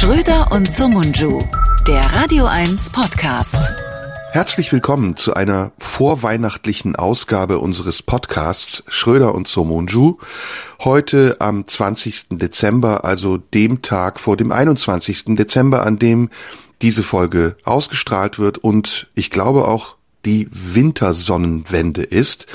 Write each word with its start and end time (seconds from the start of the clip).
Schröder 0.00 0.50
und 0.50 0.74
Sumunju, 0.74 1.42
der 1.86 2.00
Radio 2.00 2.46
1 2.46 2.88
Podcast. 2.88 3.54
Herzlich 4.30 4.72
willkommen 4.72 5.18
zu 5.18 5.34
einer 5.34 5.72
vorweihnachtlichen 5.76 6.96
Ausgabe 6.96 7.58
unseres 7.58 8.02
Podcasts 8.02 8.82
Schröder 8.88 9.34
und 9.34 9.46
Somunju. 9.46 10.16
Heute 10.82 11.36
am 11.40 11.68
20. 11.68 12.38
Dezember, 12.38 13.04
also 13.04 13.36
dem 13.36 13.82
Tag 13.82 14.20
vor 14.20 14.38
dem 14.38 14.52
21. 14.52 15.36
Dezember, 15.36 15.84
an 15.84 15.98
dem 15.98 16.30
diese 16.80 17.02
Folge 17.02 17.56
ausgestrahlt 17.64 18.38
wird 18.38 18.56
und 18.56 19.06
ich 19.14 19.28
glaube 19.28 19.68
auch 19.68 19.96
die 20.24 20.48
Wintersonnenwende 20.50 22.04
ist. 22.04 22.46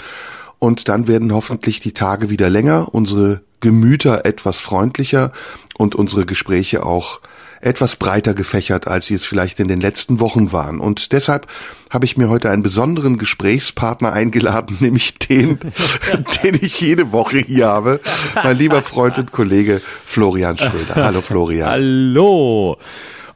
Und 0.57 0.89
dann 0.89 1.07
werden 1.07 1.31
hoffentlich 1.31 1.79
die 1.79 1.93
Tage 1.93 2.31
wieder 2.31 2.49
länger, 2.49 2.87
unsere 2.91 3.41
Gemüter 3.59 4.25
etwas 4.25 4.59
freundlicher 4.59 5.31
und 5.77 5.93
unsere 5.93 6.25
Gespräche 6.25 6.83
auch 6.83 7.21
etwas 7.65 7.95
breiter 7.95 8.33
gefächert, 8.33 8.87
als 8.87 9.07
sie 9.07 9.15
es 9.15 9.25
vielleicht 9.25 9.59
in 9.59 9.67
den 9.67 9.81
letzten 9.81 10.19
Wochen 10.19 10.51
waren. 10.51 10.79
Und 10.79 11.11
deshalb 11.11 11.47
habe 11.89 12.05
ich 12.05 12.15
mir 12.15 12.29
heute 12.29 12.49
einen 12.51 12.61
besonderen 12.63 13.17
Gesprächspartner 13.17 14.13
eingeladen, 14.13 14.77
nämlich 14.81 15.15
den, 15.19 15.59
den 16.43 16.55
ich 16.61 16.79
jede 16.79 17.11
Woche 17.11 17.39
hier 17.39 17.67
habe. 17.67 17.99
Mein 18.43 18.57
lieber 18.57 18.81
Freund 18.81 19.17
und 19.17 19.31
Kollege 19.31 19.81
Florian 20.05 20.57
Schröder. 20.57 20.95
Hallo 20.95 21.21
Florian. 21.21 21.69
Hallo. 21.69 22.77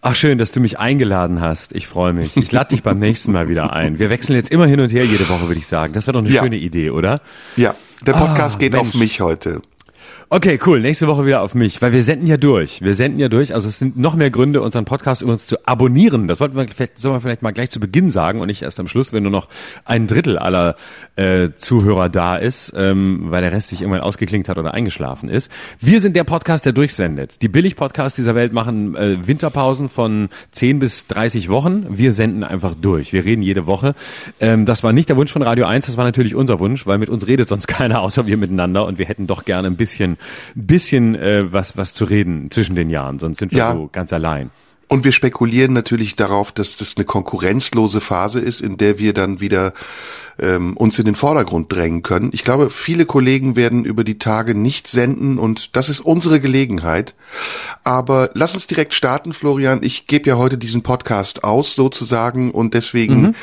Ach 0.01 0.15
schön, 0.15 0.37
dass 0.37 0.51
du 0.53 0.61
mich 0.61 0.79
eingeladen 0.79 1.41
hast. 1.41 1.75
Ich 1.75 1.87
freue 1.87 2.13
mich. 2.13 2.37
Ich 2.37 2.51
lade 2.53 2.69
dich 2.69 2.83
beim 2.83 2.99
nächsten 2.99 3.33
Mal 3.33 3.49
wieder 3.49 3.73
ein. 3.73 3.99
Wir 3.99 4.09
wechseln 4.09 4.35
jetzt 4.35 4.49
immer 4.51 4.65
hin 4.65 4.79
und 4.79 4.93
her 4.93 5.03
jede 5.05 5.27
Woche, 5.27 5.47
würde 5.47 5.59
ich 5.59 5.67
sagen. 5.67 5.91
Das 5.93 6.07
wäre 6.07 6.13
doch 6.13 6.23
eine 6.23 6.29
Ja. 6.33 6.41
schöne 6.43 6.55
Idee, 6.55 6.91
oder? 6.91 7.19
Ja, 7.57 7.75
der 8.05 8.13
Podcast 8.13 8.55
Ah, 8.55 8.59
geht 8.59 8.71
Mensch. 8.73 8.87
auf 8.89 8.93
mich 8.93 9.19
heute. 9.19 9.61
Okay, 10.31 10.59
cool. 10.67 10.79
Nächste 10.79 11.07
Woche 11.07 11.25
wieder 11.25 11.41
auf 11.41 11.55
mich, 11.55 11.81
weil 11.81 11.91
wir 11.91 12.03
senden 12.03 12.27
ja 12.27 12.37
durch. 12.37 12.83
Wir 12.83 12.93
senden 12.93 13.19
ja 13.19 13.29
durch. 13.29 13.55
Also 13.55 13.67
es 13.67 13.79
sind 13.79 13.97
noch 13.97 14.13
mehr 14.13 14.29
Gründe, 14.29 14.61
unseren 14.61 14.85
Podcast 14.85 15.23
übrigens 15.23 15.47
zu 15.47 15.57
abonnieren. 15.65 16.27
Das 16.27 16.39
wollten 16.39 16.55
wir 16.55 16.67
vielleicht, 16.67 16.99
sollen 16.99 17.15
wir 17.15 17.21
vielleicht 17.21 17.41
mal 17.41 17.49
gleich 17.49 17.71
zu 17.71 17.79
Beginn 17.79 18.11
sagen 18.11 18.39
und 18.39 18.45
nicht 18.45 18.61
erst 18.61 18.79
am 18.79 18.87
Schluss, 18.87 19.11
wenn 19.11 19.23
nur 19.23 19.31
noch 19.31 19.47
ein 19.85 20.05
Drittel 20.05 20.37
aller 20.37 20.75
äh, 21.15 21.49
Zuhörer 21.55 22.09
da 22.09 22.35
ist, 22.35 22.71
ähm, 22.77 23.31
weil 23.31 23.41
der 23.41 23.51
Rest 23.51 23.69
sich 23.69 23.81
irgendwann 23.81 24.01
ausgeklinkt 24.01 24.49
hat 24.49 24.59
oder 24.59 24.75
eingeschlafen 24.75 25.29
ist. 25.29 25.51
Wir 25.79 25.99
sind 25.99 26.15
der 26.15 26.25
Podcast, 26.25 26.63
der 26.63 26.73
durchsendet. 26.73 27.41
Die 27.41 27.47
Billig-Podcasts 27.47 28.15
dieser 28.15 28.35
Welt 28.35 28.53
machen 28.53 28.95
äh, 28.95 29.25
Winterpausen 29.25 29.89
von 29.89 30.29
10 30.51 30.77
bis 30.77 31.07
30 31.07 31.49
Wochen. 31.49 31.87
Wir 31.89 32.13
senden 32.13 32.43
einfach 32.43 32.75
durch. 32.79 33.13
Wir 33.13 33.25
reden 33.25 33.41
jede 33.41 33.65
Woche. 33.65 33.95
Ähm, 34.39 34.67
das 34.67 34.83
war 34.83 34.93
nicht 34.93 35.09
der 35.09 35.17
Wunsch 35.17 35.33
von 35.33 35.41
Radio 35.41 35.65
1, 35.65 35.87
das 35.87 35.97
war 35.97 36.05
natürlich 36.05 36.35
unser 36.35 36.59
Wunsch, 36.59 36.85
weil 36.85 36.99
mit 36.99 37.09
uns 37.09 37.25
redet 37.25 37.49
sonst 37.49 37.65
keiner 37.67 38.03
außer 38.03 38.27
wir 38.27 38.37
miteinander 38.37 38.85
und 38.85 38.99
wir 38.99 39.07
hätten 39.07 39.25
doch 39.25 39.43
gerne 39.43 39.67
ein 39.67 39.75
bisschen, 39.75 40.18
bisschen 40.55 41.15
äh, 41.15 41.51
was, 41.51 41.77
was 41.77 41.93
zu 41.93 42.05
reden 42.05 42.49
zwischen 42.51 42.75
den 42.75 42.89
Jahren, 42.89 43.19
sonst 43.19 43.39
sind 43.39 43.51
wir 43.51 43.59
Ja. 43.59 43.73
so 43.73 43.89
ganz 43.91 44.13
allein. 44.13 44.51
Und 44.91 45.03
wir 45.03 45.11
spekulieren 45.11 45.71
natürlich 45.73 46.15
darauf, 46.15 46.51
dass 46.51 46.75
das 46.75 46.95
eine 46.97 47.05
konkurrenzlose 47.05 48.01
Phase 48.01 48.39
ist, 48.39 48.59
in 48.59 48.77
der 48.77 48.97
wir 48.97 49.13
dann 49.13 49.39
wieder 49.39 49.75
ähm, 50.39 50.75
uns 50.75 50.97
in 50.97 51.05
den 51.05 51.13
Vordergrund 51.13 51.71
drängen 51.71 52.01
können. 52.01 52.31
Ich 52.33 52.43
glaube, 52.43 52.71
viele 52.71 53.05
Kollegen 53.05 53.55
werden 53.55 53.85
über 53.85 54.03
die 54.03 54.17
Tage 54.17 54.55
nicht 54.55 54.87
senden 54.87 55.37
und 55.37 55.75
das 55.75 55.89
ist 55.89 55.99
unsere 55.99 56.39
Gelegenheit. 56.39 57.13
Aber 57.83 58.31
lass 58.33 58.55
uns 58.55 58.65
direkt 58.65 58.95
starten, 58.95 59.31
Florian. 59.31 59.81
Ich 59.83 60.07
gebe 60.07 60.27
ja 60.27 60.37
heute 60.37 60.57
diesen 60.57 60.81
Podcast 60.81 61.43
aus 61.43 61.75
sozusagen 61.75 62.49
und 62.49 62.73
deswegen 62.73 63.35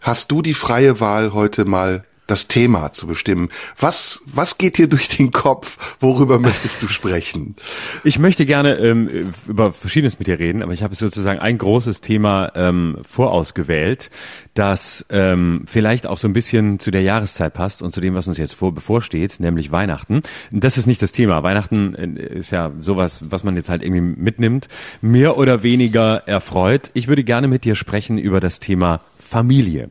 hast 0.00 0.30
du 0.30 0.40
die 0.40 0.54
freie 0.54 1.00
Wahl, 1.00 1.34
heute 1.34 1.66
mal 1.66 2.04
das 2.26 2.48
Thema 2.48 2.92
zu 2.92 3.06
bestimmen. 3.06 3.50
Was, 3.78 4.22
was 4.26 4.56
geht 4.56 4.78
dir 4.78 4.88
durch 4.88 5.08
den 5.08 5.30
Kopf? 5.30 5.76
Worüber 6.00 6.38
möchtest 6.38 6.82
du 6.82 6.88
sprechen? 6.88 7.54
Ich 8.02 8.18
möchte 8.18 8.46
gerne 8.46 8.76
ähm, 8.76 9.32
über 9.46 9.72
Verschiedenes 9.72 10.18
mit 10.18 10.28
dir 10.28 10.38
reden, 10.38 10.62
aber 10.62 10.72
ich 10.72 10.82
habe 10.82 10.94
sozusagen 10.94 11.40
ein 11.40 11.58
großes 11.58 12.00
Thema 12.00 12.52
ähm, 12.54 12.98
vorausgewählt, 13.06 14.10
das 14.54 15.04
ähm, 15.10 15.64
vielleicht 15.66 16.06
auch 16.06 16.16
so 16.16 16.28
ein 16.28 16.32
bisschen 16.32 16.78
zu 16.78 16.90
der 16.90 17.02
Jahreszeit 17.02 17.52
passt 17.52 17.82
und 17.82 17.92
zu 17.92 18.00
dem, 18.00 18.14
was 18.14 18.28
uns 18.28 18.38
jetzt 18.38 18.54
vor, 18.54 18.72
bevorsteht, 18.72 19.40
nämlich 19.40 19.70
Weihnachten. 19.70 20.22
Das 20.50 20.78
ist 20.78 20.86
nicht 20.86 21.02
das 21.02 21.12
Thema. 21.12 21.42
Weihnachten 21.42 21.94
äh, 21.94 22.38
ist 22.38 22.52
ja 22.52 22.72
sowas, 22.80 23.20
was 23.30 23.44
man 23.44 23.56
jetzt 23.56 23.68
halt 23.68 23.82
irgendwie 23.82 24.00
mitnimmt, 24.00 24.68
mehr 25.02 25.36
oder 25.36 25.62
weniger 25.62 26.22
erfreut. 26.26 26.90
Ich 26.94 27.08
würde 27.08 27.24
gerne 27.24 27.48
mit 27.48 27.64
dir 27.64 27.74
sprechen 27.74 28.16
über 28.16 28.40
das 28.40 28.60
Thema 28.60 29.00
Familie, 29.34 29.90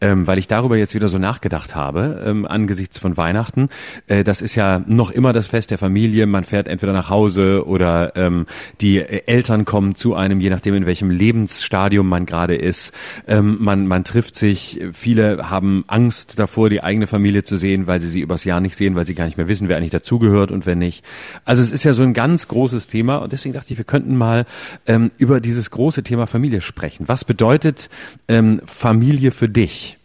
ähm, 0.00 0.26
weil 0.26 0.38
ich 0.38 0.48
darüber 0.48 0.76
jetzt 0.76 0.96
wieder 0.96 1.06
so 1.06 1.18
nachgedacht 1.18 1.76
habe 1.76 2.24
ähm, 2.26 2.44
angesichts 2.44 2.98
von 2.98 3.16
Weihnachten. 3.16 3.68
Äh, 4.08 4.24
das 4.24 4.42
ist 4.42 4.56
ja 4.56 4.82
noch 4.84 5.12
immer 5.12 5.32
das 5.32 5.46
Fest 5.46 5.70
der 5.70 5.78
Familie. 5.78 6.26
Man 6.26 6.42
fährt 6.42 6.66
entweder 6.66 6.92
nach 6.92 7.08
Hause 7.08 7.68
oder 7.68 8.16
ähm, 8.16 8.46
die 8.80 8.98
äh, 8.98 9.22
Eltern 9.26 9.64
kommen 9.64 9.94
zu 9.94 10.16
einem, 10.16 10.40
je 10.40 10.50
nachdem 10.50 10.74
in 10.74 10.86
welchem 10.86 11.08
Lebensstadium 11.08 12.08
man 12.08 12.26
gerade 12.26 12.56
ist. 12.56 12.92
Ähm, 13.28 13.58
man 13.60 13.86
man 13.86 14.02
trifft 14.02 14.34
sich. 14.34 14.80
Viele 14.92 15.48
haben 15.48 15.84
Angst 15.86 16.40
davor, 16.40 16.68
die 16.68 16.82
eigene 16.82 17.06
Familie 17.06 17.44
zu 17.44 17.54
sehen, 17.54 17.86
weil 17.86 18.00
sie 18.00 18.08
sie 18.08 18.22
übers 18.22 18.42
Jahr 18.42 18.60
nicht 18.60 18.74
sehen, 18.74 18.96
weil 18.96 19.06
sie 19.06 19.14
gar 19.14 19.26
nicht 19.26 19.36
mehr 19.36 19.46
wissen, 19.46 19.68
wer 19.68 19.76
eigentlich 19.76 19.90
dazugehört 19.90 20.50
und 20.50 20.66
wer 20.66 20.74
nicht. 20.74 21.04
Also 21.44 21.62
es 21.62 21.70
ist 21.70 21.84
ja 21.84 21.92
so 21.92 22.02
ein 22.02 22.12
ganz 22.12 22.48
großes 22.48 22.88
Thema 22.88 23.18
und 23.18 23.30
deswegen 23.30 23.54
dachte 23.54 23.72
ich, 23.72 23.78
wir 23.78 23.84
könnten 23.84 24.16
mal 24.16 24.46
ähm, 24.88 25.12
über 25.16 25.40
dieses 25.40 25.70
große 25.70 26.02
Thema 26.02 26.26
Familie 26.26 26.60
sprechen. 26.60 27.06
Was 27.06 27.24
bedeutet 27.24 27.88
ähm, 28.26 28.60
Familie 28.80 29.30
für 29.30 29.50
dich? 29.50 29.98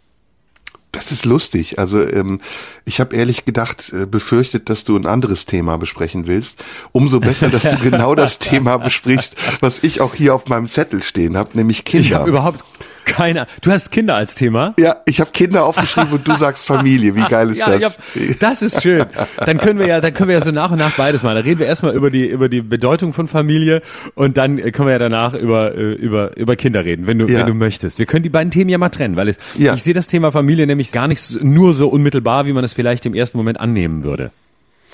Das 0.91 1.09
ist 1.09 1.24
lustig. 1.24 1.80
Also 1.80 2.02
ähm, 2.02 2.41
ich 2.84 3.00
habe 3.00 3.16
ehrlich 3.16 3.46
gedacht, 3.46 3.94
äh, 3.94 4.06
befürchtet, 4.06 4.69
dass 4.69 4.84
du 4.84 4.97
ein 4.97 5.06
anderes 5.06 5.46
Thema 5.46 5.78
besprechen 5.78 6.28
willst. 6.28 6.62
Umso 6.91 7.22
besser, 7.22 7.50
dass 7.50 7.64
du 7.64 7.78
genau 7.81 8.16
das 8.16 8.38
Thema 8.38 8.75
besprichst, 8.75 9.38
was 9.62 9.80
ich 9.81 10.02
auch 10.02 10.14
hier 10.14 10.35
auf 10.35 10.47
meinem 10.47 10.68
Zettel 10.68 11.03
stehen 11.03 11.38
habe, 11.38 11.52
nämlich 11.53 11.85
Kinder. 11.85 12.06
Ich 12.06 12.14
habe 12.14 12.30
überhaupt 12.30 12.66
keine. 13.05 13.47
Du 13.61 13.71
hast 13.71 13.91
Kinder 13.91 14.16
als 14.16 14.35
Thema? 14.35 14.73
ja, 14.79 14.97
ich 15.05 15.21
habe 15.21 15.31
Kinder 15.31 15.66
aufgeschrieben 15.66 16.11
und 16.13 16.27
du 16.27 16.35
sagst 16.35 16.66
Familie. 16.67 17.16
Wie 17.16 17.23
geil 17.23 17.51
ist 17.51 17.59
ja, 17.59 17.69
das? 17.69 17.77
ich 17.79 17.85
hab, 17.85 18.39
das 18.39 18.61
ist 18.61 18.81
schön. 18.81 19.05
Dann 19.38 19.57
können 19.57 19.79
wir 19.79 19.88
ja, 19.88 20.01
dann 20.01 20.13
können 20.13 20.29
wir 20.29 20.35
ja 20.35 20.41
so 20.41 20.51
nach 20.51 20.71
und 20.71 20.77
nach 20.79 20.91
beides 20.97 21.23
mal. 21.23 21.35
Da 21.35 21.41
reden 21.41 21.59
wir 21.59 21.67
erstmal 21.67 21.93
über 21.95 22.09
die 22.11 22.27
über 22.27 22.49
die 22.49 22.61
Bedeutung 22.61 23.13
von 23.13 23.27
Familie 23.27 23.81
und 24.16 24.38
dann 24.38 24.57
können 24.71 24.88
wir 24.88 24.93
ja 24.93 24.99
danach 24.99 25.33
über 25.33 25.75
äh, 25.75 25.93
über 25.93 26.35
über 26.38 26.55
Kinder 26.55 26.83
reden, 26.83 27.07
wenn 27.07 27.19
du 27.19 27.27
Ja. 27.27 27.39
wenn 27.39 27.47
du 27.47 27.53
möchtest. 27.53 27.99
Wir 27.99 28.05
können 28.05 28.23
die 28.23 28.29
beiden 28.29 28.51
Themen 28.51 28.69
ja 28.69 28.77
mal 28.77 28.89
trennen, 28.89 29.16
weil 29.16 29.29
es 29.29 29.37
Ja. 29.57 29.73
ich 29.75 29.83
sehe 29.83 29.93
das 29.93 30.07
Thema 30.07 30.31
Familie 30.31 30.66
nämlich 30.67 30.91
gar 30.91 31.07
nicht 31.07 31.43
nur 31.43 31.73
so 31.73 31.87
unmittelbar, 31.87 32.45
wie 32.45 32.53
man 32.53 32.63
es 32.63 32.73
vielleicht 32.73 33.05
im 33.05 33.13
ersten 33.13 33.37
Moment 33.37 33.59
annehmen 33.59 34.03
würde. 34.03 34.31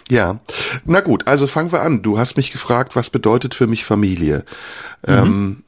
Ja, 0.09 0.39
na 0.83 0.99
gut, 0.99 1.28
also 1.28 1.47
fangen 1.47 1.72
wir 1.72 1.81
an. 1.81 2.01
Du 2.01 2.17
hast 2.19 2.35
mich 2.35 2.51
gefragt, 2.51 2.95
was 2.97 3.09
bedeutet 3.09 3.55
für 3.55 3.67
mich 3.67 3.85
Familie? 3.85 4.43
Ähm, 5.07 5.63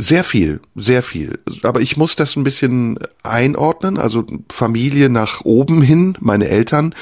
sehr 0.00 0.24
viel, 0.24 0.60
sehr 0.74 1.02
viel. 1.02 1.38
Aber 1.62 1.80
ich 1.80 1.96
muss 1.96 2.16
das 2.16 2.34
ein 2.36 2.44
bisschen 2.44 2.98
einordnen. 3.22 3.98
Also 3.98 4.24
Familie 4.48 5.10
nach 5.10 5.42
oben 5.44 5.82
hin, 5.82 6.16
meine 6.20 6.48
Eltern, 6.48 6.94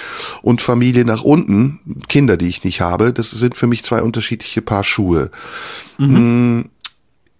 und 0.43 0.61
Familie 0.61 1.05
nach 1.05 1.23
unten, 1.23 2.03
Kinder, 2.09 2.37
die 2.37 2.49
ich 2.49 2.65
nicht 2.65 2.81
habe. 2.81 3.13
Das 3.13 3.31
sind 3.31 3.57
für 3.57 3.67
mich 3.67 3.85
zwei 3.85 4.03
unterschiedliche 4.03 4.63
Paar 4.63 4.85
Schuhe. 4.85 5.31
Mm, 5.99 6.63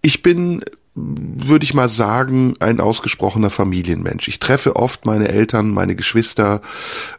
Ich 0.01 0.23
bin 0.23 0.61
würde 1.01 1.63
ich 1.63 1.73
mal 1.73 1.87
sagen, 1.87 2.55
ein 2.59 2.81
ausgesprochener 2.81 3.49
Familienmensch. 3.49 4.27
Ich 4.27 4.39
treffe 4.39 4.75
oft 4.75 5.05
meine 5.05 5.29
Eltern, 5.29 5.69
meine 5.69 5.95
Geschwister. 5.95 6.61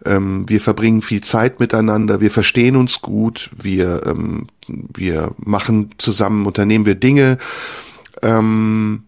Ähm, 0.05 0.47
wir 0.49 0.61
verbringen 0.61 1.03
viel 1.03 1.23
Zeit 1.23 1.61
miteinander. 1.61 2.21
Wir 2.21 2.31
verstehen 2.31 2.77
uns 2.77 3.01
gut. 3.01 3.51
Wir, 3.57 4.03
ähm, 4.07 4.49
wir 4.67 5.33
machen 5.39 5.93
zusammen, 5.99 6.47
unternehmen 6.47 6.85
wir 6.85 6.95
Dinge. 6.95 7.39
Ähm, 8.23 9.05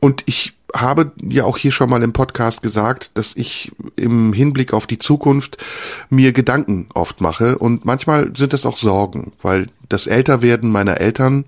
und 0.00 0.22
ich 0.26 0.54
habe 0.74 1.12
ja 1.22 1.44
auch 1.44 1.56
hier 1.56 1.72
schon 1.72 1.88
mal 1.88 2.02
im 2.02 2.12
Podcast 2.12 2.62
gesagt, 2.62 3.16
dass 3.16 3.36
ich 3.36 3.72
im 3.96 4.32
Hinblick 4.32 4.72
auf 4.72 4.86
die 4.86 4.98
Zukunft 4.98 5.56
mir 6.10 6.32
Gedanken 6.32 6.88
oft 6.94 7.20
mache. 7.20 7.58
Und 7.58 7.84
manchmal 7.84 8.36
sind 8.36 8.52
das 8.52 8.66
auch 8.66 8.76
Sorgen, 8.76 9.32
weil 9.40 9.68
das 9.88 10.06
Älterwerden 10.06 10.70
meiner 10.70 11.00
Eltern 11.00 11.44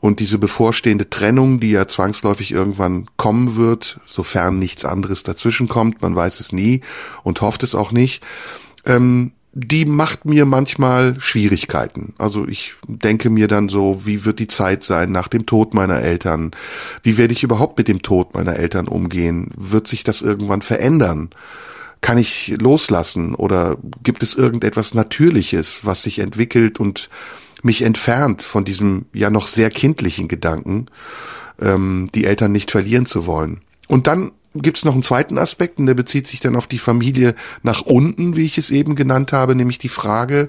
und 0.00 0.20
diese 0.20 0.38
bevorstehende 0.38 1.10
Trennung, 1.10 1.60
die 1.60 1.70
ja 1.70 1.88
zwangsläufig 1.88 2.52
irgendwann 2.52 3.06
kommen 3.16 3.56
wird, 3.56 4.00
sofern 4.04 4.58
nichts 4.58 4.84
anderes 4.84 5.22
dazwischen 5.22 5.68
kommt, 5.68 6.02
man 6.02 6.14
weiß 6.14 6.40
es 6.40 6.52
nie 6.52 6.82
und 7.24 7.40
hofft 7.40 7.62
es 7.62 7.74
auch 7.74 7.90
nicht, 7.90 8.22
ähm, 8.84 9.32
die 9.60 9.84
macht 9.86 10.24
mir 10.24 10.46
manchmal 10.46 11.16
Schwierigkeiten. 11.18 12.14
Also 12.16 12.46
ich 12.46 12.74
denke 12.86 13.28
mir 13.28 13.48
dann 13.48 13.68
so, 13.68 14.06
wie 14.06 14.24
wird 14.24 14.38
die 14.38 14.46
Zeit 14.46 14.84
sein 14.84 15.10
nach 15.10 15.26
dem 15.26 15.46
Tod 15.46 15.74
meiner 15.74 16.00
Eltern? 16.00 16.52
Wie 17.02 17.18
werde 17.18 17.32
ich 17.32 17.42
überhaupt 17.42 17.76
mit 17.76 17.88
dem 17.88 18.02
Tod 18.02 18.34
meiner 18.34 18.54
Eltern 18.54 18.86
umgehen? 18.86 19.50
Wird 19.56 19.88
sich 19.88 20.04
das 20.04 20.22
irgendwann 20.22 20.62
verändern? 20.62 21.30
Kann 22.00 22.18
ich 22.18 22.54
loslassen 22.60 23.34
oder 23.34 23.76
gibt 24.04 24.22
es 24.22 24.36
irgendetwas 24.36 24.94
Natürliches, 24.94 25.80
was 25.82 26.04
sich 26.04 26.20
entwickelt 26.20 26.78
und 26.78 27.10
mich 27.64 27.82
entfernt 27.82 28.44
von 28.44 28.64
diesem 28.64 29.06
ja 29.12 29.28
noch 29.28 29.48
sehr 29.48 29.70
kindlichen 29.70 30.28
Gedanken, 30.28 30.86
ähm, 31.60 32.10
die 32.14 32.26
Eltern 32.26 32.52
nicht 32.52 32.70
verlieren 32.70 33.06
zu 33.06 33.26
wollen? 33.26 33.62
Und 33.88 34.06
dann 34.06 34.30
gibt 34.62 34.78
es 34.78 34.84
noch 34.84 34.94
einen 34.94 35.02
zweiten 35.02 35.38
Aspekt 35.38 35.78
und 35.78 35.86
der 35.86 35.94
bezieht 35.94 36.26
sich 36.26 36.40
dann 36.40 36.56
auf 36.56 36.66
die 36.66 36.78
Familie 36.78 37.34
nach 37.62 37.82
unten, 37.82 38.36
wie 38.36 38.44
ich 38.44 38.58
es 38.58 38.70
eben 38.70 38.94
genannt 38.94 39.32
habe, 39.32 39.54
nämlich 39.54 39.78
die 39.78 39.88
Frage, 39.88 40.48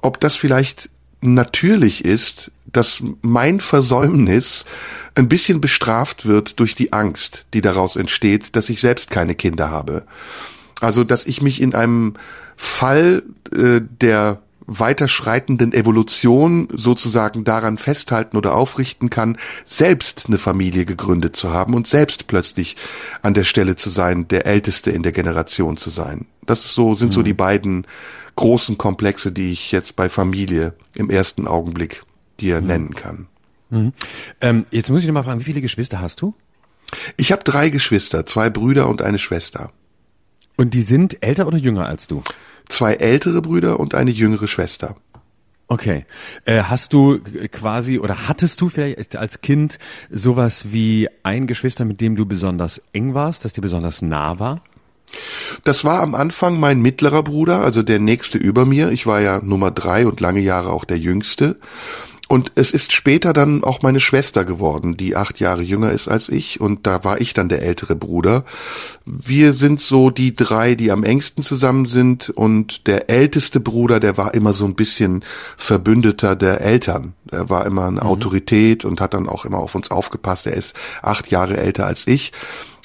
ob 0.00 0.20
das 0.20 0.36
vielleicht 0.36 0.90
natürlich 1.20 2.04
ist, 2.04 2.50
dass 2.72 3.02
mein 3.22 3.60
Versäumnis 3.60 4.64
ein 5.14 5.28
bisschen 5.28 5.60
bestraft 5.60 6.26
wird 6.26 6.58
durch 6.58 6.74
die 6.74 6.92
Angst, 6.92 7.46
die 7.54 7.60
daraus 7.60 7.96
entsteht, 7.96 8.56
dass 8.56 8.68
ich 8.68 8.80
selbst 8.80 9.10
keine 9.10 9.34
Kinder 9.34 9.70
habe. 9.70 10.04
Also, 10.80 11.04
dass 11.04 11.26
ich 11.26 11.42
mich 11.42 11.60
in 11.60 11.74
einem 11.74 12.14
Fall 12.56 13.22
äh, 13.54 13.80
der 14.00 14.40
weiterschreitenden 14.66 15.72
Evolution 15.72 16.68
sozusagen 16.72 17.44
daran 17.44 17.78
festhalten 17.78 18.36
oder 18.36 18.54
aufrichten 18.54 19.10
kann, 19.10 19.38
selbst 19.64 20.26
eine 20.26 20.38
Familie 20.38 20.84
gegründet 20.84 21.36
zu 21.36 21.52
haben 21.52 21.74
und 21.74 21.86
selbst 21.86 22.26
plötzlich 22.26 22.76
an 23.22 23.34
der 23.34 23.44
Stelle 23.44 23.76
zu 23.76 23.90
sein, 23.90 24.28
der 24.28 24.46
Älteste 24.46 24.90
in 24.90 25.02
der 25.02 25.12
Generation 25.12 25.76
zu 25.76 25.90
sein. 25.90 26.26
Das 26.46 26.64
ist 26.64 26.74
so, 26.74 26.94
sind 26.94 27.08
mhm. 27.08 27.12
so 27.12 27.22
die 27.22 27.34
beiden 27.34 27.86
großen 28.36 28.78
Komplexe, 28.78 29.32
die 29.32 29.52
ich 29.52 29.72
jetzt 29.72 29.96
bei 29.96 30.08
Familie 30.08 30.74
im 30.94 31.10
ersten 31.10 31.46
Augenblick 31.46 32.04
dir 32.40 32.60
mhm. 32.60 32.66
nennen 32.66 32.94
kann. 32.94 33.26
Mhm. 33.70 33.92
Ähm, 34.40 34.66
jetzt 34.70 34.90
muss 34.90 35.02
ich 35.02 35.06
noch 35.06 35.14
mal 35.14 35.22
fragen, 35.22 35.40
wie 35.40 35.44
viele 35.44 35.60
Geschwister 35.60 36.00
hast 36.00 36.20
du? 36.20 36.34
Ich 37.16 37.32
habe 37.32 37.42
drei 37.42 37.70
Geschwister, 37.70 38.26
zwei 38.26 38.50
Brüder 38.50 38.88
und 38.88 39.02
eine 39.02 39.18
Schwester. 39.18 39.72
Und 40.56 40.74
die 40.74 40.82
sind 40.82 41.22
älter 41.22 41.46
oder 41.46 41.56
jünger 41.56 41.86
als 41.86 42.06
du? 42.06 42.22
Zwei 42.68 42.94
ältere 42.94 43.42
Brüder 43.42 43.80
und 43.80 43.94
eine 43.94 44.10
jüngere 44.10 44.48
Schwester. 44.48 44.96
Okay. 45.68 46.04
Äh, 46.44 46.64
hast 46.64 46.92
du 46.92 47.20
quasi 47.50 47.98
oder 47.98 48.28
hattest 48.28 48.60
du 48.60 48.68
vielleicht 48.68 49.16
als 49.16 49.40
Kind 49.40 49.78
sowas 50.10 50.72
wie 50.72 51.08
ein 51.22 51.46
Geschwister, 51.46 51.84
mit 51.86 52.00
dem 52.00 52.14
du 52.14 52.26
besonders 52.26 52.82
eng 52.92 53.14
warst, 53.14 53.44
das 53.44 53.54
dir 53.54 53.62
besonders 53.62 54.02
nah 54.02 54.38
war? 54.38 54.62
Das 55.64 55.84
war 55.84 56.00
am 56.00 56.14
Anfang 56.14 56.60
mein 56.60 56.80
mittlerer 56.80 57.22
Bruder, 57.22 57.60
also 57.60 57.82
der 57.82 57.98
nächste 57.98 58.38
über 58.38 58.66
mir. 58.66 58.90
Ich 58.90 59.06
war 59.06 59.20
ja 59.20 59.40
Nummer 59.42 59.70
drei 59.70 60.06
und 60.06 60.20
lange 60.20 60.40
Jahre 60.40 60.70
auch 60.70 60.84
der 60.84 60.98
jüngste. 60.98 61.58
Und 62.28 62.52
es 62.54 62.70
ist 62.70 62.92
später 62.92 63.32
dann 63.34 63.62
auch 63.62 63.82
meine 63.82 64.00
Schwester 64.00 64.44
geworden, 64.44 64.96
die 64.96 65.16
acht 65.16 65.38
Jahre 65.38 65.60
jünger 65.60 65.90
ist 65.90 66.08
als 66.08 66.30
ich. 66.30 66.60
Und 66.60 66.86
da 66.86 67.04
war 67.04 67.20
ich 67.20 67.34
dann 67.34 67.50
der 67.50 67.62
ältere 67.62 67.94
Bruder. 67.94 68.44
Wir 69.04 69.52
sind 69.52 69.82
so 69.82 70.08
die 70.08 70.34
drei, 70.34 70.74
die 70.74 70.90
am 70.90 71.04
engsten 71.04 71.42
zusammen 71.44 71.86
sind. 71.86 72.30
Und 72.30 72.86
der 72.86 73.10
älteste 73.10 73.60
Bruder, 73.60 74.00
der 74.00 74.16
war 74.16 74.32
immer 74.32 74.54
so 74.54 74.64
ein 74.64 74.74
bisschen 74.74 75.24
Verbündeter 75.58 76.34
der 76.34 76.62
Eltern. 76.62 77.12
Er 77.30 77.50
war 77.50 77.66
immer 77.66 77.86
eine 77.86 78.00
mhm. 78.00 78.06
Autorität 78.06 78.84
und 78.84 79.00
hat 79.00 79.12
dann 79.12 79.28
auch 79.28 79.44
immer 79.44 79.58
auf 79.58 79.74
uns 79.74 79.90
aufgepasst. 79.90 80.46
Er 80.46 80.54
ist 80.54 80.74
acht 81.02 81.30
Jahre 81.30 81.58
älter 81.58 81.86
als 81.86 82.06
ich. 82.06 82.32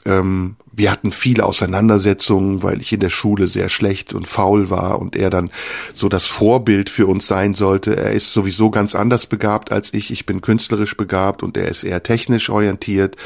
Ähm, 0.07 0.55
wir 0.71 0.91
hatten 0.91 1.11
viele 1.11 1.45
Auseinandersetzungen, 1.45 2.63
weil 2.63 2.79
ich 2.79 2.93
in 2.93 2.99
der 2.99 3.09
Schule 3.09 3.47
sehr 3.47 3.67
schlecht 3.67 4.13
und 4.13 4.27
faul 4.27 4.69
war 4.69 4.99
und 4.99 5.15
er 5.15 5.29
dann 5.29 5.49
so 5.93 6.07
das 6.07 6.25
Vorbild 6.25 6.89
für 6.89 7.07
uns 7.07 7.27
sein 7.27 7.55
sollte. 7.55 7.97
Er 7.97 8.11
ist 8.11 8.31
sowieso 8.31 8.69
ganz 8.69 8.95
anders 8.95 9.25
begabt 9.25 9.71
als 9.71 9.93
ich. 9.93 10.11
Ich 10.11 10.25
bin 10.25 10.41
künstlerisch 10.41 10.95
begabt 10.95 11.43
und 11.43 11.57
er 11.57 11.67
ist 11.67 11.83
eher 11.83 12.03
technisch 12.03 12.49
orientiert. 12.49 13.17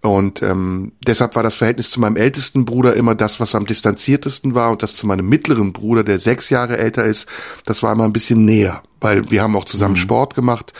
Und 0.00 0.42
ähm, 0.42 0.92
deshalb 1.06 1.34
war 1.36 1.42
das 1.42 1.56
Verhältnis 1.56 1.90
zu 1.90 2.00
meinem 2.00 2.16
ältesten 2.16 2.64
Bruder 2.64 2.94
immer 2.94 3.14
das, 3.14 3.40
was 3.40 3.54
am 3.54 3.66
distanziertesten 3.66 4.54
war, 4.54 4.70
und 4.70 4.82
das 4.82 4.94
zu 4.94 5.06
meinem 5.06 5.28
mittleren 5.28 5.72
Bruder, 5.72 6.04
der 6.04 6.20
sechs 6.20 6.50
Jahre 6.50 6.78
älter 6.78 7.04
ist, 7.04 7.26
das 7.64 7.82
war 7.82 7.92
immer 7.92 8.04
ein 8.04 8.12
bisschen 8.12 8.44
näher, 8.44 8.82
weil 9.00 9.30
wir 9.30 9.42
haben 9.42 9.56
auch 9.56 9.64
zusammen 9.64 9.94
mhm. 9.94 9.98
Sport 9.98 10.34
gemacht. 10.36 10.72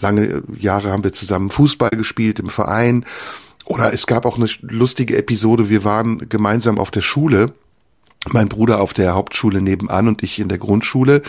Lange 0.00 0.42
Jahre 0.58 0.90
haben 0.90 1.04
wir 1.04 1.12
zusammen 1.12 1.50
Fußball 1.50 1.90
gespielt 1.90 2.40
im 2.40 2.48
Verein 2.48 3.06
oder 3.64 3.92
es 3.92 4.06
gab 4.06 4.26
auch 4.26 4.36
eine 4.36 4.48
lustige 4.62 5.16
Episode, 5.16 5.68
wir 5.68 5.84
waren 5.84 6.28
gemeinsam 6.28 6.78
auf 6.78 6.90
der 6.90 7.00
Schule, 7.00 7.54
mein 8.32 8.48
Bruder 8.48 8.80
auf 8.80 8.94
der 8.94 9.14
Hauptschule 9.14 9.60
nebenan 9.60 10.08
und 10.08 10.22
ich 10.22 10.38
in 10.38 10.48
der 10.48 10.58
Grundschule. 10.58 11.22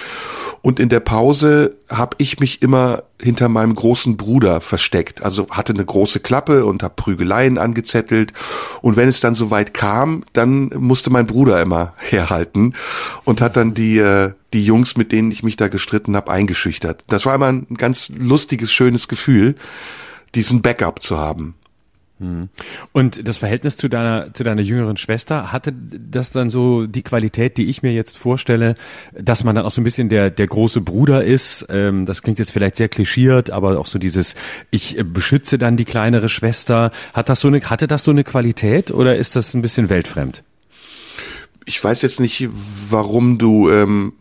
Und 0.61 0.79
in 0.79 0.89
der 0.89 1.01
Pause 1.01 1.75
habe 1.89 2.15
ich 2.19 2.39
mich 2.39 2.61
immer 2.61 3.03
hinter 3.21 3.49
meinem 3.49 3.75
großen 3.75 4.17
Bruder 4.17 4.61
versteckt. 4.61 5.21
Also 5.21 5.47
hatte 5.49 5.73
eine 5.73 5.85
große 5.85 6.21
Klappe 6.21 6.65
und 6.65 6.83
habe 6.83 6.95
Prügeleien 6.95 7.57
angezettelt. 7.57 8.33
Und 8.81 8.95
wenn 8.95 9.09
es 9.09 9.19
dann 9.19 9.35
soweit 9.35 9.73
kam, 9.73 10.23
dann 10.33 10.69
musste 10.77 11.09
mein 11.09 11.25
Bruder 11.25 11.61
immer 11.61 11.93
herhalten 11.97 12.73
und 13.25 13.41
hat 13.41 13.57
dann 13.57 13.73
die, 13.73 13.97
äh, 13.99 14.31
die 14.53 14.65
Jungs, 14.65 14.95
mit 14.97 15.11
denen 15.11 15.31
ich 15.31 15.43
mich 15.43 15.57
da 15.57 15.67
gestritten 15.67 16.15
habe, 16.15 16.31
eingeschüchtert. 16.31 17.03
Das 17.09 17.25
war 17.25 17.35
immer 17.35 17.49
ein 17.49 17.67
ganz 17.77 18.09
lustiges, 18.17 18.71
schönes 18.71 19.07
Gefühl, 19.07 19.55
diesen 20.33 20.61
Backup 20.61 21.03
zu 21.03 21.17
haben. 21.17 21.55
Und 22.93 23.27
das 23.27 23.37
Verhältnis 23.37 23.75
zu 23.75 23.89
deiner, 23.89 24.33
zu 24.33 24.43
deiner 24.43 24.61
jüngeren 24.61 24.95
Schwester, 24.95 25.51
hatte 25.51 25.73
das 25.73 26.31
dann 26.31 26.49
so 26.49 26.87
die 26.87 27.01
Qualität, 27.01 27.57
die 27.57 27.65
ich 27.65 27.83
mir 27.83 27.91
jetzt 27.91 28.17
vorstelle, 28.17 28.75
dass 29.13 29.43
man 29.43 29.55
dann 29.55 29.65
auch 29.65 29.71
so 29.71 29.81
ein 29.81 29.83
bisschen 29.83 30.07
der, 30.07 30.29
der 30.29 30.47
große 30.47 30.79
Bruder 30.79 31.25
ist? 31.25 31.67
Ähm, 31.69 32.05
das 32.05 32.21
klingt 32.21 32.39
jetzt 32.39 32.51
vielleicht 32.51 32.77
sehr 32.77 32.87
klischiert, 32.87 33.49
aber 33.51 33.77
auch 33.77 33.87
so 33.87 33.99
dieses, 33.99 34.35
ich 34.71 34.95
beschütze 35.03 35.57
dann 35.57 35.75
die 35.75 35.85
kleinere 35.85 36.29
Schwester. 36.29 36.91
Hat 37.13 37.27
das 37.27 37.41
so 37.41 37.49
eine, 37.49 37.59
hatte 37.61 37.87
das 37.87 38.05
so 38.05 38.11
eine 38.11 38.23
Qualität 38.23 38.91
oder 38.91 39.17
ist 39.17 39.35
das 39.35 39.53
ein 39.53 39.61
bisschen 39.61 39.89
weltfremd? 39.89 40.41
Ich 41.65 41.83
weiß 41.83 42.03
jetzt 42.03 42.19
nicht, 42.19 42.47
warum 42.89 43.39
du 43.39 43.71
ähm, 43.71 44.13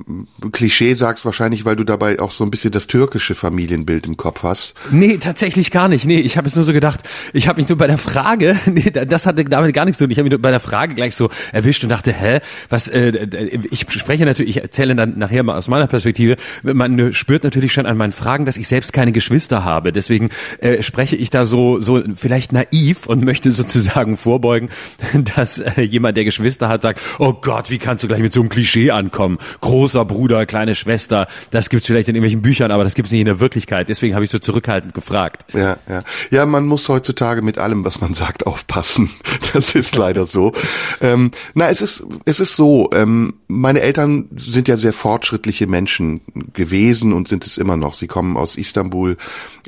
Klischee 0.53 0.95
sagst, 0.95 1.27
wahrscheinlich, 1.27 1.67
weil 1.67 1.77
du 1.77 1.85
dabei 1.85 2.19
auch 2.19 2.31
so 2.31 2.43
ein 2.43 2.51
bisschen 2.51 2.73
das 2.73 2.87
türkische 2.87 3.35
Familienbild 3.35 4.07
im 4.07 4.17
Kopf 4.17 4.43
hast. 4.43 4.75
Nee, 4.91 5.19
tatsächlich 5.19 5.71
gar 5.71 5.89
nicht. 5.89 6.07
Nee, 6.07 6.21
ich 6.21 6.39
habe 6.39 6.49
es 6.49 6.57
nur 6.57 6.65
so 6.65 6.73
gedacht, 6.73 7.01
ich 7.35 7.47
habe 7.47 7.61
mich 7.61 7.69
nur 7.69 7.77
bei 7.77 7.87
der 7.87 7.99
Frage, 7.99 8.59
nee, 8.67 8.91
das 8.91 9.27
hatte 9.27 9.45
damit 9.45 9.75
gar 9.75 9.85
nichts 9.85 9.99
zu 9.99 10.05
tun. 10.05 10.11
Ich 10.11 10.17
habe 10.17 10.25
mich 10.25 10.31
nur 10.31 10.41
bei 10.41 10.51
der 10.51 10.61
Frage 10.61 10.95
gleich 10.95 11.15
so 11.15 11.29
erwischt 11.53 11.83
und 11.83 11.91
dachte, 11.91 12.15
hä, 12.15 12.41
was, 12.71 12.89
äh, 12.89 13.59
ich 13.71 13.87
spreche 13.91 14.25
natürlich, 14.25 14.57
ich 14.57 14.63
erzähle 14.63 14.95
dann 14.95 15.19
nachher 15.19 15.43
mal 15.43 15.59
aus 15.59 15.69
meiner 15.69 15.87
Perspektive, 15.87 16.37
man 16.63 17.13
spürt 17.13 17.45
natürlich 17.45 17.75
schon 17.75 17.85
an 17.85 17.99
meinen 17.99 18.13
Fragen, 18.13 18.47
dass 18.47 18.57
ich 18.57 18.69
selbst 18.69 18.95
keine 18.95 19.13
Geschwister 19.13 19.65
habe. 19.65 19.93
Deswegen 19.93 20.31
äh, 20.61 20.83
spreche 20.83 21.17
ich 21.17 21.29
da 21.29 21.45
so, 21.45 21.79
so 21.79 22.03
vielleicht 22.17 22.55
naiv 22.55 23.07
und 23.07 23.23
möchte 23.23 23.51
sozusagen 23.51 24.17
vorbeugen, 24.17 24.71
dass 25.37 25.59
äh, 25.59 25.83
jemand, 25.83 26.17
der 26.17 26.25
Geschwister 26.25 26.69
hat, 26.69 26.83
sagt, 26.83 27.01
oh 27.19 27.34
Gott, 27.41 27.71
wie 27.71 27.79
kannst 27.79 28.03
du 28.05 28.09
gleich 28.09 28.21
mit 28.21 28.33
so 28.33 28.41
einem 28.41 28.49
Klischee 28.49 28.91
ankommen? 28.91 29.39
Großer 29.61 30.05
Bruder, 30.05 30.47
kleine 30.47 30.75
Schwester, 30.75 31.27
das 31.51 31.69
gibt's 31.69 31.87
vielleicht 31.87 32.09
in 32.09 32.15
irgendwelchen 32.15 32.43
Büchern, 32.43 32.71
aber 32.71 32.85
das 32.85 32.95
gibt's 32.95 33.13
nicht 33.13 33.21
in 33.21 33.27
der 33.27 33.41
Wirklichkeit. 33.41 33.89
Deswegen 33.89 34.15
habe 34.15 34.25
ich 34.25 34.31
so 34.31 34.39
zurückhaltend 34.39 34.95
gefragt. 34.95 35.45
Ja, 35.55 35.79
ja. 35.89 36.03
Ja, 36.31 36.47
man 36.47 36.67
muss 36.67 36.89
heutzutage 36.89 37.43
mit 37.43 37.59
allem, 37.59 37.85
was 37.85 38.01
man 38.01 38.15
sagt, 38.15 38.47
aufpassen. 38.47 39.11
Das 39.53 39.75
ist 39.75 39.95
leider 39.95 40.27
so. 40.27 40.53
ähm, 41.01 41.31
na, 41.55 41.69
es 41.69 41.81
ist, 41.81 42.05
es 42.25 42.41
ist 42.41 42.57
so, 42.57 42.91
ähm, 42.93 43.35
meine 43.55 43.81
Eltern 43.81 44.29
sind 44.37 44.69
ja 44.69 44.77
sehr 44.77 44.93
fortschrittliche 44.93 45.67
Menschen 45.67 46.21
gewesen 46.53 47.13
und 47.13 47.29
sind 47.29 47.47
es 47.47 47.57
immer 47.57 47.77
noch. 47.77 47.95
Sie 47.95 48.07
kommen 48.07 48.37
aus 48.37 48.57
Istanbul, 48.57 49.17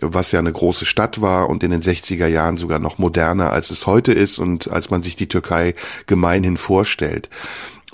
was 0.00 0.32
ja 0.32 0.40
eine 0.40 0.52
große 0.52 0.84
Stadt 0.84 1.20
war 1.20 1.48
und 1.48 1.62
in 1.62 1.70
den 1.70 1.82
60er 1.82 2.26
Jahren 2.26 2.56
sogar 2.56 2.78
noch 2.78 2.98
moderner, 2.98 3.52
als 3.52 3.70
es 3.70 3.86
heute 3.86 4.12
ist 4.12 4.38
und 4.38 4.70
als 4.70 4.90
man 4.90 5.02
sich 5.02 5.16
die 5.16 5.28
Türkei 5.28 5.74
gemeinhin 6.06 6.56
vorstellt. 6.56 7.30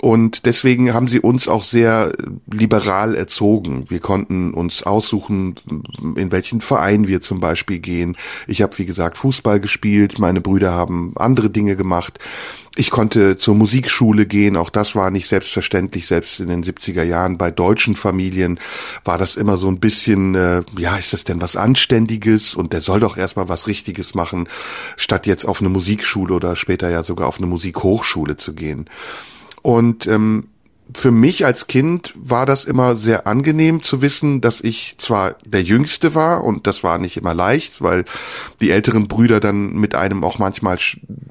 Und 0.03 0.45
deswegen 0.45 0.93
haben 0.93 1.07
sie 1.07 1.21
uns 1.21 1.47
auch 1.47 1.63
sehr 1.63 2.11
liberal 2.51 3.15
erzogen. 3.15 3.85
Wir 3.87 4.01
konnten 4.01 4.53
uns 4.53 4.83
aussuchen, 4.83 5.55
in 6.17 6.29
welchen 6.29 6.59
Verein 6.59 7.07
wir 7.07 7.21
zum 7.21 7.39
Beispiel 7.39 7.79
gehen. 7.79 8.17
Ich 8.45 8.61
habe, 8.61 8.77
wie 8.79 8.85
gesagt, 8.85 9.17
Fußball 9.17 9.61
gespielt, 9.61 10.19
meine 10.19 10.41
Brüder 10.41 10.73
haben 10.73 11.13
andere 11.15 11.49
Dinge 11.49 11.77
gemacht. 11.77 12.19
Ich 12.75 12.91
konnte 12.91 13.37
zur 13.37 13.55
Musikschule 13.55 14.25
gehen, 14.25 14.57
auch 14.57 14.71
das 14.71 14.93
war 14.93 15.09
nicht 15.09 15.29
selbstverständlich, 15.29 16.05
selbst 16.05 16.41
in 16.41 16.49
den 16.49 16.65
70er 16.65 17.03
Jahren 17.03 17.37
bei 17.37 17.49
deutschen 17.49 17.95
Familien 17.95 18.59
war 19.05 19.17
das 19.17 19.37
immer 19.37 19.55
so 19.55 19.69
ein 19.69 19.79
bisschen, 19.79 20.35
äh, 20.35 20.63
ja, 20.77 20.97
ist 20.97 21.13
das 21.13 21.23
denn 21.23 21.39
was 21.39 21.55
Anständiges 21.55 22.55
und 22.55 22.73
der 22.73 22.81
soll 22.81 22.99
doch 22.99 23.15
erstmal 23.15 23.47
was 23.47 23.67
Richtiges 23.67 24.15
machen, 24.15 24.49
statt 24.97 25.27
jetzt 25.27 25.45
auf 25.45 25.61
eine 25.61 25.69
Musikschule 25.69 26.33
oder 26.33 26.57
später 26.57 26.89
ja 26.89 27.03
sogar 27.03 27.29
auf 27.29 27.37
eine 27.37 27.47
Musikhochschule 27.47 28.35
zu 28.35 28.53
gehen. 28.53 28.89
Und 29.63 30.05
ähm, 30.05 30.49
für 30.95 31.11
mich 31.11 31.45
als 31.45 31.67
Kind 31.67 32.13
war 32.15 32.45
das 32.45 32.65
immer 32.65 32.95
sehr 32.97 33.25
angenehm 33.25 33.81
zu 33.81 34.01
wissen, 34.01 34.41
dass 34.41 34.61
ich 34.61 34.97
zwar 34.97 35.35
der 35.45 35.63
Jüngste 35.63 36.13
war 36.13 36.43
und 36.43 36.67
das 36.67 36.83
war 36.83 36.97
nicht 36.97 37.17
immer 37.17 37.33
leicht, 37.33 37.81
weil 37.81 38.05
die 38.61 38.69
älteren 38.69 39.07
Brüder 39.07 39.39
dann 39.39 39.73
mit 39.73 39.95
einem 39.95 40.23
auch 40.23 40.39
manchmal 40.39 40.77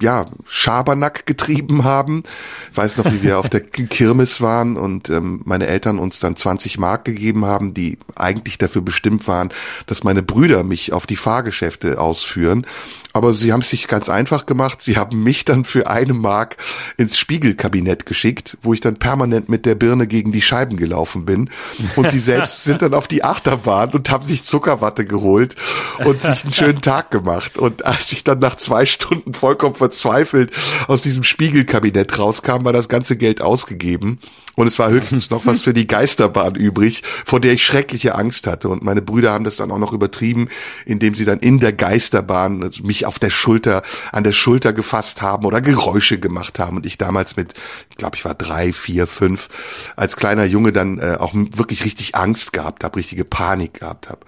ja 0.00 0.26
Schabernack 0.46 1.26
getrieben 1.26 1.84
haben. 1.84 2.22
Ich 2.70 2.76
weiß 2.76 2.96
noch, 2.96 3.12
wie 3.12 3.22
wir 3.22 3.38
auf 3.38 3.48
der 3.48 3.60
Kirmes 3.60 4.40
waren 4.40 4.76
und 4.76 5.10
ähm, 5.10 5.42
meine 5.44 5.66
Eltern 5.66 5.98
uns 5.98 6.18
dann 6.18 6.34
20 6.34 6.78
Mark 6.78 7.04
gegeben 7.04 7.44
haben, 7.44 7.74
die 7.74 7.98
eigentlich 8.16 8.58
dafür 8.58 8.82
bestimmt 8.82 9.28
waren, 9.28 9.52
dass 9.86 10.02
meine 10.02 10.22
Brüder 10.22 10.64
mich 10.64 10.92
auf 10.92 11.06
die 11.06 11.16
Fahrgeschäfte 11.16 12.00
ausführen. 12.00 12.66
Aber 13.12 13.34
sie 13.34 13.52
haben 13.52 13.60
es 13.60 13.70
sich 13.70 13.88
ganz 13.88 14.08
einfach 14.08 14.46
gemacht. 14.46 14.82
Sie 14.82 14.96
haben 14.96 15.22
mich 15.22 15.44
dann 15.44 15.64
für 15.64 15.88
eine 15.88 16.14
Mark 16.14 16.56
ins 16.96 17.18
Spiegelkabinett 17.18 18.06
geschickt, 18.06 18.56
wo 18.62 18.72
ich 18.72 18.80
dann 18.80 18.96
permanent 18.96 19.48
mit 19.48 19.66
der 19.66 19.74
Birne 19.74 20.06
gegen 20.06 20.32
die 20.32 20.42
Scheiben 20.42 20.76
gelaufen 20.76 21.24
bin. 21.24 21.50
Und 21.96 22.10
sie 22.10 22.18
selbst 22.18 22.64
sind 22.64 22.82
dann 22.82 22.94
auf 22.94 23.08
die 23.08 23.24
Achterbahn 23.24 23.90
und 23.90 24.10
haben 24.10 24.24
sich 24.24 24.44
Zuckerwatte 24.44 25.04
geholt 25.04 25.56
und 26.04 26.22
sich 26.22 26.44
einen 26.44 26.52
schönen 26.52 26.80
Tag 26.82 27.10
gemacht. 27.10 27.58
Und 27.58 27.84
als 27.84 28.12
ich 28.12 28.24
dann 28.24 28.38
nach 28.38 28.56
zwei 28.56 28.86
Stunden 28.86 29.34
vollkommen 29.34 29.74
verzweifelt 29.74 30.52
aus 30.88 31.02
diesem 31.02 31.24
Spiegelkabinett 31.24 32.18
rauskam, 32.18 32.64
war 32.64 32.72
das 32.72 32.88
ganze 32.88 33.16
Geld 33.16 33.40
ausgegeben. 33.40 34.18
Und 34.54 34.66
es 34.66 34.78
war 34.78 34.90
höchstens 34.90 35.30
noch 35.30 35.46
was 35.46 35.62
für 35.62 35.72
die 35.72 35.86
Geisterbahn 35.86 36.54
übrig, 36.54 37.02
vor 37.24 37.40
der 37.40 37.52
ich 37.52 37.64
schreckliche 37.64 38.14
Angst 38.14 38.46
hatte. 38.46 38.68
Und 38.68 38.82
meine 38.82 39.02
Brüder 39.02 39.32
haben 39.32 39.44
das 39.44 39.56
dann 39.56 39.70
auch 39.70 39.78
noch 39.78 39.92
übertrieben, 39.92 40.48
indem 40.84 41.14
sie 41.14 41.24
dann 41.24 41.38
in 41.38 41.58
der 41.58 41.72
Geisterbahn 41.72 42.70
mich 42.82 43.06
auf 43.06 43.18
der 43.18 43.30
Schulter, 43.30 43.82
an 44.12 44.24
der 44.24 44.32
Schulter 44.32 44.72
gefasst 44.72 45.22
haben 45.22 45.46
oder 45.46 45.60
Geräusche 45.60 46.18
gemacht 46.18 46.58
haben. 46.58 46.76
Und 46.76 46.86
ich 46.86 46.98
damals 46.98 47.36
mit, 47.36 47.54
ich 47.90 47.96
glaube, 47.96 48.16
ich 48.16 48.24
war 48.24 48.34
drei, 48.34 48.72
vier, 48.72 49.06
fünf, 49.06 49.48
als 49.96 50.16
kleiner 50.16 50.44
Junge 50.44 50.72
dann 50.72 50.98
äh, 50.98 51.16
auch 51.18 51.32
wirklich 51.34 51.84
richtig 51.84 52.14
Angst 52.14 52.52
gehabt 52.52 52.84
habe, 52.84 52.96
richtige 52.96 53.24
Panik 53.24 53.80
gehabt 53.80 54.08
habe. 54.08 54.20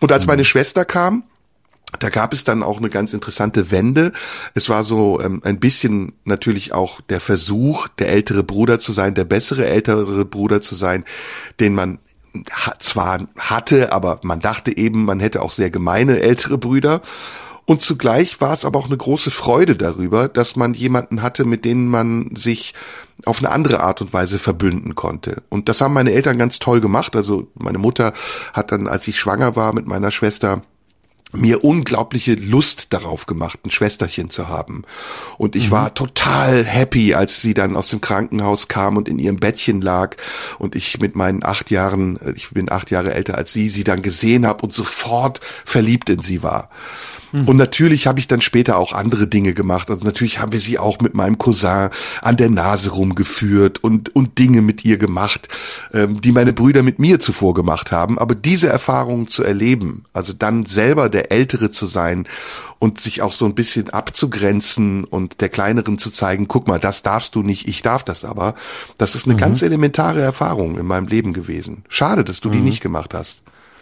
Und 0.00 0.12
als 0.12 0.26
meine 0.26 0.44
Schwester 0.44 0.84
kam, 0.84 1.24
da 1.98 2.10
gab 2.10 2.32
es 2.32 2.44
dann 2.44 2.62
auch 2.62 2.78
eine 2.78 2.90
ganz 2.90 3.12
interessante 3.12 3.70
Wende. 3.70 4.12
Es 4.54 4.68
war 4.68 4.84
so 4.84 5.20
ähm, 5.20 5.40
ein 5.44 5.58
bisschen 5.58 6.12
natürlich 6.24 6.72
auch 6.72 7.00
der 7.00 7.20
Versuch, 7.20 7.88
der 7.88 8.10
ältere 8.10 8.42
Bruder 8.42 8.78
zu 8.78 8.92
sein, 8.92 9.14
der 9.14 9.24
bessere 9.24 9.66
ältere 9.66 10.24
Bruder 10.24 10.60
zu 10.60 10.74
sein, 10.74 11.04
den 11.60 11.74
man 11.74 11.98
zwar 12.78 13.26
hatte, 13.38 13.92
aber 13.92 14.20
man 14.22 14.40
dachte 14.40 14.76
eben, 14.76 15.04
man 15.04 15.18
hätte 15.18 15.42
auch 15.42 15.50
sehr 15.50 15.70
gemeine 15.70 16.20
ältere 16.20 16.58
Brüder. 16.58 17.00
Und 17.64 17.82
zugleich 17.82 18.40
war 18.40 18.54
es 18.54 18.64
aber 18.64 18.78
auch 18.78 18.86
eine 18.86 18.96
große 18.96 19.30
Freude 19.30 19.76
darüber, 19.76 20.28
dass 20.28 20.56
man 20.56 20.72
jemanden 20.72 21.20
hatte, 21.20 21.44
mit 21.44 21.66
denen 21.66 21.88
man 21.88 22.34
sich 22.34 22.72
auf 23.26 23.40
eine 23.40 23.50
andere 23.50 23.80
Art 23.80 24.00
und 24.00 24.14
Weise 24.14 24.38
verbünden 24.38 24.94
konnte. 24.94 25.42
Und 25.50 25.68
das 25.68 25.80
haben 25.80 25.92
meine 25.92 26.12
Eltern 26.12 26.38
ganz 26.38 26.60
toll 26.60 26.80
gemacht. 26.80 27.14
Also 27.14 27.48
meine 27.54 27.78
Mutter 27.78 28.14
hat 28.54 28.72
dann, 28.72 28.86
als 28.86 29.06
ich 29.08 29.18
schwanger 29.18 29.54
war 29.54 29.74
mit 29.74 29.86
meiner 29.86 30.10
Schwester, 30.10 30.62
mir 31.32 31.62
unglaubliche 31.62 32.34
Lust 32.34 32.92
darauf 32.92 33.26
gemacht, 33.26 33.60
ein 33.64 33.70
Schwesterchen 33.70 34.30
zu 34.30 34.48
haben. 34.48 34.84
Und 35.36 35.56
ich 35.56 35.66
mhm. 35.66 35.72
war 35.72 35.94
total 35.94 36.64
happy, 36.64 37.14
als 37.14 37.42
sie 37.42 37.52
dann 37.52 37.76
aus 37.76 37.88
dem 37.88 38.00
Krankenhaus 38.00 38.68
kam 38.68 38.96
und 38.96 39.08
in 39.08 39.18
ihrem 39.18 39.36
Bettchen 39.36 39.80
lag 39.82 40.16
und 40.58 40.74
ich 40.74 41.00
mit 41.00 41.16
meinen 41.16 41.44
acht 41.44 41.70
Jahren, 41.70 42.18
äh, 42.20 42.32
ich 42.34 42.50
bin 42.50 42.70
acht 42.70 42.90
Jahre 42.90 43.12
älter 43.12 43.36
als 43.36 43.52
sie, 43.52 43.68
sie 43.68 43.84
dann 43.84 44.00
gesehen 44.02 44.46
habe 44.46 44.62
und 44.62 44.72
sofort 44.72 45.40
verliebt 45.64 46.08
in 46.08 46.20
sie 46.20 46.42
war. 46.42 46.70
Und 47.32 47.56
natürlich 47.56 48.06
habe 48.06 48.20
ich 48.20 48.26
dann 48.26 48.40
später 48.40 48.78
auch 48.78 48.92
andere 48.92 49.26
Dinge 49.26 49.52
gemacht. 49.52 49.90
Also 49.90 50.04
natürlich 50.04 50.38
haben 50.38 50.52
wir 50.52 50.60
sie 50.60 50.78
auch 50.78 51.00
mit 51.00 51.14
meinem 51.14 51.36
Cousin 51.36 51.90
an 52.22 52.36
der 52.36 52.48
Nase 52.48 52.90
rumgeführt 52.90 53.84
und, 53.84 54.14
und 54.16 54.38
Dinge 54.38 54.62
mit 54.62 54.84
ihr 54.84 54.96
gemacht, 54.96 55.48
ähm, 55.92 56.20
die 56.20 56.32
meine 56.32 56.52
Brüder 56.52 56.82
mit 56.82 56.98
mir 56.98 57.20
zuvor 57.20 57.52
gemacht 57.52 57.92
haben. 57.92 58.18
Aber 58.18 58.34
diese 58.34 58.68
Erfahrungen 58.68 59.28
zu 59.28 59.44
erleben, 59.44 60.04
also 60.12 60.32
dann 60.32 60.64
selber 60.64 61.08
der 61.10 61.17
Ältere 61.22 61.70
zu 61.70 61.86
sein 61.86 62.26
und 62.78 63.00
sich 63.00 63.22
auch 63.22 63.32
so 63.32 63.44
ein 63.44 63.54
bisschen 63.54 63.90
abzugrenzen 63.90 65.04
und 65.04 65.40
der 65.40 65.48
Kleineren 65.48 65.98
zu 65.98 66.10
zeigen, 66.10 66.48
guck 66.48 66.68
mal, 66.68 66.80
das 66.80 67.02
darfst 67.02 67.34
du 67.34 67.42
nicht, 67.42 67.68
ich 67.68 67.82
darf 67.82 68.02
das 68.04 68.24
aber, 68.24 68.54
das 68.98 69.14
ist 69.14 69.26
eine 69.26 69.34
mhm. 69.34 69.38
ganz 69.38 69.62
elementare 69.62 70.20
Erfahrung 70.20 70.78
in 70.78 70.86
meinem 70.86 71.06
Leben 71.06 71.32
gewesen. 71.32 71.84
Schade, 71.88 72.24
dass 72.24 72.40
du 72.40 72.48
mhm. 72.48 72.52
die 72.52 72.60
nicht 72.60 72.80
gemacht 72.80 73.14
hast. 73.14 73.36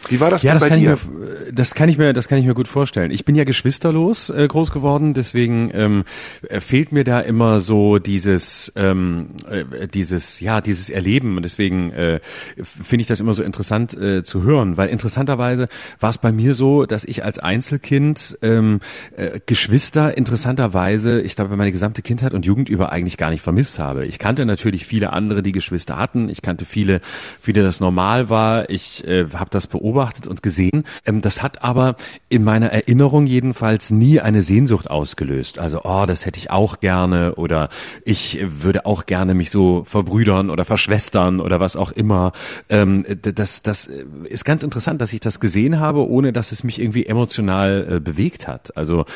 Wie 0.09 0.21
war 0.21 0.31
das 0.31 0.43
ja, 0.43 0.53
denn 0.53 0.61
das 0.61 0.69
bei 0.69 0.77
dir? 0.77 0.91
Mir, 0.91 1.53
das 1.53 1.75
kann 1.75 1.89
ich 1.89 1.99
mir, 1.99 2.13
das 2.13 2.29
kann 2.29 2.39
ich 2.39 2.47
mir 2.47 2.55
gut 2.55 2.69
vorstellen. 2.69 3.11
Ich 3.11 3.25
bin 3.25 3.35
ja 3.35 3.45
geschwisterlos 3.45 4.31
äh, 4.31 4.47
groß 4.47 4.71
geworden, 4.71 5.15
deswegen 5.15 5.71
ähm, 5.75 6.05
äh, 6.49 6.61
fehlt 6.61 6.93
mir 6.93 7.05
da 7.05 7.21
immer 7.21 7.61
so 7.61 7.99
dieses, 7.99 8.73
ähm, 8.77 9.29
äh, 9.51 9.89
dieses, 9.89 10.41
ja, 10.41 10.61
dieses 10.61 10.91
Erleben. 10.91 11.37
Und 11.37 11.43
deswegen 11.43 11.93
äh, 11.93 12.21
finde 12.63 13.03
ich 13.03 13.09
das 13.09 13.21
immer 13.21 13.35
so 13.35 13.43
interessant 13.43 13.97
äh, 13.97 14.23
zu 14.23 14.43
hören, 14.43 14.77
weil 14.77 14.89
interessanterweise 14.89 15.69
war 15.99 16.11
es 16.11 16.19
bei 16.19 16.31
mir 16.31 16.55
so, 16.55 16.87
dass 16.87 17.05
ich 17.05 17.25
als 17.25 17.39
Einzelkind 17.39 18.39
ähm, 18.43 18.81
äh, 19.17 19.41
Geschwister 19.47 20.17
interessanterweise, 20.17 21.21
ich 21.21 21.35
glaube, 21.35 21.57
meine 21.57 21.73
gesamte 21.73 22.03
Kindheit 22.03 22.33
und 22.33 22.47
Jugend 22.47 22.69
über 22.69 22.93
eigentlich 22.93 23.17
gar 23.17 23.31
nicht 23.31 23.43
vermisst 23.43 23.79
habe. 23.79 24.07
Ich 24.07 24.19
kannte 24.19 24.47
natürlich 24.47 24.87
viele 24.87 25.13
andere, 25.13 25.43
die 25.43 25.53
Geschwister 25.53 25.99
hatten. 25.99 26.29
Ich 26.29 26.43
kannte 26.43 26.65
viele, 26.65 27.01
viele 27.41 27.63
das 27.63 27.81
normal 27.81 28.29
war. 28.29 28.71
Ich 28.71 29.07
äh, 29.07 29.27
habe 29.33 29.51
das 29.51 29.67
beobachtet 29.67 29.96
beobachtet 29.97 30.27
und 30.27 30.43
gesehen. 30.43 30.85
Ähm, 31.05 31.23
das 31.23 31.43
hat 31.43 31.65
aber 31.65 31.97
in 32.29 32.45
meiner 32.45 32.69
Erinnerung 32.69 33.27
jedenfalls 33.27 33.91
nie 33.91 34.21
eine 34.21 34.43
Sehnsucht 34.43 34.91
ausgelöst. 34.91 35.59
Also, 35.59 35.83
oh, 35.85 36.05
das 36.07 36.27
hätte 36.27 36.39
ich 36.39 36.51
auch 36.51 36.81
gerne 36.81 37.35
oder 37.37 37.71
ich 38.05 38.39
würde 38.61 38.87
auch 38.87 39.07
gerne 39.07 39.35
mich 39.35 39.51
so 39.51 39.85
verbrüdern 39.85 40.51
oder 40.51 40.65
verschwestern 40.65 41.41
oder 41.41 41.61
was 41.61 41.77
auch 41.77 41.93
immer. 41.93 42.33
Ähm, 42.69 43.05
das, 43.23 43.63
das 43.63 43.91
ist 44.25 44.45
ganz 44.45 44.63
interessant, 44.63 45.01
dass 45.01 45.13
ich 45.13 45.21
das 45.21 45.41
gesehen 45.41 45.81
habe, 45.81 46.07
ohne 46.09 46.33
dass 46.33 46.53
es 46.53 46.63
mich 46.63 46.81
irgendwie 46.81 47.07
emotional 47.07 47.97
äh, 47.97 48.01
bewegt 48.01 48.47
hat. 48.47 48.77
Also 48.77 49.07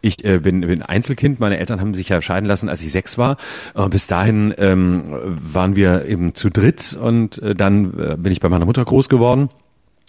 ich 0.00 0.24
äh, 0.24 0.38
bin, 0.38 0.60
bin 0.60 0.82
Einzelkind. 0.82 1.40
Meine 1.40 1.58
Eltern 1.58 1.80
haben 1.80 1.94
sich 1.94 2.08
ja 2.08 2.20
scheiden 2.20 2.46
lassen, 2.46 2.68
als 2.68 2.82
ich 2.82 2.92
sechs 2.92 3.18
war. 3.18 3.36
Äh, 3.74 3.88
bis 3.88 4.06
dahin 4.06 4.54
ähm, 4.58 5.14
waren 5.52 5.76
wir 5.76 6.06
eben 6.06 6.34
zu 6.34 6.50
dritt 6.50 6.98
und 7.00 7.38
äh, 7.38 7.54
dann 7.54 7.98
äh, 7.98 8.16
bin 8.16 8.32
ich 8.32 8.40
bei 8.40 8.48
meiner 8.48 8.66
Mutter 8.66 8.84
groß 8.84 9.08
geworden. 9.08 9.48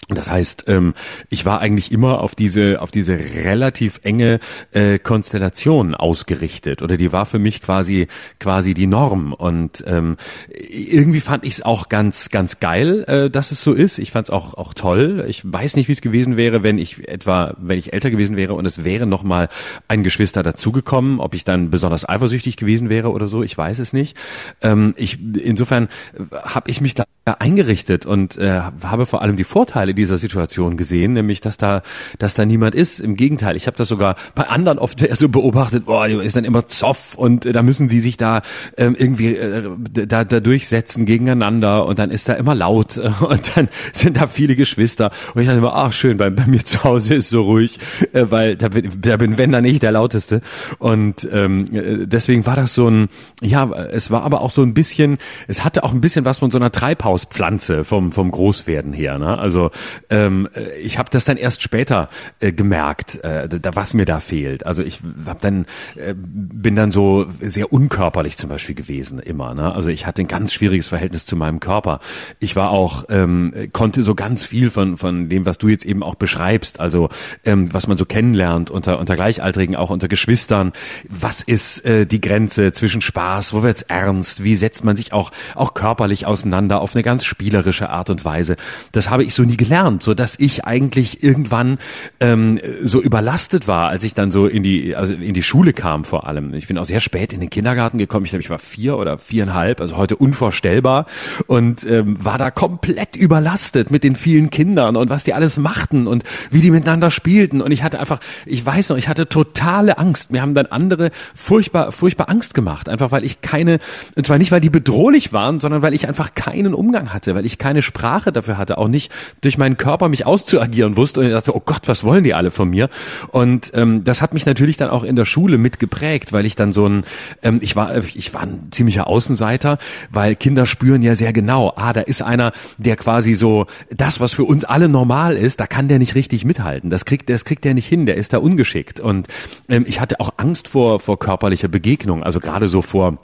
Das 0.09 0.29
heißt, 0.29 0.65
ähm, 0.67 0.93
ich 1.29 1.43
war 1.43 1.59
eigentlich 1.59 1.91
immer 1.91 2.21
auf 2.21 2.33
diese 2.33 2.81
auf 2.81 2.91
diese 2.91 3.13
relativ 3.13 3.99
enge 4.03 4.39
äh, 4.71 4.99
Konstellation 4.99 5.95
ausgerichtet 5.95 6.81
oder 6.81 6.95
die 6.95 7.11
war 7.11 7.25
für 7.25 7.39
mich 7.39 7.61
quasi 7.61 8.07
quasi 8.39 8.73
die 8.73 8.87
Norm 8.87 9.33
und 9.33 9.83
ähm, 9.85 10.15
irgendwie 10.49 11.19
fand 11.19 11.43
ich 11.43 11.53
es 11.53 11.61
auch 11.61 11.89
ganz 11.89 12.29
ganz 12.29 12.61
geil, 12.61 13.03
äh, 13.07 13.29
dass 13.29 13.51
es 13.51 13.61
so 13.61 13.73
ist. 13.73 13.97
Ich 13.97 14.11
fand 14.11 14.27
es 14.27 14.29
auch 14.29 14.53
auch 14.53 14.73
toll. 14.73 15.25
Ich 15.27 15.41
weiß 15.43 15.75
nicht, 15.75 15.89
wie 15.89 15.93
es 15.93 16.01
gewesen 16.01 16.37
wäre, 16.37 16.63
wenn 16.63 16.77
ich 16.77 17.05
etwa 17.09 17.55
wenn 17.57 17.77
ich 17.77 17.91
älter 17.91 18.09
gewesen 18.09 18.37
wäre 18.37 18.53
und 18.53 18.65
es 18.65 18.85
wäre 18.85 19.07
noch 19.07 19.23
mal 19.23 19.49
ein 19.89 20.03
Geschwister 20.03 20.41
dazugekommen, 20.41 21.19
ob 21.19 21.33
ich 21.33 21.43
dann 21.43 21.69
besonders 21.69 22.07
eifersüchtig 22.07 22.55
gewesen 22.55 22.87
wäre 22.87 23.11
oder 23.11 23.27
so. 23.27 23.43
Ich 23.43 23.57
weiß 23.57 23.79
es 23.79 23.91
nicht. 23.91 24.15
Ähm, 24.61 24.93
ich 24.95 25.19
insofern 25.35 25.89
habe 26.31 26.69
ich 26.71 26.79
mich 26.79 26.93
da 26.93 27.03
eingerichtet 27.35 28.05
und 28.05 28.37
äh, 28.37 28.61
habe 28.83 29.05
vor 29.05 29.21
allem 29.21 29.35
die 29.35 29.43
Vorteile 29.43 29.93
dieser 29.93 30.17
Situation 30.17 30.77
gesehen, 30.77 31.13
nämlich 31.13 31.41
dass 31.41 31.57
da, 31.57 31.81
dass 32.19 32.33
da 32.33 32.45
niemand 32.45 32.75
ist. 32.75 32.99
Im 32.99 33.15
Gegenteil, 33.15 33.55
ich 33.55 33.67
habe 33.67 33.77
das 33.77 33.87
sogar 33.87 34.15
bei 34.35 34.47
anderen 34.47 34.79
oft 34.79 35.05
so 35.17 35.29
beobachtet, 35.29 35.85
boah, 35.85 36.07
ist 36.07 36.35
dann 36.35 36.45
immer 36.45 36.67
Zoff 36.67 37.15
und 37.15 37.45
äh, 37.45 37.51
da 37.51 37.63
müssen 37.63 37.89
sie 37.89 37.99
sich 37.99 38.17
da 38.17 38.41
ähm, 38.77 38.95
irgendwie 38.97 39.35
äh, 39.35 39.69
da, 40.07 40.23
da 40.23 40.39
durchsetzen 40.39 41.05
gegeneinander 41.05 41.85
und 41.85 41.99
dann 41.99 42.11
ist 42.11 42.29
da 42.29 42.33
immer 42.33 42.55
laut 42.55 42.97
äh, 42.97 43.11
und 43.23 43.55
dann 43.55 43.69
sind 43.93 44.17
da 44.17 44.27
viele 44.27 44.55
Geschwister 44.55 45.11
und 45.33 45.41
ich 45.41 45.47
dachte 45.47 45.59
immer, 45.59 45.75
ach 45.75 45.93
schön, 45.93 46.17
bei, 46.17 46.29
bei 46.29 46.45
mir 46.45 46.63
zu 46.63 46.83
Hause 46.83 47.15
ist 47.15 47.29
so 47.29 47.43
ruhig, 47.43 47.79
äh, 48.13 48.25
weil 48.29 48.55
da 48.55 48.69
bin, 48.69 48.91
da 49.01 49.17
bin 49.17 49.37
wenn 49.37 49.51
dann 49.51 49.63
nicht 49.63 49.83
der 49.83 49.91
lauteste 49.91 50.41
und 50.79 51.27
ähm, 51.31 51.73
äh, 51.73 52.07
deswegen 52.07 52.45
war 52.45 52.55
das 52.55 52.73
so 52.73 52.89
ein, 52.89 53.09
ja, 53.41 53.69
es 53.71 54.11
war 54.11 54.23
aber 54.23 54.41
auch 54.41 54.51
so 54.51 54.61
ein 54.61 54.73
bisschen, 54.73 55.17
es 55.47 55.63
hatte 55.63 55.83
auch 55.83 55.91
ein 55.91 56.01
bisschen 56.01 56.25
was 56.25 56.39
von 56.39 56.51
so 56.51 56.57
einer 56.57 56.71
Treibhauspflanze 57.17 57.83
vom 57.83 58.11
vom 58.11 58.31
Großwerden 58.31 58.93
her, 58.93 59.17
ne? 59.17 59.37
Also 59.37 59.71
ähm, 60.09 60.47
äh, 60.53 60.77
ich 60.79 60.97
habe 60.97 61.09
das 61.09 61.25
dann 61.25 61.37
erst 61.37 61.61
später 61.61 62.09
äh, 62.39 62.51
gemerkt, 62.51 63.23
äh, 63.23 63.47
da, 63.47 63.75
was 63.75 63.93
mir 63.93 64.05
da 64.05 64.19
fehlt. 64.19 64.65
Also 64.65 64.83
ich 64.83 65.01
hab 65.25 65.41
dann 65.41 65.65
äh, 65.95 66.13
bin 66.15 66.75
dann 66.75 66.91
so 66.91 67.25
sehr 67.41 67.73
unkörperlich 67.73 68.37
zum 68.37 68.49
Beispiel 68.49 68.75
gewesen 68.75 69.19
immer. 69.19 69.53
Ne? 69.53 69.73
Also 69.73 69.89
ich 69.89 70.05
hatte 70.05 70.21
ein 70.21 70.27
ganz 70.27 70.53
schwieriges 70.53 70.87
Verhältnis 70.87 71.25
zu 71.25 71.35
meinem 71.35 71.59
Körper. 71.59 71.99
Ich 72.39 72.55
war 72.55 72.69
auch 72.69 73.05
ähm, 73.09 73.53
konnte 73.73 74.03
so 74.03 74.15
ganz 74.15 74.45
viel 74.45 74.69
von 74.69 74.97
von 74.97 75.29
dem, 75.29 75.45
was 75.45 75.57
du 75.57 75.67
jetzt 75.67 75.85
eben 75.85 76.03
auch 76.03 76.15
beschreibst. 76.15 76.79
Also 76.79 77.09
ähm, 77.43 77.73
was 77.73 77.87
man 77.87 77.97
so 77.97 78.05
kennenlernt 78.05 78.69
unter 78.69 78.99
unter 78.99 79.15
Gleichaltrigen, 79.15 79.75
auch 79.75 79.89
unter 79.89 80.07
Geschwistern. 80.07 80.73
Was 81.09 81.41
ist 81.41 81.85
äh, 81.85 82.05
die 82.05 82.21
Grenze 82.21 82.71
zwischen 82.71 83.01
Spaß? 83.01 83.53
Wo 83.53 83.63
wird's 83.63 83.81
ernst? 83.81 84.43
Wie 84.43 84.55
setzt 84.55 84.83
man 84.83 84.95
sich 84.97 85.13
auch 85.13 85.31
auch 85.55 85.73
körperlich 85.73 86.25
auseinander 86.25 86.81
auf 86.81 86.95
eine 86.95 87.03
ganz 87.07 87.23
spielerische 87.23 87.89
Art 87.89 88.09
und 88.09 88.25
Weise? 88.25 88.57
Das 88.91 89.09
habe 89.09 89.23
ich 89.23 89.33
so 89.33 89.43
nie 89.43 89.55
gelernt 89.55 90.03
so 90.03 90.13
dass 90.13 90.37
ich 90.39 90.65
eigentlich 90.65 91.23
irgendwann 91.23 91.77
ähm, 92.19 92.59
so 92.81 93.01
überlastet 93.01 93.67
war, 93.67 93.87
als 93.87 94.03
ich 94.03 94.13
dann 94.13 94.31
so 94.31 94.47
in 94.47 94.63
die 94.63 94.95
also 94.95 95.13
in 95.13 95.33
die 95.33 95.43
Schule 95.43 95.71
kam 95.71 96.03
vor 96.03 96.27
allem. 96.27 96.53
Ich 96.53 96.67
bin 96.67 96.77
auch 96.77 96.85
sehr 96.85 96.99
spät 96.99 97.31
in 97.31 97.39
den 97.39 97.49
Kindergarten 97.49 97.97
gekommen. 97.97 98.25
Ich 98.25 98.31
glaube, 98.31 98.41
ich 98.41 98.49
war 98.49 98.59
vier 98.59 98.97
oder 98.97 99.17
viereinhalb, 99.17 99.79
also 99.79 99.95
heute 99.95 100.15
unvorstellbar 100.15 101.05
und 101.45 101.85
ähm, 101.85 102.23
war 102.23 102.37
da 102.37 102.51
komplett 102.51 103.15
überlastet 103.15 103.91
mit 103.91 104.03
den 104.03 104.15
vielen 104.15 104.49
Kindern 104.49 104.95
und 104.95 105.09
was 105.09 105.23
die 105.23 105.33
alles 105.33 105.57
machten 105.57 106.07
und 106.07 106.23
wie 106.51 106.61
die 106.61 106.71
miteinander 106.71 107.11
spielten. 107.11 107.61
Und 107.61 107.71
ich 107.71 107.83
hatte 107.83 107.99
einfach, 107.99 108.19
ich 108.45 108.65
weiß 108.65 108.89
noch, 108.89 108.97
ich 108.97 109.07
hatte 109.07 109.29
totale 109.29 109.97
Angst. 109.97 110.31
Mir 110.31 110.41
haben 110.41 110.55
dann 110.55 110.65
andere 110.65 111.11
furchtbar 111.35 111.91
furchtbar 111.91 112.29
Angst 112.29 112.53
gemacht, 112.53 112.89
einfach 112.89 113.11
weil 113.11 113.23
ich 113.23 113.41
keine, 113.41 113.79
und 114.15 114.25
zwar 114.25 114.37
nicht 114.37 114.51
weil 114.51 114.61
die 114.61 114.69
bedrohlich 114.69 115.31
waren, 115.31 115.59
sondern 115.59 115.81
weil 115.81 115.93
ich 115.93 116.07
einfach 116.07 116.33
keinen 116.33 116.73
Umgang 116.73 116.96
hatte, 117.13 117.35
weil 117.35 117.45
ich 117.45 117.57
keine 117.57 117.81
Sprache 117.81 118.31
dafür 118.31 118.57
hatte, 118.57 118.77
auch 118.77 118.87
nicht 118.87 119.11
durch 119.41 119.57
meinen 119.57 119.77
Körper 119.77 120.09
mich 120.09 120.25
auszuagieren 120.25 120.97
wusste 120.97 121.21
und 121.21 121.27
ich 121.27 121.31
dachte, 121.31 121.55
oh 121.55 121.61
Gott, 121.63 121.87
was 121.87 122.03
wollen 122.03 122.23
die 122.23 122.33
alle 122.33 122.51
von 122.51 122.69
mir? 122.69 122.89
Und 123.29 123.71
ähm, 123.73 124.03
das 124.03 124.21
hat 124.21 124.33
mich 124.33 124.45
natürlich 124.45 124.77
dann 124.77 124.89
auch 124.89 125.03
in 125.03 125.15
der 125.15 125.25
Schule 125.25 125.57
mit 125.57 125.79
geprägt, 125.79 126.33
weil 126.33 126.45
ich 126.45 126.55
dann 126.55 126.73
so 126.73 126.87
ein, 126.87 127.03
ähm, 127.43 127.59
ich 127.61 127.75
war, 127.75 127.95
ich 127.97 128.33
war 128.33 128.41
ein 128.41 128.67
ziemlicher 128.71 129.07
Außenseiter, 129.07 129.77
weil 130.11 130.35
Kinder 130.35 130.65
spüren 130.65 131.01
ja 131.01 131.15
sehr 131.15 131.33
genau, 131.33 131.73
ah, 131.75 131.93
da 131.93 132.01
ist 132.01 132.21
einer, 132.21 132.51
der 132.77 132.95
quasi 132.95 133.33
so 133.33 133.67
das, 133.89 134.19
was 134.19 134.33
für 134.33 134.43
uns 134.43 134.65
alle 134.65 134.89
normal 134.89 135.37
ist, 135.37 135.59
da 135.59 135.67
kann 135.67 135.87
der 135.87 135.99
nicht 135.99 136.15
richtig 136.15 136.45
mithalten. 136.45 136.89
Das 136.89 137.05
kriegt, 137.05 137.29
das 137.29 137.45
kriegt 137.45 137.63
der 137.63 137.73
nicht 137.73 137.87
hin, 137.87 138.05
der 138.05 138.15
ist 138.15 138.33
da 138.33 138.39
ungeschickt. 138.39 138.99
Und 138.99 139.27
ähm, 139.69 139.85
ich 139.87 139.99
hatte 139.99 140.19
auch 140.19 140.33
Angst 140.37 140.67
vor 140.67 140.99
vor 140.99 141.19
körperlicher 141.19 141.67
Begegnung, 141.67 142.23
also 142.23 142.39
gerade 142.39 142.67
so 142.67 142.81
vor 142.81 143.17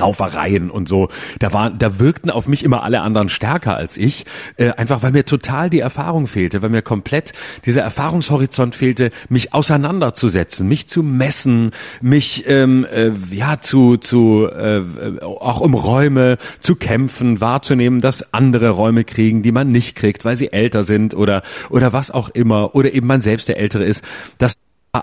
Raufereien 0.00 0.70
und 0.70 0.88
so. 0.88 1.08
Da 1.38 1.52
waren, 1.52 1.78
da 1.78 1.98
wirkten 1.98 2.30
auf 2.30 2.46
mich 2.46 2.62
immer 2.62 2.82
alle 2.82 3.00
anderen 3.00 3.28
stärker 3.28 3.76
als 3.76 3.96
ich, 3.96 4.26
äh, 4.56 4.70
einfach 4.72 5.02
weil 5.02 5.12
mir 5.12 5.24
total 5.24 5.70
die 5.70 5.80
Erfahrung 5.80 6.26
fehlte, 6.26 6.62
weil 6.62 6.68
mir 6.68 6.82
komplett 6.82 7.32
dieser 7.64 7.82
Erfahrungshorizont 7.82 8.74
fehlte, 8.74 9.10
mich 9.28 9.54
auseinanderzusetzen, 9.54 10.68
mich 10.68 10.88
zu 10.88 11.02
messen, 11.02 11.72
mich 12.02 12.44
ähm, 12.46 12.86
äh, 12.90 13.12
ja 13.30 13.60
zu 13.60 13.96
zu 13.96 14.46
äh, 14.46 14.82
auch 15.22 15.60
um 15.60 15.74
Räume 15.74 16.36
zu 16.60 16.76
kämpfen, 16.76 17.40
wahrzunehmen, 17.40 18.00
dass 18.00 18.34
andere 18.34 18.70
Räume 18.70 19.04
kriegen, 19.04 19.42
die 19.42 19.52
man 19.52 19.72
nicht 19.72 19.96
kriegt, 19.96 20.24
weil 20.24 20.36
sie 20.36 20.52
älter 20.52 20.84
sind 20.84 21.14
oder 21.14 21.42
oder 21.70 21.92
was 21.92 22.10
auch 22.10 22.28
immer 22.28 22.74
oder 22.74 22.92
eben 22.92 23.06
man 23.06 23.22
selbst 23.22 23.48
der 23.48 23.58
Ältere 23.58 23.84
ist. 23.84 24.04
Das 24.36 24.56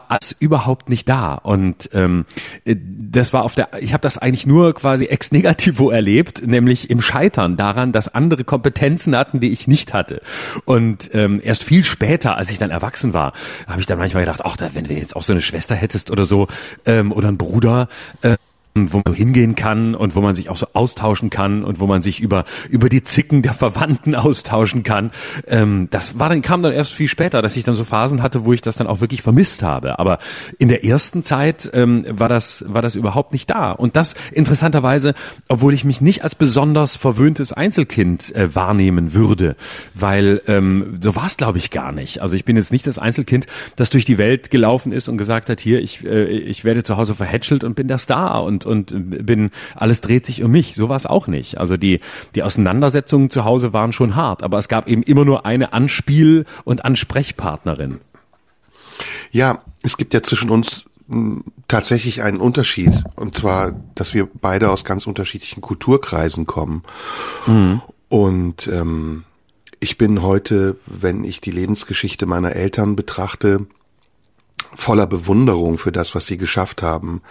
als 0.07 0.35
überhaupt 0.37 0.89
nicht 0.89 1.07
da. 1.09 1.35
Und 1.35 1.89
ähm, 1.93 2.25
das 2.65 3.33
war 3.33 3.43
auf 3.43 3.55
der 3.55 3.69
ich 3.79 3.93
habe 3.93 4.01
das 4.01 4.17
eigentlich 4.17 4.45
nur 4.45 4.73
quasi 4.73 5.05
ex 5.05 5.31
negativo 5.31 5.89
erlebt 5.89 6.45
nämlich 6.45 6.89
im 6.89 7.01
Scheitern 7.01 7.57
daran 7.57 7.91
dass 7.91 8.13
andere 8.13 8.43
Kompetenzen 8.43 9.15
hatten 9.15 9.39
die 9.39 9.51
ich 9.51 9.67
nicht 9.67 9.93
hatte. 9.93 10.21
Und 10.65 11.09
ähm, 11.13 11.39
erst 11.43 11.63
viel 11.63 11.83
später 11.83 12.37
als 12.37 12.49
ich 12.49 12.57
dann 12.57 12.71
erwachsen 12.71 13.13
war 13.13 13.33
habe 13.67 13.79
ich 13.79 13.85
dann 13.87 13.97
manchmal 13.97 14.23
gedacht 14.23 14.41
ach 14.43 14.57
wenn 14.73 14.85
du 14.85 14.93
jetzt 14.93 15.15
auch 15.15 15.23
so 15.23 15.33
eine 15.33 15.41
Schwester 15.41 15.75
hättest 15.75 16.11
oder 16.11 16.25
so 16.25 16.47
ähm, 16.85 17.11
oder 17.11 17.27
einen 17.27 17.37
Bruder 17.37 17.87
äh, 18.21 18.37
wo 18.77 19.01
man 19.05 19.13
hingehen 19.13 19.55
kann 19.55 19.95
und 19.95 20.17
wo 20.17 20.21
man 20.21 20.35
sich 20.35 20.49
auch 20.49 20.57
so 20.57 20.67
austauschen 20.73 21.29
kann 21.29 21.63
und 21.63 21.79
wo 21.79 21.87
man 21.87 22.01
sich 22.01 22.19
über 22.19 22.43
über 22.69 22.89
die 22.89 23.03
Zicken 23.03 23.41
der 23.41 23.53
Verwandten 23.53 24.15
austauschen 24.15 24.83
kann. 24.83 25.11
Ähm, 25.47 25.87
das 25.91 26.19
war 26.19 26.27
dann 26.27 26.41
kam 26.41 26.61
dann 26.61 26.73
erst 26.73 26.91
viel 26.91 27.07
später, 27.07 27.41
dass 27.41 27.55
ich 27.55 27.63
dann 27.63 27.75
so 27.75 27.85
Phasen 27.85 28.21
hatte, 28.21 28.43
wo 28.43 28.51
ich 28.51 28.61
das 28.61 28.75
dann 28.75 28.87
auch 28.87 28.99
wirklich 28.99 29.21
vermisst 29.21 29.63
habe. 29.63 29.97
Aber 29.97 30.19
in 30.59 30.67
der 30.67 30.83
ersten 30.83 31.23
Zeit 31.23 31.69
ähm, 31.73 32.05
war 32.09 32.27
das 32.27 32.65
war 32.67 32.81
das 32.81 32.95
überhaupt 32.95 33.31
nicht 33.31 33.49
da. 33.49 33.71
Und 33.71 33.95
das 33.95 34.13
interessanterweise, 34.33 35.13
obwohl 35.47 35.73
ich 35.73 35.85
mich 35.85 36.01
nicht 36.01 36.25
als 36.25 36.35
besonders 36.35 36.97
verwöhntes 36.97 37.53
Einzelkind 37.53 38.35
äh, 38.35 38.53
wahrnehmen 38.55 39.13
würde, 39.13 39.55
weil 39.93 40.41
ähm, 40.47 40.97
so 40.99 41.15
war 41.15 41.27
es 41.27 41.37
glaube 41.37 41.59
ich 41.59 41.71
gar 41.71 41.93
nicht. 41.93 42.21
Also 42.21 42.35
ich 42.35 42.43
bin 42.43 42.57
jetzt 42.57 42.73
nicht 42.73 42.85
das 42.85 42.99
Einzelkind, 42.99 43.47
das 43.77 43.89
durch 43.89 44.03
die 44.03 44.17
Welt 44.17 44.51
gelaufen 44.51 44.91
ist 44.91 45.07
und 45.07 45.17
gesagt 45.17 45.49
hat, 45.49 45.61
hier 45.61 45.79
ich 45.79 46.03
äh, 46.03 46.25
ich 46.25 46.65
werde 46.65 46.83
zu 46.83 46.97
Hause 46.97 47.15
verhätschelt 47.15 47.63
und 47.63 47.75
bin 47.75 47.87
der 47.87 47.99
Star 47.99 48.43
und 48.43 48.64
und 48.65 48.93
bin, 49.25 49.51
alles 49.75 50.01
dreht 50.01 50.25
sich 50.25 50.43
um 50.43 50.51
mich. 50.51 50.75
So 50.75 50.89
war 50.89 50.95
es 50.95 51.05
auch 51.05 51.27
nicht. 51.27 51.57
Also 51.57 51.77
die, 51.77 51.99
die 52.35 52.43
Auseinandersetzungen 52.43 53.29
zu 53.29 53.45
Hause 53.45 53.73
waren 53.73 53.93
schon 53.93 54.15
hart, 54.15 54.43
aber 54.43 54.57
es 54.57 54.67
gab 54.67 54.87
eben 54.87 55.03
immer 55.03 55.25
nur 55.25 55.45
eine 55.45 55.73
Anspiel- 55.73 56.45
und 56.63 56.85
Ansprechpartnerin. 56.85 57.99
Ja, 59.31 59.61
es 59.83 59.97
gibt 59.97 60.13
ja 60.13 60.23
zwischen 60.23 60.49
uns 60.49 60.85
hm, 61.09 61.43
tatsächlich 61.67 62.21
einen 62.21 62.37
Unterschied. 62.37 62.91
Und 63.15 63.37
zwar, 63.37 63.73
dass 63.95 64.13
wir 64.13 64.27
beide 64.41 64.71
aus 64.71 64.85
ganz 64.85 65.07
unterschiedlichen 65.07 65.61
Kulturkreisen 65.61 66.45
kommen. 66.45 66.83
Mhm. 67.47 67.81
Und 68.09 68.67
ähm, 68.67 69.23
ich 69.79 69.97
bin 69.97 70.21
heute, 70.21 70.77
wenn 70.85 71.23
ich 71.23 71.41
die 71.41 71.51
Lebensgeschichte 71.51 72.25
meiner 72.25 72.53
Eltern 72.53 72.95
betrachte, 72.95 73.67
voller 74.73 75.07
Bewunderung 75.07 75.77
für 75.77 75.91
das, 75.91 76.15
was 76.15 76.25
sie 76.25 76.37
geschafft 76.37 76.81
haben. 76.81 77.21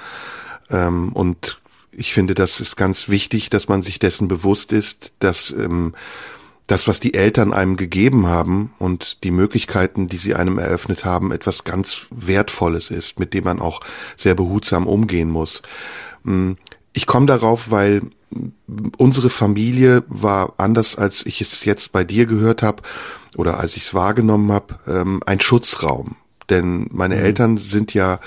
Ähm, 0.71 1.13
und 1.13 1.59
ich 1.93 2.13
finde, 2.13 2.35
das 2.35 2.61
ist 2.61 2.77
ganz 2.77 3.09
wichtig, 3.09 3.51
dass 3.51 3.69
man 3.69 3.83
sich 3.83 3.99
dessen 3.99 4.29
bewusst 4.29 4.73
ist, 4.73 5.13
dass 5.19 5.51
ähm, 5.51 5.95
das, 6.67 6.89
was 6.89 6.99
die 6.99 7.15
Eltern 7.15 7.53
einem 7.53 7.77
gegeben 7.77 8.27
haben 8.27 8.73
und 8.79 9.23
die 9.23 9.31
Möglichkeiten, 9.31 10.09
die 10.09 10.17
sie 10.17 10.35
einem 10.35 10.59
eröffnet 10.59 11.05
haben, 11.05 11.31
etwas 11.31 11.65
ganz 11.65 12.07
Wertvolles 12.11 12.91
ist, 12.91 13.19
mit 13.19 13.35
dem 13.35 13.45
man 13.45 13.61
auch 13.61 13.81
sehr 14.17 14.35
behutsam 14.35 14.87
umgehen 14.87 15.31
muss. 15.31 15.63
Hm, 16.25 16.57
ich 16.93 17.07
komme 17.07 17.27
darauf, 17.27 17.71
weil 17.71 18.03
unsere 18.97 19.31
Familie 19.31 20.05
war 20.09 20.55
anders, 20.57 20.97
als 20.97 21.27
ich 21.27 21.41
es 21.41 21.65
jetzt 21.65 21.93
bei 21.93 22.05
dir 22.05 22.27
gehört 22.27 22.63
habe 22.63 22.83
oder 23.37 23.59
als 23.59 23.77
ich 23.77 23.85
es 23.85 23.95
wahrgenommen 23.95 24.51
habe, 24.51 24.79
ähm, 24.87 25.21
ein 25.27 25.41
Schutzraum. 25.41 26.17
Denn 26.51 26.89
meine 26.93 27.17
mhm. 27.17 27.23
Eltern 27.23 27.59
sind 27.59 27.95
ja 27.95 28.21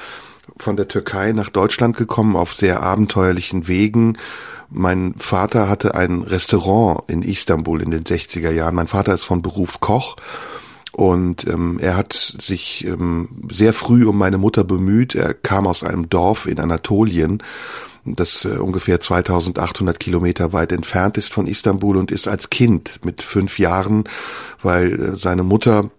von 0.59 0.77
der 0.77 0.87
Türkei 0.87 1.31
nach 1.31 1.49
Deutschland 1.49 1.97
gekommen 1.97 2.35
auf 2.35 2.53
sehr 2.53 2.81
abenteuerlichen 2.81 3.67
Wegen. 3.67 4.17
Mein 4.69 5.15
Vater 5.17 5.69
hatte 5.69 5.95
ein 5.95 6.23
Restaurant 6.23 7.09
in 7.09 7.21
Istanbul 7.21 7.81
in 7.81 7.91
den 7.91 8.03
60er 8.03 8.51
Jahren. 8.51 8.75
Mein 8.75 8.87
Vater 8.87 9.13
ist 9.13 9.23
von 9.23 9.41
Beruf 9.41 9.79
Koch 9.79 10.17
und 10.91 11.47
ähm, 11.47 11.77
er 11.79 11.95
hat 11.95 12.13
sich 12.13 12.83
ähm, 12.85 13.29
sehr 13.51 13.71
früh 13.71 14.05
um 14.05 14.17
meine 14.17 14.37
Mutter 14.37 14.63
bemüht. 14.63 15.15
Er 15.15 15.33
kam 15.33 15.67
aus 15.67 15.83
einem 15.83 16.09
Dorf 16.09 16.47
in 16.47 16.59
Anatolien, 16.59 17.43
das 18.03 18.45
äh, 18.45 18.57
ungefähr 18.57 18.99
2800 18.99 19.99
Kilometer 19.99 20.53
weit 20.53 20.71
entfernt 20.71 21.17
ist 21.17 21.31
von 21.31 21.47
Istanbul 21.47 21.97
und 21.97 22.11
ist 22.11 22.27
als 22.27 22.49
Kind 22.49 22.99
mit 23.05 23.21
fünf 23.21 23.59
Jahren, 23.59 24.05
weil 24.61 24.93
äh, 24.93 25.17
seine 25.17 25.43
Mutter 25.43 25.91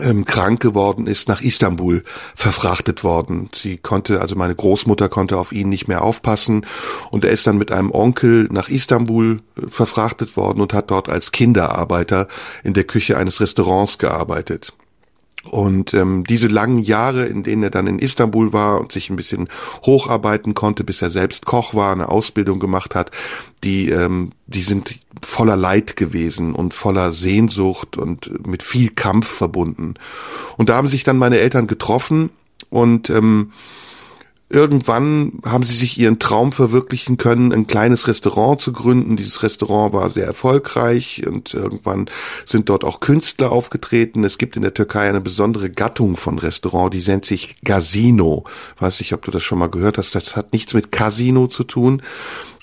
ähm, 0.00 0.24
krank 0.24 0.60
geworden 0.60 1.06
ist, 1.06 1.28
nach 1.28 1.40
Istanbul 1.40 2.04
verfrachtet 2.34 3.04
worden. 3.04 3.50
Sie 3.54 3.76
konnte, 3.76 4.20
also 4.20 4.34
meine 4.34 4.54
Großmutter 4.54 5.08
konnte 5.08 5.38
auf 5.38 5.52
ihn 5.52 5.68
nicht 5.68 5.88
mehr 5.88 6.02
aufpassen 6.02 6.66
und 7.10 7.24
er 7.24 7.30
ist 7.30 7.46
dann 7.46 7.58
mit 7.58 7.70
einem 7.70 7.90
Onkel 7.90 8.48
nach 8.50 8.68
Istanbul 8.68 9.40
äh, 9.56 9.66
verfrachtet 9.68 10.36
worden 10.36 10.60
und 10.60 10.72
hat 10.72 10.90
dort 10.90 11.08
als 11.08 11.32
Kinderarbeiter 11.32 12.28
in 12.62 12.74
der 12.74 12.84
Küche 12.84 13.16
eines 13.16 13.40
Restaurants 13.40 13.98
gearbeitet. 13.98 14.74
Und 15.50 15.94
ähm, 15.94 16.24
diese 16.24 16.48
langen 16.48 16.78
Jahre, 16.78 17.26
in 17.26 17.42
denen 17.42 17.62
er 17.62 17.70
dann 17.70 17.86
in 17.86 17.98
Istanbul 17.98 18.52
war 18.52 18.80
und 18.80 18.92
sich 18.92 19.10
ein 19.10 19.16
bisschen 19.16 19.48
hocharbeiten 19.84 20.54
konnte, 20.54 20.84
bis 20.84 21.02
er 21.02 21.10
selbst 21.10 21.44
Koch 21.44 21.74
war, 21.74 21.92
eine 21.92 22.08
Ausbildung 22.08 22.60
gemacht 22.60 22.94
hat, 22.94 23.10
die, 23.62 23.90
ähm, 23.90 24.32
die 24.46 24.62
sind 24.62 24.98
voller 25.22 25.56
Leid 25.56 25.96
gewesen 25.96 26.54
und 26.54 26.74
voller 26.74 27.12
Sehnsucht 27.12 27.96
und 27.96 28.46
mit 28.46 28.62
viel 28.62 28.90
Kampf 28.90 29.28
verbunden. 29.28 29.94
Und 30.56 30.68
da 30.68 30.76
haben 30.76 30.88
sich 30.88 31.04
dann 31.04 31.18
meine 31.18 31.38
Eltern 31.38 31.66
getroffen 31.66 32.30
und 32.70 33.10
ähm, 33.10 33.52
Irgendwann 34.50 35.40
haben 35.46 35.64
sie 35.64 35.74
sich 35.74 35.98
ihren 35.98 36.18
Traum 36.18 36.52
verwirklichen 36.52 37.16
können, 37.16 37.50
ein 37.50 37.66
kleines 37.66 38.06
Restaurant 38.08 38.60
zu 38.60 38.72
gründen. 38.72 39.16
Dieses 39.16 39.42
Restaurant 39.42 39.94
war 39.94 40.10
sehr 40.10 40.26
erfolgreich 40.26 41.26
und 41.26 41.54
irgendwann 41.54 42.10
sind 42.44 42.68
dort 42.68 42.84
auch 42.84 43.00
Künstler 43.00 43.52
aufgetreten. 43.52 44.22
Es 44.22 44.36
gibt 44.36 44.56
in 44.56 44.62
der 44.62 44.74
Türkei 44.74 45.08
eine 45.08 45.22
besondere 45.22 45.70
Gattung 45.70 46.18
von 46.18 46.38
Restaurant, 46.38 46.92
die 46.92 47.00
nennt 47.00 47.24
sich 47.24 47.56
Casino. 47.64 48.44
Weiß 48.78 49.00
nicht, 49.00 49.14
ob 49.14 49.24
du 49.24 49.30
das 49.30 49.42
schon 49.42 49.58
mal 49.58 49.70
gehört 49.70 49.96
hast. 49.96 50.14
Das 50.14 50.36
hat 50.36 50.52
nichts 50.52 50.74
mit 50.74 50.92
Casino 50.92 51.46
zu 51.46 51.64
tun. 51.64 52.02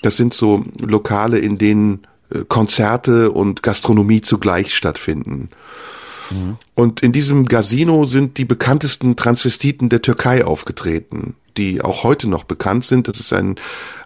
Das 0.02 0.16
sind 0.16 0.34
so 0.34 0.64
Lokale, 0.80 1.40
in 1.40 1.58
denen 1.58 2.06
äh, 2.30 2.44
Konzerte 2.48 3.32
und 3.32 3.64
Gastronomie 3.64 4.20
zugleich 4.20 4.74
stattfinden. 4.76 5.50
Mhm. 6.30 6.56
Und 6.76 7.02
in 7.02 7.10
diesem 7.10 7.48
Casino 7.48 8.04
sind 8.04 8.38
die 8.38 8.44
bekanntesten 8.44 9.16
Transvestiten 9.16 9.88
der 9.88 10.00
Türkei 10.00 10.44
aufgetreten 10.44 11.34
die 11.56 11.82
auch 11.82 12.04
heute 12.04 12.28
noch 12.28 12.44
bekannt 12.44 12.84
sind. 12.84 13.08
Das 13.08 13.20
ist 13.20 13.32
ein, 13.32 13.56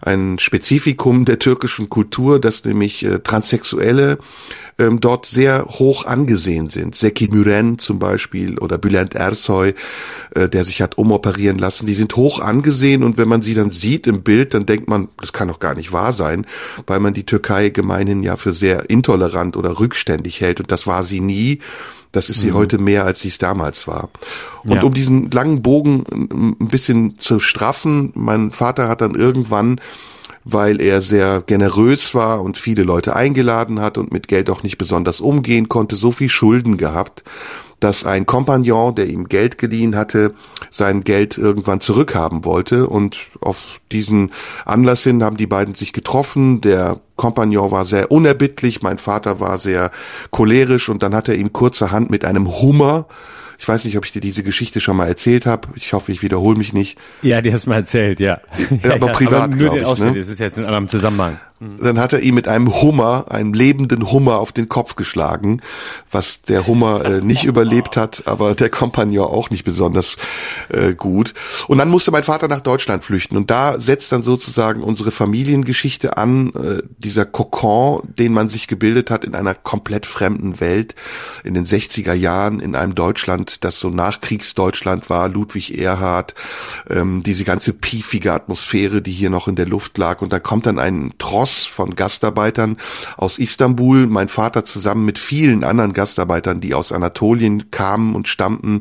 ein 0.03 0.39
Spezifikum 0.39 1.25
der 1.25 1.39
türkischen 1.39 1.89
Kultur, 1.89 2.41
dass 2.41 2.65
nämlich 2.65 3.05
äh, 3.05 3.19
Transsexuelle 3.21 4.19
ähm, 4.79 5.01
dort 5.01 5.27
sehr 5.27 5.65
hoch 5.65 6.05
angesehen 6.05 6.69
sind. 6.69 6.97
Seki 6.97 7.29
Müren 7.29 7.79
zum 7.79 7.99
Beispiel 7.99 8.59
oder 8.59 8.79
Bülent 8.79 9.15
Ersoy, 9.15 9.75
äh, 10.35 10.49
der 10.49 10.65
sich 10.65 10.83
hat 10.83 10.99
umoperieren 10.99 11.59
lassen, 11.59 11.87
die 11.87 11.95
sind 11.95 12.17
hoch 12.17 12.41
angesehen 12.41 13.03
und 13.03 13.17
wenn 13.17 13.29
man 13.29 13.43
sie 13.43 13.55
dann 13.55 13.71
sieht 13.71 14.07
im 14.07 14.23
Bild, 14.23 14.55
dann 14.55 14.67
denkt 14.67 14.89
man, 14.89 15.09
das 15.19 15.33
kann 15.33 15.49
doch 15.49 15.61
gar 15.61 15.75
nicht 15.75 15.93
wahr 15.93 16.13
sein, 16.13 16.47
weil 16.87 17.01
man 17.01 17.15
die 17.15 17.25
Türkei 17.25 17.71
gemeinhin 17.71 18.23
ja 18.23 18.37
für 18.37 18.53
sehr 18.53 18.91
intolerant 18.91 19.57
oder 19.57 19.81
rückständig 19.81 20.41
hält 20.41 20.61
und 20.61 20.71
das 20.71 20.87
war 20.87 21.03
sie 21.03 21.21
nie. 21.21 21.61
Das 22.13 22.31
ist 22.31 22.41
sie 22.41 22.53
mhm. 22.53 22.55
heute 22.55 22.79
mehr, 22.79 23.05
als 23.05 23.21
sie 23.21 23.29
es 23.29 23.37
damals 23.37 23.87
war. 23.87 24.09
Und 24.65 24.77
ja. 24.77 24.83
um 24.85 24.95
diesen 24.95 25.31
langen 25.31 25.61
Bogen 25.61 26.57
ein 26.59 26.69
bisschen 26.69 27.19
zu 27.19 27.36
straffen, 27.41 28.13
mein 28.15 28.51
Vater 28.51 28.89
hat 28.89 29.01
dann 29.01 29.15
irgendwann 29.15 29.81
weil 30.49 30.81
er 30.81 31.03
sehr 31.03 31.43
generös 31.45 32.15
war 32.15 32.41
und 32.41 32.57
viele 32.57 32.85
Leute 32.85 33.17
eingeladen 33.17 33.81
hat 33.81 33.99
und 33.99 34.13
mit 34.13 34.29
Geld 34.29 34.49
auch 34.49 34.63
nicht 34.63 34.79
besonders 34.79 35.21
umgehen 35.21 35.69
konnte, 35.69 35.97
so 35.97 36.13
viel 36.13 36.29
Schulden 36.29 36.77
gehabt, 36.77 37.25
dass 37.81 38.05
ein 38.05 38.27
Kompagnon, 38.27 38.95
der 38.95 39.09
ihm 39.09 39.29
Geld 39.29 39.59
geliehen 39.59 39.97
hatte, 39.97 40.35
sein 40.71 41.03
Geld 41.03 41.37
irgendwann 41.37 41.81
zurückhaben 41.81 42.45
wollte. 42.45 42.89
Und 42.89 43.19
auf 43.41 43.81
diesen 43.91 44.31
Anlass 44.65 45.03
hin 45.03 45.23
haben 45.25 45.37
die 45.37 45.49
beiden 45.49 45.75
sich 45.75 45.93
getroffen. 45.93 46.61
Der 46.61 47.01
Kompagnon 47.17 47.73
war 47.73 47.85
sehr 47.85 48.13
unerbittlich, 48.13 48.83
mein 48.83 48.99
Vater 48.99 49.41
war 49.41 49.59
sehr 49.59 49.91
cholerisch 50.31 50.89
und 50.89 51.03
dann 51.03 51.15
hat 51.15 51.29
er 51.29 51.35
ihm 51.35 51.53
kurzerhand 51.53 52.09
mit 52.09 52.25
einem 52.25 52.61
Hummer 52.61 53.07
ich 53.59 53.67
weiß 53.67 53.85
nicht, 53.85 53.97
ob 53.97 54.05
ich 54.05 54.13
dir 54.13 54.21
diese 54.21 54.43
Geschichte 54.43 54.81
schon 54.81 54.97
mal 54.97 55.07
erzählt 55.07 55.47
habe. 55.47 55.69
Ich 55.75 55.93
hoffe, 55.93 56.13
ich 56.13 56.23
wiederhole 56.23 56.59
mich 56.59 56.73
nicht. 56.73 56.99
Ja, 57.23 57.41
die 57.41 57.53
hast 57.53 57.67
du 57.67 57.71
mal 57.71 57.77
erzählt, 57.77 58.21
ja. 58.21 58.41
ja 58.83 58.95
aber 58.95 59.09
privat, 59.09 59.57
glaube 59.57 59.79
ich. 59.79 59.99
Ne? 59.99 60.15
Das 60.15 60.29
ist 60.29 60.39
jetzt 60.39 60.59
in 60.59 60.65
einem 60.65 60.89
Zusammenhang. 60.89 61.39
Dann 61.59 61.99
hat 61.99 62.13
er 62.13 62.21
ihm 62.21 62.35
mit 62.35 62.49
einem 62.49 62.83
Hummer, 62.83 63.27
einem 63.29 63.55
lebenden 63.55 64.11
Hummer 64.13 64.37
auf 64.37 64.53
den 64.53 64.69
Kopf 64.69 64.95
geschlagen, 64.95 65.63
was 66.11 66.43
der 66.43 66.67
Hummer 66.67 67.05
äh, 67.05 67.21
nicht 67.23 67.45
überlebt 67.45 67.97
hat, 67.97 68.25
aber 68.27 68.55
der 68.55 68.69
Kompagnon 68.69 69.27
auch 69.27 69.49
nicht 69.49 69.65
besonders 69.65 70.17
äh, 70.69 70.95
gut. 70.95 71.33
Und 71.67 71.79
dann 71.79 71.89
musste 71.89 72.11
mein 72.11 72.25
Vater 72.25 72.49
nach 72.49 72.61
Deutschland 72.61 73.05
flüchten. 73.05 73.39
Und 73.39 73.51
da 73.51 73.81
setzt 73.81 74.13
dann 74.13 74.23
sozusagen 74.23 74.83
unsere 74.83 75.11
Familiengeschichte 75.11 76.19
an, 76.19 76.53
äh, 76.55 76.83
dieser 76.99 77.25
Kokon, 77.25 78.03
den 78.05 78.35
man 78.35 78.51
sich 78.51 78.69
gebildet 78.69 79.11
hat 79.11 79.25
in 79.25 79.35
einer 79.35 79.55
komplett 79.55 80.05
fremden 80.05 80.61
Welt 80.61 80.95
in 81.43 81.55
den 81.55 81.65
60er 81.65 82.13
Jahren 82.13 82.61
in 82.61 82.75
einem 82.75 82.95
Deutschland, 82.95 83.65
das 83.65 83.79
so 83.79 83.89
Nachkriegsdeutschland 83.89 85.09
war, 85.09 85.29
Ludwig 85.29 85.79
Erhard, 85.79 86.35
ähm, 86.91 87.23
diese 87.25 87.45
ganze 87.45 87.73
piefige 87.73 88.35
Atmosphäre, 88.35 89.01
die 89.01 89.13
hier 89.13 89.31
noch 89.31 89.49
in 89.49 89.57
der 89.57 89.67
Luft 89.67 89.97
lag. 89.97 90.21
Und 90.21 90.35
da 90.35 90.39
kommt 90.39 90.67
dann 90.67 90.79
ein 90.79 91.15
Tross 91.19 91.46
Tross 91.47 91.67
von 91.67 91.95
Gastarbeitern 91.95 92.77
aus 93.17 93.39
Istanbul. 93.39 94.09
Mein 94.09 94.29
Vater 94.29 94.65
zusammen 94.65 95.05
mit 95.05 95.17
vielen 95.17 95.63
anderen 95.63 95.93
Gastarbeitern, 95.93 96.61
die 96.61 96.75
aus 96.75 96.91
Anatolien 96.91 97.71
kamen 97.71 98.17
und 98.17 98.27
stammten, 98.27 98.81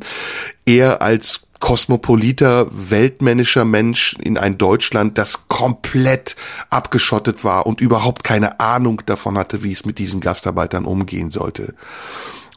er 0.66 1.04
als 1.04 1.48
kosmopoliter, 1.60 2.68
weltmännischer 2.72 3.66
Mensch 3.66 4.16
in 4.20 4.40
ein 4.40 4.58
Deutschland, 4.58 5.20
das 5.20 5.48
komplett 5.48 6.36
abgeschottet 6.72 7.44
war 7.44 7.68
und 7.68 7.82
überhaupt 7.82 8.24
keine 8.24 8.60
Ahnung 8.60 9.04
davon 9.06 9.38
hatte, 9.38 9.62
wie 9.62 9.72
es 9.72 9.86
mit 9.86 10.00
diesen 10.00 10.20
Gastarbeitern 10.20 10.86
umgehen 10.86 11.30
sollte. 11.30 11.76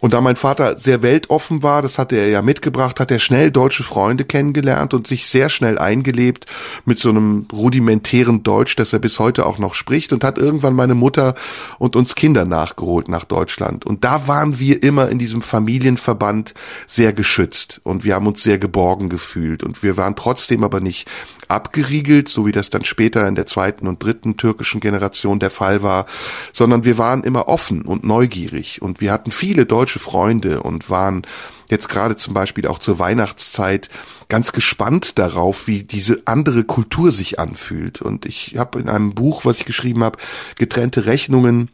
Und 0.00 0.12
da 0.12 0.20
mein 0.20 0.36
Vater 0.36 0.78
sehr 0.78 1.02
weltoffen 1.02 1.62
war, 1.62 1.82
das 1.82 1.98
hatte 1.98 2.16
er 2.16 2.28
ja 2.28 2.40
mitgebracht, 2.40 3.00
hat 3.00 3.10
er 3.10 3.18
schnell 3.18 3.50
deutsche 3.50 3.82
Freunde 3.82 4.24
kennengelernt 4.24 4.94
und 4.94 5.08
sich 5.08 5.26
sehr 5.26 5.50
schnell 5.50 5.78
eingelebt 5.78 6.46
mit 6.84 6.98
so 6.98 7.08
einem 7.08 7.46
rudimentären 7.52 8.44
Deutsch, 8.44 8.76
das 8.76 8.92
er 8.92 9.00
bis 9.00 9.18
heute 9.18 9.44
auch 9.44 9.58
noch 9.58 9.74
spricht 9.74 10.12
und 10.12 10.22
hat 10.22 10.38
irgendwann 10.38 10.74
meine 10.74 10.94
Mutter 10.94 11.34
und 11.78 11.96
uns 11.96 12.14
Kinder 12.14 12.44
nachgeholt 12.44 13.08
nach 13.08 13.24
Deutschland. 13.24 13.86
Und 13.86 14.04
da 14.04 14.28
waren 14.28 14.58
wir 14.60 14.82
immer 14.82 15.08
in 15.08 15.18
diesem 15.18 15.42
Familienverband 15.42 16.54
sehr 16.86 17.12
geschützt 17.12 17.80
und 17.82 18.04
wir 18.04 18.14
haben 18.14 18.26
uns 18.28 18.42
sehr 18.42 18.58
geborgen 18.58 19.08
gefühlt 19.08 19.64
und 19.64 19.82
wir 19.82 19.96
waren 19.96 20.14
trotzdem 20.14 20.62
aber 20.62 20.80
nicht 20.80 21.08
abgeriegelt, 21.48 22.28
so 22.28 22.46
wie 22.46 22.52
das 22.52 22.70
dann 22.70 22.84
später 22.84 23.26
in 23.26 23.34
der 23.34 23.46
zweiten 23.46 23.88
und 23.88 24.02
dritten 24.02 24.36
türkischen 24.36 24.80
Generation 24.80 25.40
der 25.40 25.50
Fall 25.50 25.82
war, 25.82 26.06
sondern 26.52 26.84
wir 26.84 26.98
waren 26.98 27.24
immer 27.24 27.48
offen 27.48 27.82
und 27.82 28.04
neugierig 28.04 28.80
und 28.80 29.00
wir 29.00 29.12
hatten 29.12 29.30
viele 29.30 29.66
deutsche 29.66 29.87
Freunde 29.88 30.62
und 30.62 30.90
waren 30.90 31.26
jetzt 31.70 31.88
gerade 31.88 32.16
zum 32.16 32.34
Beispiel 32.34 32.66
auch 32.66 32.78
zur 32.78 32.98
Weihnachtszeit 32.98 33.88
ganz 34.28 34.52
gespannt 34.52 35.18
darauf, 35.18 35.66
wie 35.66 35.84
diese 35.84 36.22
andere 36.26 36.64
Kultur 36.64 37.12
sich 37.12 37.38
anfühlt. 37.38 38.02
Und 38.02 38.26
ich 38.26 38.56
habe 38.58 38.78
in 38.78 38.88
einem 38.88 39.14
Buch, 39.14 39.44
was 39.44 39.58
ich 39.58 39.64
geschrieben 39.64 40.04
habe, 40.04 40.18
getrennte 40.56 41.06
Rechnungen, 41.06 41.70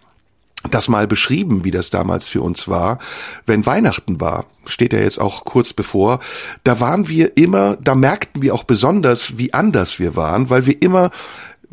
das 0.71 0.89
mal 0.89 1.07
beschrieben, 1.07 1.65
wie 1.65 1.71
das 1.71 1.91
damals 1.91 2.27
für 2.27 2.41
uns 2.41 2.69
war, 2.69 2.99
wenn 3.47 3.67
Weihnachten 3.67 4.21
war, 4.21 4.47
steht 4.65 4.93
ja 4.93 5.01
jetzt 5.01 5.21
auch 5.21 5.45
kurz 5.45 5.73
bevor, 5.73 6.21
da 6.65 6.81
waren 6.81 7.09
wir 7.09 7.37
immer, 7.37 7.77
da 7.77 7.95
merkten 7.95 8.41
wir 8.41 8.55
auch 8.55 8.65
besonders, 8.65 9.37
wie 9.37 9.53
anders 9.53 9.99
wir 9.99 10.17
waren, 10.17 10.49
weil 10.51 10.67
wir 10.67 10.81
immer 10.81 11.11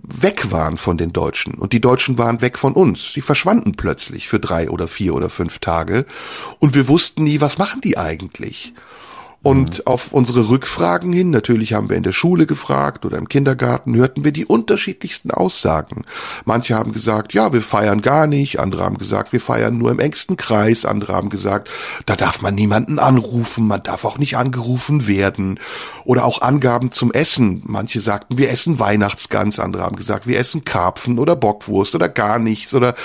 weg 0.03 0.51
waren 0.51 0.77
von 0.77 0.97
den 0.97 1.13
Deutschen 1.13 1.55
und 1.55 1.73
die 1.73 1.81
Deutschen 1.81 2.17
waren 2.17 2.41
weg 2.41 2.57
von 2.57 2.73
uns. 2.73 3.13
Sie 3.13 3.21
verschwanden 3.21 3.73
plötzlich 3.73 4.27
für 4.27 4.39
drei 4.39 4.69
oder 4.69 4.87
vier 4.87 5.13
oder 5.13 5.29
fünf 5.29 5.59
Tage 5.59 6.05
und 6.59 6.73
wir 6.73 6.87
wussten 6.87 7.23
nie, 7.23 7.41
was 7.41 7.57
machen 7.57 7.81
die 7.81 7.97
eigentlich? 7.97 8.73
Und 9.43 9.79
mhm. 9.79 9.87
auf 9.87 10.13
unsere 10.13 10.49
Rückfragen 10.49 11.11
hin, 11.11 11.31
natürlich 11.31 11.73
haben 11.73 11.89
wir 11.89 11.97
in 11.97 12.03
der 12.03 12.11
Schule 12.11 12.45
gefragt 12.45 13.05
oder 13.05 13.17
im 13.17 13.27
Kindergarten, 13.27 13.95
hörten 13.95 14.23
wir 14.23 14.31
die 14.31 14.45
unterschiedlichsten 14.45 15.31
Aussagen. 15.31 16.05
Manche 16.45 16.75
haben 16.75 16.91
gesagt, 16.91 17.33
ja, 17.33 17.51
wir 17.51 17.61
feiern 17.61 18.03
gar 18.03 18.27
nicht, 18.27 18.59
andere 18.59 18.83
haben 18.83 18.99
gesagt, 18.99 19.33
wir 19.33 19.41
feiern 19.41 19.79
nur 19.79 19.89
im 19.89 19.99
engsten 19.99 20.37
Kreis, 20.37 20.85
andere 20.85 21.13
haben 21.13 21.29
gesagt, 21.29 21.69
da 22.05 22.15
darf 22.15 22.43
man 22.43 22.53
niemanden 22.53 22.99
anrufen, 22.99 23.65
man 23.65 23.81
darf 23.81 24.05
auch 24.05 24.19
nicht 24.19 24.37
angerufen 24.37 25.07
werden. 25.07 25.59
Oder 26.03 26.25
auch 26.25 26.41
Angaben 26.41 26.91
zum 26.91 27.11
Essen. 27.11 27.63
Manche 27.65 27.99
sagten, 27.99 28.37
wir 28.37 28.51
essen 28.51 28.79
Weihnachtsgans, 28.79 29.59
andere 29.59 29.83
haben 29.83 29.95
gesagt, 29.95 30.27
wir 30.27 30.37
essen 30.37 30.65
Karpfen 30.65 31.17
oder 31.17 31.35
Bockwurst 31.35 31.95
oder 31.95 32.09
gar 32.09 32.37
nichts 32.37 32.73
oder 32.75 32.95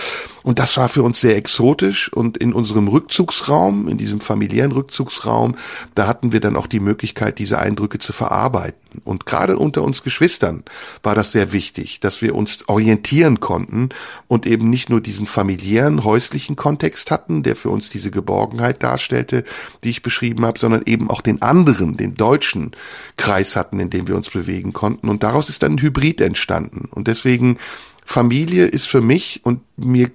und 0.46 0.60
das 0.60 0.76
war 0.76 0.88
für 0.88 1.02
uns 1.02 1.20
sehr 1.20 1.36
exotisch 1.36 2.12
und 2.12 2.36
in 2.36 2.52
unserem 2.52 2.86
Rückzugsraum, 2.86 3.88
in 3.88 3.98
diesem 3.98 4.20
familiären 4.20 4.70
Rückzugsraum, 4.70 5.56
da 5.96 6.06
hatten 6.06 6.25
wir 6.32 6.40
dann 6.40 6.56
auch 6.56 6.66
die 6.66 6.80
Möglichkeit, 6.80 7.38
diese 7.38 7.58
Eindrücke 7.58 7.98
zu 7.98 8.12
verarbeiten. 8.12 9.02
Und 9.04 9.26
gerade 9.26 9.58
unter 9.58 9.82
uns 9.82 10.02
Geschwistern 10.02 10.64
war 11.02 11.14
das 11.14 11.32
sehr 11.32 11.52
wichtig, 11.52 12.00
dass 12.00 12.22
wir 12.22 12.34
uns 12.34 12.68
orientieren 12.68 13.40
konnten 13.40 13.90
und 14.28 14.46
eben 14.46 14.70
nicht 14.70 14.88
nur 14.88 15.00
diesen 15.00 15.26
familiären, 15.26 16.04
häuslichen 16.04 16.56
Kontext 16.56 17.10
hatten, 17.10 17.42
der 17.42 17.56
für 17.56 17.70
uns 17.70 17.90
diese 17.90 18.10
Geborgenheit 18.10 18.82
darstellte, 18.82 19.44
die 19.84 19.90
ich 19.90 20.02
beschrieben 20.02 20.46
habe, 20.46 20.58
sondern 20.58 20.82
eben 20.86 21.10
auch 21.10 21.20
den 21.20 21.42
anderen, 21.42 21.96
den 21.96 22.14
deutschen 22.14 22.72
Kreis 23.16 23.56
hatten, 23.56 23.80
in 23.80 23.90
dem 23.90 24.08
wir 24.08 24.16
uns 24.16 24.30
bewegen 24.30 24.72
konnten. 24.72 25.08
Und 25.08 25.22
daraus 25.22 25.48
ist 25.48 25.62
dann 25.62 25.74
ein 25.74 25.82
Hybrid 25.82 26.20
entstanden. 26.20 26.88
Und 26.90 27.08
deswegen 27.08 27.58
Familie 28.04 28.66
ist 28.66 28.86
für 28.86 29.02
mich 29.02 29.40
und 29.44 29.60
mir 29.76 30.10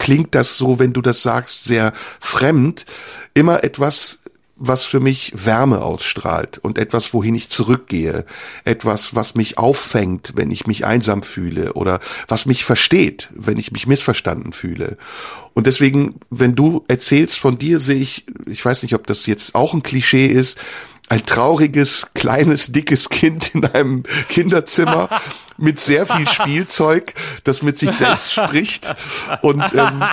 klingt 0.00 0.34
das 0.34 0.56
so, 0.56 0.78
wenn 0.78 0.92
du 0.92 1.02
das 1.02 1.22
sagst, 1.22 1.64
sehr 1.64 1.92
fremd. 2.18 2.86
Immer 3.34 3.62
etwas, 3.62 4.19
was 4.60 4.84
für 4.84 5.00
mich 5.00 5.32
Wärme 5.34 5.80
ausstrahlt 5.80 6.58
und 6.58 6.76
etwas, 6.76 7.14
wohin 7.14 7.34
ich 7.34 7.48
zurückgehe. 7.48 8.26
Etwas, 8.64 9.14
was 9.14 9.34
mich 9.34 9.56
auffängt, 9.56 10.34
wenn 10.36 10.50
ich 10.50 10.66
mich 10.66 10.84
einsam 10.84 11.22
fühle 11.22 11.72
oder 11.72 11.98
was 12.28 12.44
mich 12.44 12.64
versteht, 12.64 13.30
wenn 13.34 13.58
ich 13.58 13.72
mich 13.72 13.86
missverstanden 13.86 14.52
fühle. 14.52 14.98
Und 15.54 15.66
deswegen, 15.66 16.20
wenn 16.28 16.54
du 16.54 16.84
erzählst 16.88 17.38
von 17.38 17.58
dir, 17.58 17.80
sehe 17.80 17.96
ich, 17.96 18.26
ich 18.46 18.62
weiß 18.62 18.82
nicht, 18.82 18.94
ob 18.94 19.06
das 19.06 19.24
jetzt 19.24 19.54
auch 19.54 19.72
ein 19.72 19.82
Klischee 19.82 20.26
ist, 20.26 20.58
ein 21.10 21.26
trauriges, 21.26 22.06
kleines, 22.14 22.70
dickes 22.70 23.08
Kind 23.08 23.52
in 23.56 23.64
einem 23.66 24.04
Kinderzimmer 24.28 25.08
mit 25.58 25.80
sehr 25.80 26.06
viel 26.06 26.26
Spielzeug, 26.28 27.14
das 27.42 27.62
mit 27.62 27.80
sich 27.80 27.90
selbst 27.90 28.32
spricht 28.32 28.94
und, 29.42 29.62
ähm, 29.74 30.04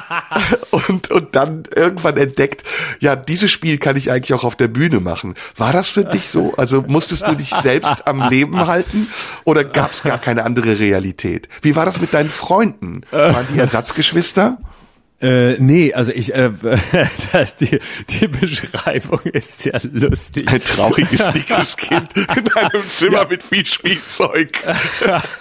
und, 0.72 1.12
und 1.12 1.36
dann 1.36 1.64
irgendwann 1.74 2.18
entdeckt, 2.18 2.64
ja, 3.00 3.16
dieses 3.16 3.52
Spiel 3.52 3.78
kann 3.78 3.96
ich 3.96 4.12
eigentlich 4.12 4.34
auch 4.34 4.44
auf 4.44 4.56
der 4.56 4.68
Bühne 4.70 5.00
machen. 5.00 5.36
War 5.56 5.72
das 5.72 5.88
für 5.88 6.04
dich 6.04 6.30
so? 6.30 6.56
Also 6.58 6.84
musstest 6.88 7.28
du 7.28 7.36
dich 7.36 7.52
selbst 7.54 8.08
am 8.08 8.28
Leben 8.28 8.66
halten 8.66 9.08
oder 9.44 9.64
gab 9.64 9.92
es 9.92 10.02
gar 10.02 10.18
keine 10.18 10.44
andere 10.46 10.80
Realität? 10.80 11.48
Wie 11.62 11.76
war 11.76 11.86
das 11.86 12.02
mit 12.02 12.16
deinen 12.16 12.32
Freunden? 12.32 13.04
Waren 13.12 13.48
die 13.54 13.60
Ersatzgeschwister? 13.60 14.58
Äh, 15.20 15.58
nee, 15.58 15.94
also 15.96 16.12
ich, 16.12 16.36
äh, 16.36 16.52
das, 17.34 17.58
die, 17.58 17.80
die 18.08 18.28
Beschreibung 18.28 19.22
ist 19.24 19.66
ja 19.66 19.80
lustig. 19.92 20.48
Ein 20.48 20.64
trauriges, 20.64 21.32
dickes 21.34 21.76
Kind 21.76 22.16
in 22.16 22.28
einem 22.30 22.88
Zimmer 22.88 23.22
ja. 23.22 23.28
mit 23.28 23.42
viel 23.42 23.66
Spielzeug. 23.66 24.60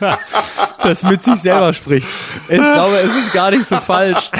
das 0.82 1.02
mit 1.02 1.22
sich 1.22 1.36
selber 1.36 1.74
spricht. 1.74 2.08
Ich 2.48 2.56
glaube, 2.58 2.96
es 3.00 3.14
ist 3.14 3.32
gar 3.34 3.50
nicht 3.50 3.66
so 3.66 3.76
falsch. 3.76 4.30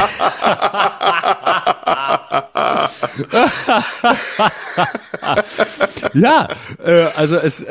ja, 6.15 6.49
äh, 6.83 7.07
also 7.15 7.37
es, 7.37 7.67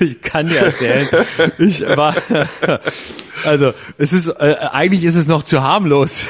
ich 0.00 0.22
kann 0.22 0.48
dir 0.48 0.60
erzählen, 0.60 1.08
ich 1.58 1.80
war, 1.96 2.14
also 3.44 3.72
es 3.98 4.12
ist, 4.12 4.28
äh, 4.28 4.56
eigentlich 4.72 5.04
ist 5.04 5.14
es 5.14 5.26
noch 5.26 5.42
zu 5.42 5.62
harmlos, 5.62 6.24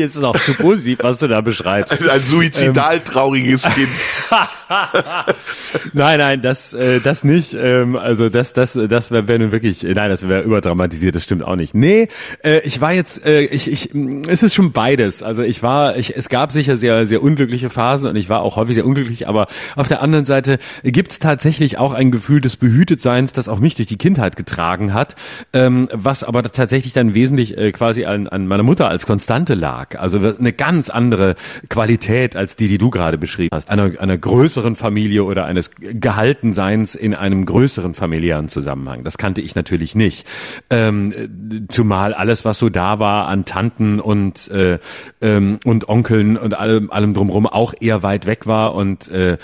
eigentlich 0.00 0.06
ist 0.06 0.16
es 0.16 0.22
noch 0.22 0.38
zu 0.40 0.54
positiv, 0.54 0.98
was 1.02 1.18
du 1.18 1.28
da 1.28 1.40
beschreibst. 1.40 2.08
Ein 2.08 2.22
suizidal 2.22 2.96
ähm, 2.96 3.04
trauriges 3.04 3.62
Kind. 3.62 3.88
nein, 5.92 6.18
nein, 6.18 6.42
das, 6.42 6.74
äh, 6.74 7.00
das 7.00 7.24
nicht. 7.24 7.54
Ähm, 7.54 7.96
also 7.96 8.28
das, 8.28 8.52
das, 8.52 8.74
das 8.74 9.10
wäre 9.10 9.26
wär 9.26 9.38
nun 9.38 9.52
wirklich, 9.52 9.82
nein, 9.82 10.08
das 10.10 10.26
wäre 10.28 10.42
überdramatisiert, 10.42 11.14
das 11.14 11.24
stimmt 11.24 11.42
auch 11.42 11.56
nicht. 11.56 11.74
Nee, 11.74 12.08
äh, 12.44 12.60
ich 12.60 12.80
war 12.80 12.92
jetzt, 12.92 13.24
äh, 13.26 13.40
ich, 13.40 13.70
ich, 13.70 13.90
es 14.28 14.42
ist 14.42 14.54
schon 14.54 14.72
beides. 14.72 15.22
Also 15.22 15.42
ich 15.42 15.62
war, 15.62 15.96
ich, 15.96 16.16
es 16.16 16.28
gab 16.28 16.52
sicher 16.52 16.76
sehr, 16.76 17.04
sehr 17.06 17.22
unglückliche 17.22 17.68
Phasen 17.68 18.08
und 18.08 18.16
ich 18.16 18.28
war 18.28 18.42
auch 18.42 18.56
häufig 18.56 18.76
sehr 18.76 18.86
unglücklich, 18.86 19.26
aber 19.26 19.48
auf 19.74 19.88
der 19.88 20.02
anderen 20.02 20.24
Seite 20.24 20.58
gibt 20.84 21.10
es 21.10 21.18
tatsächlich 21.18 21.78
auch 21.78 21.92
ein 21.92 22.12
Gefühl 22.12 22.40
des 22.40 22.56
Behütetseins, 22.56 23.32
das 23.32 23.48
auch 23.48 23.58
mich 23.58 23.74
durch 23.74 23.88
die 23.88 23.98
Kindheit 23.98 24.36
getragen 24.36 24.94
hat, 24.94 25.16
ähm, 25.52 25.88
was 25.92 26.22
aber 26.22 26.44
tatsächlich 26.44 26.92
dann 26.92 27.14
wesentlich 27.14 27.58
äh, 27.58 27.72
quasi 27.72 28.04
an, 28.04 28.28
an 28.28 28.46
meiner 28.46 28.62
Mutter 28.62 28.88
als 28.88 29.04
Konstante 29.04 29.54
lag. 29.54 29.98
Also 29.98 30.18
eine 30.18 30.52
ganz 30.52 30.90
andere 30.90 31.34
Qualität 31.68 32.36
als 32.36 32.54
die, 32.54 32.68
die 32.68 32.78
du 32.78 32.90
gerade 32.90 33.18
beschrieben 33.18 33.50
hast. 33.52 33.68
Eine, 33.70 33.94
eine 33.98 34.18
größere 34.18 34.59
größeren 34.60 34.76
Familie 34.76 35.24
oder 35.24 35.46
eines 35.46 35.70
Gehaltenseins 35.78 36.94
in 36.94 37.14
einem 37.14 37.46
größeren 37.46 37.94
familiären 37.94 38.48
Zusammenhang. 38.48 39.04
Das 39.04 39.16
kannte 39.16 39.40
ich 39.40 39.54
natürlich 39.54 39.94
nicht. 39.94 40.26
Ähm, 40.68 41.66
zumal 41.68 42.12
alles, 42.12 42.44
was 42.44 42.58
so 42.58 42.68
da 42.68 42.98
war 42.98 43.28
an 43.28 43.46
Tanten 43.46 44.00
und 44.00 44.50
äh, 44.50 44.78
ähm, 45.22 45.60
und 45.64 45.88
Onkeln 45.88 46.36
und 46.36 46.54
allem, 46.54 46.90
allem 46.90 47.14
drumherum 47.14 47.46
auch 47.46 47.72
eher 47.80 48.02
weit 48.02 48.26
weg 48.26 48.46
war 48.46 48.74
und 48.74 49.08
äh, 49.08 49.38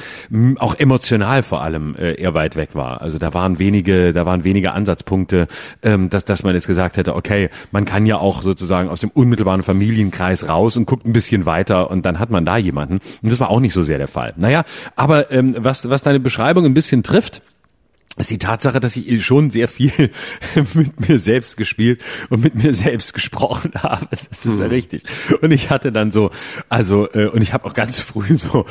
auch 0.59 0.75
emotional 0.75 1.43
vor 1.43 1.63
allem 1.63 1.95
äh, 1.97 2.15
eher 2.15 2.35
weit 2.35 2.57
weg 2.57 2.75
war. 2.75 3.01
Also 3.01 3.19
da 3.19 3.33
waren 3.33 3.59
wenige, 3.59 4.13
da 4.13 4.27
waren 4.27 4.45
wenige 4.45 4.73
Ansatzpunkte, 4.73 5.47
ähm, 5.83 6.11
dass 6.11 6.27
dass 6.27 6.43
man 6.43 6.55
jetzt 6.55 6.67
gesagt 6.67 6.99
hätte, 6.99 7.17
okay, 7.17 7.49
man 7.73 7.87
kann 7.87 8.05
ja 8.05 8.19
auch 8.19 8.43
sozusagen 8.43 8.91
aus 8.91 9.01
dem 9.01 9.11
unmittelbaren 9.11 9.63
Familienkreis 9.63 10.47
raus 10.49 10.77
und 10.77 10.85
guckt 10.85 11.07
ein 11.07 11.15
bisschen 11.15 11.47
weiter 11.47 11.91
und 11.91 12.05
dann 12.05 12.19
hat 12.19 12.31
man 12.31 12.45
da 12.45 12.59
jemanden. 12.59 13.01
Und 13.23 13.33
das 13.33 13.41
war 13.41 13.49
auch 13.49 13.61
nicht 13.61 13.73
so 13.73 13.83
sehr 13.83 13.99
der 13.99 14.09
Fall. 14.09 14.35
Naja, 14.37 14.65
aber 14.95 15.06
ähm, 15.31 15.57
was, 15.59 15.89
was 15.89 16.03
deine 16.03 16.21
Beschreibung 16.21 16.65
ein 16.65 16.75
bisschen 16.75 17.03
trifft, 17.03 17.43
ist 18.17 18.31
die 18.31 18.39
Tatsache, 18.39 18.81
dass 18.81 18.97
ich 18.97 19.25
schon 19.25 19.51
sehr 19.51 19.69
viel 19.69 19.93
mit 20.75 21.09
mir 21.09 21.19
selbst 21.19 21.57
gespielt 21.57 22.03
und 22.31 22.43
mit 22.43 22.55
mir 22.55 22.73
selbst 22.73 23.13
gesprochen 23.13 23.73
habe. 23.77 24.09
Das 24.11 24.45
ist 24.45 24.59
ja 24.59 24.65
hm. 24.65 24.71
richtig. 24.71 25.03
Und 25.43 25.51
ich 25.51 25.69
hatte 25.69 25.93
dann 25.93 26.11
so, 26.11 26.31
also 26.69 27.09
äh, 27.13 27.27
und 27.27 27.43
ich 27.43 27.53
habe 27.53 27.67
auch 27.67 27.75
ganz 27.75 28.01
früh 28.07 28.37
so, 28.37 28.65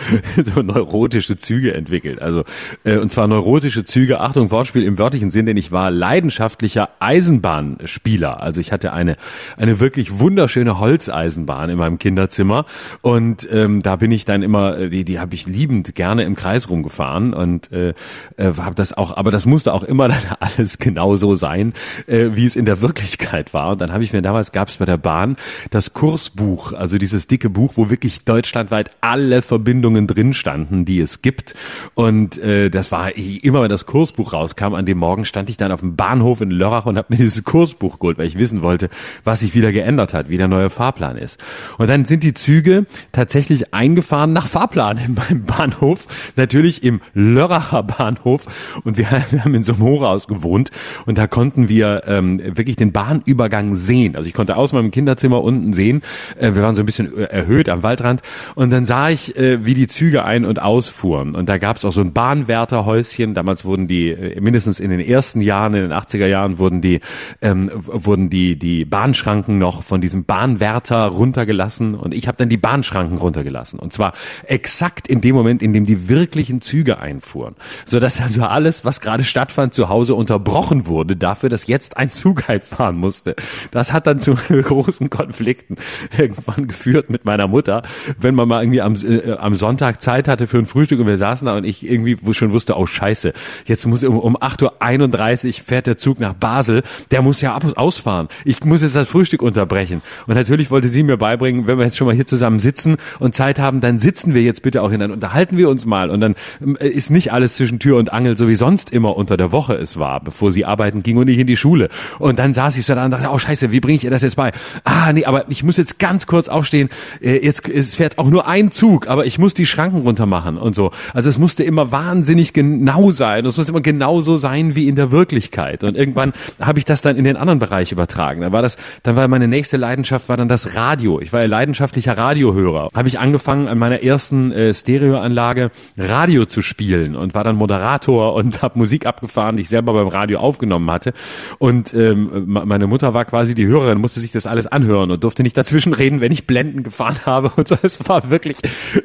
so 0.44 0.62
neurotische 0.62 1.38
Züge 1.38 1.74
entwickelt. 1.74 2.22
Also 2.22 2.44
äh, 2.84 2.98
und 2.98 3.12
zwar 3.12 3.28
neurotische 3.28 3.86
Züge. 3.86 4.20
Achtung, 4.20 4.50
Wortspiel 4.50 4.84
im 4.84 4.98
wörtlichen 4.98 5.30
Sinn, 5.30 5.46
denn 5.46 5.58
ich 5.58 5.72
war 5.72 5.92
leidenschaftlicher 5.92 6.90
Eisenbahnspieler. 7.00 8.42
Also 8.42 8.62
ich 8.62 8.72
hatte 8.72 8.94
eine 8.94 9.16
eine 9.58 9.80
wirklich 9.80 10.20
wunderschöne 10.20 10.80
Holzeisenbahn 10.80 11.70
in 11.70 11.78
meinem 11.78 12.00
Kinderzimmer 12.00 12.66
und 13.02 13.48
ähm, 13.52 13.84
da 13.84 13.96
bin 13.96 14.12
ich 14.12 14.26
dann 14.26 14.42
immer, 14.42 14.78
äh, 14.78 14.90
die 14.90 15.06
die 15.06 15.20
habe 15.20 15.36
ich 15.36 15.46
liebend 15.46 15.94
gerne 15.94 16.24
im 16.24 16.36
Kreis 16.36 16.70
rumgefahren 16.70 17.34
und 17.34 17.72
äh, 17.72 17.90
äh, 18.38 18.54
habe 18.58 18.76
das 18.76 18.94
auch, 18.94 19.16
aber 19.16 19.35
das 19.36 19.46
musste 19.46 19.74
auch 19.74 19.84
immer 19.84 20.08
dann 20.10 20.24
alles 20.40 20.78
genauso 20.78 21.36
sein, 21.36 21.74
äh, 22.08 22.30
wie 22.34 22.46
es 22.46 22.56
in 22.56 22.66
der 22.66 22.82
Wirklichkeit 22.82 23.54
war. 23.54 23.72
Und 23.72 23.82
dann 23.82 23.92
habe 23.92 24.04
ich 24.04 24.14
mir 24.14 24.22
damals, 24.22 24.52
gab 24.52 24.70
es 24.70 24.78
bei 24.78 24.86
der 24.86 24.98
Bahn 24.98 25.36
das 25.70 25.94
Kursbuch, 25.94 26.74
also 26.74 26.98
dieses 26.98 27.28
dicke 27.28 27.50
Buch, 27.50 27.74
wo 27.76 27.90
wirklich 27.90 28.24
deutschlandweit 28.24 28.92
alle 29.02 29.42
Verbindungen 29.42 30.08
drin 30.08 30.34
standen, 30.34 30.86
die 30.86 31.00
es 31.00 31.22
gibt. 31.22 31.54
Und 31.96 32.38
äh, 32.38 32.70
das 32.70 32.92
war 32.92 33.16
immer, 33.16 33.62
wenn 33.62 33.70
das 33.70 33.86
Kursbuch 33.86 34.34
rauskam, 34.34 34.74
an 34.74 34.86
dem 34.86 34.98
Morgen 34.98 35.26
stand 35.26 35.50
ich 35.50 35.58
dann 35.58 35.72
auf 35.72 35.82
dem 35.82 35.96
Bahnhof 35.96 36.40
in 36.40 36.50
Lörrach 36.50 36.86
und 36.86 36.98
habe 36.98 37.08
mir 37.10 37.18
dieses 37.18 37.44
Kursbuch 37.44 38.00
geholt, 38.00 38.18
weil 38.18 38.28
ich 38.28 38.38
wissen 38.38 38.62
wollte, 38.62 38.90
was 39.26 39.42
sich 39.42 39.54
wieder 39.54 39.72
geändert 39.74 40.14
hat, 40.14 40.30
wie 40.30 40.38
der 40.38 40.48
neue 40.48 40.70
Fahrplan 40.70 41.18
ist. 41.18 41.40
Und 41.78 41.90
dann 41.90 42.06
sind 42.06 42.24
die 42.24 42.34
Züge 42.34 42.86
tatsächlich 43.12 43.74
eingefahren 43.74 44.32
nach 44.32 44.48
Fahrplan 44.48 44.98
in 45.06 45.16
meinem 45.16 45.44
Bahnhof, 45.44 46.08
natürlich 46.38 46.84
im 46.84 47.02
Lörracher 47.14 47.84
Bahnhof. 47.84 48.46
Und 48.86 48.98
wir 48.98 49.12
wir 49.32 49.44
haben 49.44 49.56
in 49.56 49.64
so 49.64 49.74
einem 49.74 49.84
Hochhaus 49.84 50.28
gewohnt 50.28 50.72
und 51.06 51.18
da 51.18 51.28
konnten 51.28 51.70
wir 51.70 52.04
ähm, 52.08 52.42
wirklich 52.44 52.76
den 52.76 52.92
Bahnübergang 52.92 53.76
sehen. 53.76 54.16
Also 54.16 54.28
ich 54.28 54.34
konnte 54.34 54.58
aus 54.58 54.74
meinem 54.74 54.92
Kinderzimmer 54.92 55.42
unten 55.44 55.74
sehen. 55.74 56.02
Äh, 56.38 56.56
wir 56.56 56.62
waren 56.62 56.76
so 56.76 56.82
ein 56.82 56.86
bisschen 56.86 57.18
erhöht 57.18 57.70
am 57.70 57.84
Waldrand 57.84 58.22
und 58.56 58.72
dann 58.72 58.86
sah 58.86 59.10
ich, 59.10 59.36
äh, 59.38 59.66
wie 59.66 59.74
die 59.74 59.88
Züge 59.88 60.26
ein- 60.26 60.46
und 60.46 60.62
ausfuhren. 60.62 61.36
Und 61.36 61.50
da 61.50 61.58
gab 61.58 61.78
es 61.78 61.86
auch 61.86 61.94
so 61.94 62.02
ein 62.02 62.14
Bahnwärterhäuschen. 62.14 63.34
Damals 63.34 63.66
wurden 63.66 63.88
die, 63.88 64.10
äh, 64.10 64.40
mindestens 64.40 64.80
in 64.80 64.90
den 64.90 65.00
ersten 65.00 65.42
Jahren, 65.42 65.74
in 65.74 65.82
den 65.82 65.94
80er 65.94 66.28
Jahren, 66.28 66.58
wurden 66.58 66.82
die, 66.82 67.02
ähm, 67.42 67.72
wurden 67.74 68.30
die, 68.30 68.58
die 68.58 68.86
Bahnschranken 68.86 69.58
noch 69.58 69.84
von 69.84 70.02
diesem 70.02 70.26
Bahnwärter 70.26 71.06
runtergelassen 71.08 71.96
und 71.96 72.14
ich 72.14 72.28
habe 72.28 72.38
dann 72.38 72.50
die 72.50 72.58
Bahnschranken 72.58 73.18
runtergelassen. 73.18 73.80
Und 73.80 73.94
zwar 73.94 74.14
exakt 74.44 75.08
in 75.08 75.22
dem 75.22 75.36
Moment, 75.36 75.62
in 75.62 75.74
dem 75.74 75.86
die 75.86 76.10
wirklichen 76.10 76.62
Züge 76.62 77.00
einfuhren. 77.00 77.56
Sodass 77.86 78.22
also 78.22 78.44
alles, 78.44 78.86
was 78.86 79.02
gerade 79.02 79.15
gerade 79.16 79.24
stattfand, 79.24 79.74
zu 79.74 79.88
Hause 79.88 80.14
unterbrochen 80.14 80.88
wurde 80.88 81.16
dafür, 81.16 81.48
dass 81.48 81.68
jetzt 81.68 81.96
ein 81.96 82.12
Zug 82.12 82.44
fahren 82.64 82.98
musste. 82.98 83.38
Das 83.72 83.94
hat 83.94 84.08
dann 84.08 84.20
zu 84.20 84.36
großen 84.50 85.10
Konflikten 85.10 85.76
irgendwann 86.18 86.68
geführt 86.68 87.10
mit 87.10 87.24
meiner 87.24 87.48
Mutter, 87.48 87.84
wenn 88.20 88.36
man 88.36 88.50
mal 88.50 88.62
irgendwie 88.62 88.82
am, 88.82 88.96
äh, 88.96 89.32
am 89.38 89.56
Sonntag 89.56 90.02
Zeit 90.02 90.28
hatte 90.28 90.48
für 90.48 90.58
ein 90.58 90.66
Frühstück 90.66 91.00
und 91.00 91.08
wir 91.08 91.18
saßen 91.18 91.46
da 91.46 91.56
und 91.56 91.64
ich 91.64 91.90
irgendwie 91.90 92.18
schon 92.34 92.52
wusste, 92.52 92.78
oh 92.78 92.86
scheiße, 92.86 93.32
jetzt 93.66 93.86
muss 93.86 94.04
um, 94.04 94.20
um 94.20 94.36
8.31 94.36 95.48
Uhr 95.48 95.66
fährt 95.66 95.88
der 95.88 95.98
Zug 95.98 96.20
nach 96.20 96.34
Basel, 96.34 96.84
der 97.12 97.22
muss 97.22 97.40
ja 97.40 97.56
ab 97.56 97.64
ausfahren. 97.78 98.28
Ich 98.44 98.66
muss 98.66 98.82
jetzt 98.82 98.98
das 98.98 99.08
Frühstück 99.08 99.42
unterbrechen. 99.42 100.02
Und 100.28 100.36
natürlich 100.36 100.72
wollte 100.72 100.90
sie 100.90 101.04
mir 101.04 101.16
beibringen, 101.16 101.68
wenn 101.68 101.78
wir 101.78 101.86
jetzt 101.86 101.96
schon 101.96 102.08
mal 102.08 102.16
hier 102.16 102.26
zusammen 102.26 102.60
sitzen 102.60 102.98
und 103.20 103.34
Zeit 103.34 103.60
haben, 103.60 103.80
dann 103.80 103.98
sitzen 104.00 104.34
wir 104.34 104.42
jetzt 104.42 104.62
bitte 104.62 104.84
auch 104.84 104.92
hin, 104.92 105.00
dann 105.00 105.12
unterhalten 105.12 105.58
wir 105.58 105.70
uns 105.70 105.86
mal 105.86 106.10
und 106.10 106.20
dann 106.20 106.36
äh, 106.80 106.90
ist 106.90 107.12
nicht 107.12 107.32
alles 107.32 107.56
zwischen 107.56 107.80
Tür 107.80 107.98
und 107.98 108.12
Angel, 108.12 108.36
so 108.36 108.50
wie 108.50 108.56
sonst 108.56 108.92
immer 108.96 109.16
unter 109.16 109.38
der 109.38 109.52
Woche 109.52 109.76
es 109.76 109.98
war, 109.98 110.20
bevor 110.22 110.52
sie 110.52 110.66
arbeiten 110.66 111.04
ging 111.04 111.18
und 111.18 111.28
ich 111.28 111.38
in 111.38 111.48
die 111.48 111.58
Schule. 111.58 111.90
Und 112.20 112.40
dann 112.40 112.54
saß 112.54 112.78
ich 112.78 112.86
so 112.86 112.96
da 112.96 113.06
und 113.06 113.12
dachte, 113.12 113.30
oh 113.32 113.38
scheiße, 113.38 113.72
wie 113.72 113.80
bringe 113.80 113.98
ich 113.98 114.04
ihr 114.04 114.10
das 114.10 114.22
jetzt 114.22 114.38
bei? 114.38 114.52
Ah, 114.84 115.14
nee, 115.14 115.26
aber 115.26 115.50
ich 115.50 115.64
muss 115.64 115.78
jetzt 115.78 116.00
ganz 116.00 116.26
kurz 116.26 116.48
aufstehen. 116.48 116.90
Äh, 117.22 117.46
jetzt 117.46 117.68
es 117.70 117.96
fährt 117.96 118.18
auch 118.18 118.30
nur 118.30 118.48
ein 118.48 118.72
Zug, 118.72 119.08
aber 119.08 119.26
ich 119.26 119.38
muss 119.38 119.54
die 119.54 119.66
Schranken 119.66 120.02
runter 120.02 120.26
machen 120.26 120.58
und 120.58 120.76
so. 120.76 120.92
Also 121.14 121.30
es 121.30 121.38
musste 121.38 121.64
immer 121.64 121.92
wahnsinnig 121.92 122.54
genau 122.54 123.12
sein. 123.12 123.46
Es 123.46 123.58
musste 123.58 123.72
immer 123.72 123.82
genauso 123.82 124.38
sein 124.38 124.76
wie 124.76 124.88
in 124.88 124.96
der 124.96 125.12
Wirklichkeit. 125.12 125.84
Und 125.84 125.96
irgendwann 125.96 126.34
habe 126.60 126.80
ich 126.80 126.86
das 126.86 127.02
dann 127.02 127.18
in 127.18 127.24
den 127.24 127.38
anderen 127.38 127.60
Bereich 127.60 127.92
übertragen. 127.92 128.42
Dann 128.42 128.52
war 128.52 128.62
das, 128.62 128.78
dann 129.04 129.16
war 129.16 129.28
meine 129.28 129.48
nächste 129.48 129.78
Leidenschaft 129.78 130.30
war 130.30 130.38
dann 130.38 130.48
das 130.48 130.76
Radio. 130.76 131.20
Ich 131.20 131.34
war 131.34 131.42
ja 131.42 131.48
leidenschaftlicher 131.48 132.18
Radiohörer. 132.18 132.90
Habe 132.94 133.08
ich 133.08 133.20
angefangen 133.20 133.68
an 133.68 133.78
meiner 133.78 134.04
ersten 134.04 134.52
äh, 134.52 134.74
Stereoanlage 134.74 135.72
Radio 135.98 136.46
zu 136.46 136.62
spielen 136.62 137.16
und 137.16 137.34
war 137.34 137.44
dann 137.44 137.56
Moderator 137.56 138.34
und 138.34 138.62
habe 138.62 138.80
Musik 138.86 139.08
abgefahren, 139.08 139.56
die 139.56 139.64
ich 139.64 139.70
selber 139.70 139.94
beim 139.94 140.08
Radio 140.08 140.38
aufgenommen 140.38 140.92
hatte. 140.92 141.14
Und 141.58 141.92
ähm, 141.96 142.44
meine 142.46 142.86
Mutter 142.86 143.16
war 143.16 143.26
quasi 143.26 143.56
die 143.56 143.66
Hörerin, 143.66 143.98
musste 143.98 144.20
sich 144.20 144.32
das 144.32 144.46
alles 144.46 144.68
anhören 144.68 145.10
und 145.10 145.24
durfte 145.24 145.42
nicht 145.42 145.58
dazwischen 145.58 145.94
reden, 145.94 146.22
wenn 146.22 146.32
ich 146.32 146.46
Blenden 146.46 146.84
gefahren 146.84 147.18
habe. 147.26 147.52
Und 147.56 147.68
so. 147.68 147.76
Es 147.82 148.08
war 148.08 148.30
wirklich, 148.30 148.58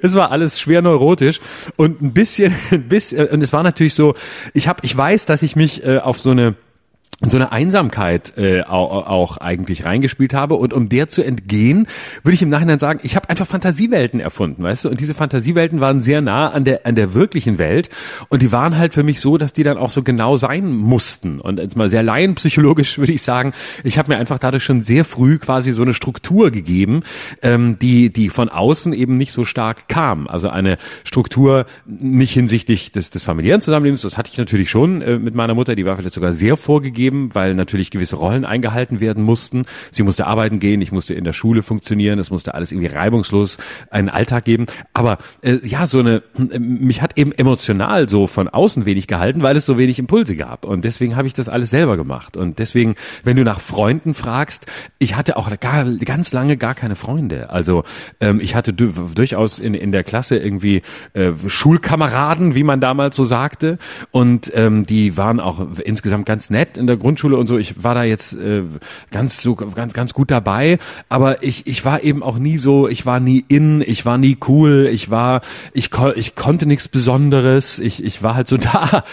es 0.03 0.15
war 0.15 0.31
alles 0.31 0.61
schwer 0.61 0.83
neurotisch 0.83 1.41
und 1.77 2.03
ein 2.03 2.13
bisschen, 2.13 2.55
ein 2.71 2.89
bisschen 2.89 3.29
und 3.29 3.43
es 3.43 3.55
war 3.55 3.63
natürlich 3.63 3.95
so, 3.95 4.15
ich 4.53 4.69
habe, 4.69 4.81
ich 4.83 4.95
weiß, 4.95 5.25
dass 5.25 5.43
ich 5.43 5.57
mich 5.57 5.83
äh, 5.83 5.99
auf 5.99 6.21
so 6.21 6.31
eine 6.31 6.57
so 7.29 7.37
eine 7.37 7.53
Einsamkeit 7.53 8.33
äh, 8.39 8.63
auch, 8.63 9.07
auch 9.07 9.37
eigentlich 9.37 9.85
reingespielt 9.85 10.33
habe 10.33 10.55
und 10.55 10.73
um 10.73 10.89
der 10.89 11.09
zu 11.09 11.23
entgehen, 11.23 11.87
würde 12.23 12.35
ich 12.35 12.41
im 12.41 12.49
Nachhinein 12.49 12.79
sagen, 12.79 13.01
ich 13.03 13.15
habe 13.15 13.29
einfach 13.29 13.47
Fantasiewelten 13.47 14.21
erfunden, 14.21 14.63
weißt 14.63 14.87
du? 14.87 14.89
Und 14.89 15.01
diese 15.01 15.13
Fantasiewelten 15.13 15.81
waren 15.81 16.01
sehr 16.01 16.23
nah 16.23 16.49
an 16.49 16.65
der 16.65 16.87
an 16.87 16.95
der 16.95 17.13
wirklichen 17.13 17.59
Welt 17.59 17.91
und 18.31 18.41
die 18.41 18.53
waren 18.53 18.79
halt 18.79 18.95
für 18.95 19.03
mich 19.03 19.21
so, 19.21 19.37
dass 19.37 19.53
die 19.53 19.65
dann 19.65 19.77
auch 19.77 19.91
so 19.91 20.03
genau 20.03 20.39
sein 20.39 20.73
mussten. 20.73 21.41
Und 21.41 21.59
jetzt 21.59 21.77
mal 21.77 21.91
sehr 21.91 22.03
laienpsychologisch 22.03 22.97
würde 22.97 23.13
ich 23.13 23.23
sagen, 23.23 23.53
ich 23.85 23.99
habe 23.99 24.13
mir 24.13 24.19
einfach 24.19 24.39
dadurch 24.39 24.65
schon 24.65 24.83
sehr 24.83 25.05
früh 25.05 25.37
quasi 25.37 25.73
so 25.73 25.83
eine 25.83 25.93
Struktur 25.93 26.51
gegeben, 26.51 27.03
ähm, 27.43 27.79
die 27.79 28.11
die 28.11 28.31
von 28.31 28.49
außen 28.49 28.95
eben 28.95 29.19
nicht 29.19 29.33
so 29.33 29.45
stark 29.45 29.89
kam. 29.89 30.27
Also 30.27 30.49
eine 30.49 30.79
Struktur 31.05 31.67
nicht 31.85 32.33
hinsichtlich 32.33 32.93
des 32.93 33.11
des 33.11 33.25
familiären 33.25 33.61
Zusammenlebens, 33.61 34.01
das 34.01 34.17
hatte 34.17 34.31
ich 34.33 34.39
natürlich 34.39 34.71
schon 34.71 35.03
äh, 35.03 35.19
mit 35.19 35.35
meiner 35.35 35.55
Mutter, 35.55 35.75
die 35.75 35.85
war 35.85 35.99
vielleicht 35.99 36.15
sogar 36.15 36.33
sehr 36.33 36.57
vorgegeben 36.57 37.10
gegeben, 37.11 37.35
weil 37.35 37.55
natürlich 37.55 37.91
gewisse 37.91 38.17
Rollen 38.17 38.45
eingehalten 38.45 39.01
werden 39.01 39.25
mussten. 39.25 39.67
Sie 39.91 40.03
musste 40.03 40.27
arbeiten 40.27 40.61
gehen, 40.61 40.81
ich 40.81 40.93
musste 40.93 41.15
in 41.15 41.25
der 41.25 41.33
Schule 41.33 41.63
funktionieren, 41.63 42.19
es 42.19 42.31
musste 42.31 42.55
alles 42.55 42.73
irgendwie 42.73 42.89
reibungslos 42.89 43.59
einen 43.91 44.09
Alltag 44.09 44.45
geben. 44.45 44.67
Aber 44.95 45.19
äh, 45.43 45.59
ja, 45.65 45.87
so 45.87 45.99
eine, 45.99 46.23
mich 46.59 47.03
hat 47.03 47.19
eben 47.19 47.33
emotional 47.33 48.09
so 48.09 48.27
von 48.27 48.49
außen 48.49 48.87
wenig 48.87 49.07
gehalten, 49.07 49.43
weil 49.43 49.57
es 49.57 49.67
so 49.67 49.79
wenig 49.79 49.99
Impulse 49.99 50.37
gab. 50.37 50.65
Und 50.65 50.85
deswegen 50.85 51.17
habe 51.17 51.27
ich 51.27 51.35
das 51.35 51.49
alles 51.49 51.71
selber 51.71 51.97
gemacht. 51.97 52.37
Und 52.37 52.59
deswegen, 52.59 52.95
wenn 53.25 53.37
du 53.37 53.45
nach 53.45 53.61
Freunden 53.61 54.15
fragst, 54.15 54.67
ich 54.99 55.17
hatte 55.17 55.37
auch 55.37 55.51
gar, 55.59 55.85
ganz 55.85 56.33
lange 56.33 56.57
gar 56.57 56.75
keine 56.75 56.97
Freunde. 56.97 57.51
Also 57.51 57.85
ähm, 58.21 58.41
ich 58.41 58.55
hatte 58.55 58.73
durchaus 58.73 59.59
in, 59.59 59.75
in 59.75 59.93
der 59.93 60.05
Klasse 60.05 60.37
irgendwie 60.37 60.83
äh, 61.15 61.33
Schulkameraden, 61.47 62.55
wie 62.55 62.63
man 62.63 62.81
damals 62.81 63.17
so 63.17 63.25
sagte. 63.25 63.79
Und 64.11 64.53
ähm, 64.55 64.87
die 64.87 65.17
waren 65.17 65.41
auch 65.41 65.61
insgesamt 65.85 66.27
ganz 66.27 66.51
nett 66.51 66.77
in 66.77 66.87
der 66.87 66.97
Grundschule 67.01 67.37
und 67.37 67.47
so, 67.47 67.59
ich 67.59 67.83
war 67.83 67.95
da 67.95 68.05
jetzt 68.05 68.35
äh, 68.35 68.63
ganz 69.11 69.43
so 69.43 69.55
ganz 69.55 69.93
ganz 69.93 70.15
gut 70.15 70.31
dabei, 70.31 70.79
aber 71.09 71.43
ich 71.43 71.67
ich 71.67 71.85
war 71.85 72.03
eben 72.03 72.23
auch 72.23 72.39
nie 72.39 72.59
so, 72.59 72.89
ich 72.89 73.07
war 73.07 73.21
nie 73.21 73.45
in, 73.49 73.83
ich 73.85 74.07
war 74.07 74.19
nie 74.19 74.37
cool, 74.49 74.89
ich 74.93 75.11
war 75.11 75.41
ich 75.73 75.91
ich 76.15 76.35
konnte 76.37 76.67
nichts 76.67 76.89
Besonderes, 76.89 77.79
ich 77.79 78.05
ich 78.05 78.23
war 78.23 78.35
halt 78.35 78.49
so 78.49 78.57
da 78.59 79.05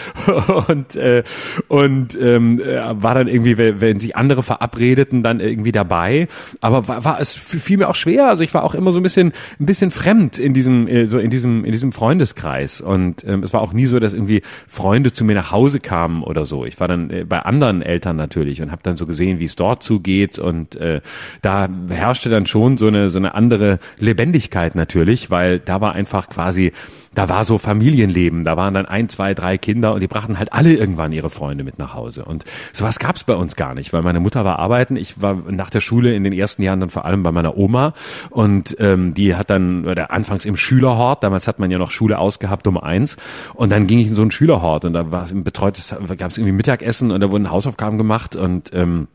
und 0.68 0.96
äh, 0.96 1.24
und 1.68 2.18
ähm, 2.20 2.60
äh, 2.60 3.02
war 3.02 3.14
dann 3.14 3.28
irgendwie 3.28 3.58
wenn, 3.58 3.80
wenn 3.80 4.00
sich 4.00 4.16
andere 4.16 4.42
verabredeten 4.42 5.22
dann 5.22 5.40
irgendwie 5.40 5.72
dabei, 5.72 6.28
aber 6.60 6.86
war, 6.88 7.04
war 7.04 7.20
es 7.20 7.34
fiel 7.34 7.78
mir 7.78 7.88
auch 7.88 7.94
schwer, 7.94 8.28
also 8.28 8.42
ich 8.42 8.54
war 8.54 8.64
auch 8.64 8.74
immer 8.74 8.92
so 8.92 9.00
ein 9.00 9.02
bisschen 9.02 9.32
ein 9.58 9.66
bisschen 9.66 9.90
fremd 9.90 10.38
in 10.38 10.54
diesem 10.54 10.86
äh, 10.86 11.06
so 11.06 11.18
in 11.18 11.30
diesem 11.30 11.64
in 11.64 11.72
diesem 11.72 11.92
Freundeskreis 11.92 12.80
und 12.80 13.24
ähm, 13.24 13.42
es 13.42 13.52
war 13.52 13.60
auch 13.60 13.72
nie 13.72 13.86
so, 13.86 13.98
dass 13.98 14.12
irgendwie 14.12 14.42
Freunde 14.68 15.12
zu 15.12 15.24
mir 15.24 15.34
nach 15.34 15.52
Hause 15.52 15.80
kamen 15.80 16.22
oder 16.22 16.44
so. 16.44 16.64
Ich 16.64 16.78
war 16.80 16.88
dann 16.88 17.10
äh, 17.10 17.24
bei 17.24 17.40
anderen 17.40 17.77
anderen 17.78 17.82
Eltern 17.82 18.16
natürlich 18.16 18.62
und 18.62 18.70
habe 18.70 18.82
dann 18.82 18.96
so 18.96 19.06
gesehen, 19.06 19.38
wie 19.38 19.44
es 19.44 19.56
dort 19.56 19.82
zugeht 19.82 20.38
und 20.38 20.76
äh, 20.76 21.00
da 21.42 21.68
herrschte 21.88 22.28
dann 22.30 22.46
schon 22.46 22.78
so 22.78 22.86
eine 22.86 23.10
so 23.10 23.18
eine 23.18 23.34
andere 23.34 23.78
Lebendigkeit 23.98 24.74
natürlich, 24.74 25.30
weil 25.30 25.58
da 25.60 25.80
war 25.80 25.92
einfach 25.92 26.28
quasi 26.28 26.72
da 27.18 27.28
war 27.28 27.44
so 27.44 27.58
Familienleben, 27.58 28.44
da 28.44 28.56
waren 28.56 28.74
dann 28.74 28.86
ein, 28.86 29.08
zwei, 29.08 29.34
drei 29.34 29.58
Kinder 29.58 29.92
und 29.92 30.00
die 30.00 30.06
brachten 30.06 30.38
halt 30.38 30.52
alle 30.52 30.72
irgendwann 30.74 31.10
ihre 31.10 31.30
Freunde 31.30 31.64
mit 31.64 31.76
nach 31.76 31.92
Hause. 31.92 32.24
Und 32.24 32.44
sowas 32.72 33.00
gab's 33.00 33.24
bei 33.24 33.34
uns 33.34 33.56
gar 33.56 33.74
nicht, 33.74 33.92
weil 33.92 34.02
meine 34.02 34.20
Mutter 34.20 34.44
war 34.44 34.60
arbeiten, 34.60 34.94
ich 34.94 35.20
war 35.20 35.34
nach 35.50 35.68
der 35.68 35.80
Schule 35.80 36.14
in 36.14 36.22
den 36.22 36.32
ersten 36.32 36.62
Jahren 36.62 36.78
dann 36.78 36.90
vor 36.90 37.06
allem 37.06 37.24
bei 37.24 37.32
meiner 37.32 37.56
Oma. 37.56 37.92
Und 38.30 38.76
ähm, 38.78 39.14
die 39.14 39.34
hat 39.34 39.50
dann, 39.50 39.84
oder 39.84 40.12
anfangs 40.12 40.44
im 40.44 40.56
Schülerhort, 40.56 41.24
damals 41.24 41.48
hat 41.48 41.58
man 41.58 41.72
ja 41.72 41.78
noch 41.78 41.90
Schule 41.90 42.20
ausgehabt 42.20 42.68
um 42.68 42.78
eins. 42.78 43.16
Und 43.54 43.72
dann 43.72 43.88
ging 43.88 43.98
ich 43.98 44.06
in 44.06 44.14
so 44.14 44.22
einen 44.22 44.30
Schülerhort 44.30 44.84
und 44.84 44.92
da 44.92 45.10
war 45.10 45.24
es 45.24 45.34
betreutes, 45.34 45.92
gab 46.18 46.30
es 46.30 46.38
irgendwie 46.38 46.52
Mittagessen 46.52 47.10
und 47.10 47.20
da 47.20 47.32
wurden 47.32 47.50
Hausaufgaben 47.50 47.98
gemacht. 47.98 48.36
Und 48.36 48.72
ähm, 48.74 49.08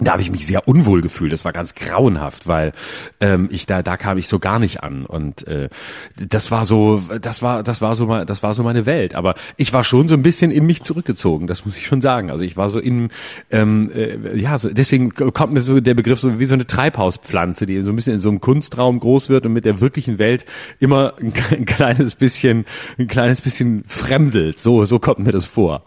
da 0.00 0.12
habe 0.12 0.22
ich 0.22 0.30
mich 0.30 0.44
sehr 0.44 0.66
unwohl 0.66 1.02
gefühlt. 1.02 1.32
Das 1.32 1.44
war 1.44 1.52
ganz 1.52 1.76
grauenhaft, 1.76 2.48
weil 2.48 2.72
ähm, 3.20 3.48
ich 3.52 3.66
da 3.66 3.80
da 3.82 3.96
kam 3.96 4.18
ich 4.18 4.26
so 4.26 4.40
gar 4.40 4.58
nicht 4.58 4.82
an 4.82 5.06
und 5.06 5.46
äh, 5.46 5.68
das 6.16 6.50
war 6.50 6.64
so 6.64 7.00
das 7.20 7.42
war 7.42 7.62
das 7.62 7.80
war 7.80 7.94
so 7.94 8.06
mal 8.06 8.26
das 8.26 8.42
war 8.42 8.54
so 8.54 8.64
meine 8.64 8.86
Welt. 8.86 9.14
Aber 9.14 9.36
ich 9.56 9.72
war 9.72 9.84
schon 9.84 10.08
so 10.08 10.16
ein 10.16 10.22
bisschen 10.24 10.50
in 10.50 10.66
mich 10.66 10.82
zurückgezogen. 10.82 11.46
Das 11.46 11.64
muss 11.64 11.76
ich 11.76 11.86
schon 11.86 12.00
sagen. 12.00 12.32
Also 12.32 12.42
ich 12.42 12.56
war 12.56 12.68
so 12.68 12.80
in 12.80 13.10
ähm, 13.52 13.88
äh, 13.94 14.36
ja 14.36 14.58
so 14.58 14.68
deswegen 14.68 15.14
kommt 15.14 15.52
mir 15.52 15.62
so 15.62 15.78
der 15.78 15.94
Begriff 15.94 16.18
so 16.18 16.40
wie 16.40 16.46
so 16.46 16.54
eine 16.54 16.66
Treibhauspflanze, 16.66 17.64
die 17.64 17.80
so 17.82 17.90
ein 17.92 17.96
bisschen 17.96 18.14
in 18.14 18.20
so 18.20 18.30
einem 18.30 18.40
Kunstraum 18.40 18.98
groß 18.98 19.28
wird 19.28 19.46
und 19.46 19.52
mit 19.52 19.64
der 19.64 19.80
wirklichen 19.80 20.18
Welt 20.18 20.44
immer 20.80 21.14
ein, 21.20 21.32
ein 21.52 21.64
kleines 21.66 22.16
bisschen 22.16 22.64
ein 22.98 23.06
kleines 23.06 23.42
bisschen 23.42 23.84
fremdelt. 23.86 24.58
So 24.58 24.84
so 24.86 24.98
kommt 24.98 25.20
mir 25.20 25.32
das 25.32 25.46
vor. 25.46 25.84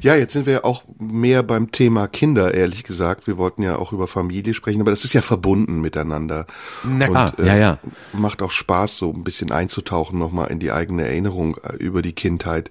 Ja, 0.00 0.14
jetzt 0.14 0.32
sind 0.32 0.46
wir 0.46 0.52
ja 0.54 0.64
auch 0.64 0.84
mehr 0.98 1.42
beim 1.42 1.72
Thema 1.72 2.08
Kinder, 2.08 2.54
ehrlich 2.54 2.84
gesagt. 2.84 3.26
Wir 3.26 3.36
wollten 3.36 3.62
ja 3.62 3.76
auch 3.76 3.92
über 3.92 4.06
Familie 4.06 4.54
sprechen, 4.54 4.80
aber 4.80 4.90
das 4.90 5.04
ist 5.04 5.12
ja 5.12 5.22
verbunden 5.22 5.80
miteinander. 5.80 6.46
Na 6.84 7.08
klar, 7.08 7.34
Und, 7.36 7.44
äh, 7.44 7.46
ja, 7.48 7.56
ja. 7.56 7.78
Macht 8.12 8.42
auch 8.42 8.50
Spaß, 8.50 8.96
so 8.96 9.12
ein 9.12 9.24
bisschen 9.24 9.52
einzutauchen 9.52 10.18
nochmal 10.18 10.50
in 10.50 10.58
die 10.58 10.72
eigene 10.72 11.04
Erinnerung 11.04 11.58
äh, 11.58 11.76
über 11.76 12.02
die 12.02 12.12
Kindheit. 12.12 12.70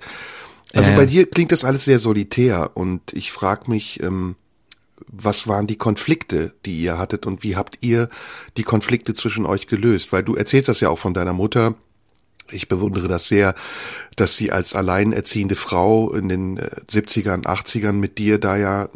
Also 0.73 0.91
äh. 0.91 0.95
bei 0.95 1.05
dir 1.05 1.29
klingt 1.29 1.51
das 1.51 1.63
alles 1.63 1.85
sehr 1.85 1.99
solitär 1.99 2.71
und 2.73 3.13
ich 3.13 3.31
frage 3.31 3.69
mich, 3.69 4.01
ähm, 4.01 4.35
was 5.07 5.47
waren 5.47 5.67
die 5.67 5.77
Konflikte, 5.77 6.53
die 6.65 6.81
ihr 6.81 6.97
hattet 6.97 7.25
und 7.25 7.43
wie 7.43 7.55
habt 7.55 7.77
ihr 7.81 8.09
die 8.57 8.63
Konflikte 8.63 9.13
zwischen 9.13 9.45
euch 9.45 9.67
gelöst? 9.67 10.11
Weil 10.11 10.23
du 10.23 10.35
erzählst 10.35 10.67
das 10.67 10.79
ja 10.79 10.89
auch 10.89 10.99
von 10.99 11.13
deiner 11.13 11.33
Mutter, 11.33 11.75
ich 12.51 12.67
bewundere 12.67 13.07
das 13.07 13.27
sehr, 13.27 13.55
dass 14.15 14.37
sie 14.37 14.51
als 14.51 14.75
alleinerziehende 14.75 15.55
Frau 15.55 16.13
in 16.13 16.29
den 16.29 16.59
70ern, 16.59 17.43
äh, 17.43 17.47
80ern 17.47 17.93
mit 17.93 18.17
dir 18.17 18.39
da 18.39 18.57
ja 18.57 18.89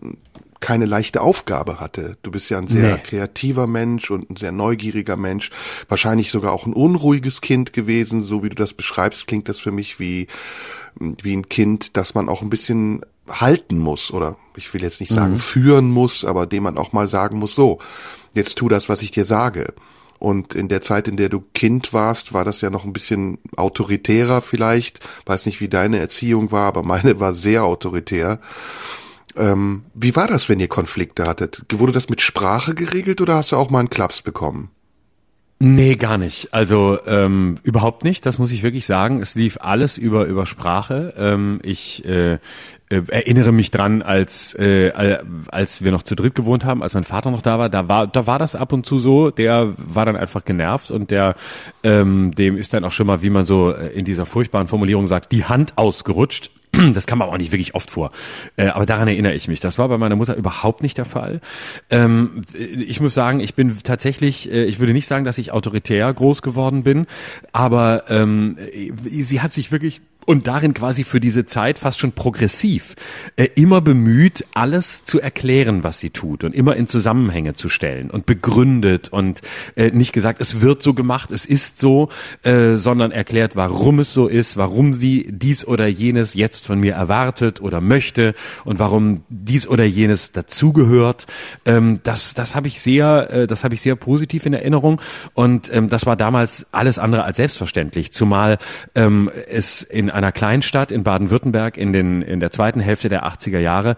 keine 0.60 0.86
leichte 0.86 1.22
Aufgabe 1.22 1.80
hatte. 1.80 2.18
Du 2.22 2.32
bist 2.32 2.50
ja 2.50 2.60
ein 2.60 2.68
sehr 2.68 2.98
nee. 2.98 3.02
kreativer 3.04 3.66
Mensch 3.68 4.12
und 4.12 4.30
ein 4.30 4.36
sehr 4.36 4.52
neugieriger 4.52 5.18
Mensch, 5.18 5.50
wahrscheinlich 5.90 6.32
sogar 6.32 6.54
auch 6.54 6.66
ein 6.66 6.74
unruhiges 6.74 7.42
Kind 7.42 7.74
gewesen, 7.74 8.22
so 8.22 8.44
wie 8.44 8.50
du 8.50 8.56
das 8.56 8.74
beschreibst, 8.74 9.28
klingt 9.28 9.50
das 9.50 9.60
für 9.60 9.72
mich 9.72 10.00
wie 10.00 10.28
wie 10.96 11.36
ein 11.36 11.48
Kind, 11.48 11.96
das 11.98 12.16
man 12.16 12.30
auch 12.30 12.42
ein 12.42 12.50
bisschen 12.50 13.02
halten 13.28 13.78
muss 13.78 14.12
oder 14.12 14.36
ich 14.56 14.74
will 14.74 14.82
jetzt 14.82 15.00
nicht 15.00 15.12
sagen 15.12 15.34
mhm. 15.34 15.40
führen 15.40 15.90
muss, 15.90 16.26
aber 16.26 16.46
dem 16.46 16.64
man 16.64 16.78
auch 16.78 16.92
mal 16.92 17.08
sagen 17.08 17.40
muss, 17.40 17.56
so, 17.56 17.80
jetzt 18.34 18.58
tu 18.58 18.70
das, 18.70 18.90
was 18.90 19.02
ich 19.02 19.12
dir 19.12 19.26
sage. 19.26 19.74
Und 20.22 20.54
in 20.54 20.68
der 20.68 20.84
Zeit, 20.84 21.08
in 21.08 21.18
der 21.18 21.30
du 21.30 21.44
Kind 21.56 21.94
warst, 21.94 22.32
war 22.32 22.46
das 22.46 22.62
ja 22.62 22.70
noch 22.70 22.86
ein 22.86 22.94
bisschen 22.94 23.40
autoritärer 23.58 24.44
vielleicht. 24.44 25.00
Weiß 25.26 25.48
nicht, 25.48 25.62
wie 25.62 25.68
deine 25.68 25.98
Erziehung 25.98 26.52
war, 26.52 26.68
aber 26.68 26.84
meine 26.84 27.20
war 27.20 27.34
sehr 27.34 27.64
autoritär. 27.64 28.40
Ähm, 29.36 29.84
wie 29.96 30.16
war 30.16 30.28
das, 30.28 30.48
wenn 30.48 30.60
ihr 30.60 30.68
Konflikte 30.68 31.26
hattet? 31.26 31.66
Wurde 31.74 31.92
das 31.92 32.08
mit 32.08 32.22
Sprache 32.22 32.76
geregelt 32.76 33.20
oder 33.20 33.34
hast 33.34 33.52
du 33.52 33.56
auch 33.56 33.72
mal 33.72 33.80
einen 33.80 33.90
Klaps 33.90 34.22
bekommen? 34.22 34.70
Nee, 35.64 35.96
gar 35.96 36.18
nicht. 36.18 36.56
Also 36.56 36.98
ähm, 37.06 37.60
überhaupt 37.62 38.04
nicht. 38.04 38.26
Das 38.26 38.40
muss 38.40 38.52
ich 38.52 38.64
wirklich 38.64 38.88
sagen. 38.88 39.22
Es 39.22 39.36
lief 39.36 39.60
alles 39.62 40.00
über 40.00 40.26
über 40.26 40.48
Sprache. 40.48 41.14
Ähm, 41.16 41.60
ich 41.62 42.04
äh, 42.04 42.34
äh, 42.34 42.40
erinnere 42.90 43.52
mich 43.52 43.70
dran, 43.70 44.02
als 44.02 44.56
äh, 44.56 44.92
als 45.50 45.84
wir 45.84 45.92
noch 45.92 46.02
zu 46.02 46.16
dritt 46.16 46.34
gewohnt 46.34 46.66
haben, 46.66 46.82
als 46.82 46.96
mein 46.96 47.04
Vater 47.04 47.30
noch 47.30 47.44
da 47.44 47.60
war, 47.60 47.70
da 47.70 47.88
war 47.88 48.08
da 48.08 48.26
war 48.26 48.40
das 48.40 48.56
ab 48.56 48.74
und 48.74 48.88
zu 48.88 48.98
so. 48.98 49.30
Der 49.30 49.76
war 49.78 50.08
dann 50.08 50.16
einfach 50.16 50.46
genervt 50.46 50.90
und 50.90 51.12
der 51.12 51.36
ähm, 51.84 52.34
dem 52.34 52.58
ist 52.58 52.74
dann 52.74 52.84
auch 52.84 52.92
schon 52.92 53.06
mal, 53.06 53.22
wie 53.22 53.30
man 53.30 53.46
so 53.46 53.72
äh, 53.72 53.90
in 53.90 54.04
dieser 54.04 54.26
furchtbaren 54.26 54.68
Formulierung 54.68 55.06
sagt, 55.06 55.32
die 55.32 55.46
Hand 55.46 55.78
ausgerutscht. 55.78 56.50
Das 56.94 57.08
kam 57.08 57.22
aber 57.22 57.32
auch 57.34 57.38
nicht 57.38 57.52
wirklich 57.52 57.76
oft 57.76 57.92
vor. 57.92 58.12
Äh, 58.56 58.68
aber 58.68 58.86
daran 58.86 59.08
erinnere 59.08 59.34
ich 59.34 59.48
mich. 59.48 59.60
Das 59.60 59.78
war 59.78 59.90
bei 59.90 59.98
meiner 59.98 60.16
Mutter 60.16 60.36
überhaupt 60.36 60.84
nicht 60.84 60.98
der 60.98 61.06
Fall. 61.06 61.42
Ähm, 61.90 62.44
ich 62.54 63.00
muss 63.00 63.14
sagen, 63.14 63.40
ich 63.40 63.56
bin 63.56 63.78
tatsächlich, 63.84 64.52
äh, 64.52 64.66
ich 64.66 64.80
würde 64.80 64.94
nicht 64.94 65.08
sagen, 65.08 65.26
dass 65.26 65.38
ich 65.38 65.52
autoritär 65.52 66.14
groß 66.14 66.42
geworden 66.42 66.84
bin, 66.84 67.08
aber 67.52 68.10
ähm, 68.10 68.58
sie 69.06 69.42
hat 69.42 69.54
sich 69.54 69.72
wirklich 69.72 70.02
und 70.26 70.48
darin 70.48 70.74
quasi 70.74 71.04
für 71.04 71.20
diese 71.20 71.46
Zeit 71.46 71.80
fast 71.80 72.00
schon 72.00 72.12
progressiv 72.12 72.96
äh, 73.36 73.48
immer 73.56 73.82
bemüht, 73.82 74.46
alles 74.54 75.04
zu 75.04 75.20
erklären, 75.20 75.84
was 75.84 76.00
sie 76.00 76.10
tut 76.10 76.44
und 76.44 76.54
immer 76.54 76.76
in 76.76 76.88
Zusammenhänge 76.88 77.54
zu 77.54 77.70
stellen 77.70 78.10
und 78.10 78.26
begründet 78.26 79.10
und 79.10 79.42
äh, 79.76 79.92
nicht 79.92 80.14
gesagt, 80.14 80.42
es 80.42 80.62
wird 80.62 80.84
so 80.84 80.94
gemacht, 80.94 81.32
es 81.32 81.46
ist 81.46 81.80
so, 81.80 82.10
äh, 82.44 82.76
sondern 82.76 83.12
erklärt, 83.12 83.56
warum 83.56 84.00
es 84.00 84.14
so 84.14 84.28
ist, 84.28 84.58
warum 84.58 84.94
sie 84.94 85.28
dies 85.30 85.66
oder 85.66 85.88
jenes 85.88 86.34
jetzt 86.34 86.66
von 86.66 86.80
mir 86.80 86.94
erwartet 86.94 87.62
oder 87.62 87.82
möchte 87.82 88.36
und 88.64 88.80
warum 88.80 89.24
dies 89.30 89.68
oder 89.68 89.84
jenes 89.84 90.32
dazugehört. 90.32 91.28
Ähm, 91.66 92.00
das 92.04 92.34
das 92.34 92.56
habe 92.56 92.68
ich 92.68 92.82
sehr, 92.82 93.30
äh, 93.32 93.48
das 93.48 93.64
habe 93.64 93.74
ich 93.74 93.82
sehr 93.82 93.96
positiv 93.96 94.46
in 94.46 94.54
Erinnerung 94.54 95.02
und 95.34 95.74
ähm, 95.74 95.90
das 95.90 96.06
war 96.06 96.16
damals 96.16 96.68
alles 96.72 97.00
andere 97.00 97.24
als 97.24 97.38
selbstverständlich, 97.38 98.12
zumal 98.12 98.58
ähm, 98.96 99.32
es 99.50 99.82
in 99.82 100.11
einer 100.12 100.32
Kleinstadt 100.32 100.92
in 100.92 101.04
Baden-Württemberg 101.04 101.78
in, 101.78 101.94
in 101.94 102.40
der 102.40 102.52
zweiten 102.52 102.80
Hälfte 102.80 103.10
der 103.10 103.26
80er 103.26 103.60
Jahre 103.60 103.96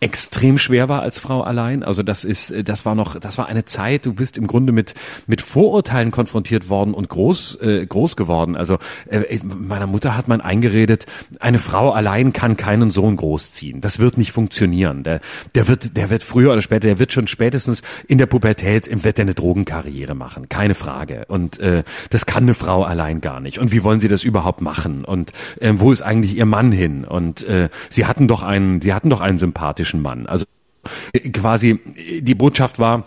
extrem 0.00 0.58
schwer 0.58 0.88
war 0.88 1.02
als 1.02 1.18
Frau 1.18 1.42
allein. 1.42 1.82
Also 1.82 2.02
das 2.02 2.24
ist, 2.24 2.52
das 2.64 2.84
war 2.84 2.94
noch, 2.94 3.18
das 3.18 3.38
war 3.38 3.46
eine 3.46 3.64
Zeit. 3.64 4.06
Du 4.06 4.12
bist 4.12 4.38
im 4.38 4.46
Grunde 4.46 4.72
mit 4.72 4.94
mit 5.26 5.40
Vorurteilen 5.40 6.10
konfrontiert 6.10 6.68
worden 6.68 6.94
und 6.94 7.08
groß 7.08 7.60
äh, 7.60 7.86
groß 7.86 8.16
geworden. 8.16 8.56
Also 8.56 8.78
äh, 9.08 9.38
meiner 9.42 9.86
Mutter 9.86 10.16
hat 10.16 10.28
man 10.28 10.40
eingeredet, 10.40 11.06
eine 11.40 11.58
Frau 11.58 11.90
allein 11.90 12.32
kann 12.32 12.56
keinen 12.56 12.90
Sohn 12.90 13.16
großziehen. 13.16 13.80
Das 13.80 13.98
wird 13.98 14.18
nicht 14.18 14.32
funktionieren. 14.32 15.02
Der 15.02 15.20
der 15.54 15.68
wird 15.68 15.96
der 15.96 16.10
wird 16.10 16.22
früher 16.22 16.52
oder 16.52 16.62
später, 16.62 16.86
der 16.86 16.98
wird 16.98 17.12
schon 17.12 17.26
spätestens 17.26 17.82
in 18.06 18.18
der 18.18 18.26
Pubertät 18.26 18.88
wird 19.04 19.18
der 19.18 19.24
eine 19.24 19.34
Drogenkarriere 19.34 20.14
machen, 20.14 20.48
keine 20.48 20.74
Frage. 20.74 21.24
Und 21.28 21.58
äh, 21.60 21.82
das 22.10 22.26
kann 22.26 22.44
eine 22.44 22.54
Frau 22.54 22.84
allein 22.84 23.20
gar 23.20 23.40
nicht. 23.40 23.58
Und 23.58 23.72
wie 23.72 23.82
wollen 23.82 24.00
sie 24.00 24.08
das 24.08 24.22
überhaupt 24.22 24.60
machen? 24.60 25.04
Und 25.04 25.32
äh, 25.60 25.72
wo 25.74 25.92
ist 25.92 26.02
eigentlich 26.02 26.36
ihr 26.36 26.46
Mann 26.46 26.72
hin? 26.72 27.04
Und 27.04 27.42
äh, 27.44 27.68
sie 27.90 28.06
hatten 28.06 28.28
doch 28.28 28.42
einen, 28.42 28.80
sie 28.80 28.94
hatten 28.94 29.10
doch 29.10 29.20
einen 29.20 29.38
sympathischen 29.38 29.87
sympathischen 29.88 30.02
Mann. 30.02 30.26
Also 30.26 30.44
äh, 31.12 31.28
quasi 31.30 31.80
die 32.20 32.34
Botschaft 32.34 32.78
war, 32.78 33.04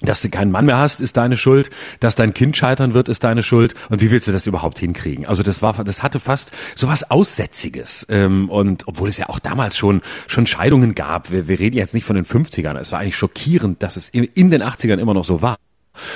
dass 0.00 0.22
du 0.22 0.28
keinen 0.28 0.50
Mann 0.50 0.66
mehr 0.66 0.76
hast, 0.76 1.00
ist 1.00 1.16
deine 1.16 1.36
Schuld. 1.36 1.70
Dass 2.00 2.14
dein 2.14 2.34
Kind 2.34 2.56
scheitern 2.56 2.94
wird, 2.94 3.08
ist 3.08 3.24
deine 3.24 3.42
Schuld. 3.42 3.74
Und 3.88 4.00
wie 4.00 4.10
willst 4.10 4.28
du 4.28 4.32
das 4.32 4.46
überhaupt 4.46 4.78
hinkriegen? 4.78 5.24
Also 5.24 5.42
das 5.42 5.62
war, 5.62 5.82
das 5.84 6.02
hatte 6.02 6.20
fast 6.20 6.52
so 6.74 6.88
was 6.88 7.10
Aussätziges. 7.10 8.06
Ähm, 8.10 8.50
und 8.50 8.86
obwohl 8.86 9.08
es 9.08 9.16
ja 9.16 9.28
auch 9.28 9.38
damals 9.38 9.76
schon 9.76 10.02
schon 10.26 10.46
Scheidungen 10.46 10.94
gab. 10.94 11.30
Wir, 11.30 11.48
wir 11.48 11.58
reden 11.58 11.76
jetzt 11.76 11.94
nicht 11.94 12.04
von 12.04 12.16
den 12.16 12.26
50ern. 12.26 12.78
Es 12.78 12.92
war 12.92 13.00
eigentlich 13.00 13.16
schockierend, 13.16 13.82
dass 13.82 13.96
es 13.96 14.08
in, 14.08 14.24
in 14.24 14.50
den 14.50 14.62
80ern 14.62 14.98
immer 14.98 15.14
noch 15.14 15.24
so 15.24 15.42
war. 15.42 15.56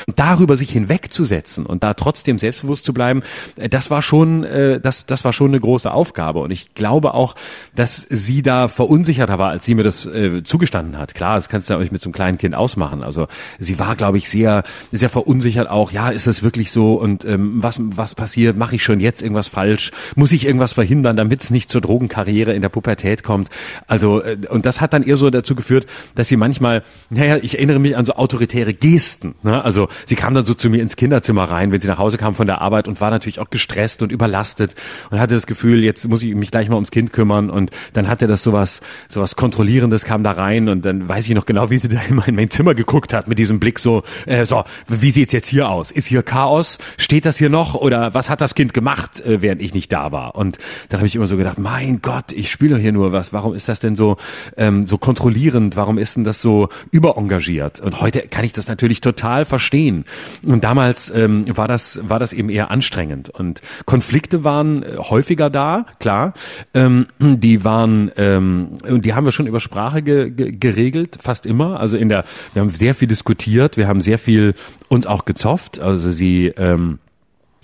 Und 0.06 0.18
darüber 0.18 0.56
sich 0.56 0.70
hinwegzusetzen 0.70 1.66
und 1.66 1.82
da 1.82 1.94
trotzdem 1.94 2.38
selbstbewusst 2.38 2.84
zu 2.84 2.92
bleiben, 2.92 3.22
äh, 3.56 3.68
das 3.68 3.90
war 3.90 4.02
schon, 4.02 4.44
äh, 4.44 4.80
das, 4.80 5.06
das 5.06 5.24
war 5.24 5.32
schon 5.32 5.48
eine 5.48 5.60
große 5.60 5.90
Aufgabe. 5.90 6.40
Und 6.40 6.50
ich 6.50 6.74
glaube 6.74 7.14
auch, 7.14 7.34
dass 7.74 8.06
sie 8.08 8.42
da 8.42 8.68
verunsicherter 8.68 9.38
war, 9.38 9.50
als 9.50 9.64
sie 9.64 9.74
mir 9.74 9.84
das 9.84 10.06
äh, 10.06 10.42
zugestanden 10.42 10.98
hat. 10.98 11.14
Klar, 11.14 11.36
das 11.36 11.48
kannst 11.48 11.68
du 11.68 11.74
ja 11.74 11.78
auch 11.78 11.82
nicht 11.82 11.92
mit 11.92 12.00
so 12.00 12.08
einem 12.08 12.14
kleinen 12.14 12.38
Kind 12.38 12.54
ausmachen. 12.54 13.02
Also 13.02 13.28
sie 13.58 13.78
war, 13.78 13.96
glaube 13.96 14.18
ich, 14.18 14.28
sehr, 14.28 14.64
sehr 14.92 15.10
verunsichert 15.10 15.68
auch. 15.68 15.92
Ja, 15.92 16.10
ist 16.10 16.26
das 16.26 16.42
wirklich 16.42 16.72
so? 16.72 16.94
Und 16.94 17.24
ähm, 17.24 17.62
was, 17.62 17.80
was 17.80 18.14
passiert? 18.14 18.56
Mache 18.56 18.76
ich 18.76 18.82
schon 18.82 19.00
jetzt 19.00 19.22
irgendwas 19.22 19.48
falsch? 19.48 19.92
Muss 20.16 20.32
ich 20.32 20.46
irgendwas 20.46 20.72
verhindern, 20.72 21.16
damit 21.16 21.42
es 21.42 21.50
nicht 21.50 21.70
zur 21.70 21.80
Drogenkarriere 21.80 22.52
in 22.52 22.62
der 22.62 22.68
Pubertät 22.68 23.22
kommt? 23.22 23.48
Also, 23.86 24.22
äh, 24.22 24.36
und 24.48 24.66
das 24.66 24.80
hat 24.80 24.92
dann 24.92 25.02
eher 25.02 25.16
so 25.16 25.30
dazu 25.30 25.54
geführt, 25.54 25.86
dass 26.14 26.28
sie 26.28 26.36
manchmal, 26.36 26.82
naja, 27.10 27.36
ich 27.36 27.54
erinnere 27.54 27.78
mich 27.78 27.96
an 27.96 28.06
so 28.06 28.14
autoritäre 28.14 28.74
Gesten. 28.74 29.34
Ne? 29.42 29.62
Also 29.68 29.88
sie 30.06 30.14
kam 30.14 30.32
dann 30.32 30.46
so 30.46 30.54
zu 30.54 30.70
mir 30.70 30.80
ins 30.80 30.96
Kinderzimmer 30.96 31.44
rein, 31.44 31.72
wenn 31.72 31.78
sie 31.78 31.88
nach 31.88 31.98
Hause 31.98 32.16
kam 32.16 32.34
von 32.34 32.46
der 32.46 32.62
Arbeit 32.62 32.88
und 32.88 33.02
war 33.02 33.10
natürlich 33.10 33.38
auch 33.38 33.50
gestresst 33.50 34.00
und 34.00 34.10
überlastet 34.10 34.74
und 35.10 35.20
hatte 35.20 35.34
das 35.34 35.46
Gefühl, 35.46 35.84
jetzt 35.84 36.08
muss 36.08 36.22
ich 36.22 36.34
mich 36.34 36.50
gleich 36.50 36.70
mal 36.70 36.76
ums 36.76 36.90
Kind 36.90 37.12
kümmern 37.12 37.50
und 37.50 37.70
dann 37.92 38.08
hatte 38.08 38.26
das 38.26 38.42
sowas, 38.42 38.80
sowas 39.10 39.36
Kontrollierendes 39.36 40.06
kam 40.06 40.22
da 40.22 40.30
rein 40.30 40.70
und 40.70 40.86
dann 40.86 41.06
weiß 41.06 41.28
ich 41.28 41.34
noch 41.34 41.44
genau, 41.44 41.68
wie 41.68 41.76
sie 41.76 41.90
da 41.90 42.00
in 42.08 42.14
mein, 42.14 42.34
mein 42.34 42.48
Zimmer 42.48 42.74
geguckt 42.74 43.12
hat 43.12 43.28
mit 43.28 43.38
diesem 43.38 43.60
Blick 43.60 43.78
so, 43.78 44.04
äh, 44.24 44.46
so, 44.46 44.64
wie 44.88 45.10
sieht's 45.10 45.34
jetzt 45.34 45.48
hier 45.48 45.68
aus? 45.68 45.90
Ist 45.90 46.06
hier 46.06 46.22
Chaos? 46.22 46.78
Steht 46.96 47.26
das 47.26 47.36
hier 47.36 47.50
noch? 47.50 47.74
Oder 47.74 48.14
was 48.14 48.30
hat 48.30 48.40
das 48.40 48.54
Kind 48.54 48.72
gemacht, 48.72 49.20
äh, 49.20 49.42
während 49.42 49.60
ich 49.60 49.74
nicht 49.74 49.92
da 49.92 50.12
war? 50.12 50.34
Und 50.34 50.56
dann 50.88 51.00
habe 51.00 51.06
ich 51.06 51.14
immer 51.14 51.28
so 51.28 51.36
gedacht, 51.36 51.58
mein 51.58 52.00
Gott, 52.00 52.32
ich 52.32 52.50
spiele 52.50 52.78
hier 52.78 52.92
nur 52.92 53.12
was. 53.12 53.34
Warum 53.34 53.52
ist 53.52 53.68
das 53.68 53.80
denn 53.80 53.96
so, 53.96 54.16
ähm, 54.56 54.86
so 54.86 54.96
kontrollierend? 54.96 55.76
Warum 55.76 55.98
ist 55.98 56.16
denn 56.16 56.24
das 56.24 56.40
so 56.40 56.70
überengagiert? 56.90 57.80
Und 57.80 58.00
heute 58.00 58.22
kann 58.22 58.46
ich 58.46 58.54
das 58.54 58.66
natürlich 58.66 59.02
total 59.02 59.44
verstehen 59.44 59.57
verstehen. 59.58 60.04
Und 60.46 60.62
damals 60.62 61.10
ähm, 61.10 61.44
war 61.56 61.66
das 61.66 62.00
war 62.08 62.20
das 62.20 62.32
eben 62.32 62.48
eher 62.48 62.70
anstrengend 62.70 63.28
und 63.28 63.60
Konflikte 63.86 64.44
waren 64.44 64.84
äh, 64.84 64.96
häufiger 64.98 65.50
da, 65.50 65.84
klar. 65.98 66.32
Ähm, 66.74 67.06
die 67.18 67.64
waren 67.64 68.12
ähm, 68.16 68.78
und 68.88 69.04
die 69.04 69.14
haben 69.14 69.24
wir 69.24 69.32
schon 69.32 69.48
über 69.48 69.58
Sprache 69.58 70.02
ge, 70.02 70.30
ge, 70.30 70.52
geregelt, 70.52 71.18
fast 71.20 71.44
immer. 71.44 71.80
Also 71.80 71.96
in 71.96 72.08
der 72.08 72.24
wir 72.54 72.62
haben 72.62 72.70
sehr 72.70 72.94
viel 72.94 73.08
diskutiert, 73.08 73.76
wir 73.76 73.88
haben 73.88 74.00
sehr 74.00 74.18
viel 74.18 74.54
uns 74.88 75.08
auch 75.08 75.24
gezofft. 75.24 75.80
Also 75.80 76.12
sie 76.12 76.46
ähm, 76.56 77.00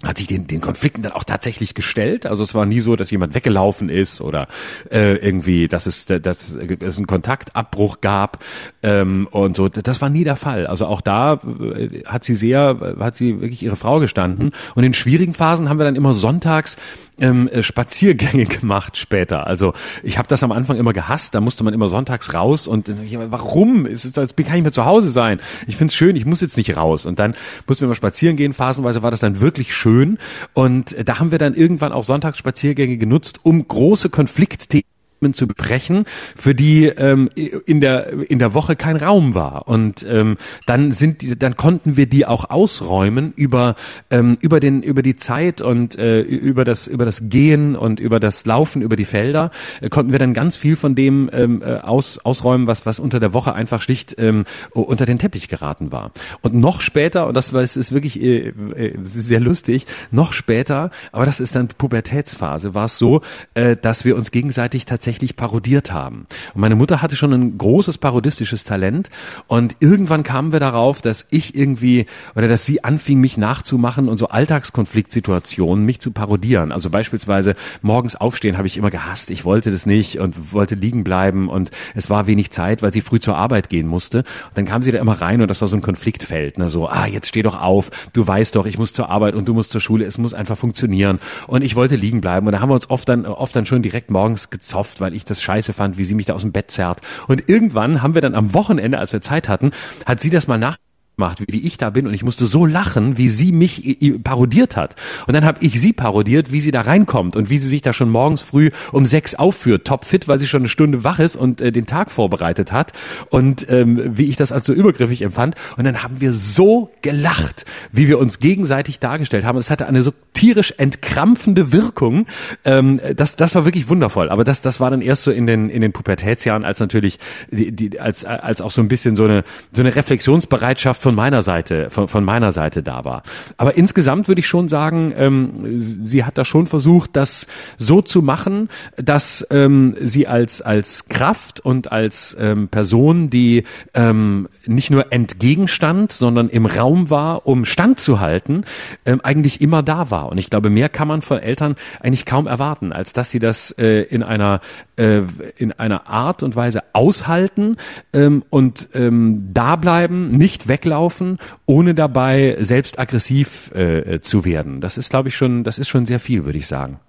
hat 0.02 0.18
sich 0.18 0.26
den, 0.26 0.46
den 0.46 0.60
Konflikten 0.60 1.02
dann 1.02 1.12
auch 1.12 1.24
tatsächlich 1.24 1.74
gestellt. 1.74 2.26
Also 2.26 2.42
es 2.42 2.54
war 2.54 2.66
nie 2.66 2.80
so, 2.80 2.96
dass 2.96 3.10
jemand 3.10 3.34
weggelaufen 3.34 3.88
ist 3.88 4.20
oder 4.20 4.48
äh, 4.90 5.16
irgendwie, 5.16 5.68
dass 5.68 5.86
es, 5.86 6.06
dass 6.06 6.54
es 6.54 6.96
einen 6.96 7.06
Kontaktabbruch 7.06 8.00
gab 8.00 8.42
ähm, 8.82 9.28
und 9.30 9.56
so. 9.56 9.68
Das 9.68 10.00
war 10.00 10.10
nie 10.10 10.24
der 10.24 10.36
Fall. 10.36 10.66
Also 10.66 10.86
auch 10.86 11.00
da 11.00 11.34
äh, 11.34 12.02
hat 12.04 12.24
sie 12.24 12.34
sehr, 12.34 12.96
hat 12.98 13.16
sie 13.16 13.40
wirklich 13.40 13.62
ihre 13.62 13.76
Frau 13.76 14.00
gestanden. 14.00 14.52
Und 14.74 14.84
in 14.84 14.94
schwierigen 14.94 15.34
Phasen 15.34 15.68
haben 15.68 15.78
wir 15.78 15.84
dann 15.84 15.96
immer 15.96 16.12
sonntags 16.12 16.76
ähm, 17.18 17.48
äh, 17.48 17.62
Spaziergänge 17.62 18.46
gemacht 18.60 18.96
später. 18.96 19.46
Also 19.46 19.74
ich 20.02 20.18
habe 20.18 20.28
das 20.28 20.42
am 20.42 20.52
Anfang 20.52 20.76
immer 20.76 20.92
gehasst. 20.92 21.34
Da 21.34 21.40
musste 21.40 21.64
man 21.64 21.74
immer 21.74 21.88
sonntags 21.88 22.34
raus 22.34 22.66
und 22.66 22.88
äh, 22.88 22.94
warum? 23.30 23.86
Ist 23.86 24.04
jetzt 24.04 24.36
kann 24.36 24.56
ich 24.56 24.62
mehr 24.62 24.72
zu 24.72 24.84
Hause 24.84 25.10
sein. 25.10 25.40
Ich 25.66 25.76
find's 25.76 25.94
schön. 25.94 26.16
Ich 26.16 26.26
muss 26.26 26.40
jetzt 26.40 26.56
nicht 26.56 26.76
raus. 26.76 27.06
Und 27.06 27.18
dann 27.18 27.34
mussten 27.66 27.82
wir 27.82 27.88
mal 27.88 27.94
spazieren 27.94 28.36
gehen. 28.36 28.52
Phasenweise 28.52 29.02
war 29.02 29.10
das 29.10 29.20
dann 29.20 29.40
wirklich 29.40 29.74
schön. 29.74 30.18
Und 30.52 30.96
da 31.04 31.18
haben 31.18 31.30
wir 31.30 31.38
dann 31.38 31.54
irgendwann 31.54 31.92
auch 31.92 32.04
Sonntagsspaziergänge 32.04 32.96
genutzt, 32.96 33.40
um 33.42 33.66
große 33.66 34.10
Konfliktthemen 34.10 34.93
zu 35.32 35.46
brechen, 35.46 36.04
für 36.36 36.54
die 36.54 36.86
ähm, 36.86 37.30
in 37.34 37.80
der 37.80 38.12
in 38.28 38.38
der 38.38 38.52
Woche 38.52 38.76
kein 38.76 38.96
Raum 38.96 39.34
war. 39.34 39.68
Und 39.68 40.04
ähm, 40.08 40.36
dann 40.66 40.92
sind 40.92 41.22
die, 41.22 41.38
dann 41.38 41.56
konnten 41.56 41.96
wir 41.96 42.06
die 42.06 42.26
auch 42.26 42.50
ausräumen 42.50 43.32
über 43.36 43.76
ähm, 44.10 44.36
über 44.40 44.60
den 44.60 44.82
über 44.82 45.02
die 45.02 45.16
Zeit 45.16 45.62
und 45.62 45.96
äh, 45.98 46.20
über 46.20 46.64
das 46.64 46.86
über 46.86 47.04
das 47.04 47.22
Gehen 47.28 47.76
und 47.76 48.00
über 48.00 48.20
das 48.20 48.44
Laufen 48.44 48.82
über 48.82 48.96
die 48.96 49.04
Felder 49.04 49.50
äh, 49.80 49.88
konnten 49.88 50.12
wir 50.12 50.18
dann 50.18 50.34
ganz 50.34 50.56
viel 50.56 50.76
von 50.76 50.94
dem 50.94 51.30
ähm, 51.32 51.62
äh, 51.62 51.76
aus, 51.76 52.18
ausräumen, 52.18 52.66
was 52.66 52.84
was 52.86 52.98
unter 52.98 53.20
der 53.20 53.32
Woche 53.32 53.54
einfach 53.54 53.80
schlicht 53.80 54.16
ähm, 54.18 54.44
unter 54.72 55.06
den 55.06 55.18
Teppich 55.18 55.48
geraten 55.48 55.92
war. 55.92 56.12
Und 56.42 56.54
noch 56.54 56.80
später 56.80 57.26
und 57.26 57.34
das 57.34 57.52
war 57.52 57.62
es 57.62 57.76
ist 57.76 57.92
wirklich 57.92 58.20
äh, 58.20 58.48
äh, 58.48 58.98
sehr 59.02 59.40
lustig. 59.40 59.86
Noch 60.10 60.32
später, 60.32 60.90
aber 61.12 61.26
das 61.26 61.40
ist 61.40 61.54
dann 61.54 61.68
Pubertätsphase, 61.68 62.74
war 62.74 62.86
es 62.86 62.98
so, 62.98 63.22
äh, 63.54 63.76
dass 63.76 64.04
wir 64.04 64.16
uns 64.16 64.30
gegenseitig 64.30 64.84
tatsächlich 64.84 65.13
tatsächlich 65.14 65.36
parodiert 65.36 65.92
haben. 65.92 66.26
Und 66.54 66.60
meine 66.60 66.74
Mutter 66.74 67.00
hatte 67.00 67.14
schon 67.14 67.32
ein 67.32 67.56
großes 67.56 67.98
parodistisches 67.98 68.64
Talent 68.64 69.10
und 69.46 69.76
irgendwann 69.78 70.24
kamen 70.24 70.50
wir 70.50 70.58
darauf, 70.58 71.02
dass 71.02 71.26
ich 71.30 71.54
irgendwie 71.54 72.06
oder 72.34 72.48
dass 72.48 72.66
sie 72.66 72.82
anfing, 72.82 73.20
mich 73.20 73.36
nachzumachen 73.36 74.08
und 74.08 74.18
so 74.18 74.28
Alltagskonfliktsituationen 74.28 75.84
mich 75.84 76.00
zu 76.00 76.10
parodieren. 76.10 76.72
Also 76.72 76.90
beispielsweise 76.90 77.54
morgens 77.80 78.16
aufstehen 78.16 78.56
habe 78.56 78.66
ich 78.66 78.76
immer 78.76 78.90
gehasst. 78.90 79.30
Ich 79.30 79.44
wollte 79.44 79.70
das 79.70 79.86
nicht 79.86 80.18
und 80.18 80.52
wollte 80.52 80.74
liegen 80.74 81.04
bleiben 81.04 81.48
und 81.48 81.70
es 81.94 82.10
war 82.10 82.26
wenig 82.26 82.50
Zeit, 82.50 82.82
weil 82.82 82.92
sie 82.92 83.00
früh 83.00 83.20
zur 83.20 83.36
Arbeit 83.36 83.68
gehen 83.68 83.86
musste. 83.86 84.18
Und 84.18 84.56
dann 84.56 84.64
kam 84.64 84.82
sie 84.82 84.90
da 84.90 84.98
immer 84.98 85.20
rein 85.20 85.40
und 85.42 85.48
das 85.48 85.60
war 85.60 85.68
so 85.68 85.76
ein 85.76 85.82
Konfliktfeld. 85.82 86.58
Ne? 86.58 86.70
So, 86.70 86.88
ah, 86.88 87.06
jetzt 87.06 87.28
steh 87.28 87.42
doch 87.42 87.60
auf, 87.60 87.90
du 88.12 88.26
weißt 88.26 88.56
doch, 88.56 88.66
ich 88.66 88.78
muss 88.78 88.92
zur 88.92 89.10
Arbeit 89.10 89.34
und 89.34 89.46
du 89.46 89.54
musst 89.54 89.70
zur 89.70 89.80
Schule, 89.80 90.04
es 90.04 90.18
muss 90.18 90.34
einfach 90.34 90.58
funktionieren. 90.58 91.20
Und 91.46 91.62
ich 91.62 91.76
wollte 91.76 91.94
liegen 91.94 92.20
bleiben 92.20 92.46
und 92.46 92.52
da 92.52 92.60
haben 92.60 92.70
wir 92.70 92.74
uns 92.74 92.90
oft 92.90 93.08
dann, 93.08 93.26
oft 93.26 93.54
dann 93.54 93.66
schon 93.66 93.82
direkt 93.82 94.10
morgens 94.10 94.50
gezopft 94.50 94.93
genervt, 94.94 95.00
weil 95.00 95.14
ich 95.14 95.24
das 95.24 95.42
scheiße 95.42 95.72
fand, 95.72 95.98
wie 95.98 96.04
sie 96.04 96.14
mich 96.14 96.26
da 96.26 96.34
aus 96.34 96.42
dem 96.42 96.52
Bett 96.52 96.70
zerrt. 96.70 97.00
Und 97.28 97.48
irgendwann 97.48 98.02
haben 98.02 98.14
wir 98.14 98.22
dann 98.22 98.34
am 98.34 98.54
Wochenende, 98.54 98.98
als 98.98 99.12
wir 99.12 99.20
Zeit 99.20 99.48
hatten, 99.48 99.72
hat 100.06 100.20
sie 100.20 100.30
das 100.30 100.46
mal 100.46 100.58
nach 100.58 100.76
macht, 101.16 101.42
wie 101.46 101.60
ich 101.60 101.78
da 101.78 101.90
bin 101.90 102.06
und 102.06 102.14
ich 102.14 102.24
musste 102.24 102.46
so 102.46 102.66
lachen, 102.66 103.16
wie 103.18 103.28
sie 103.28 103.52
mich 103.52 103.98
parodiert 104.24 104.76
hat. 104.76 104.96
Und 105.26 105.34
dann 105.34 105.44
habe 105.44 105.58
ich 105.62 105.80
sie 105.80 105.92
parodiert, 105.92 106.50
wie 106.50 106.60
sie 106.60 106.72
da 106.72 106.80
reinkommt 106.80 107.36
und 107.36 107.50
wie 107.50 107.58
sie 107.58 107.68
sich 107.68 107.82
da 107.82 107.92
schon 107.92 108.10
morgens 108.10 108.42
früh 108.42 108.70
um 108.90 109.06
sechs 109.06 109.34
aufführt, 109.34 109.86
topfit, 109.86 110.26
weil 110.26 110.38
sie 110.38 110.46
schon 110.46 110.62
eine 110.62 110.68
Stunde 110.68 111.04
wach 111.04 111.18
ist 111.18 111.36
und 111.36 111.60
äh, 111.60 111.70
den 111.70 111.86
Tag 111.86 112.10
vorbereitet 112.10 112.72
hat 112.72 112.92
und 113.30 113.70
ähm, 113.70 114.16
wie 114.16 114.24
ich 114.24 114.36
das 114.36 114.50
als 114.50 114.66
so 114.66 114.72
übergriffig 114.72 115.22
empfand. 115.22 115.54
Und 115.76 115.84
dann 115.84 116.02
haben 116.02 116.20
wir 116.20 116.32
so 116.32 116.90
gelacht, 117.02 117.64
wie 117.92 118.08
wir 118.08 118.18
uns 118.18 118.40
gegenseitig 118.40 118.98
dargestellt 118.98 119.44
haben. 119.44 119.58
Es 119.58 119.70
hatte 119.70 119.86
eine 119.86 120.02
so 120.02 120.12
tierisch 120.32 120.74
entkrampfende 120.76 121.72
Wirkung. 121.72 122.26
Ähm, 122.64 123.00
das, 123.16 123.36
das 123.36 123.54
war 123.54 123.64
wirklich 123.64 123.88
wundervoll. 123.88 124.30
Aber 124.30 124.42
das, 124.42 124.62
das 124.62 124.80
war 124.80 124.90
dann 124.90 125.00
erst 125.00 125.22
so 125.22 125.30
in 125.30 125.46
den 125.46 125.70
in 125.70 125.80
den 125.80 125.92
Pubertätsjahren, 125.92 126.64
als 126.64 126.80
natürlich 126.80 127.18
die, 127.50 127.70
die 127.70 128.00
als 128.00 128.24
als 128.24 128.60
auch 128.60 128.70
so 128.70 128.80
ein 128.80 128.88
bisschen 128.88 129.16
so 129.16 129.24
eine 129.24 129.44
so 129.72 129.82
eine 129.82 129.94
Reflexionsbereitschaft 129.94 131.03
von 131.04 131.14
meiner 131.14 131.42
Seite, 131.42 131.90
von, 131.90 132.08
von 132.08 132.24
meiner 132.24 132.50
Seite 132.50 132.82
da 132.82 133.04
war. 133.04 133.22
Aber 133.58 133.76
insgesamt 133.76 134.26
würde 134.26 134.40
ich 134.40 134.48
schon 134.48 134.68
sagen, 134.68 135.12
ähm, 135.14 135.78
sie 135.78 136.24
hat 136.24 136.38
da 136.38 136.46
schon 136.46 136.66
versucht, 136.66 137.14
das 137.14 137.46
so 137.76 138.00
zu 138.00 138.22
machen, 138.22 138.70
dass 138.96 139.46
ähm, 139.50 139.94
sie 140.00 140.26
als 140.26 140.62
als 140.62 141.10
Kraft 141.10 141.60
und 141.60 141.92
als 141.92 142.34
ähm, 142.40 142.68
Person, 142.68 143.28
die 143.28 143.64
ähm, 143.92 144.48
nicht 144.64 144.90
nur 144.90 145.12
entgegenstand, 145.12 146.10
sondern 146.10 146.48
im 146.48 146.64
Raum 146.64 147.10
war, 147.10 147.46
um 147.46 147.66
standzuhalten, 147.66 148.64
ähm, 149.04 149.20
eigentlich 149.22 149.60
immer 149.60 149.82
da 149.82 150.10
war. 150.10 150.30
Und 150.30 150.38
ich 150.38 150.48
glaube, 150.48 150.70
mehr 150.70 150.88
kann 150.88 151.06
man 151.06 151.20
von 151.20 151.38
Eltern 151.38 151.76
eigentlich 152.00 152.24
kaum 152.24 152.46
erwarten, 152.46 152.94
als 152.94 153.12
dass 153.12 153.30
sie 153.30 153.40
das 153.40 153.72
äh, 153.72 154.04
in 154.04 154.22
einer 154.22 154.62
äh, 154.96 155.20
in 155.58 155.72
einer 155.72 156.08
Art 156.08 156.42
und 156.42 156.56
Weise 156.56 156.82
aushalten 156.94 157.76
ähm, 158.14 158.42
und 158.48 158.88
ähm, 158.94 159.50
da 159.52 159.76
bleiben, 159.76 160.30
nicht 160.30 160.66
weglaufen 160.66 160.93
laufen, 160.94 161.38
ohne 161.66 161.94
dabei 161.94 162.56
selbst 162.60 162.98
aggressiv 162.98 163.70
äh, 163.74 164.20
zu 164.20 164.44
werden. 164.44 164.80
Das 164.80 164.96
ist, 164.96 165.10
glaube 165.10 165.28
ich, 165.28 165.36
schon, 165.36 165.64
das 165.64 165.78
ist 165.78 165.88
schon 165.88 166.06
sehr 166.06 166.20
viel, 166.20 166.44
würde 166.44 166.58
ich 166.58 166.68
sagen. 166.68 167.00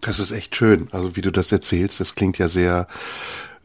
Das 0.00 0.18
ist 0.18 0.30
echt 0.30 0.56
schön. 0.56 0.88
Also 0.92 1.16
wie 1.16 1.20
du 1.20 1.30
das 1.30 1.52
erzählst, 1.52 2.00
das 2.00 2.14
klingt 2.14 2.38
ja 2.38 2.48
sehr 2.48 2.86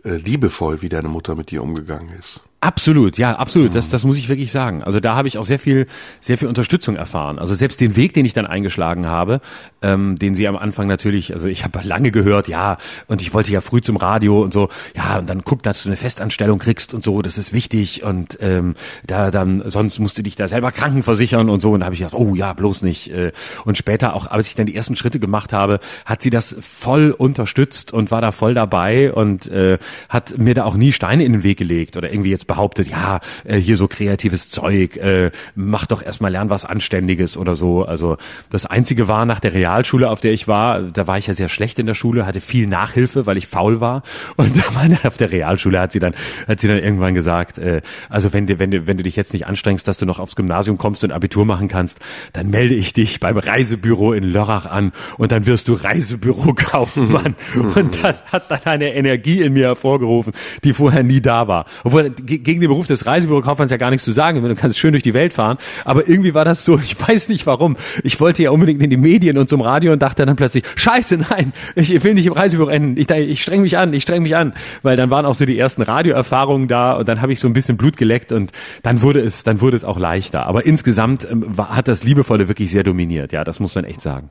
äh, 0.03 0.17
liebevoll, 0.17 0.81
wie 0.81 0.89
deine 0.89 1.07
Mutter 1.07 1.35
mit 1.35 1.51
dir 1.51 1.61
umgegangen 1.61 2.09
ist. 2.19 2.41
Absolut, 2.65 3.19
ja, 3.19 3.35
absolut. 3.35 3.75
Das, 3.75 3.91
das 3.91 4.05
muss 4.05 4.17
ich 4.17 4.27
wirklich 4.27 4.51
sagen. 4.51 4.81
Also 4.81 4.99
da 4.99 5.15
habe 5.15 5.27
ich 5.27 5.37
auch 5.37 5.43
sehr 5.43 5.59
viel, 5.59 5.85
sehr 6.19 6.39
viel 6.39 6.47
Unterstützung 6.47 6.95
erfahren. 6.95 7.37
Also 7.37 7.53
selbst 7.53 7.79
den 7.79 7.95
Weg, 7.95 8.13
den 8.13 8.25
ich 8.25 8.33
dann 8.33 8.47
eingeschlagen 8.47 9.05
habe, 9.05 9.39
ähm, 9.83 10.17
den 10.17 10.33
sie 10.33 10.47
am 10.47 10.55
Anfang 10.55 10.87
natürlich, 10.87 11.31
also 11.31 11.47
ich 11.47 11.63
habe 11.63 11.81
lange 11.83 12.09
gehört, 12.09 12.47
ja, 12.47 12.77
und 13.05 13.21
ich 13.21 13.35
wollte 13.35 13.51
ja 13.51 13.61
früh 13.61 13.81
zum 13.81 13.97
Radio 13.97 14.41
und 14.41 14.51
so, 14.51 14.69
ja, 14.95 15.19
und 15.19 15.29
dann 15.29 15.43
guck, 15.43 15.61
dass 15.61 15.83
du 15.83 15.89
eine 15.89 15.95
Festanstellung 15.95 16.57
kriegst 16.57 16.95
und 16.95 17.03
so, 17.03 17.21
das 17.21 17.37
ist 17.37 17.53
wichtig 17.53 18.01
und 18.01 18.39
ähm, 18.41 18.73
da 19.05 19.29
dann 19.29 19.69
sonst 19.69 19.99
musst 19.99 20.17
du 20.17 20.23
dich 20.23 20.35
da 20.35 20.47
selber 20.47 20.71
krankenversichern 20.71 21.51
und 21.51 21.59
so. 21.59 21.73
Und 21.73 21.81
da 21.81 21.85
habe 21.85 21.93
ich 21.93 21.99
gedacht, 21.99 22.15
oh 22.15 22.33
ja, 22.33 22.53
bloß 22.53 22.81
nicht. 22.81 23.11
Äh, 23.11 23.31
und 23.65 23.77
später 23.77 24.15
auch, 24.15 24.25
als 24.25 24.47
ich 24.47 24.55
dann 24.55 24.65
die 24.65 24.75
ersten 24.75 24.95
Schritte 24.95 25.19
gemacht 25.19 25.53
habe, 25.53 25.79
hat 26.03 26.23
sie 26.23 26.31
das 26.31 26.55
voll 26.61 27.11
unterstützt 27.11 27.93
und 27.93 28.09
war 28.09 28.21
da 28.21 28.31
voll 28.31 28.55
dabei 28.55 29.13
und 29.13 29.45
äh, 29.49 29.77
hat 30.09 30.39
mir 30.39 30.55
da 30.55 30.63
auch 30.63 30.75
nie 30.75 30.93
Steine 30.93 31.25
in 31.25 31.33
den 31.33 31.43
Weg 31.43 31.59
gelegt 31.59 31.95
oder 31.95 32.11
irgendwie 32.11 32.31
jetzt 32.31 32.47
behauptet, 32.55 32.87
ja, 32.87 33.19
äh, 33.43 33.57
hier 33.57 33.75
so 33.75 33.87
kreatives 33.87 34.49
Zeug, 34.49 34.95
äh, 34.95 35.31
mach 35.55 35.85
doch 35.85 36.01
erstmal 36.01 36.31
lern 36.31 36.49
was 36.49 36.63
Anständiges 36.63 37.35
oder 37.35 37.57
so. 37.57 37.83
Also 37.83 38.15
das 38.49 38.65
Einzige 38.65 39.09
war 39.09 39.25
nach 39.25 39.41
der 39.41 39.53
Realschule, 39.53 40.09
auf 40.09 40.21
der 40.21 40.31
ich 40.31 40.47
war, 40.47 40.81
da 40.81 41.05
war 41.05 41.17
ich 41.17 41.27
ja 41.27 41.33
sehr 41.33 41.49
schlecht 41.49 41.79
in 41.79 41.85
der 41.85 41.95
Schule, 41.95 42.25
hatte 42.25 42.39
viel 42.39 42.67
Nachhilfe, 42.67 43.25
weil 43.25 43.35
ich 43.35 43.47
faul 43.47 43.81
war. 43.81 44.03
Und 44.37 44.55
da 44.55 44.63
war 44.73 44.85
auf 45.05 45.17
der 45.17 45.31
Realschule 45.31 45.79
hat 45.79 45.91
sie 45.91 45.99
dann, 45.99 46.13
hat 46.47 46.61
sie 46.61 46.67
dann 46.69 46.79
irgendwann 46.79 47.13
gesagt, 47.13 47.57
äh, 47.57 47.81
also 48.09 48.31
wenn 48.31 48.47
du, 48.47 48.57
wenn 48.57 48.71
du, 48.71 48.87
wenn 48.87 48.97
du 48.97 49.03
dich 49.03 49.17
jetzt 49.17 49.33
nicht 49.33 49.47
anstrengst, 49.47 49.85
dass 49.87 49.97
du 49.97 50.05
noch 50.05 50.19
aufs 50.19 50.37
Gymnasium 50.37 50.77
kommst 50.77 51.03
und 51.03 51.11
Abitur 51.11 51.43
machen 51.45 51.67
kannst, 51.67 51.99
dann 52.31 52.49
melde 52.49 52.75
ich 52.75 52.93
dich 52.93 53.19
beim 53.19 53.37
Reisebüro 53.37 54.13
in 54.13 54.23
Lörrach 54.23 54.65
an 54.65 54.93
und 55.17 55.33
dann 55.33 55.45
wirst 55.45 55.67
du 55.67 55.73
Reisebürokaufmann. 55.73 57.35
und 57.75 58.03
das 58.03 58.23
hat 58.27 58.49
dann 58.49 58.63
eine 58.63 58.93
Energie 58.93 59.41
in 59.41 59.53
mir 59.53 59.67
hervorgerufen, 59.67 60.31
die 60.63 60.71
vorher 60.71 61.03
nie 61.03 61.19
da 61.19 61.49
war. 61.49 61.65
Obwohl 61.83 62.13
gegen 62.45 62.61
den 62.61 62.69
Beruf 62.69 62.87
des 62.87 63.05
Reisebürokaufmanns 63.05 63.71
ja 63.71 63.77
gar 63.77 63.89
nichts 63.89 64.05
zu 64.05 64.13
sagen. 64.13 64.41
Du 64.41 64.55
kannst 64.55 64.77
schön 64.77 64.93
durch 64.93 65.03
die 65.03 65.13
Welt 65.13 65.33
fahren. 65.33 65.57
Aber 65.83 66.07
irgendwie 66.07 66.33
war 66.33 66.45
das 66.45 66.63
so, 66.63 66.79
ich 66.83 66.95
weiß 66.99 67.27
nicht 67.27 67.45
warum. 67.45 67.75
Ich 68.03 68.21
wollte 68.21 68.43
ja 68.43 68.51
unbedingt 68.51 68.81
in 68.81 68.89
die 68.89 68.97
Medien 68.97 69.37
und 69.37 69.49
zum 69.49 69.59
Radio 69.59 69.91
und 69.91 70.01
dachte 70.01 70.25
dann 70.25 70.37
plötzlich, 70.37 70.63
scheiße, 70.75 71.17
nein, 71.17 71.51
ich 71.75 72.03
will 72.03 72.13
nicht 72.13 72.27
im 72.27 72.33
Reisebüro 72.33 72.69
enden. 72.69 72.97
Ich, 72.97 73.09
ich 73.09 73.41
streng 73.41 73.61
mich 73.63 73.77
an, 73.77 73.93
ich 73.93 74.03
streng 74.03 74.23
mich 74.23 74.35
an. 74.35 74.53
Weil 74.81 74.95
dann 74.95 75.09
waren 75.09 75.25
auch 75.25 75.35
so 75.35 75.45
die 75.45 75.59
ersten 75.59 75.81
Radioerfahrungen 75.81 76.67
da 76.67 76.93
und 76.93 77.09
dann 77.09 77.21
habe 77.21 77.33
ich 77.33 77.39
so 77.39 77.47
ein 77.47 77.53
bisschen 77.53 77.75
Blut 77.75 77.97
geleckt 77.97 78.31
und 78.31 78.51
dann 78.83 79.01
wurde 79.01 79.19
es, 79.19 79.43
dann 79.43 79.59
wurde 79.59 79.75
es 79.75 79.83
auch 79.83 79.99
leichter. 79.99 80.45
Aber 80.45 80.65
insgesamt 80.65 81.27
ähm, 81.29 81.57
hat 81.57 81.87
das 81.87 82.03
Liebevolle 82.03 82.47
wirklich 82.47 82.71
sehr 82.71 82.83
dominiert. 82.83 83.33
Ja, 83.33 83.43
das 83.43 83.59
muss 83.59 83.75
man 83.75 83.83
echt 83.83 84.01
sagen. 84.01 84.29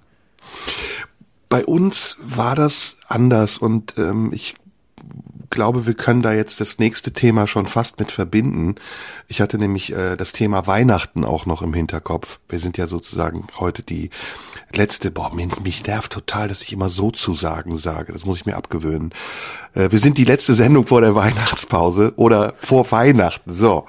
Bei 1.48 1.64
uns 1.64 2.16
war 2.20 2.54
das 2.54 2.96
anders 3.08 3.58
und 3.58 3.94
ähm, 3.98 4.30
ich 4.32 4.54
glaube, 5.54 5.86
wir 5.86 5.94
können 5.94 6.20
da 6.20 6.34
jetzt 6.34 6.60
das 6.60 6.78
nächste 6.78 7.12
Thema 7.12 7.46
schon 7.46 7.66
fast 7.66 7.98
mit 7.98 8.12
verbinden. 8.12 8.74
Ich 9.28 9.40
hatte 9.40 9.56
nämlich 9.56 9.92
äh, 9.92 10.16
das 10.16 10.32
Thema 10.32 10.66
Weihnachten 10.66 11.24
auch 11.24 11.46
noch 11.46 11.62
im 11.62 11.72
Hinterkopf. 11.72 12.40
Wir 12.48 12.60
sind 12.60 12.76
ja 12.76 12.86
sozusagen 12.86 13.46
heute 13.58 13.82
die 13.82 14.10
letzte, 14.74 15.10
boah, 15.10 15.32
mich, 15.32 15.58
mich 15.60 15.86
nervt 15.86 16.12
total, 16.12 16.48
dass 16.48 16.60
ich 16.60 16.72
immer 16.72 16.90
so 16.90 17.10
zu 17.10 17.34
sagen 17.34 17.78
sage. 17.78 18.12
Das 18.12 18.26
muss 18.26 18.38
ich 18.38 18.46
mir 18.46 18.56
abgewöhnen. 18.56 19.12
Äh, 19.72 19.90
wir 19.90 19.98
sind 19.98 20.18
die 20.18 20.24
letzte 20.24 20.54
Sendung 20.54 20.86
vor 20.86 21.00
der 21.00 21.14
Weihnachtspause 21.14 22.12
oder 22.16 22.54
vor 22.58 22.90
Weihnachten. 22.90 23.54
So. 23.54 23.86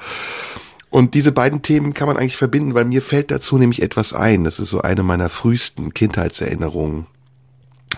Und 0.89 1.13
diese 1.13 1.34
beiden 1.34 1.61
Themen 1.61 1.93
kann 1.93 2.07
man 2.07 2.16
eigentlich 2.16 2.38
verbinden, 2.38 2.74
weil 2.76 2.86
mir 2.86 3.01
fällt 3.01 3.32
dazu 3.32 3.57
nämlich 3.57 3.82
etwas 3.82 4.13
ein. 4.13 4.45
Das 4.45 4.59
ist 4.59 4.70
so 4.70 4.82
eine 4.82 5.03
meiner 5.03 5.28
frühesten 5.28 5.93
Kindheitserinnerungen. 5.93 7.07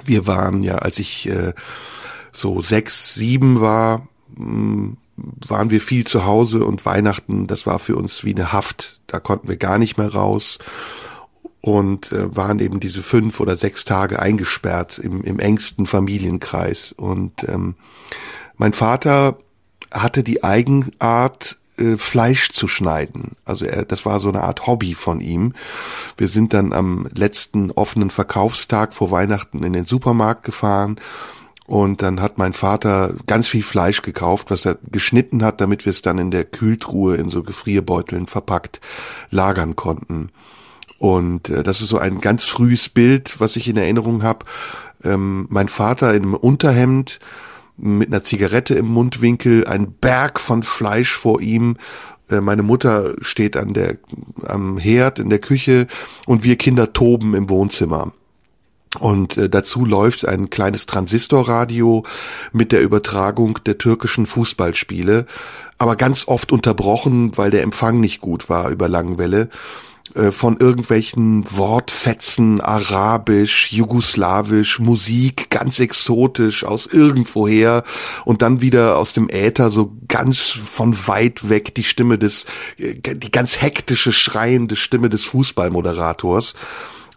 Wir 0.06 0.26
waren 0.26 0.64
ja, 0.64 0.76
als 0.76 0.98
ich 0.98 1.30
äh, 1.30 1.54
so 2.38 2.62
sechs, 2.62 3.16
sieben 3.16 3.62
war, 3.62 4.08
hm, 4.36 4.98
waren 5.16 5.72
wir 5.72 5.82
viel 5.82 6.06
zu 6.06 6.26
Hause 6.26 6.64
und 6.64 6.86
Weihnachten, 6.86 7.48
das 7.48 7.66
war 7.66 7.80
für 7.80 7.96
uns 7.96 8.24
wie 8.24 8.36
eine 8.36 8.54
Haft. 8.54 9.00
Da 9.08 9.20
konnten 9.20 9.48
wir 9.48 9.58
gar 9.58 9.80
nicht 9.80 9.98
mehr 9.98 10.14
raus 10.14 10.60
und 11.62 12.12
äh, 12.12 12.36
waren 12.36 12.60
eben 12.60 12.80
diese 12.80 13.02
fünf 13.02 13.40
oder 13.40 13.58
sechs 13.58 13.84
Tage 13.84 14.20
eingesperrt 14.20 15.00
im, 15.00 15.24
im 15.24 15.40
engsten 15.40 15.88
Familienkreis. 15.88 16.92
Und 16.92 17.44
ähm, 17.50 17.76
mein 18.58 18.74
Vater 18.74 19.40
hatte 19.92 20.24
die 20.24 20.44
Eigenart, 20.44 21.58
äh, 21.78 21.98
Fleisch 21.98 22.52
zu 22.52 22.68
schneiden. 22.68 23.32
Also 23.46 23.66
er, 23.66 23.86
das 23.86 24.06
war 24.06 24.20
so 24.20 24.30
eine 24.30 24.44
Art 24.44 24.68
Hobby 24.68 24.94
von 24.94 25.22
ihm. 25.22 25.54
Wir 26.18 26.28
sind 26.28 26.54
dann 26.54 26.74
am 26.74 27.10
letzten 27.16 27.72
offenen 27.72 28.12
Verkaufstag 28.12 28.94
vor 28.94 29.10
Weihnachten 29.10 29.64
in 29.64 29.74
den 29.74 29.86
Supermarkt 29.86 30.44
gefahren 30.44 31.00
und 31.68 32.02
dann 32.02 32.22
hat 32.22 32.38
mein 32.38 32.54
Vater 32.54 33.14
ganz 33.28 33.48
viel 33.48 33.62
Fleisch 33.62 34.02
gekauft, 34.02 34.50
was 34.50 34.66
er 34.66 34.78
geschnitten 34.90 35.44
hat, 35.44 35.60
damit 35.60 35.86
wir 35.86 35.92
es 35.92 36.02
dann 36.02 36.18
in 36.18 36.32
der 36.32 36.46
Kühltruhe 36.46 37.16
in 37.16 37.30
so 37.30 37.44
Gefrierbeuteln 37.44 38.26
verpackt 38.26 38.80
lagern 39.30 39.76
konnten. 39.76 40.30
Und 40.98 41.50
äh, 41.50 41.64
das 41.64 41.82
ist 41.82 41.90
so 41.90 41.98
ein 41.98 42.22
ganz 42.22 42.46
frühes 42.46 42.88
Bild, 42.88 43.40
was 43.40 43.58
ich 43.58 43.68
in 43.68 43.76
Erinnerung 43.76 44.24
habe. 44.24 44.46
Ähm, 45.04 45.46
mein 45.50 45.68
Vater 45.68 46.08
einem 46.08 46.34
Unterhemd 46.34 47.20
mit 47.76 48.08
einer 48.08 48.24
Zigarette 48.24 48.74
im 48.74 48.88
Mundwinkel, 48.88 49.68
ein 49.68 49.92
Berg 49.92 50.40
von 50.40 50.64
Fleisch 50.64 51.16
vor 51.16 51.42
ihm. 51.42 51.76
Äh, 52.30 52.40
meine 52.40 52.64
Mutter 52.64 53.14
steht 53.20 53.58
an 53.58 53.74
der, 53.74 53.98
am 54.46 54.78
Herd 54.78 55.20
in 55.20 55.30
der 55.30 55.40
Küche 55.40 55.88
und 56.26 56.46
wir 56.46 56.56
Kinder 56.56 56.94
toben 56.94 57.36
im 57.36 57.50
Wohnzimmer. 57.50 58.14
Und 59.00 59.38
äh, 59.38 59.50
dazu 59.50 59.86
läuft 59.86 60.26
ein 60.26 60.50
kleines 60.50 60.86
Transistorradio 60.86 62.04
mit 62.52 62.72
der 62.72 62.82
Übertragung 62.82 63.60
der 63.66 63.78
türkischen 63.78 64.26
Fußballspiele, 64.26 65.26
aber 65.78 65.96
ganz 65.96 66.28
oft 66.28 66.52
unterbrochen, 66.52 67.38
weil 67.38 67.52
der 67.52 67.64
Empfang 67.64 68.00
nicht 68.00 68.22
gut 68.22 68.50
war 68.50 68.70
über 68.70 68.88
Langwelle 68.88 69.50
äh, 70.16 70.32
von 70.32 70.58
irgendwelchen 70.58 71.44
Wortfetzen, 71.52 72.62
arabisch, 72.62 73.72
jugoslawisch, 73.72 74.80
Musik, 74.80 75.50
ganz 75.50 75.80
exotisch 75.80 76.64
aus 76.64 76.88
irgendwoher. 76.88 77.84
Und 78.24 78.42
dann 78.42 78.62
wieder 78.62 78.98
aus 78.98 79.14
dem 79.14 79.30
Äther 79.30 79.70
so 79.70 79.98
ganz 80.08 80.40
von 80.50 80.96
weit 81.08 81.50
weg 81.50 81.76
die 81.76 81.84
Stimme 81.84 82.18
des, 82.18 82.46
äh, 82.78 82.96
die 82.96 83.32
ganz 83.32 83.62
hektische, 83.62 84.14
schreiende 84.14 84.76
Stimme 84.76 85.10
des 85.10 85.26
Fußballmoderators 85.26 86.56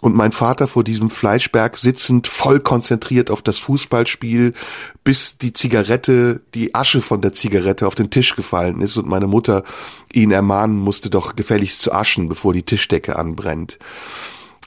und 0.00 0.14
mein 0.14 0.32
Vater 0.32 0.66
vor 0.66 0.82
diesem 0.82 1.10
Fleischberg 1.10 1.76
sitzend, 1.76 2.26
voll 2.26 2.60
konzentriert 2.60 3.30
auf 3.30 3.42
das 3.42 3.58
Fußballspiel, 3.58 4.54
bis 5.04 5.38
die 5.38 5.52
Zigarette, 5.52 6.40
die 6.54 6.74
Asche 6.74 7.02
von 7.02 7.20
der 7.20 7.32
Zigarette 7.32 7.86
auf 7.86 7.94
den 7.94 8.10
Tisch 8.10 8.34
gefallen 8.34 8.80
ist 8.80 8.96
und 8.96 9.06
meine 9.06 9.26
Mutter 9.26 9.62
ihn 10.12 10.30
ermahnen 10.30 10.78
musste, 10.78 11.10
doch 11.10 11.36
gefälligst 11.36 11.82
zu 11.82 11.92
aschen, 11.92 12.28
bevor 12.28 12.52
die 12.52 12.62
Tischdecke 12.62 13.16
anbrennt. 13.16 13.78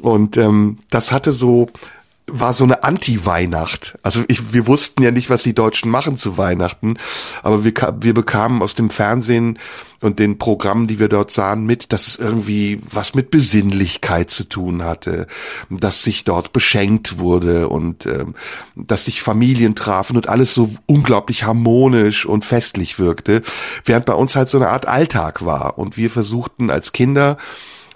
Und 0.02 0.38
ähm, 0.38 0.80
das 0.90 1.12
hatte 1.12 1.32
so 1.32 1.70
war 2.28 2.54
so 2.54 2.64
eine 2.64 2.84
Anti-Weihnacht. 2.84 3.98
Also 4.02 4.24
ich, 4.28 4.54
wir 4.54 4.66
wussten 4.66 5.04
ja 5.04 5.12
nicht, 5.12 5.30
was 5.30 5.44
die 5.44 5.54
Deutschen 5.54 5.92
machen 5.92 6.16
zu 6.16 6.38
Weihnachten, 6.38 6.98
aber 7.42 7.66
wir, 7.66 7.74
wir 8.00 8.14
bekamen 8.14 8.62
aus 8.62 8.76
dem 8.76 8.90
Fernsehen 8.90 9.60
und 10.00 10.20
den 10.20 10.38
Programmen, 10.38 10.88
die 10.88 11.00
wir 11.00 11.10
dort 11.10 11.32
sahen, 11.32 11.66
mit, 11.66 11.92
dass 11.92 12.08
es 12.08 12.16
irgendwie 12.18 12.80
was 12.90 13.14
mit 13.14 13.30
Besinnlichkeit 13.30 14.32
zu 14.32 14.46
tun 14.46 14.84
hatte, 14.84 15.28
dass 15.70 16.04
sich 16.04 16.24
dort 16.24 16.54
beschenkt 16.54 17.20
wurde 17.20 17.68
und 17.68 18.06
ähm, 18.06 18.36
dass 18.76 19.06
sich 19.06 19.22
Familien 19.22 19.76
trafen 19.76 20.16
und 20.16 20.30
alles 20.30 20.54
so 20.54 20.70
unglaublich 20.86 21.44
harmonisch 21.44 22.26
und 22.26 22.46
festlich 22.46 23.00
wirkte, 23.00 23.42
während 23.86 24.06
bei 24.06 24.14
uns 24.14 24.36
halt 24.36 24.50
so 24.50 24.58
eine 24.58 24.70
Art 24.70 24.88
Alltag 24.88 25.46
war 25.46 25.78
und 25.78 25.98
wir 25.98 26.10
versuchten 26.10 26.70
als 26.70 26.94
Kinder 26.94 27.38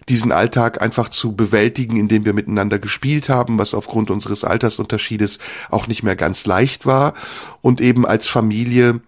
diesen 0.09 0.31
Alltag 0.31 0.81
einfach 0.81 1.09
zu 1.09 1.35
bewältigen, 1.35 1.97
indem 1.97 2.25
wir 2.25 2.33
miteinander 2.33 2.79
gespielt 2.79 3.29
haben, 3.29 3.57
was 3.57 3.73
aufgrund 3.73 4.09
unseres 4.09 4.43
Altersunterschiedes 4.43 5.39
auch 5.69 5.87
nicht 5.87 6.03
mehr 6.03 6.15
ganz 6.15 6.45
leicht 6.45 6.85
war. 6.85 7.13
Und 7.61 7.81
eben 7.81 8.05
als 8.05 8.27
Familie 8.27 9.01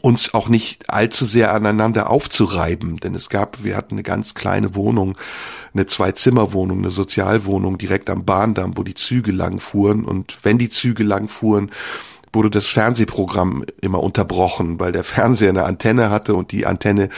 uns 0.00 0.32
auch 0.32 0.48
nicht 0.48 0.88
allzu 0.88 1.24
sehr 1.24 1.52
aneinander 1.52 2.08
aufzureiben, 2.08 2.96
denn 2.98 3.14
es 3.14 3.28
gab, 3.28 3.62
wir 3.62 3.76
hatten 3.76 3.94
eine 3.96 4.02
ganz 4.02 4.34
kleine 4.34 4.74
Wohnung, 4.74 5.18
eine 5.74 5.86
Zwei-Zimmer-Wohnung, 5.86 6.78
eine 6.78 6.90
Sozialwohnung 6.90 7.78
direkt 7.78 8.08
am 8.08 8.24
Bahndamm, 8.24 8.76
wo 8.76 8.84
die 8.84 8.94
Züge 8.94 9.32
lang 9.32 9.58
fuhren 9.60 10.04
und 10.04 10.38
wenn 10.44 10.58
die 10.58 10.70
Züge 10.70 11.02
lang 11.02 11.28
fuhren, 11.28 11.70
wurde 12.32 12.50
das 12.50 12.66
Fernsehprogramm 12.66 13.64
immer 13.80 14.02
unterbrochen, 14.02 14.80
weil 14.80 14.92
der 14.92 15.04
Fernseher 15.04 15.50
eine 15.50 15.64
Antenne 15.64 16.10
hatte 16.10 16.34
und 16.34 16.52
die 16.52 16.66
Antenne 16.66 17.08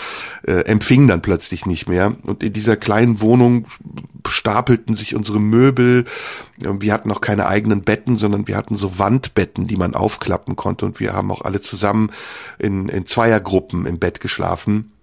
äh, 0.46 0.64
empfing 0.64 1.06
dann 1.06 1.22
plötzlich 1.22 1.66
nicht 1.66 1.88
mehr. 1.88 2.16
Und 2.22 2.42
in 2.42 2.52
dieser 2.52 2.76
kleinen 2.76 3.20
Wohnung 3.20 3.66
stapelten 4.26 4.94
sich 4.94 5.14
unsere 5.14 5.40
Möbel. 5.40 6.04
Wir 6.58 6.92
hatten 6.92 7.10
auch 7.10 7.20
keine 7.20 7.46
eigenen 7.46 7.82
Betten, 7.82 8.16
sondern 8.16 8.48
wir 8.48 8.56
hatten 8.56 8.76
so 8.76 8.98
Wandbetten, 8.98 9.66
die 9.66 9.76
man 9.76 9.94
aufklappen 9.94 10.56
konnte. 10.56 10.86
Und 10.86 10.98
wir 11.00 11.12
haben 11.12 11.30
auch 11.30 11.42
alle 11.42 11.60
zusammen 11.60 12.10
in, 12.58 12.88
in 12.88 13.06
Zweiergruppen 13.06 13.86
im 13.86 13.98
Bett 13.98 14.20
geschlafen. 14.20 14.93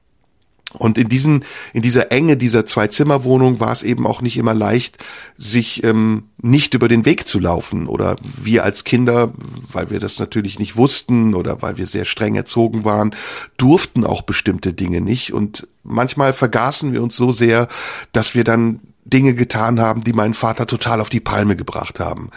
Und 0.73 0.97
in 0.97 1.09
diesen, 1.09 1.45
in 1.73 1.81
dieser 1.81 2.11
Enge 2.11 2.37
dieser 2.37 2.65
Zwei-Zimmer-Wohnung 2.65 3.59
war 3.59 3.71
es 3.71 3.83
eben 3.83 4.07
auch 4.07 4.21
nicht 4.21 4.37
immer 4.37 4.53
leicht, 4.53 4.97
sich 5.37 5.83
ähm, 5.83 6.23
nicht 6.41 6.73
über 6.73 6.87
den 6.87 7.05
Weg 7.05 7.27
zu 7.27 7.39
laufen. 7.39 7.87
Oder 7.87 8.15
wir 8.21 8.63
als 8.63 8.83
Kinder, 8.83 9.33
weil 9.71 9.89
wir 9.89 9.99
das 9.99 10.19
natürlich 10.19 10.59
nicht 10.59 10.75
wussten 10.75 11.33
oder 11.33 11.61
weil 11.61 11.77
wir 11.77 11.87
sehr 11.87 12.05
streng 12.05 12.35
erzogen 12.35 12.85
waren, 12.85 13.15
durften 13.57 14.05
auch 14.05 14.21
bestimmte 14.21 14.73
Dinge 14.73 15.01
nicht. 15.01 15.33
Und 15.33 15.67
manchmal 15.83 16.33
vergaßen 16.33 16.93
wir 16.93 17.03
uns 17.03 17.15
so 17.15 17.33
sehr, 17.33 17.67
dass 18.11 18.35
wir 18.35 18.43
dann 18.43 18.79
Dinge 19.03 19.33
getan 19.33 19.79
haben, 19.79 20.03
die 20.03 20.13
meinen 20.13 20.33
Vater 20.33 20.67
total 20.67 21.01
auf 21.01 21.09
die 21.09 21.19
Palme 21.19 21.55
gebracht 21.55 21.99
haben. 21.99 22.29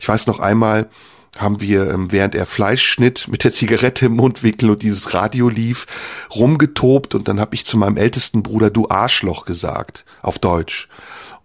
Ich 0.00 0.08
weiß 0.08 0.26
noch 0.26 0.38
einmal, 0.38 0.88
haben 1.38 1.60
wir, 1.60 1.90
ähm, 1.90 2.12
während 2.12 2.34
er 2.34 2.46
Fleisch 2.46 2.84
schnitt, 2.84 3.28
mit 3.28 3.44
der 3.44 3.52
Zigarette 3.52 4.06
im 4.06 4.16
Mundwinkel 4.16 4.70
und 4.70 4.82
dieses 4.82 5.14
Radio 5.14 5.48
lief, 5.48 5.86
rumgetobt 6.34 7.14
und 7.14 7.28
dann 7.28 7.40
habe 7.40 7.54
ich 7.54 7.64
zu 7.64 7.76
meinem 7.76 7.96
ältesten 7.96 8.42
Bruder, 8.42 8.70
du 8.70 8.88
Arschloch 8.88 9.44
gesagt, 9.44 10.04
auf 10.20 10.38
Deutsch. 10.38 10.88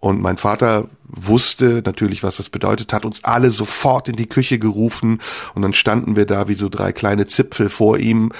Und 0.00 0.20
mein 0.20 0.36
Vater 0.36 0.88
wusste 1.04 1.82
natürlich, 1.84 2.22
was 2.22 2.36
das 2.36 2.50
bedeutet, 2.50 2.92
hat 2.92 3.04
uns 3.04 3.24
alle 3.24 3.50
sofort 3.50 4.08
in 4.08 4.16
die 4.16 4.28
Küche 4.28 4.58
gerufen 4.58 5.20
und 5.54 5.62
dann 5.62 5.74
standen 5.74 6.16
wir 6.16 6.26
da 6.26 6.48
wie 6.48 6.54
so 6.54 6.68
drei 6.68 6.92
kleine 6.92 7.26
Zipfel 7.26 7.68
vor 7.68 7.98
ihm 7.98 8.30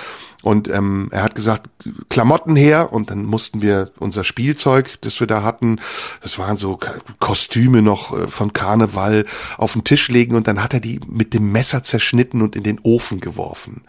und 0.42 0.68
ähm, 0.68 1.08
er 1.10 1.24
hat 1.24 1.34
gesagt, 1.34 1.68
Klamotten 2.08 2.54
her 2.54 2.92
und 2.92 3.10
dann 3.10 3.24
mussten 3.24 3.60
wir 3.60 3.90
unser 3.98 4.22
Spielzeug, 4.22 4.98
das 5.00 5.18
wir 5.18 5.26
da 5.26 5.42
hatten, 5.42 5.80
das 6.22 6.38
waren 6.38 6.56
so 6.56 6.78
Kostüme 7.18 7.82
noch 7.82 8.16
äh, 8.16 8.28
von 8.28 8.52
Karneval, 8.52 9.24
auf 9.56 9.72
den 9.72 9.84
Tisch 9.84 10.08
legen 10.08 10.36
und 10.36 10.46
dann 10.46 10.62
hat 10.62 10.74
er 10.74 10.80
die 10.80 11.00
mit 11.06 11.34
dem 11.34 11.50
Messer 11.50 11.82
zerschnitten 11.82 12.40
und 12.42 12.54
in 12.54 12.62
den 12.62 12.78
Ofen 12.82 13.20
geworfen. 13.20 13.82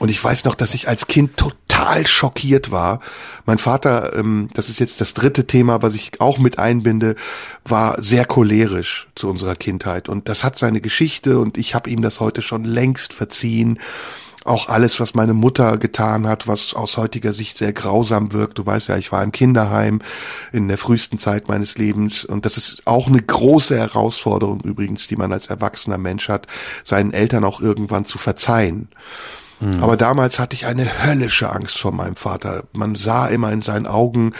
Und 0.00 0.08
ich 0.08 0.22
weiß 0.22 0.44
noch, 0.44 0.54
dass 0.54 0.72
ich 0.72 0.88
als 0.88 1.08
Kind 1.08 1.36
total 1.36 2.06
schockiert 2.06 2.70
war. 2.70 3.00
Mein 3.44 3.58
Vater, 3.58 4.16
ähm, 4.16 4.48
das 4.54 4.70
ist 4.70 4.80
jetzt 4.80 5.00
das 5.02 5.12
dritte 5.12 5.46
Thema, 5.46 5.82
was 5.82 5.94
ich 5.94 6.20
auch 6.22 6.38
mit 6.38 6.58
einbinde, 6.58 7.16
war 7.64 8.02
sehr 8.02 8.24
cholerisch 8.24 9.08
zu 9.14 9.28
unserer 9.28 9.56
Kindheit. 9.56 10.08
Und 10.08 10.28
das 10.28 10.42
hat 10.42 10.58
seine 10.58 10.80
Geschichte 10.80 11.38
und 11.38 11.58
ich 11.58 11.74
habe 11.74 11.90
ihm 11.90 12.00
das 12.00 12.18
heute 12.18 12.40
schon 12.40 12.64
längst 12.64 13.12
verziehen 13.12 13.78
auch 14.44 14.68
alles, 14.68 15.00
was 15.00 15.14
meine 15.14 15.34
Mutter 15.34 15.76
getan 15.76 16.26
hat, 16.26 16.46
was 16.48 16.74
aus 16.74 16.96
heutiger 16.96 17.34
Sicht 17.34 17.58
sehr 17.58 17.72
grausam 17.72 18.32
wirkt. 18.32 18.58
Du 18.58 18.66
weißt 18.66 18.88
ja, 18.88 18.96
ich 18.96 19.12
war 19.12 19.22
im 19.22 19.32
Kinderheim 19.32 20.00
in 20.52 20.68
der 20.68 20.78
frühesten 20.78 21.18
Zeit 21.18 21.48
meines 21.48 21.76
Lebens 21.76 22.24
und 22.24 22.46
das 22.46 22.56
ist 22.56 22.86
auch 22.86 23.06
eine 23.06 23.20
große 23.20 23.78
Herausforderung 23.78 24.60
übrigens, 24.62 25.08
die 25.08 25.16
man 25.16 25.32
als 25.32 25.48
erwachsener 25.48 25.98
Mensch 25.98 26.28
hat, 26.28 26.46
seinen 26.84 27.12
Eltern 27.12 27.44
auch 27.44 27.60
irgendwann 27.60 28.04
zu 28.04 28.18
verzeihen. 28.18 28.88
Mhm. 29.60 29.82
Aber 29.82 29.96
damals 29.96 30.38
hatte 30.38 30.54
ich 30.54 30.66
eine 30.66 31.04
höllische 31.04 31.50
Angst 31.50 31.78
vor 31.78 31.92
meinem 31.92 32.16
Vater. 32.16 32.64
Man 32.72 32.94
sah 32.94 33.26
immer 33.26 33.52
in 33.52 33.62
seinen 33.62 33.86
Augen, 33.86 34.32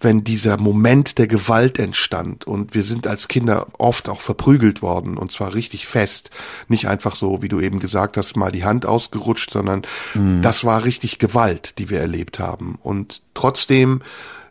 wenn 0.00 0.24
dieser 0.24 0.56
Moment 0.56 1.18
der 1.18 1.26
Gewalt 1.26 1.78
entstand. 1.78 2.46
Und 2.46 2.74
wir 2.74 2.84
sind 2.84 3.06
als 3.06 3.28
Kinder 3.28 3.66
oft 3.78 4.08
auch 4.08 4.20
verprügelt 4.20 4.82
worden. 4.82 5.16
Und 5.18 5.32
zwar 5.32 5.54
richtig 5.54 5.86
fest. 5.86 6.30
Nicht 6.68 6.88
einfach 6.88 7.16
so, 7.16 7.42
wie 7.42 7.48
du 7.48 7.60
eben 7.60 7.80
gesagt 7.80 8.16
hast, 8.16 8.36
mal 8.36 8.52
die 8.52 8.64
Hand 8.64 8.86
ausgerutscht, 8.86 9.50
sondern 9.50 9.82
mhm. 10.14 10.42
das 10.42 10.64
war 10.64 10.84
richtig 10.84 11.18
Gewalt, 11.18 11.78
die 11.78 11.90
wir 11.90 12.00
erlebt 12.00 12.38
haben. 12.38 12.78
Und 12.82 13.22
trotzdem 13.34 14.02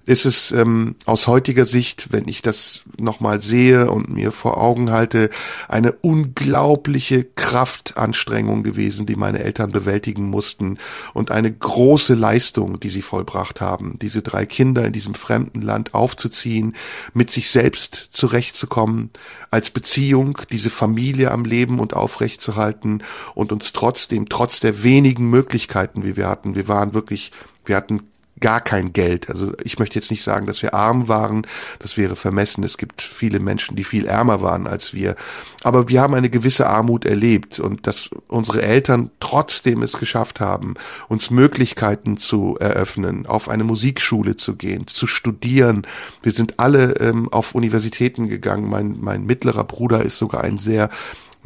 ist 0.07 0.25
es 0.25 0.53
ähm, 0.53 0.95
aus 1.05 1.27
heutiger 1.27 1.65
Sicht, 1.65 2.13
wenn 2.13 2.29
ich 2.29 2.41
das 2.41 2.83
nochmal 2.97 3.41
sehe 3.41 3.91
und 3.91 4.07
mir 4.07 4.31
vor 4.31 4.57
Augen 4.57 4.89
halte, 4.89 5.29
eine 5.67 5.91
unglaubliche 5.91 7.25
Kraftanstrengung 7.25 8.63
gewesen, 8.63 9.05
die 9.05 9.17
meine 9.17 9.39
Eltern 9.39 9.73
bewältigen 9.73 10.29
mussten 10.29 10.77
und 11.13 11.29
eine 11.29 11.51
große 11.51 12.13
Leistung, 12.13 12.79
die 12.79 12.89
sie 12.89 13.01
vollbracht 13.01 13.59
haben, 13.59 13.99
diese 14.01 14.21
drei 14.21 14.45
Kinder 14.45 14.85
in 14.85 14.93
diesem 14.93 15.13
fremden 15.13 15.61
Land 15.61 15.93
aufzuziehen, 15.93 16.73
mit 17.13 17.29
sich 17.29 17.49
selbst 17.49 18.07
zurechtzukommen, 18.13 19.09
als 19.51 19.71
Beziehung 19.71 20.39
diese 20.49 20.69
Familie 20.69 21.31
am 21.31 21.43
Leben 21.43 21.79
und 21.79 21.93
aufrechtzuerhalten 21.93 23.03
und 23.35 23.51
uns 23.51 23.73
trotzdem, 23.73 24.29
trotz 24.29 24.61
der 24.61 24.83
wenigen 24.83 25.29
Möglichkeiten, 25.29 26.05
wie 26.05 26.15
wir 26.15 26.29
hatten, 26.29 26.55
wir 26.55 26.69
waren 26.69 26.93
wirklich, 26.93 27.33
wir 27.65 27.75
hatten 27.75 28.03
gar 28.39 28.61
kein 28.61 28.93
Geld. 28.93 29.29
Also 29.29 29.53
ich 29.63 29.79
möchte 29.79 29.95
jetzt 29.95 30.11
nicht 30.11 30.23
sagen, 30.23 30.45
dass 30.45 30.61
wir 30.61 30.73
arm 30.73 31.07
waren, 31.07 31.47
das 31.79 31.97
wäre 31.97 32.15
vermessen. 32.15 32.63
Es 32.63 32.77
gibt 32.77 33.01
viele 33.01 33.39
Menschen, 33.39 33.75
die 33.75 33.83
viel 33.83 34.05
ärmer 34.05 34.41
waren 34.41 34.67
als 34.67 34.93
wir. 34.93 35.15
Aber 35.63 35.89
wir 35.89 36.01
haben 36.01 36.13
eine 36.13 36.29
gewisse 36.29 36.67
Armut 36.67 37.05
erlebt 37.05 37.59
und 37.59 37.87
dass 37.87 38.09
unsere 38.27 38.61
Eltern 38.61 39.11
trotzdem 39.19 39.81
es 39.81 39.93
geschafft 39.93 40.39
haben, 40.39 40.75
uns 41.07 41.31
Möglichkeiten 41.31 42.17
zu 42.17 42.57
eröffnen, 42.59 43.25
auf 43.25 43.49
eine 43.49 43.63
Musikschule 43.63 44.37
zu 44.37 44.55
gehen, 44.55 44.87
zu 44.87 45.07
studieren. 45.07 45.87
Wir 46.21 46.31
sind 46.31 46.59
alle 46.59 46.93
ähm, 46.97 47.31
auf 47.31 47.55
Universitäten 47.55 48.27
gegangen. 48.27 48.69
Mein, 48.69 48.97
mein 48.99 49.25
mittlerer 49.25 49.63
Bruder 49.63 50.03
ist 50.03 50.17
sogar 50.17 50.43
ein 50.43 50.59
sehr 50.59 50.89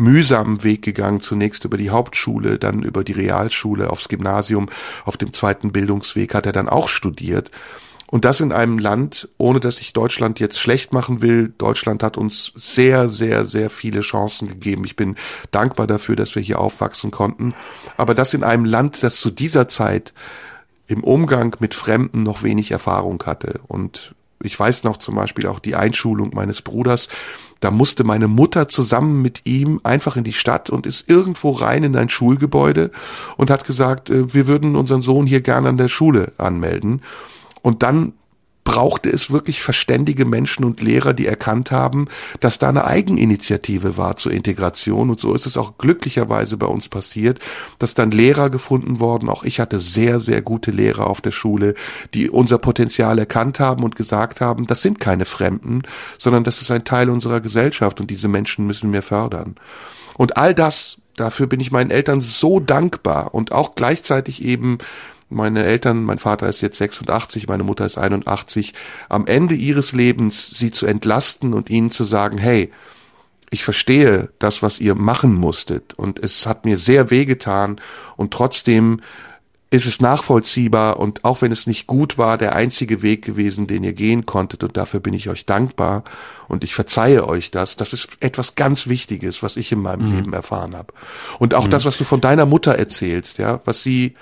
mühsamen 0.02 0.64
Weg 0.64 0.82
gegangen, 0.82 1.22
zunächst 1.22 1.64
über 1.66 1.78
die 1.78 1.90
Hauptschule, 1.90 2.60
dann 2.60 2.84
über 2.84 3.04
die 3.04 3.14
Realschule, 3.14 3.90
aufs 3.90 4.10
Gymnasium, 4.10 4.70
auf 5.06 5.18
dem 5.18 5.34
zweiten 5.34 5.72
Bildungsweg 5.72 6.34
hat 6.34 6.46
er 6.46 6.54
dann 6.54 6.70
auch 6.70 6.90
studiert. 6.90 7.52
Und 8.08 8.26
das 8.26 8.42
in 8.42 8.52
einem 8.52 8.78
Land, 8.78 9.30
ohne 9.38 9.62
dass 9.62 9.80
ich 9.80 9.94
Deutschland 9.94 10.42
jetzt 10.42 10.60
schlecht 10.60 10.92
machen 10.92 11.22
will. 11.22 11.54
Deutschland 11.58 12.04
hat 12.04 12.18
uns 12.18 12.52
sehr, 12.56 13.08
sehr, 13.08 13.48
sehr 13.48 13.70
viele 13.70 14.02
Chancen 14.02 14.50
gegeben. 14.50 14.84
Ich 14.84 14.98
bin 14.98 15.16
dankbar 15.52 15.88
dafür, 15.88 16.18
dass 16.18 16.36
wir 16.36 16.42
hier 16.42 16.60
aufwachsen 16.60 17.10
konnten. 17.10 17.54
Aber 17.96 18.14
das 18.14 18.34
in 18.34 18.44
einem 18.44 18.66
Land, 18.66 19.02
das 19.02 19.22
zu 19.22 19.32
dieser 19.32 19.70
Zeit 19.70 20.14
im 20.88 21.06
Umgang 21.06 21.56
mit 21.60 21.74
Fremden 21.74 22.24
noch 22.24 22.44
wenig 22.44 22.72
Erfahrung 22.72 23.24
hatte. 23.26 23.62
Und 23.70 24.14
ich 24.44 24.60
weiß 24.60 24.84
noch 24.84 24.98
zum 24.98 25.16
Beispiel 25.16 25.48
auch 25.48 25.60
die 25.60 25.76
Einschulung 25.76 26.32
meines 26.34 26.62
Bruders. 26.62 27.08
Da 27.62 27.72
musste 27.72 28.04
meine 28.04 28.28
Mutter 28.28 28.68
zusammen 28.68 29.22
mit 29.22 29.44
ihm 29.46 29.80
einfach 29.84 30.18
in 30.18 30.24
die 30.24 30.34
Stadt 30.34 30.70
und 30.70 30.86
ist 30.86 31.10
irgendwo 31.10 31.52
rein 31.52 31.84
in 31.84 31.96
ein 31.96 32.10
Schulgebäude 32.10 32.92
und 33.38 33.50
hat 33.50 33.64
gesagt, 33.64 34.10
äh, 34.10 34.34
wir 34.34 34.48
würden 34.48 34.76
unseren 34.76 35.02
Sohn 35.02 35.26
hier 35.26 35.42
gerne 35.42 35.70
an 35.70 35.78
der 35.78 35.88
Schule 35.88 36.34
anmelden. 36.38 37.02
Und 37.62 37.84
dann 37.84 38.14
brauchte 38.64 39.10
es 39.10 39.32
wirklich 39.32 39.62
verständige 39.62 40.26
Menschen 40.26 40.64
und 40.64 40.82
Lehrer, 40.82 41.14
die 41.14 41.26
erkannt 41.26 41.72
haben, 41.72 42.08
dass 42.40 42.60
da 42.60 42.70
eine 42.70 42.86
Eigeninitiative 42.86 43.98
war 43.98 44.18
zur 44.18 44.32
Integration. 44.32 45.10
Und 45.10 45.20
so 45.20 45.34
ist 45.34 45.46
es 45.46 45.58
auch 45.58 45.78
glücklicherweise 45.78 46.58
bei 46.58 46.68
uns 46.68 46.88
passiert, 46.88 47.40
dass 47.80 47.96
dann 47.96 48.12
Lehrer 48.12 48.50
gefunden 48.50 49.00
worden. 49.00 49.30
Auch 49.30 49.44
ich 49.44 49.60
hatte 49.60 49.82
sehr, 49.82 50.20
sehr 50.20 50.42
gute 50.42 50.72
Lehrer 50.72 51.08
auf 51.08 51.22
der 51.22 51.32
Schule, 51.32 51.74
die 52.14 52.30
unser 52.30 52.60
Potenzial 52.60 53.18
erkannt 53.20 53.60
haben 53.60 53.84
und 53.84 53.96
gesagt 53.96 54.42
haben, 54.42 54.68
das 54.68 54.82
sind 54.82 55.00
keine 55.00 55.26
Fremden, 55.26 55.82
sondern 56.18 56.44
das 56.44 56.62
ist 56.62 56.72
ein 56.72 56.84
Teil 56.84 57.10
unserer 57.10 57.42
Gesellschaft 57.42 58.00
und 58.00 58.12
diese 58.12 58.28
Menschen 58.28 58.68
müssen 58.68 58.94
wir 58.94 59.02
fördern. 59.02 59.56
Und 60.18 60.38
all 60.38 60.54
das 60.54 60.98
Dafür 61.18 61.48
bin 61.48 61.60
ich 61.60 61.72
meinen 61.72 61.92
Eltern 61.92 62.22
so 62.22 62.60
dankbar 62.60 63.34
und 63.36 63.52
auch 63.52 63.76
gleichzeitig 63.76 64.44
eben 64.44 64.78
meine 65.32 65.64
Eltern, 65.64 66.04
mein 66.04 66.20
Vater 66.20 66.48
ist 66.50 66.62
jetzt 66.62 66.78
86, 66.78 67.48
meine 67.48 67.64
Mutter 67.64 67.86
ist 67.86 67.98
81, 67.98 68.74
am 69.10 69.26
Ende 69.28 69.56
ihres 69.56 69.94
Lebens 69.94 70.50
sie 70.50 70.72
zu 70.72 70.86
entlasten 70.86 71.54
und 71.54 71.70
ihnen 71.70 71.92
zu 71.92 72.04
sagen, 72.04 72.38
hey, 72.38 72.72
ich 73.50 73.64
verstehe 73.64 74.30
das, 74.40 74.64
was 74.64 74.80
ihr 74.80 74.96
machen 74.96 75.34
musstet 75.34 75.94
und 75.94 76.20
es 76.20 76.46
hat 76.46 76.66
mir 76.66 76.78
sehr 76.78 77.10
wehgetan 77.10 77.82
und 78.16 78.34
trotzdem 78.34 79.02
ist 79.72 79.86
es 79.86 80.02
nachvollziehbar 80.02 81.00
und 81.00 81.24
auch 81.24 81.42
wenn 81.42 81.54
es 81.54 81.66
nicht 81.66 81.88
gut 81.88 82.18
war, 82.18 82.38
der 82.38 82.56
einzige 82.56 83.02
Weg 83.02 83.24
gewesen, 83.24 83.68
den 83.68 83.86
ihr 83.86 83.94
gehen 83.94 84.26
konntet 84.26 84.66
und 84.66 84.76
dafür 84.76 85.00
bin 85.00 85.14
ich 85.14 85.30
euch 85.30 85.46
dankbar 85.46 86.04
und 86.50 86.66
ich 86.66 86.76
verzeihe 86.76 87.26
euch 87.26 87.52
das. 87.52 87.78
Das 87.78 87.94
ist 87.94 88.10
etwas 88.20 88.56
ganz 88.56 88.88
Wichtiges, 88.88 89.42
was 89.44 89.56
ich 89.56 89.72
in 89.72 89.82
meinem 89.82 90.10
mhm. 90.10 90.16
Leben 90.16 90.34
erfahren 90.34 90.76
habe. 90.76 90.94
Und 91.40 91.54
auch 91.54 91.68
mhm. 91.68 91.70
das, 91.70 91.86
was 91.86 91.98
du 91.98 92.04
von 92.04 92.20
deiner 92.20 92.46
Mutter 92.46 92.76
erzählst, 92.76 93.38
ja, 93.38 93.62
was 93.64 93.82
sie 93.82 94.16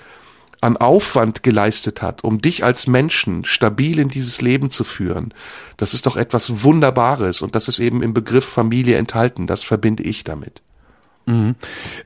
an 0.60 0.76
Aufwand 0.76 1.42
geleistet 1.42 2.02
hat, 2.02 2.22
um 2.22 2.40
dich 2.40 2.64
als 2.64 2.86
Menschen 2.86 3.44
stabil 3.44 3.98
in 3.98 4.08
dieses 4.08 4.40
Leben 4.40 4.70
zu 4.70 4.84
führen, 4.84 5.32
das 5.76 5.94
ist 5.94 6.06
doch 6.06 6.16
etwas 6.16 6.62
Wunderbares 6.62 7.42
und 7.42 7.54
das 7.54 7.68
ist 7.68 7.78
eben 7.78 8.02
im 8.02 8.12
Begriff 8.12 8.44
Familie 8.44 8.96
enthalten. 8.96 9.46
Das 9.46 9.62
verbinde 9.62 10.02
ich 10.02 10.24
damit. 10.24 10.62
Mhm. 11.30 11.54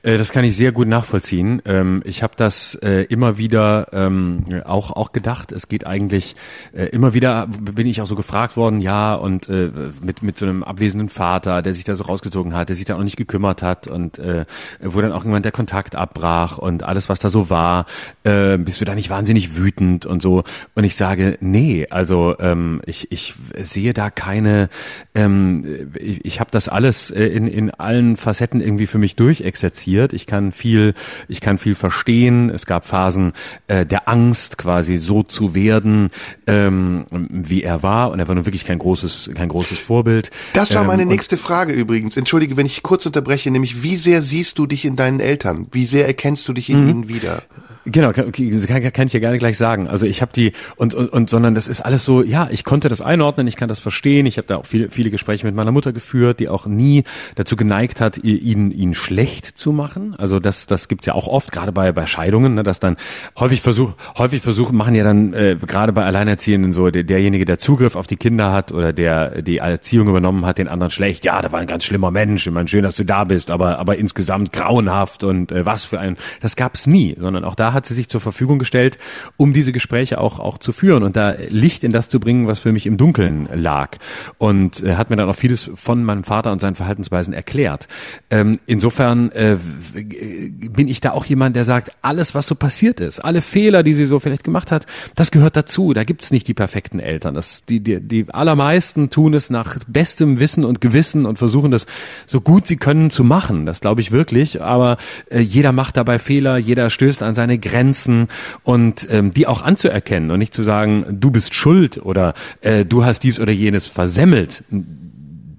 Äh, 0.03 0.19
das 0.19 0.33
kann 0.33 0.45
ich 0.45 0.55
sehr 0.55 0.73
gut 0.73 0.87
nachvollziehen. 0.87 1.63
Ähm, 1.65 2.03
ich 2.05 2.23
habe 2.23 2.35
das 2.37 2.75
äh, 2.77 3.05
immer 3.05 3.39
wieder 3.39 3.89
ähm, 3.93 4.45
auch 4.65 4.91
auch 4.91 5.13
gedacht. 5.13 5.51
Es 5.51 5.69
geht 5.69 5.87
eigentlich 5.87 6.37
äh, 6.73 6.87
immer 6.87 7.15
wieder 7.15 7.47
bin 7.49 7.87
ich 7.87 8.03
auch 8.03 8.07
so 8.07 8.17
gefragt 8.17 8.57
worden, 8.57 8.81
ja 8.81 9.15
und 9.15 9.49
mit 9.49 10.23
mit 10.23 10.39
so 10.39 10.47
einem 10.47 10.63
abwesenden 10.63 11.09
Vater, 11.09 11.63
der 11.63 11.73
sich 11.75 11.85
da 11.85 11.95
so 11.95 12.05
rausgezogen 12.05 12.55
hat, 12.55 12.69
der 12.69 12.77
sich 12.77 12.85
da 12.85 12.97
auch 12.97 13.03
nicht 13.03 13.17
gekümmert 13.17 13.63
hat 13.63 13.89
und 13.89 14.19
wo 14.19 15.01
dann 15.01 15.13
auch 15.13 15.21
irgendwann 15.21 15.43
der 15.43 15.53
Kontakt 15.53 15.95
abbrach 15.95 16.59
und 16.59 16.83
alles 16.83 17.09
was 17.09 17.19
da 17.19 17.31
so 17.31 17.51
war, 17.51 17.87
bist 18.23 18.81
du 18.81 18.85
da 18.85 18.95
nicht 18.95 19.11
wahnsinnig 19.11 19.57
wütend 19.57 20.07
und 20.07 20.23
so. 20.23 20.45
Und 20.75 20.85
ich 20.85 20.97
sage, 20.97 21.39
nee, 21.41 21.87
also 21.91 22.37
ähm, 22.39 22.81
ich 22.87 23.11
ich 23.13 23.35
sehe 23.63 23.93
da 23.93 24.11
keine. 24.11 24.69
ich 25.15 26.25
ich 26.25 26.41
habe 26.41 26.51
das 26.51 26.69
alles 26.69 27.11
in 27.11 27.47
in 27.47 27.71
allen 27.71 28.17
Facetten 28.17 28.61
irgendwie 28.61 28.87
für 28.87 28.99
mich 28.99 29.14
mich 29.15 29.17
durchexerziert. 29.17 30.13
Ich 30.13 30.27
kann 30.27 30.53
viel, 30.53 30.95
ich 31.29 31.41
kann 31.41 31.59
viel 31.59 31.75
verstehen. 31.75 32.51
Es 32.51 32.67
gab 32.67 32.87
Phasen 32.87 33.33
äh, 33.69 33.87
der 33.87 34.09
Angst, 34.09 34.59
quasi 34.59 34.97
so 34.97 35.23
zu 35.23 35.55
werden, 35.55 36.11
ähm, 36.47 37.07
wie 37.11 37.63
er 37.63 37.83
war. 37.83 38.11
Und 38.11 38.19
er 38.19 38.29
war 38.29 38.35
nun 38.35 38.47
wirklich 38.47 38.65
kein 38.65 38.79
großes, 38.79 39.31
kein 39.35 39.49
großes 39.49 39.79
Vorbild. 39.79 40.31
Das 40.53 40.75
war 40.75 40.83
ähm, 40.83 40.89
meine 40.89 41.07
nächste 41.07 41.37
Frage 41.37 41.73
übrigens. 41.73 42.17
Entschuldige, 42.17 42.57
wenn 42.57 42.67
ich 42.67 42.83
kurz 42.83 43.07
unterbreche, 43.07 43.51
nämlich 43.51 43.83
wie 43.83 43.97
sehr 43.97 44.23
siehst 44.23 44.59
du 44.59 44.67
dich 44.67 44.85
in 44.85 44.97
deinen 44.97 45.21
Eltern? 45.21 45.69
Wie 45.73 45.87
sehr 45.87 46.07
erkennst 46.07 46.47
du 46.49 46.53
dich 46.53 46.71
in 46.71 46.85
mhm. 46.85 46.91
ihnen 46.91 47.09
wieder? 47.09 47.43
Genau, 47.87 48.13
kann, 48.13 48.33
kann, 48.33 48.93
kann 48.93 49.07
ich 49.07 49.13
ja 49.13 49.21
gerne 49.21 49.39
gleich 49.39 49.59
sagen. 49.59 49.89
Also 49.89 50.07
ich 50.07 50.23
habe 50.23 50.33
die 50.35 50.53
und, 50.77 50.95
und 50.95 51.13
und 51.13 51.29
sondern 51.29 51.55
das 51.55 51.69
ist 51.69 51.83
alles 51.83 52.05
so, 52.05 52.23
ja, 52.23 52.49
ich 52.51 52.65
konnte 52.65 52.89
das 52.89 53.03
einordnen, 53.03 53.47
ich 53.47 53.57
kann 53.57 53.69
das 53.69 53.79
verstehen. 53.79 54.25
Ich 54.25 54.39
habe 54.39 54.47
da 54.47 54.57
auch 54.57 54.65
viele 54.65 54.91
viele 54.91 55.11
Gespräche 55.11 55.47
mit 55.47 55.55
meiner 55.55 55.71
Mutter 55.71 55.93
geführt, 55.93 56.41
die 56.41 56.49
auch 56.49 56.65
nie 56.67 57.05
dazu 57.35 57.57
geneigt 57.57 58.01
hat, 58.01 58.17
ihn 58.19 58.71
ihn 58.71 58.95
schlecht 58.95 59.59
zu 59.59 59.73
machen. 59.73 60.15
Also 60.17 60.41
das 60.41 60.67
das 60.67 60.89
gibt's 60.89 61.05
ja 61.05 61.15
auch 61.15 61.29
oft, 61.29 61.53
gerade 61.53 61.73
bei 61.73 61.93
bei 61.93 62.07
Scheidungen, 62.07 62.55
ne, 62.55 62.63
dass 62.63 62.81
dann 62.81 62.97
häufig 63.39 63.61
versuch 63.61 63.93
häufig 64.17 64.41
versuchen 64.41 64.77
machen 64.77 64.95
ja 64.95 65.05
dann 65.05 65.35
äh, 65.35 65.57
gerade 65.61 65.93
bei 65.93 66.05
Alleinerziehenden 66.05 66.73
so 66.73 66.91
der, 66.91 67.05
derjenige, 67.05 67.45
der 67.45 67.59
Zugriff 67.59 67.97
auf 67.97 68.07
die 68.07 68.17
Kinder 68.17 68.51
hat 68.51 68.73
oder 68.73 68.95
der 68.95 69.43
die 69.43 69.59
Erziehung 69.59 70.09
übernommen 70.09 70.47
hat, 70.47 70.57
den 70.57 70.69
anderen 70.69 70.91
schlecht. 70.91 71.27
Ja, 71.27 71.43
da 71.43 71.53
war 71.53 71.61
ein 71.61 71.67
ganz 71.67 71.85
schlimmer 71.85 72.11
Mensch. 72.11 72.47
Ich 72.47 72.53
meine, 72.53 72.67
schön, 72.67 72.83
dass 72.83 72.97
du 72.97 73.05
da 73.05 73.25
bist, 73.25 73.51
aber 73.51 73.79
aber 73.79 73.97
insgesamt 73.99 74.55
grauenhaft 74.55 75.23
und 75.23 75.53
äh, 75.53 75.67
was 75.67 75.85
für 75.85 76.01
ein. 76.01 76.17
Das 76.41 76.57
gab's 76.57 76.87
nie, 76.87 77.15
sondern 77.21 77.45
auch 77.45 77.55
da 77.55 77.74
hat 77.75 77.87
sie 77.87 77.95
sich 77.95 78.09
zur 78.09 78.21
Verfügung 78.21 78.59
gestellt, 78.59 78.99
um 79.37 79.53
diese 79.53 79.73
Gespräche 79.73 80.19
auch, 80.19 80.39
auch 80.39 80.59
zu 80.59 80.73
führen 80.73 81.03
und 81.03 81.17
da 81.17 81.35
Licht 81.49 81.85
in 81.85 81.93
das 81.93 82.09
zu 82.09 82.21
bringen, 82.21 82.47
was 82.47 82.61
für 82.61 82.73
mich 82.73 82.87
im 82.87 82.97
Dunkeln 82.97 83.49
lag. 83.53 83.99
Und 84.39 84.83
äh, 84.83 84.95
hat 84.97 85.11
mir 85.11 85.17
dann 85.17 85.29
auch 85.29 85.37
vieles 85.37 85.71
von 85.75 86.05
meinem 86.05 86.25
Vater 86.25 86.53
und 86.53 86.61
seinen 86.61 86.75
Verhaltensweisen 86.75 87.35
erklärt. 87.35 87.89
Ähm, 88.31 88.61
insofern 88.67 89.31
äh, 89.33 89.57
bin 89.93 90.89
ich 90.89 91.01
da 91.01 91.13
auch 91.13 91.25
jemand, 91.25 91.57
der 91.57 91.65
sagt, 91.65 91.93
alles, 92.03 92.35
was 92.35 92.47
so 92.47 92.55
passiert 92.55 93.01
ist, 93.01 93.21
alle 93.21 93.43
Fehler, 93.43 93.83
die 93.83 93.95
sie 93.95 94.07
so 94.07 94.21
vielleicht 94.21 94.45
gemacht 94.45 94.71
hat, 94.71 94.87
das 95.15 95.31
gehört 95.31 95.57
dazu. 95.57 95.93
Da 95.93 96.05
gibt's 96.05 96.31
nicht 96.31 96.49
die 96.49 96.55
perfekten 96.55 97.01
Eltern. 97.01 97.35
Das, 97.35 97.65
die, 97.65 97.81
die, 97.81 98.01
die 98.01 98.27
allermeisten 98.33 99.11
tun 99.11 99.35
es 99.35 99.51
nach 99.51 99.79
bestem 99.87 100.41
Wissen 100.41 100.65
und 100.65 100.81
Gewissen 100.81 101.27
und 101.27 101.39
versuchen 101.39 101.71
das 101.71 101.87
so 102.27 102.41
gut 102.41 102.67
sie 102.67 102.77
können 102.77 103.11
zu 103.11 103.25
machen. 103.25 103.67
Das 103.67 103.81
glaube 103.81 104.01
ich 104.01 104.13
wirklich. 104.13 104.63
Aber 104.63 104.97
äh, 105.31 105.41
jeder 105.41 105.73
macht 105.73 105.97
dabei 105.97 106.19
Fehler, 106.19 106.57
jeder 106.57 106.91
stößt 106.91 107.23
an 107.23 107.35
seine 107.35 107.59
Grenzen 107.65 108.29
und 108.63 109.09
ähm, 109.11 109.33
die 109.33 109.47
auch 109.47 109.63
anzuerkennen 109.63 110.31
und 110.31 110.39
nicht 110.39 110.55
zu 110.55 110.63
sagen, 110.63 111.05
du 111.11 111.31
bist 111.31 111.55
schuld 111.55 111.99
oder 111.99 112.35
äh, 112.61 112.85
du 112.85 113.05
hast 113.05 113.21
dies 113.21 113.41
oder 113.41 113.53
jenes 113.53 113.87
versemmelt. 113.87 114.63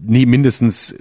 Nee, 0.08 0.26
mindestens 0.26 0.96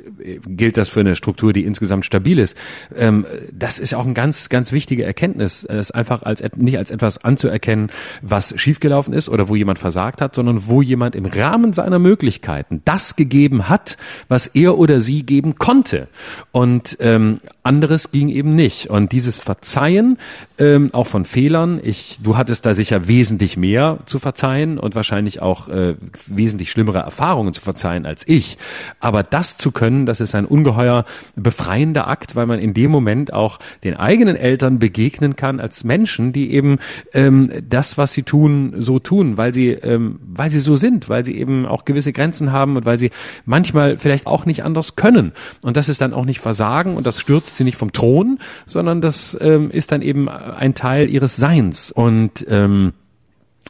gilt 0.47 0.77
das 0.77 0.89
für 0.89 1.01
eine 1.01 1.17
Struktur, 1.17 1.53
die 1.53 1.65
insgesamt 1.65 2.05
stabil 2.05 2.39
ist. 2.39 2.57
Ähm, 2.97 3.27
das 3.53 3.79
ist 3.79 3.95
auch 3.95 4.07
ein 4.07 4.15
ganz, 4.15 4.49
ganz 4.49 4.73
wichtige 4.73 5.05
Erkenntnis, 5.05 5.65
es 5.65 5.91
einfach 5.91 6.23
als 6.23 6.43
nicht 6.57 6.79
als 6.79 6.91
etwas 6.91 7.25
anzuerkennen, 7.25 7.91
was 8.23 8.55
schiefgelaufen 8.59 9.15
ist 9.15 9.29
oder 9.29 9.49
wo 9.49 9.57
jemand 9.57 9.79
versagt 9.79 10.21
hat, 10.21 10.35
sondern 10.35 10.67
wo 10.67 10.83
jemand 10.83 11.15
im 11.15 11.27
Rahmen 11.27 11.73
seiner 11.73 11.99
Möglichkeiten 11.99 12.83
das 12.85 13.17
gegeben 13.17 13.69
hat, 13.69 13.97
was 14.29 14.47
er 14.47 14.79
oder 14.79 15.01
sie 15.01 15.25
geben 15.25 15.57
konnte. 15.57 16.09
Und 16.53 16.97
ähm, 17.01 17.41
anderes 17.63 18.11
ging 18.11 18.29
eben 18.29 18.55
nicht. 18.55 18.91
Und 18.91 19.13
dieses 19.13 19.39
Verzeihen, 19.39 20.19
ähm, 20.59 20.91
auch 20.93 21.07
von 21.07 21.25
Fehlern, 21.25 21.81
ich, 21.83 22.19
du 22.23 22.37
hattest 22.37 22.67
da 22.67 22.75
sicher 22.75 23.09
wesentlich 23.09 23.57
mehr 23.57 23.99
zu 24.07 24.19
verzeihen 24.19 24.79
und 24.79 24.95
wahrscheinlich 24.95 25.41
auch 25.41 25.69
äh, 25.69 25.95
wesentlich 26.27 26.71
schlimmere 26.71 26.99
Erfahrungen 26.99 27.53
zu 27.53 27.61
verzeihen 27.61 28.07
als 28.07 28.27
ich. 28.29 28.59
Aber 29.01 29.23
das 29.23 29.57
zu 29.57 29.73
können, 29.73 30.07
das 30.07 30.14
ist 30.21 30.35
ein 30.35 30.45
ungeheuer 30.45 31.05
befreiender 31.37 32.09
Akt, 32.09 32.37
weil 32.37 32.47
man 32.47 32.59
in 32.59 32.75
dem 32.75 32.91
Moment 32.91 33.33
auch 33.33 33.59
den 33.83 33.97
eigenen 33.97 34.37
Eltern 34.37 34.79
begegnen 34.79 35.37
kann 35.37 35.61
als 35.61 35.85
Menschen, 35.85 36.33
die 36.33 36.53
eben 36.53 36.79
ähm, 37.13 37.51
das, 37.69 37.99
was 37.99 38.13
sie 38.13 38.23
tun, 38.23 38.75
so 38.77 38.99
tun, 38.99 39.37
weil 39.37 39.55
sie, 39.55 39.71
ähm, 39.71 40.19
weil 40.27 40.51
sie 40.51 40.61
so 40.61 40.77
sind, 40.77 41.09
weil 41.09 41.25
sie 41.25 41.37
eben 41.37 41.67
auch 41.67 41.85
gewisse 41.85 42.13
Grenzen 42.13 42.53
haben 42.53 42.77
und 42.77 42.85
weil 42.85 42.99
sie 42.99 43.11
manchmal 43.45 43.99
vielleicht 43.99 44.27
auch 44.27 44.47
nicht 44.47 44.65
anders 44.65 44.97
können. 44.97 45.33
Und 45.63 45.77
das 45.77 45.89
ist 45.89 46.01
dann 46.01 46.13
auch 46.13 46.25
nicht 46.25 46.41
Versagen 46.41 46.97
und 46.97 47.07
das 47.07 47.21
stürzt 47.21 47.57
sie 47.57 47.65
nicht 47.65 47.77
vom 47.77 47.93
Thron, 47.93 48.39
sondern 48.67 49.01
das 49.01 49.37
ähm, 49.41 49.71
ist 49.71 49.93
dann 49.93 50.03
eben 50.03 50.29
ein 50.29 50.75
Teil 50.75 51.09
ihres 51.09 51.37
Seins. 51.37 51.91
Und 51.91 52.45
ähm, 52.49 52.93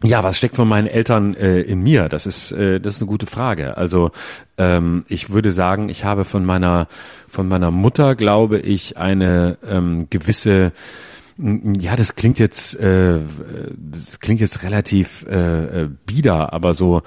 ja, 0.03 0.23
was 0.23 0.37
steckt 0.37 0.57
von 0.57 0.69
meinen 0.69 0.87
Eltern 0.87 1.35
äh, 1.35 1.61
in 1.61 1.83
mir? 1.83 2.09
Das 2.09 2.27
ist 2.27 2.53
äh, 2.53 2.81
das 2.81 2.97
ist 2.97 3.03
eine 3.03 3.09
gute 3.09 3.27
Frage. 3.27 3.77
Also 3.77 4.11
ähm, 4.59 5.05
ich 5.09 5.31
würde 5.31 5.51
sagen, 5.51 5.89
ich 5.89 6.05
habe 6.05 6.25
von 6.25 6.45
meiner 6.45 6.89
von 7.29 7.49
meiner 7.49 7.71
Mutter, 7.71 8.15
glaube 8.15 8.59
ich, 8.59 8.97
eine 8.97 9.57
ähm, 9.67 10.09
gewisse 10.11 10.73
ja, 11.37 11.97
das 11.97 12.15
klingt 12.15 12.39
jetzt, 12.39 12.79
äh, 12.79 13.19
das 13.77 14.21
klingt 14.21 14.41
jetzt 14.41 14.63
relativ 14.63 15.27
äh, 15.29 15.83
äh 15.83 15.89
bieder, 16.07 16.53
aber 16.53 16.75
so 16.75 17.03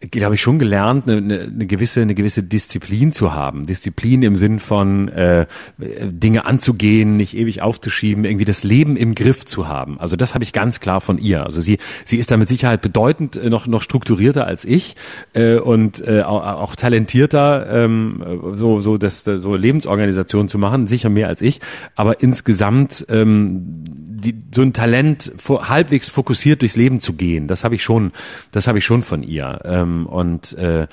glaube 0.00 0.34
ich, 0.34 0.42
schon 0.42 0.58
gelernt, 0.58 1.08
eine, 1.08 1.42
eine, 1.42 1.66
gewisse, 1.66 2.02
eine 2.02 2.14
gewisse 2.14 2.42
Disziplin 2.42 3.12
zu 3.12 3.32
haben. 3.32 3.66
Disziplin 3.66 4.22
im 4.22 4.36
Sinn 4.36 4.60
von 4.60 5.08
äh, 5.08 5.46
Dinge 5.78 6.44
anzugehen, 6.44 7.16
nicht 7.16 7.36
ewig 7.36 7.62
aufzuschieben, 7.62 8.24
irgendwie 8.24 8.44
das 8.44 8.62
Leben 8.62 8.96
im 8.96 9.14
Griff 9.14 9.44
zu 9.44 9.68
haben. 9.68 9.98
Also 9.98 10.16
das 10.16 10.34
habe 10.34 10.44
ich 10.44 10.52
ganz 10.52 10.80
klar 10.80 11.00
von 11.00 11.18
ihr. 11.18 11.44
Also 11.44 11.60
sie, 11.60 11.78
sie 12.04 12.18
ist 12.18 12.30
da 12.30 12.36
mit 12.36 12.48
Sicherheit 12.48 12.82
bedeutend 12.82 13.36
äh, 13.36 13.48
noch, 13.48 13.66
noch 13.66 13.82
strukturierter 13.82 14.46
als 14.46 14.64
ich 14.64 14.96
äh, 15.32 15.56
und 15.56 16.06
äh, 16.06 16.22
auch, 16.22 16.44
auch 16.44 16.76
talentierter, 16.76 17.66
ähm, 17.70 18.22
so, 18.54 18.80
so, 18.80 18.98
das, 18.98 19.24
so 19.24 19.54
Lebensorganisation 19.54 20.48
zu 20.48 20.58
machen, 20.58 20.88
sicher 20.88 21.08
mehr 21.08 21.28
als 21.28 21.40
ich. 21.40 21.60
Aber 21.94 22.20
insgesamt 22.20 23.06
ähm, 23.08 23.84
die, 24.26 24.34
so 24.52 24.62
ein 24.62 24.72
Talent 24.72 25.32
halbwegs 25.46 26.08
fokussiert 26.08 26.62
durchs 26.62 26.76
Leben 26.76 27.00
zu 27.00 27.14
gehen, 27.14 27.48
das 27.48 27.64
habe 27.64 27.74
ich 27.74 27.82
schon, 27.82 28.12
das 28.50 28.66
habe 28.66 28.78
ich 28.78 28.84
schon 28.84 29.02
von 29.02 29.22
ihr. 29.22 29.60
Ähm, 29.64 29.85
und 30.06 30.52
äh, 30.58 30.86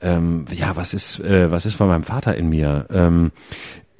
ähm, 0.00 0.46
ja, 0.50 0.74
was 0.74 0.94
ist, 0.94 1.20
äh, 1.20 1.50
was 1.50 1.64
ist 1.64 1.76
von 1.76 1.86
meinem 1.88 2.02
Vater 2.02 2.36
in 2.36 2.48
mir? 2.48 2.86
Ähm, 2.90 3.30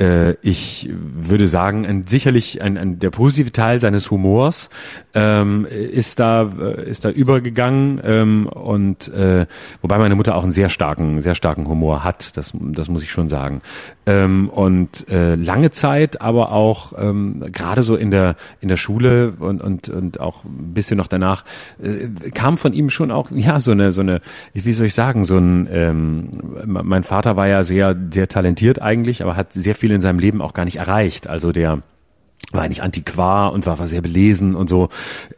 äh, 0.03 0.37
ich 0.43 0.91
würde 0.91 1.47
sagen, 1.47 1.87
ein, 1.87 2.07
sicherlich 2.07 2.61
ein, 2.61 2.77
ein, 2.77 2.99
der 2.99 3.11
positive 3.11 3.53
Teil 3.53 3.79
seines 3.79 4.11
Humors 4.11 4.69
ähm, 5.15 5.67
ist 5.67 6.19
da 6.19 6.43
äh, 6.43 6.91
ist 6.91 7.05
da 7.05 7.11
übergegangen 7.11 8.01
ähm, 8.03 8.47
und 8.47 9.09
äh, 9.09 9.47
wobei 9.81 9.99
meine 9.99 10.17
Mutter 10.17 10.35
auch 10.35 10.43
einen 10.43 10.53
sehr 10.53 10.71
starken 10.71 11.23
sehr 11.23 11.35
starken 11.35 11.69
Humor 11.69 12.03
hat, 12.03 12.37
das 12.37 12.53
das 12.55 12.89
muss 12.89 13.03
ich 13.03 13.11
schon 13.11 13.29
sagen. 13.29 13.63
Ähm, 14.07 14.49
und 14.49 15.09
äh, 15.09 15.37
lange 15.37 15.71
Zeit, 15.71 16.21
aber 16.21 16.51
auch 16.51 16.93
ähm, 16.99 17.45
gerade 17.53 17.85
so 17.85 17.95
in 17.95 18.11
der 18.11 18.35
in 18.61 18.69
der 18.69 18.77
Schule 18.77 19.35
und 19.39 19.63
und 19.63 19.89
und 19.89 20.19
auch 20.19 20.45
ein 20.45 20.75
bisschen 20.75 20.97
noch 20.97 21.07
danach 21.07 21.45
äh, 21.81 22.31
kam 22.31 22.59
von 22.59 22.73
ihm 22.73 22.91
schon 22.91 23.13
auch 23.13 23.31
ja 23.31 23.61
so 23.61 23.71
eine 23.71 23.93
so 23.93 24.01
eine 24.01 24.21
wie 24.55 24.73
soll 24.73 24.87
ich 24.87 24.95
sagen 24.95 25.25
so 25.25 25.39
ein 25.39 25.69
ähm, 25.71 26.29
mein 26.65 27.05
Vater 27.05 27.37
war 27.37 27.47
ja 27.47 27.63
sehr 27.63 27.97
sehr 28.11 28.27
talentiert 28.29 28.83
eigentlich, 28.83 29.23
aber 29.23 29.37
hat 29.37 29.53
sehr 29.53 29.77
in 29.93 30.01
seinem 30.01 30.19
Leben 30.19 30.43
auch 30.43 30.55
gar 30.55 30.65
nicht 30.65 30.77
erreicht. 30.77 31.27
Also 31.27 31.53
der 31.53 31.83
war 32.53 32.63
eigentlich 32.63 32.83
Antiquar 32.83 33.53
und 33.53 33.67
war, 33.67 33.79
war 33.79 33.87
sehr 33.87 34.03
belesen 34.03 34.55
und 34.55 34.69
so, 34.69 34.89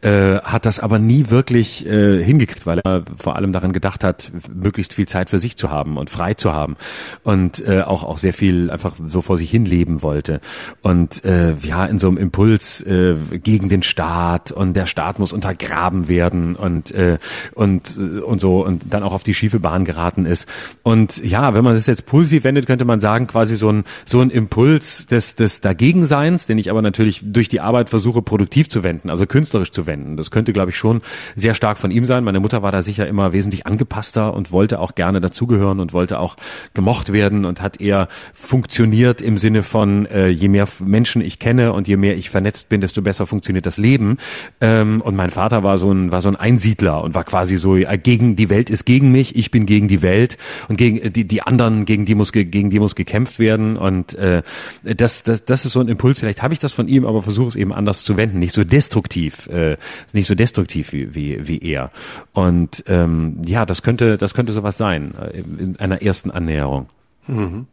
äh, 0.01 0.37
hat 0.39 0.65
das 0.65 0.79
aber 0.79 0.99
nie 0.99 1.29
wirklich 1.29 1.85
äh, 1.85 2.23
hingekriegt, 2.23 2.65
weil 2.65 2.79
er 2.79 3.03
vor 3.17 3.35
allem 3.35 3.51
daran 3.51 3.73
gedacht 3.73 4.03
hat, 4.03 4.31
möglichst 4.53 4.93
viel 4.93 5.07
Zeit 5.07 5.29
für 5.29 5.39
sich 5.39 5.57
zu 5.57 5.69
haben 5.69 5.97
und 5.97 6.09
frei 6.09 6.33
zu 6.33 6.53
haben 6.53 6.75
und 7.23 7.65
äh, 7.65 7.81
auch 7.81 8.03
auch 8.03 8.17
sehr 8.17 8.33
viel 8.33 8.69
einfach 8.69 8.95
so 9.07 9.21
vor 9.21 9.37
sich 9.37 9.49
hin 9.49 9.65
leben 9.65 10.01
wollte. 10.01 10.41
Und 10.81 11.23
äh, 11.25 11.55
ja 11.61 11.85
in 11.85 11.99
so 11.99 12.07
einem 12.07 12.17
Impuls 12.17 12.81
äh, 12.81 13.15
gegen 13.43 13.69
den 13.69 13.83
Staat 13.83 14.51
und 14.51 14.73
der 14.73 14.85
Staat 14.85 15.19
muss 15.19 15.33
untergraben 15.33 16.07
werden 16.07 16.55
und 16.55 16.91
äh, 16.91 17.17
und 17.53 17.97
äh, 17.97 18.19
und 18.19 18.41
so 18.41 18.65
und 18.65 18.93
dann 18.93 19.03
auch 19.03 19.13
auf 19.13 19.23
die 19.23 19.33
schiefe 19.33 19.59
Bahn 19.59 19.85
geraten 19.85 20.25
ist. 20.25 20.47
Und 20.83 21.23
ja, 21.23 21.53
wenn 21.53 21.63
man 21.63 21.73
das 21.73 21.87
jetzt 21.87 22.05
positiv 22.05 22.43
wendet, 22.43 22.65
könnte 22.65 22.85
man 22.85 22.99
sagen 22.99 23.27
quasi 23.27 23.55
so 23.55 23.69
ein 23.71 23.83
so 24.05 24.19
ein 24.19 24.29
Impuls 24.29 25.07
des 25.07 25.35
des 25.35 25.61
Dagegenseins, 25.61 26.47
den 26.47 26.57
ich 26.57 26.69
aber 26.69 26.81
natürlich 26.81 27.04
natürlich 27.05 27.33
durch 27.33 27.49
die 27.49 27.61
Arbeit 27.61 27.89
versuche, 27.89 28.21
produktiv 28.21 28.69
zu 28.69 28.83
wenden, 28.83 29.09
also 29.09 29.25
künstlerisch 29.25 29.71
zu 29.71 29.85
wenden. 29.85 30.17
Das 30.17 30.31
könnte, 30.31 30.53
glaube 30.53 30.71
ich, 30.71 30.77
schon 30.77 31.01
sehr 31.35 31.53
stark 31.55 31.77
von 31.77 31.91
ihm 31.91 32.05
sein. 32.05 32.23
Meine 32.23 32.39
Mutter 32.39 32.63
war 32.63 32.71
da 32.71 32.81
sicher 32.81 33.07
immer 33.07 33.31
wesentlich 33.33 33.67
angepasster 33.67 34.33
und 34.33 34.51
wollte 34.51 34.79
auch 34.79 34.95
gerne 34.95 35.21
dazugehören 35.21 35.79
und 35.79 35.93
wollte 35.93 36.19
auch 36.19 36.35
gemocht 36.73 37.13
werden 37.13 37.45
und 37.45 37.61
hat 37.61 37.79
eher 37.79 38.07
funktioniert 38.33 39.21
im 39.21 39.37
Sinne 39.37 39.63
von, 39.63 40.05
äh, 40.07 40.29
je 40.29 40.47
mehr 40.47 40.67
Menschen 40.79 41.21
ich 41.21 41.39
kenne 41.39 41.73
und 41.73 41.87
je 41.87 41.97
mehr 41.97 42.17
ich 42.17 42.29
vernetzt 42.29 42.69
bin, 42.69 42.81
desto 42.81 43.01
besser 43.01 43.27
funktioniert 43.27 43.65
das 43.65 43.77
Leben. 43.77 44.17
Ähm, 44.61 45.01
und 45.01 45.15
mein 45.15 45.29
Vater 45.29 45.63
war 45.63 45.77
so 45.77 45.91
ein, 45.91 46.11
war 46.11 46.21
so 46.21 46.29
ein 46.29 46.35
Einsiedler 46.35 47.03
und 47.03 47.13
war 47.13 47.23
quasi 47.23 47.57
so, 47.57 47.75
äh, 47.75 47.99
gegen 48.01 48.35
die 48.35 48.49
Welt 48.49 48.69
ist 48.69 48.85
gegen 48.85 49.11
mich, 49.11 49.35
ich 49.35 49.51
bin 49.51 49.65
gegen 49.65 49.87
die 49.87 50.01
Welt 50.01 50.37
und 50.67 50.77
gegen 50.77 50.97
äh, 50.97 51.11
die, 51.11 51.25
die 51.27 51.41
anderen, 51.43 51.85
gegen 51.85 52.05
die 52.05 52.15
muss, 52.15 52.31
gegen 52.31 52.69
die 52.69 52.79
muss 52.79 52.95
gekämpft 52.95 53.37
werden. 53.37 53.77
Und 53.77 54.15
äh, 54.15 54.41
das, 54.83 55.23
das, 55.23 55.45
das 55.45 55.65
ist 55.65 55.73
so 55.73 55.79
ein 55.79 55.87
Impuls. 55.87 56.19
Vielleicht 56.19 56.41
habe 56.41 56.53
ich 56.53 56.59
das 56.59 56.71
von 56.71 56.87
ihm 56.87 56.94
ihm, 56.95 57.05
aber 57.05 57.21
versuche 57.21 57.49
es 57.49 57.55
eben 57.55 57.73
anders 57.73 58.03
zu 58.03 58.17
wenden, 58.17 58.39
nicht 58.39 58.53
so 58.53 58.63
destruktiv, 58.63 59.47
äh, 59.47 59.77
nicht 60.13 60.27
so 60.27 60.35
destruktiv 60.35 60.93
wie, 60.93 61.13
wie, 61.15 61.47
wie 61.47 61.59
er. 61.59 61.91
Und 62.33 62.83
ähm, 62.87 63.41
ja, 63.45 63.65
das 63.65 63.81
könnte, 63.81 64.17
das 64.17 64.33
könnte 64.33 64.53
sowas 64.53 64.77
sein 64.77 65.13
äh, 65.15 65.39
in 65.39 65.77
einer 65.77 66.01
ersten 66.01 66.31
Annäherung. 66.31 66.87
Mhm. 67.27 67.67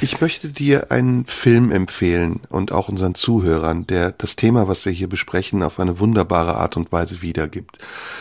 Ich 0.00 0.20
möchte 0.20 0.48
dir 0.48 0.90
einen 0.90 1.24
Film 1.26 1.70
empfehlen 1.70 2.40
und 2.48 2.72
auch 2.72 2.88
unseren 2.88 3.14
Zuhörern, 3.14 3.86
der 3.86 4.12
das 4.12 4.36
Thema, 4.36 4.68
was 4.68 4.84
wir 4.84 4.92
hier 4.92 5.08
besprechen, 5.08 5.62
auf 5.62 5.80
eine 5.80 5.98
wunderbare 6.00 6.56
Art 6.56 6.76
und 6.76 6.92
Weise 6.92 7.22
wiedergibt. 7.22 7.78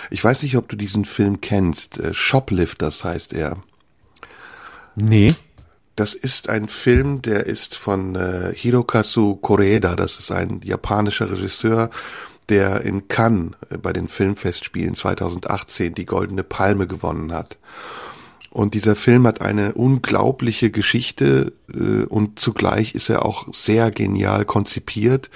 Ich 0.10 0.24
weiß 0.24 0.44
nicht, 0.44 0.58
ob 0.58 0.68
du 0.70 0.76
diesen 0.76 1.06
Film 1.06 1.42
kennst. 1.42 2.00
Äh, 2.00 2.14
Shoplifters 2.14 3.04
heißt 3.04 3.34
er. 3.34 3.58
Nee. 4.96 5.34
Das 5.98 6.14
ist 6.14 6.48
ein 6.48 6.70
Film, 6.70 7.24
der 7.24 7.48
ist 7.48 7.76
von 7.76 8.14
äh, 8.16 8.54
Hirokazu 8.56 9.36
Koreeda. 9.36 9.96
Das 9.96 10.20
ist 10.20 10.30
ein 10.30 10.62
japanischer 10.64 11.32
Regisseur, 11.32 11.90
der 12.50 12.82
in 12.82 13.08
Cannes 13.08 13.54
äh, 13.72 13.80
bei 13.80 13.94
den 13.94 14.08
Filmfestspielen 14.08 14.94
2018 14.94 15.96
die 15.96 16.06
Goldene 16.06 16.44
Palme 16.44 16.86
gewonnen 16.86 17.34
hat. 17.34 17.58
Und 18.52 18.76
dieser 18.76 18.96
Film 18.96 19.26
hat 19.26 19.42
eine 19.42 19.74
unglaubliche 19.74 20.70
Geschichte 20.70 21.54
äh, 21.74 22.04
und 22.04 22.38
zugleich 22.38 22.94
ist 22.94 23.10
er 23.10 23.26
auch 23.26 23.48
sehr 23.52 23.90
genial 23.90 24.46
konzipiert. 24.46 25.32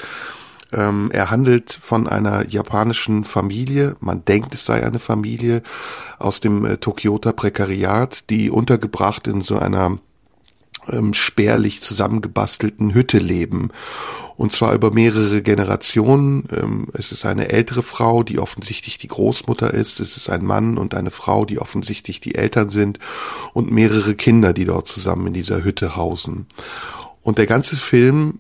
Ähm, 0.72 1.10
er 1.12 1.32
handelt 1.32 1.74
von 1.74 2.08
einer 2.08 2.48
japanischen 2.48 3.24
Familie, 3.24 3.96
man 4.00 4.26
denkt 4.26 4.54
es 4.54 4.64
sei 4.66 4.86
eine 4.86 5.00
Familie 5.00 5.64
aus 6.20 6.40
dem 6.40 6.66
äh, 6.66 6.78
Tokioter 6.78 7.34
Prekariat, 7.34 8.30
die 8.30 8.52
untergebracht 8.52 9.26
in 9.26 9.42
so 9.42 9.58
einer 9.58 9.98
ähm, 10.90 11.14
spärlich 11.14 11.82
zusammengebastelten 11.82 12.94
Hütte 12.94 13.20
leben. 13.20 13.70
Und 14.38 14.52
zwar 14.54 14.74
über 14.74 14.92
mehrere 14.92 15.42
Generationen. 15.42 16.48
Ähm, 16.52 16.88
es 16.94 17.12
ist 17.12 17.26
eine 17.26 17.50
ältere 17.50 17.84
Frau, 17.84 18.24
die 18.24 18.40
offensichtlich 18.40 18.98
die 18.98 19.08
Großmutter 19.08 19.74
ist. 19.74 20.00
Es 20.00 20.18
ist 20.18 20.30
ein 20.30 20.46
Mann 20.46 20.78
und 20.78 20.96
eine 20.96 21.12
Frau, 21.12 21.46
die 21.46 21.60
offensichtlich 21.60 22.20
die 22.20 22.36
Eltern 22.36 22.70
sind. 22.70 23.00
Und 23.54 23.72
mehrere 23.72 24.16
Kinder, 24.16 24.54
die 24.54 24.66
dort 24.66 24.88
zusammen 24.88 25.28
in 25.28 25.34
dieser 25.34 25.64
Hütte 25.64 25.96
hausen. 25.96 26.48
Und 27.22 27.38
der 27.38 27.48
ganze 27.48 27.78
Film 27.78 28.40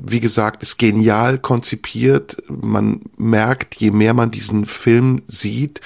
wie 0.00 0.20
gesagt, 0.20 0.62
ist 0.62 0.78
genial 0.78 1.38
konzipiert. 1.38 2.42
Man 2.48 3.00
merkt, 3.16 3.76
je 3.76 3.90
mehr 3.90 4.14
man 4.14 4.30
diesen 4.30 4.66
Film 4.66 5.22
sieht, 5.28 5.80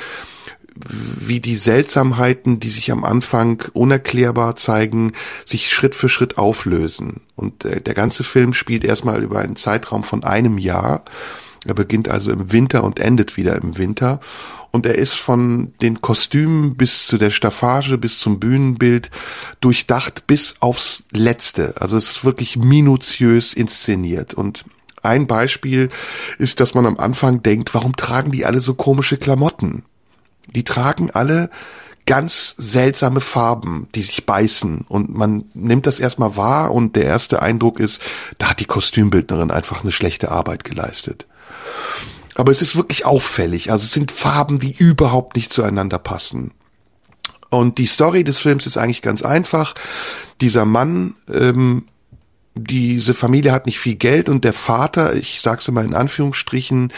wie 0.74 1.40
die 1.40 1.56
Seltsamheiten, 1.56 2.60
die 2.60 2.70
sich 2.70 2.90
am 2.90 3.04
Anfang 3.04 3.62
unerklärbar 3.72 4.56
zeigen, 4.56 5.12
sich 5.46 5.70
Schritt 5.70 5.94
für 5.94 6.08
Schritt 6.08 6.38
auflösen. 6.38 7.20
Und 7.36 7.64
äh, 7.64 7.80
der 7.80 7.94
ganze 7.94 8.24
Film 8.24 8.52
spielt 8.52 8.84
erstmal 8.84 9.22
über 9.22 9.40
einen 9.40 9.56
Zeitraum 9.56 10.04
von 10.04 10.24
einem 10.24 10.58
Jahr. 10.58 11.04
Er 11.66 11.74
beginnt 11.74 12.08
also 12.08 12.32
im 12.32 12.52
Winter 12.52 12.84
und 12.84 12.98
endet 12.98 13.36
wieder 13.36 13.56
im 13.56 13.78
Winter. 13.78 14.20
Und 14.72 14.86
er 14.86 14.94
ist 14.94 15.14
von 15.14 15.74
den 15.82 16.00
Kostümen 16.00 16.76
bis 16.76 17.06
zu 17.06 17.18
der 17.18 17.30
Staffage, 17.30 17.98
bis 17.98 18.18
zum 18.18 18.40
Bühnenbild 18.40 19.10
durchdacht 19.60 20.26
bis 20.26 20.56
aufs 20.60 21.04
Letzte. 21.12 21.74
Also 21.78 21.98
es 21.98 22.10
ist 22.10 22.24
wirklich 22.24 22.56
minutiös 22.56 23.52
inszeniert. 23.52 24.32
Und 24.32 24.64
ein 25.02 25.26
Beispiel 25.26 25.90
ist, 26.38 26.60
dass 26.60 26.74
man 26.74 26.86
am 26.86 26.96
Anfang 26.96 27.42
denkt, 27.42 27.74
warum 27.74 27.96
tragen 27.96 28.32
die 28.32 28.46
alle 28.46 28.62
so 28.62 28.72
komische 28.72 29.18
Klamotten? 29.18 29.84
Die 30.46 30.64
tragen 30.64 31.10
alle 31.10 31.50
ganz 32.06 32.54
seltsame 32.58 33.20
Farben, 33.20 33.88
die 33.94 34.02
sich 34.02 34.26
beißen 34.26 34.84
und 34.88 35.14
man 35.14 35.44
nimmt 35.54 35.86
das 35.86 36.00
erstmal 36.00 36.36
wahr 36.36 36.72
und 36.72 36.96
der 36.96 37.04
erste 37.04 37.42
Eindruck 37.42 37.78
ist, 37.78 38.00
da 38.38 38.50
hat 38.50 38.60
die 38.60 38.64
Kostümbildnerin 38.64 39.50
einfach 39.50 39.82
eine 39.82 39.92
schlechte 39.92 40.30
Arbeit 40.30 40.64
geleistet. 40.64 41.26
Aber 42.34 42.50
es 42.50 42.62
ist 42.62 42.76
wirklich 42.76 43.04
auffällig, 43.04 43.70
also 43.70 43.84
es 43.84 43.92
sind 43.92 44.10
Farben, 44.10 44.58
die 44.58 44.74
überhaupt 44.76 45.36
nicht 45.36 45.52
zueinander 45.52 45.98
passen. 45.98 46.52
Und 47.50 47.76
die 47.76 47.86
Story 47.86 48.24
des 48.24 48.38
Films 48.38 48.66
ist 48.66 48.78
eigentlich 48.78 49.02
ganz 49.02 49.22
einfach. 49.22 49.74
Dieser 50.40 50.64
Mann, 50.64 51.14
ähm, 51.30 51.84
diese 52.54 53.12
Familie 53.12 53.52
hat 53.52 53.66
nicht 53.66 53.78
viel 53.78 53.96
Geld 53.96 54.30
und 54.30 54.44
der 54.44 54.54
Vater, 54.54 55.14
ich 55.14 55.40
sag's 55.42 55.68
immer 55.68 55.82
in 55.82 55.94
Anführungsstrichen, 55.94 56.92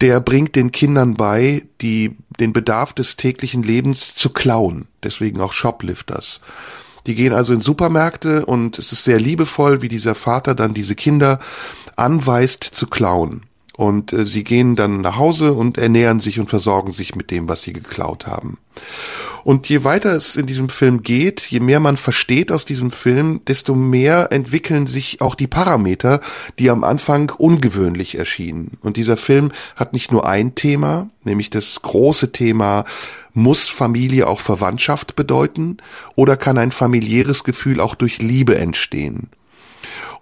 der 0.00 0.20
bringt 0.20 0.56
den 0.56 0.72
Kindern 0.72 1.14
bei, 1.14 1.64
die 1.80 2.16
den 2.38 2.52
Bedarf 2.52 2.92
des 2.92 3.16
täglichen 3.16 3.62
Lebens 3.62 4.14
zu 4.14 4.30
klauen. 4.30 4.88
Deswegen 5.02 5.40
auch 5.40 5.52
Shoplifters. 5.52 6.40
Die 7.06 7.14
gehen 7.14 7.32
also 7.32 7.52
in 7.52 7.60
Supermärkte 7.60 8.46
und 8.46 8.78
es 8.78 8.92
ist 8.92 9.04
sehr 9.04 9.18
liebevoll, 9.18 9.82
wie 9.82 9.88
dieser 9.88 10.14
Vater 10.14 10.54
dann 10.54 10.74
diese 10.74 10.94
Kinder 10.94 11.40
anweist 11.96 12.62
zu 12.62 12.86
klauen. 12.86 13.42
Und 13.82 14.12
äh, 14.12 14.24
sie 14.24 14.44
gehen 14.44 14.76
dann 14.76 15.00
nach 15.00 15.16
Hause 15.16 15.54
und 15.54 15.76
ernähren 15.76 16.20
sich 16.20 16.38
und 16.38 16.48
versorgen 16.48 16.92
sich 16.92 17.16
mit 17.16 17.32
dem, 17.32 17.48
was 17.48 17.62
sie 17.62 17.72
geklaut 17.72 18.28
haben. 18.28 18.58
Und 19.42 19.68
je 19.68 19.82
weiter 19.82 20.12
es 20.12 20.36
in 20.36 20.46
diesem 20.46 20.68
Film 20.68 21.02
geht, 21.02 21.40
je 21.40 21.58
mehr 21.58 21.80
man 21.80 21.96
versteht 21.96 22.52
aus 22.52 22.64
diesem 22.64 22.92
Film, 22.92 23.40
desto 23.48 23.74
mehr 23.74 24.30
entwickeln 24.30 24.86
sich 24.86 25.20
auch 25.20 25.34
die 25.34 25.48
Parameter, 25.48 26.20
die 26.60 26.70
am 26.70 26.84
Anfang 26.84 27.32
ungewöhnlich 27.36 28.14
erschienen. 28.14 28.78
Und 28.82 28.96
dieser 28.96 29.16
Film 29.16 29.50
hat 29.74 29.92
nicht 29.92 30.12
nur 30.12 30.28
ein 30.28 30.54
Thema, 30.54 31.10
nämlich 31.24 31.50
das 31.50 31.82
große 31.82 32.30
Thema, 32.30 32.84
muss 33.34 33.66
Familie 33.66 34.28
auch 34.28 34.38
Verwandtschaft 34.38 35.16
bedeuten 35.16 35.78
oder 36.14 36.36
kann 36.36 36.56
ein 36.56 36.70
familiäres 36.70 37.42
Gefühl 37.42 37.80
auch 37.80 37.96
durch 37.96 38.22
Liebe 38.22 38.56
entstehen? 38.56 39.30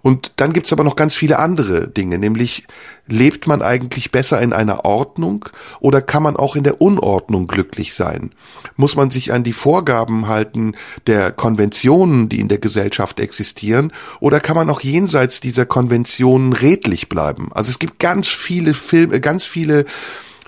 Und 0.01 0.33
dann 0.37 0.53
gibt's 0.53 0.73
aber 0.73 0.83
noch 0.83 0.95
ganz 0.95 1.15
viele 1.15 1.37
andere 1.39 1.87
Dinge, 1.87 2.17
nämlich 2.17 2.65
lebt 3.07 3.45
man 3.45 3.61
eigentlich 3.61 4.11
besser 4.11 4.41
in 4.41 4.53
einer 4.53 4.85
Ordnung 4.85 5.45
oder 5.79 6.01
kann 6.01 6.23
man 6.23 6.37
auch 6.37 6.55
in 6.55 6.63
der 6.63 6.81
Unordnung 6.81 7.47
glücklich 7.47 7.93
sein? 7.93 8.31
Muss 8.77 8.95
man 8.95 9.11
sich 9.11 9.33
an 9.33 9.43
die 9.43 9.53
Vorgaben 9.53 10.27
halten 10.27 10.75
der 11.07 11.31
Konventionen, 11.31 12.29
die 12.29 12.39
in 12.39 12.47
der 12.47 12.59
Gesellschaft 12.59 13.19
existieren, 13.19 13.91
oder 14.19 14.39
kann 14.39 14.55
man 14.55 14.69
auch 14.69 14.81
jenseits 14.81 15.39
dieser 15.39 15.65
Konventionen 15.65 16.53
redlich 16.53 17.09
bleiben? 17.09 17.49
Also 17.53 17.69
es 17.69 17.79
gibt 17.79 17.99
ganz 17.99 18.27
viele 18.27 18.73
Filme, 18.73 19.19
ganz 19.19 19.45
viele 19.45 19.85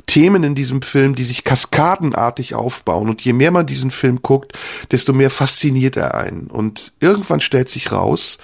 Themen 0.05 0.43
in 0.43 0.55
diesem 0.55 0.81
Film, 0.81 1.15
die 1.15 1.23
sich 1.23 1.43
kaskadenartig 1.43 2.55
aufbauen. 2.55 3.09
Und 3.09 3.23
je 3.23 3.33
mehr 3.33 3.51
man 3.51 3.65
diesen 3.65 3.91
Film 3.91 4.21
guckt, 4.21 4.53
desto 4.91 5.13
mehr 5.13 5.29
fasziniert 5.29 5.95
er 5.95 6.15
einen. 6.15 6.47
Und 6.47 6.93
irgendwann 6.99 7.41
stellt 7.41 7.69
sich 7.69 7.91
raus, 7.91 8.37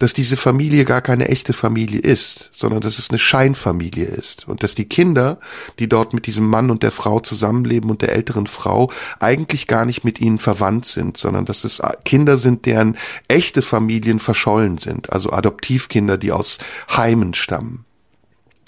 dass 0.00 0.14
diese 0.14 0.38
Familie 0.38 0.86
gar 0.86 1.02
keine 1.02 1.28
echte 1.28 1.52
Familie 1.52 2.00
ist, 2.00 2.50
sondern 2.56 2.80
dass 2.80 2.98
es 2.98 3.10
eine 3.10 3.18
Scheinfamilie 3.18 4.06
ist. 4.06 4.48
Und 4.48 4.62
dass 4.62 4.74
die 4.74 4.86
Kinder, 4.86 5.38
die 5.78 5.90
dort 5.90 6.14
mit 6.14 6.26
diesem 6.26 6.46
Mann 6.46 6.70
und 6.70 6.82
der 6.82 6.90
Frau 6.90 7.20
zusammenleben 7.20 7.90
und 7.90 8.00
der 8.00 8.12
älteren 8.12 8.46
Frau, 8.46 8.90
eigentlich 9.18 9.66
gar 9.66 9.84
nicht 9.84 10.02
mit 10.02 10.18
ihnen 10.18 10.38
verwandt 10.38 10.86
sind, 10.86 11.18
sondern 11.18 11.44
dass 11.44 11.64
es 11.64 11.82
Kinder 12.06 12.38
sind, 12.38 12.64
deren 12.64 12.96
echte 13.28 13.60
Familien 13.60 14.20
verschollen 14.20 14.78
sind, 14.78 15.12
also 15.12 15.32
Adoptivkinder, 15.32 16.16
die 16.16 16.32
aus 16.32 16.58
Heimen 16.88 17.34
stammen. 17.34 17.84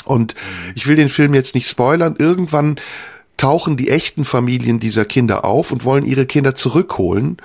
Und 0.05 0.35
ich 0.75 0.87
will 0.87 0.97
den 0.97 1.09
Film 1.09 1.33
jetzt 1.33 1.55
nicht 1.55 1.67
spoilern, 1.67 2.17
irgendwann 2.19 2.77
tauchen 3.39 3.79
die 3.79 3.89
echten 3.89 4.27
Familien 4.27 4.81
dieser 4.81 5.07
Kinder 5.07 5.47
auf 5.47 5.73
und 5.73 5.85
wollen 5.85 6.05
ihre 6.05 6.27
Kinder 6.27 6.55
zurückholen 6.55 7.39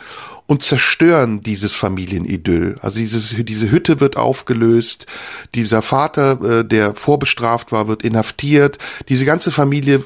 und 0.48 0.64
zerstören 0.64 1.44
dieses 1.44 1.76
Familienidyll. 1.76 2.78
Also 2.82 3.00
dieses, 3.00 3.36
diese 3.38 3.70
Hütte 3.70 4.00
wird 4.00 4.16
aufgelöst, 4.16 5.06
dieser 5.54 5.82
Vater, 5.82 6.62
äh, 6.62 6.66
der 6.66 6.96
vorbestraft 6.96 7.72
war, 7.72 7.88
wird 7.88 8.02
inhaftiert, 8.02 8.80
diese 9.10 9.26
ganze 9.26 9.52
Familie 9.52 10.04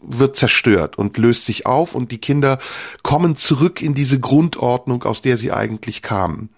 wird 0.00 0.36
zerstört 0.36 0.98
und 0.98 1.18
löst 1.18 1.44
sich 1.44 1.66
auf 1.66 1.94
und 1.94 2.10
die 2.10 2.18
Kinder 2.18 2.58
kommen 3.02 3.36
zurück 3.36 3.82
in 3.82 3.94
diese 3.94 4.18
Grundordnung, 4.18 5.04
aus 5.04 5.22
der 5.22 5.36
sie 5.36 5.52
eigentlich 5.52 6.02
kamen. 6.02 6.48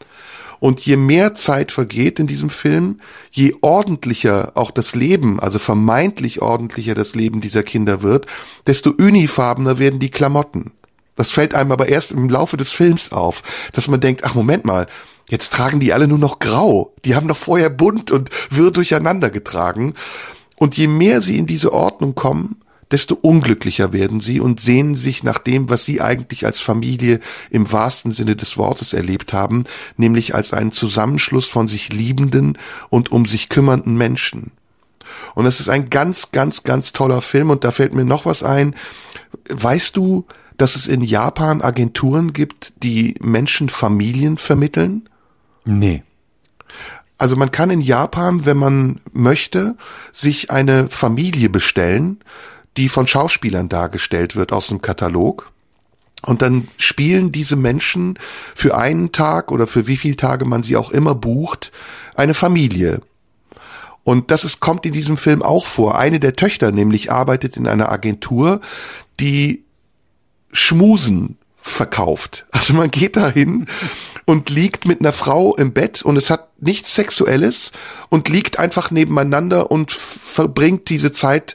Und 0.61 0.80
je 0.80 0.97
mehr 0.97 1.35
Zeit 1.35 1.72
vergeht 1.72 2.18
in 2.18 2.26
diesem 2.26 2.49
Film, 2.49 3.01
je 3.30 3.55
ordentlicher 3.61 4.53
auch 4.55 4.70
das 4.70 4.95
Leben, 4.95 5.39
also 5.41 5.59
vermeintlich 5.59 6.41
ordentlicher 6.41 6.95
das 6.95 7.14
Leben 7.14 7.41
dieser 7.41 7.62
Kinder 7.62 8.01
wird, 8.01 8.26
desto 8.66 8.91
unifarbener 8.91 9.78
werden 9.78 9.99
die 9.99 10.11
Klamotten. 10.11 10.72
Das 11.17 11.31
fällt 11.31 11.55
einem 11.55 11.73
aber 11.73 11.89
erst 11.89 12.12
im 12.12 12.29
Laufe 12.29 12.57
des 12.57 12.73
Films 12.73 13.12
auf, 13.12 13.43
dass 13.73 13.89
man 13.89 14.01
denkt, 14.01 14.25
ach 14.25 14.35
Moment 14.35 14.65
mal, 14.65 14.87
jetzt 15.29 15.53
tragen 15.53 15.81
die 15.81 15.93
alle 15.93 16.09
nur 16.09 16.19
noch 16.19 16.39
grau. 16.39 16.93
Die 17.05 17.15
haben 17.15 17.29
doch 17.29 17.37
vorher 17.37 17.71
bunt 17.71 18.11
und 18.11 18.31
wirr 18.51 18.71
durcheinander 18.71 19.31
getragen. 19.31 19.95
Und 20.57 20.77
je 20.77 20.87
mehr 20.87 21.21
sie 21.21 21.39
in 21.39 21.47
diese 21.47 21.73
Ordnung 21.73 22.15
kommen, 22.15 22.57
desto 22.91 23.15
unglücklicher 23.15 23.93
werden 23.93 24.21
sie 24.21 24.41
und 24.41 24.61
sehnen 24.61 24.95
sich 24.95 25.25
nach 25.25 25.39
dem, 25.39 25.69
was 25.69 25.85
sie 25.85 26.01
eigentlich 26.01 26.47
als 26.47 26.61
Familie 26.61 27.21
im 27.51 27.73
wahrsten 27.73 28.12
Sinne 28.12 28.37
des 28.37 28.57
Wortes 28.57 28.93
erlebt 28.93 29.33
haben, 29.33 29.65
nämlich 29.97 30.35
als 30.35 30.53
einen 30.53 30.73
Zusammenschluss 30.73 31.49
von 31.49 31.67
sich 31.67 31.93
liebenden 31.93 32.59
und 32.91 33.11
um 33.11 33.27
sich 33.27 33.49
kümmernden 33.49 33.97
Menschen. 33.97 34.53
Und 35.35 35.45
das 35.45 35.61
ist 35.61 35.69
ein 35.69 35.91
ganz, 35.91 36.31
ganz, 36.31 36.62
ganz 36.62 36.93
toller 36.93 37.23
Film 37.23 37.51
und 37.51 37.65
da 37.65 37.73
fällt 37.73 37.95
mir 37.95 38.05
noch 38.05 38.27
was 38.27 38.43
ein. 38.43 38.75
Weißt 39.49 39.97
du, 39.97 40.27
dass 40.57 40.77
es 40.77 40.87
in 40.87 41.03
Japan 41.03 41.63
Agenturen 41.63 42.33
gibt, 42.33 42.73
die 42.83 43.15
Menschen 43.21 43.69
Familien 43.69 44.39
vermitteln? 44.39 45.09
Nee. 45.65 46.03
Also 47.19 47.37
man 47.37 47.51
kann 47.51 47.71
in 47.71 47.81
Japan, 47.81 48.45
wenn 48.45 48.57
man 48.57 49.01
möchte, 49.13 49.77
sich 50.13 50.51
eine 50.51 50.89
Familie 50.89 51.49
bestellen, 51.49 52.21
die 52.77 52.89
von 52.89 53.07
Schauspielern 53.07 53.69
dargestellt 53.69 54.37
wird 54.37 54.53
aus 54.53 54.69
dem 54.69 54.83
Katalog. 54.83 55.51
Und 56.23 56.43
dann 56.43 56.69
spielen 56.79 57.33
diese 57.33 57.57
Menschen 57.57 58.19
für 58.55 58.77
einen 58.77 59.13
Tag 59.13 59.53
oder 59.53 59.67
für 59.67 59.87
wie 59.87 59.97
viele 59.97 60.17
Tage 60.17 60.45
man 60.45 60.63
sie 60.63 60.77
auch 60.77 60.91
immer 60.91 61.15
bucht, 61.15 61.71
eine 62.15 62.35
Familie. 62.35 63.01
Und 64.05 64.31
das 64.31 64.45
ist, 64.45 64.61
kommt 64.61 64.85
in 64.87 64.93
diesem 64.93 65.17
Film 65.17 65.43
auch 65.43 65.67
vor. 65.67 65.99
Eine 65.99 66.21
der 66.21 66.37
Töchter 66.37 66.73
nämlich 66.73 67.11
arbeitet 67.11 67.57
in 67.57 67.67
einer 67.67 67.91
Agentur, 67.91 68.61
die 69.21 69.64
Schmusen 70.55 71.37
verkauft. 71.61 72.47
Also 72.51 72.73
man 72.75 72.91
geht 72.91 73.17
dahin 73.17 73.67
und 74.25 74.49
liegt 74.49 74.87
mit 74.87 75.01
einer 75.01 75.13
Frau 75.13 75.55
im 75.57 75.73
Bett 75.73 76.03
und 76.03 76.17
es 76.17 76.31
hat 76.31 76.49
nichts 76.61 76.95
Sexuelles 76.95 77.73
und 78.09 78.29
liegt 78.29 78.59
einfach 78.59 78.91
nebeneinander 78.91 79.71
und 79.71 79.93
verbringt 79.93 80.89
diese 80.89 81.13
Zeit 81.13 81.55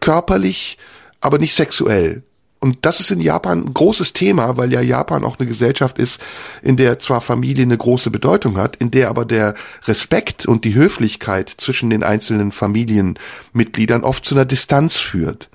körperlich, 0.00 0.78
aber 1.20 1.38
nicht 1.38 1.54
sexuell. 1.54 2.22
Und 2.58 2.78
das 2.82 3.00
ist 3.00 3.10
in 3.10 3.20
Japan 3.20 3.64
ein 3.64 3.74
großes 3.74 4.12
Thema, 4.12 4.56
weil 4.56 4.72
ja 4.72 4.80
Japan 4.80 5.24
auch 5.24 5.38
eine 5.38 5.48
Gesellschaft 5.48 5.98
ist, 5.98 6.20
in 6.62 6.76
der 6.76 6.98
zwar 6.98 7.20
Familie 7.20 7.64
eine 7.64 7.76
große 7.76 8.10
Bedeutung 8.10 8.56
hat, 8.56 8.76
in 8.76 8.90
der 8.90 9.08
aber 9.08 9.24
der 9.24 9.54
Respekt 9.84 10.46
und 10.46 10.64
die 10.64 10.74
Höflichkeit 10.74 11.52
zwischen 11.56 11.90
den 11.90 12.02
einzelnen 12.02 12.52
Familienmitgliedern 12.52 14.04
oft 14.04 14.24
zu 14.24 14.34
einer 14.34 14.46
Distanz 14.46 14.98
führt. 14.98 15.50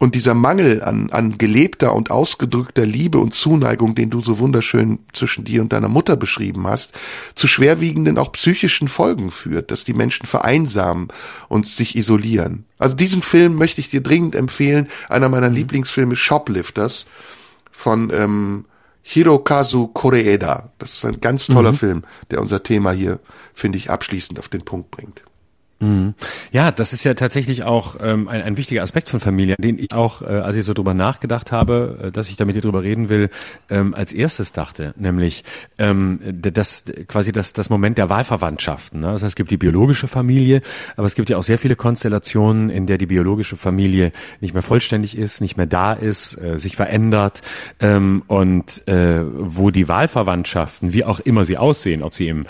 Und 0.00 0.14
dieser 0.14 0.32
Mangel 0.32 0.82
an, 0.82 1.10
an 1.10 1.36
gelebter 1.36 1.94
und 1.94 2.10
ausgedrückter 2.10 2.86
Liebe 2.86 3.18
und 3.18 3.34
Zuneigung, 3.34 3.94
den 3.94 4.08
du 4.08 4.22
so 4.22 4.38
wunderschön 4.38 4.98
zwischen 5.12 5.44
dir 5.44 5.60
und 5.60 5.74
deiner 5.74 5.90
Mutter 5.90 6.16
beschrieben 6.16 6.66
hast, 6.66 6.92
zu 7.34 7.46
schwerwiegenden 7.46 8.16
auch 8.16 8.32
psychischen 8.32 8.88
Folgen 8.88 9.30
führt, 9.30 9.70
dass 9.70 9.84
die 9.84 9.92
Menschen 9.92 10.24
vereinsamen 10.24 11.08
und 11.50 11.66
sich 11.66 11.96
isolieren. 11.96 12.64
Also 12.78 12.96
diesen 12.96 13.20
Film 13.20 13.56
möchte 13.56 13.82
ich 13.82 13.90
dir 13.90 14.00
dringend 14.00 14.34
empfehlen. 14.34 14.88
Einer 15.10 15.28
meiner 15.28 15.50
mhm. 15.50 15.56
Lieblingsfilme 15.56 16.16
Shoplifters 16.16 17.04
von 17.70 18.10
ähm, 18.10 18.64
Hirokazu 19.02 19.88
Koreeda. 19.88 20.72
Das 20.78 20.94
ist 20.94 21.04
ein 21.04 21.20
ganz 21.20 21.46
toller 21.46 21.72
mhm. 21.72 21.76
Film, 21.76 22.04
der 22.30 22.40
unser 22.40 22.62
Thema 22.62 22.92
hier, 22.92 23.20
finde 23.52 23.76
ich, 23.76 23.90
abschließend 23.90 24.38
auf 24.38 24.48
den 24.48 24.64
Punkt 24.64 24.90
bringt. 24.90 25.22
Mhm. 25.80 26.14
Ja, 26.52 26.70
das 26.72 26.92
ist 26.92 27.04
ja 27.04 27.14
tatsächlich 27.14 27.62
auch 27.62 27.96
ähm, 28.02 28.28
ein, 28.28 28.42
ein 28.42 28.56
wichtiger 28.58 28.82
Aspekt 28.82 29.08
von 29.08 29.18
Familie, 29.18 29.56
den 29.58 29.78
ich 29.78 29.94
auch, 29.94 30.20
äh, 30.20 30.26
als 30.26 30.56
ich 30.56 30.64
so 30.64 30.74
drüber 30.74 30.92
nachgedacht 30.92 31.52
habe, 31.52 31.98
äh, 32.02 32.12
dass 32.12 32.28
ich 32.28 32.36
da 32.36 32.44
mit 32.44 32.54
dir 32.54 32.60
drüber 32.60 32.82
reden 32.82 33.08
will, 33.08 33.30
ähm, 33.70 33.94
als 33.94 34.12
erstes 34.12 34.52
dachte, 34.52 34.92
nämlich 34.98 35.42
ähm, 35.78 36.20
das 36.32 36.84
quasi 37.08 37.32
das, 37.32 37.54
das 37.54 37.70
Moment 37.70 37.96
der 37.96 38.10
Wahlverwandtschaften. 38.10 39.00
Ne? 39.00 39.12
Heißt, 39.12 39.24
es 39.24 39.36
gibt 39.36 39.50
die 39.50 39.56
biologische 39.56 40.06
Familie, 40.06 40.60
aber 40.96 41.06
es 41.06 41.14
gibt 41.14 41.30
ja 41.30 41.38
auch 41.38 41.42
sehr 41.42 41.58
viele 41.58 41.76
Konstellationen, 41.76 42.68
in 42.68 42.86
der 42.86 42.98
die 42.98 43.06
biologische 43.06 43.56
Familie 43.56 44.12
nicht 44.40 44.52
mehr 44.52 44.62
vollständig 44.62 45.16
ist, 45.16 45.40
nicht 45.40 45.56
mehr 45.56 45.66
da 45.66 45.94
ist, 45.94 46.36
äh, 46.42 46.58
sich 46.58 46.76
verändert 46.76 47.40
ähm, 47.80 48.22
und 48.26 48.86
äh, 48.86 49.22
wo 49.24 49.70
die 49.70 49.88
Wahlverwandtschaften, 49.88 50.92
wie 50.92 51.04
auch 51.04 51.20
immer 51.20 51.46
sie 51.46 51.56
aussehen, 51.56 52.02
ob 52.02 52.14
sie 52.14 52.28
im 52.28 52.44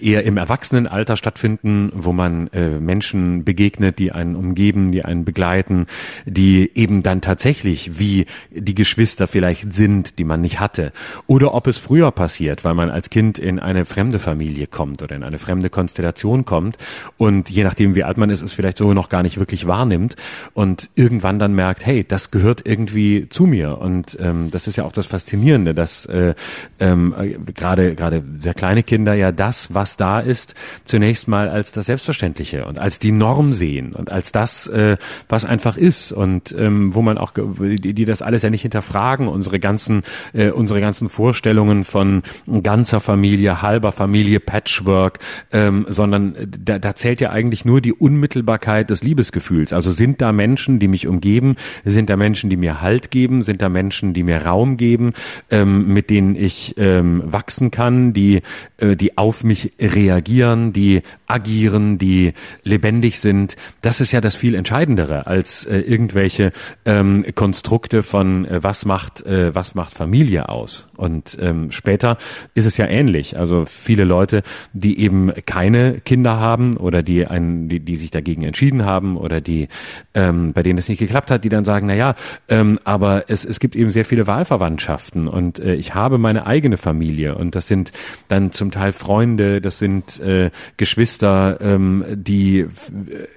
eher 0.00 0.22
im 0.24 0.36
Erwachsenenalter 0.36 1.16
stattfinden, 1.16 1.90
wo 1.92 2.12
man 2.12 2.46
äh, 2.48 2.67
Menschen 2.80 3.44
begegnet, 3.44 3.98
die 3.98 4.12
einen 4.12 4.36
umgeben, 4.36 4.92
die 4.92 5.04
einen 5.04 5.24
begleiten, 5.24 5.86
die 6.26 6.70
eben 6.74 7.02
dann 7.02 7.20
tatsächlich 7.20 7.98
wie 7.98 8.26
die 8.50 8.74
Geschwister 8.74 9.26
vielleicht 9.26 9.72
sind, 9.72 10.18
die 10.18 10.24
man 10.24 10.40
nicht 10.40 10.60
hatte. 10.60 10.92
Oder 11.26 11.54
ob 11.54 11.66
es 11.66 11.78
früher 11.78 12.10
passiert, 12.10 12.64
weil 12.64 12.74
man 12.74 12.90
als 12.90 13.10
Kind 13.10 13.38
in 13.38 13.58
eine 13.58 13.84
fremde 13.84 14.18
Familie 14.18 14.66
kommt 14.66 15.02
oder 15.02 15.16
in 15.16 15.22
eine 15.22 15.38
fremde 15.38 15.70
Konstellation 15.70 16.44
kommt 16.44 16.78
und 17.16 17.50
je 17.50 17.64
nachdem, 17.64 17.94
wie 17.94 18.04
alt 18.04 18.16
man 18.16 18.30
ist, 18.30 18.42
es 18.42 18.52
vielleicht 18.52 18.78
so 18.78 18.92
noch 18.94 19.08
gar 19.08 19.22
nicht 19.22 19.38
wirklich 19.38 19.66
wahrnimmt 19.66 20.16
und 20.54 20.90
irgendwann 20.94 21.38
dann 21.38 21.54
merkt, 21.54 21.84
hey, 21.84 22.04
das 22.04 22.30
gehört 22.30 22.66
irgendwie 22.66 23.28
zu 23.28 23.44
mir. 23.44 23.78
Und 23.78 24.16
ähm, 24.20 24.50
das 24.50 24.66
ist 24.66 24.76
ja 24.76 24.84
auch 24.84 24.92
das 24.92 25.06
Faszinierende, 25.06 25.74
dass 25.74 26.06
äh, 26.06 26.34
ähm, 26.80 27.14
gerade 27.54 27.94
gerade 27.94 28.22
sehr 28.40 28.54
kleine 28.54 28.82
Kinder 28.82 29.14
ja 29.14 29.32
das, 29.32 29.74
was 29.74 29.96
da 29.96 30.20
ist, 30.20 30.54
zunächst 30.84 31.28
mal 31.28 31.48
als 31.48 31.72
das 31.72 31.86
Selbstverständliche 31.86 32.57
Kirche 32.58 32.66
und 32.66 32.78
als 32.78 32.98
die 32.98 33.12
Norm 33.12 33.52
sehen 33.52 33.92
und 33.92 34.10
als 34.10 34.32
das, 34.32 34.66
äh, 34.66 34.96
was 35.28 35.44
einfach 35.44 35.76
ist 35.76 36.12
und 36.12 36.54
ähm, 36.58 36.94
wo 36.94 37.02
man 37.02 37.18
auch, 37.18 37.32
die, 37.34 37.94
die 37.94 38.04
das 38.04 38.22
alles 38.22 38.42
ja 38.42 38.50
nicht 38.50 38.62
hinterfragen, 38.62 39.28
unsere 39.28 39.58
ganzen, 39.58 40.02
äh, 40.32 40.50
unsere 40.50 40.80
ganzen 40.80 41.08
Vorstellungen 41.08 41.84
von 41.84 42.22
ganzer 42.62 43.00
Familie, 43.00 43.62
halber 43.62 43.92
Familie, 43.92 44.40
Patchwork, 44.40 45.18
ähm, 45.52 45.86
sondern 45.88 46.34
da, 46.46 46.78
da 46.78 46.94
zählt 46.94 47.20
ja 47.20 47.30
eigentlich 47.30 47.64
nur 47.64 47.80
die 47.80 47.92
Unmittelbarkeit 47.92 48.90
des 48.90 49.02
Liebesgefühls. 49.02 49.72
Also 49.72 49.90
sind 49.90 50.20
da 50.20 50.32
Menschen, 50.32 50.78
die 50.78 50.88
mich 50.88 51.06
umgeben, 51.06 51.56
sind 51.84 52.10
da 52.10 52.16
Menschen, 52.16 52.50
die 52.50 52.56
mir 52.56 52.80
Halt 52.80 53.10
geben, 53.10 53.42
sind 53.42 53.60
da 53.62 53.68
Menschen, 53.68 54.14
die 54.14 54.22
mir 54.22 54.44
Raum 54.44 54.76
geben, 54.76 55.12
ähm, 55.50 55.92
mit 55.92 56.10
denen 56.10 56.36
ich 56.36 56.74
ähm, 56.78 57.22
wachsen 57.26 57.70
kann, 57.70 58.12
die, 58.12 58.42
äh, 58.78 58.96
die 58.96 59.18
auf 59.18 59.42
mich 59.42 59.72
reagieren, 59.80 60.72
die 60.72 61.02
agieren, 61.26 61.98
die 61.98 62.34
lebendig 62.62 63.20
sind, 63.20 63.56
das 63.82 64.00
ist 64.00 64.12
ja 64.12 64.20
das 64.20 64.34
viel 64.34 64.54
Entscheidendere 64.54 65.26
als 65.26 65.64
äh, 65.64 65.78
irgendwelche 65.78 66.52
ähm, 66.84 67.24
Konstrukte 67.34 68.02
von 68.02 68.44
äh, 68.44 68.62
was 68.62 68.84
macht 68.84 69.24
äh, 69.26 69.54
was 69.54 69.74
macht 69.74 69.94
Familie 69.94 70.48
aus. 70.48 70.88
Und 70.96 71.38
ähm, 71.40 71.70
später 71.70 72.18
ist 72.54 72.66
es 72.66 72.76
ja 72.76 72.86
ähnlich. 72.86 73.38
Also 73.38 73.64
viele 73.66 74.04
Leute, 74.04 74.42
die 74.72 74.98
eben 75.00 75.32
keine 75.46 76.00
Kinder 76.00 76.40
haben 76.40 76.76
oder 76.76 77.02
die 77.02 77.26
einen, 77.26 77.68
die, 77.68 77.80
die 77.80 77.96
sich 77.96 78.10
dagegen 78.10 78.42
entschieden 78.42 78.84
haben 78.84 79.16
oder 79.16 79.40
die 79.40 79.68
ähm, 80.14 80.52
bei 80.52 80.62
denen 80.62 80.78
es 80.78 80.88
nicht 80.88 80.98
geklappt 80.98 81.30
hat, 81.30 81.44
die 81.44 81.48
dann 81.48 81.64
sagen, 81.64 81.86
na 81.86 81.94
ja, 81.94 82.14
ähm, 82.48 82.78
aber 82.84 83.24
es, 83.28 83.44
es 83.44 83.60
gibt 83.60 83.76
eben 83.76 83.90
sehr 83.90 84.04
viele 84.04 84.26
Wahlverwandtschaften 84.26 85.28
und 85.28 85.58
äh, 85.58 85.74
ich 85.74 85.94
habe 85.94 86.18
meine 86.18 86.46
eigene 86.46 86.76
Familie 86.76 87.36
und 87.36 87.54
das 87.54 87.68
sind 87.68 87.92
dann 88.26 88.52
zum 88.52 88.70
Teil 88.70 88.92
Freunde, 88.92 89.60
das 89.60 89.78
sind 89.78 90.18
äh, 90.20 90.50
Geschwister, 90.76 91.58
ähm, 91.60 92.04
die 92.28 92.60
äh, 92.60 92.68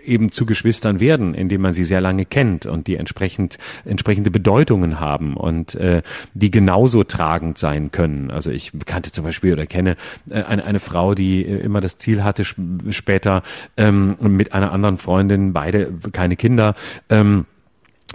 eben 0.05 0.31
zu 0.31 0.45
Geschwistern 0.45 0.99
werden, 0.99 1.33
indem 1.33 1.61
man 1.61 1.73
sie 1.73 1.85
sehr 1.85 2.01
lange 2.01 2.25
kennt 2.25 2.65
und 2.65 2.87
die 2.87 2.97
entsprechend 2.97 3.57
entsprechende 3.85 4.29
Bedeutungen 4.29 4.99
haben 4.99 5.37
und 5.37 5.75
äh, 5.75 6.01
die 6.33 6.51
genauso 6.51 7.03
tragend 7.03 7.57
sein 7.57 7.91
können. 7.91 8.29
Also 8.29 8.51
ich 8.51 8.71
kannte 8.85 9.11
zum 9.11 9.23
Beispiel 9.23 9.53
oder 9.53 9.65
kenne 9.65 9.95
äh, 10.29 10.43
eine, 10.43 10.65
eine 10.65 10.79
Frau, 10.79 11.15
die 11.15 11.45
äh, 11.45 11.59
immer 11.61 11.81
das 11.81 11.97
Ziel 11.97 12.23
hatte, 12.23 12.43
später 12.89 13.43
ähm, 13.77 14.17
mit 14.19 14.53
einer 14.53 14.71
anderen 14.71 14.97
Freundin, 14.97 15.53
beide 15.53 15.93
keine 16.11 16.35
Kinder, 16.35 16.75
ähm, 17.09 17.45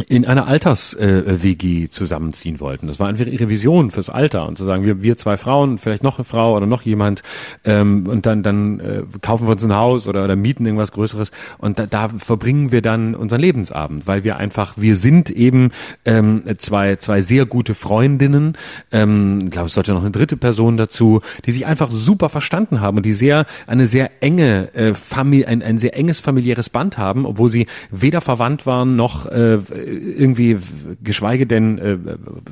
in 0.08 0.26
einer 0.26 0.46
Alters-WG 0.46 1.84
äh, 1.84 1.88
zusammenziehen 1.88 2.60
wollten. 2.60 2.86
Das 2.86 3.00
war 3.00 3.08
einfach 3.08 3.26
ihre 3.26 3.48
Vision 3.48 3.90
fürs 3.90 4.10
Alter 4.10 4.46
und 4.46 4.58
zu 4.58 4.64
sagen, 4.64 4.84
wir, 4.84 5.02
wir 5.02 5.16
zwei 5.16 5.36
Frauen, 5.36 5.78
vielleicht 5.78 6.02
noch 6.02 6.18
eine 6.18 6.24
Frau 6.24 6.54
oder 6.54 6.66
noch 6.66 6.82
jemand 6.82 7.22
ähm, 7.64 8.06
und 8.06 8.26
dann, 8.26 8.42
dann 8.42 8.80
äh, 8.80 9.02
kaufen 9.22 9.46
wir 9.46 9.52
uns 9.52 9.64
ein 9.64 9.74
Haus 9.74 10.06
oder, 10.06 10.24
oder 10.24 10.36
mieten 10.36 10.66
irgendwas 10.66 10.92
Größeres 10.92 11.30
und 11.58 11.78
da, 11.78 11.86
da 11.86 12.10
verbringen 12.10 12.72
wir 12.72 12.82
dann 12.82 13.14
unseren 13.14 13.40
Lebensabend, 13.40 14.06
weil 14.06 14.22
wir 14.22 14.36
einfach, 14.36 14.74
wir 14.76 14.96
sind 14.96 15.30
eben 15.30 15.70
ähm, 16.04 16.42
zwei, 16.58 16.96
zwei 16.96 17.22
sehr 17.22 17.46
gute 17.46 17.74
Freundinnen, 17.74 18.56
ähm, 18.92 19.40
ich 19.44 19.50
glaube, 19.50 19.66
es 19.68 19.74
sollte 19.74 19.92
noch 19.92 20.02
eine 20.02 20.10
dritte 20.10 20.36
Person 20.36 20.76
dazu, 20.76 21.22
die 21.46 21.52
sich 21.52 21.64
einfach 21.64 21.90
super 21.90 22.28
verstanden 22.28 22.82
haben 22.82 22.98
und 22.98 23.06
die 23.06 23.14
sehr, 23.14 23.46
eine 23.66 23.86
sehr 23.86 24.10
enge 24.22 24.74
äh, 24.74 24.92
Familie, 24.92 25.48
ein, 25.48 25.62
ein 25.62 25.78
sehr 25.78 25.96
enges 25.96 26.20
familiäres 26.20 26.68
Band 26.68 26.98
haben, 26.98 27.24
obwohl 27.24 27.48
sie 27.48 27.66
weder 27.90 28.20
verwandt 28.20 28.66
waren 28.66 28.96
noch 28.96 29.26
äh, 29.26 29.58
irgendwie, 29.86 30.58
geschweige 31.02 31.46
denn 31.46 31.78
äh, 31.78 31.96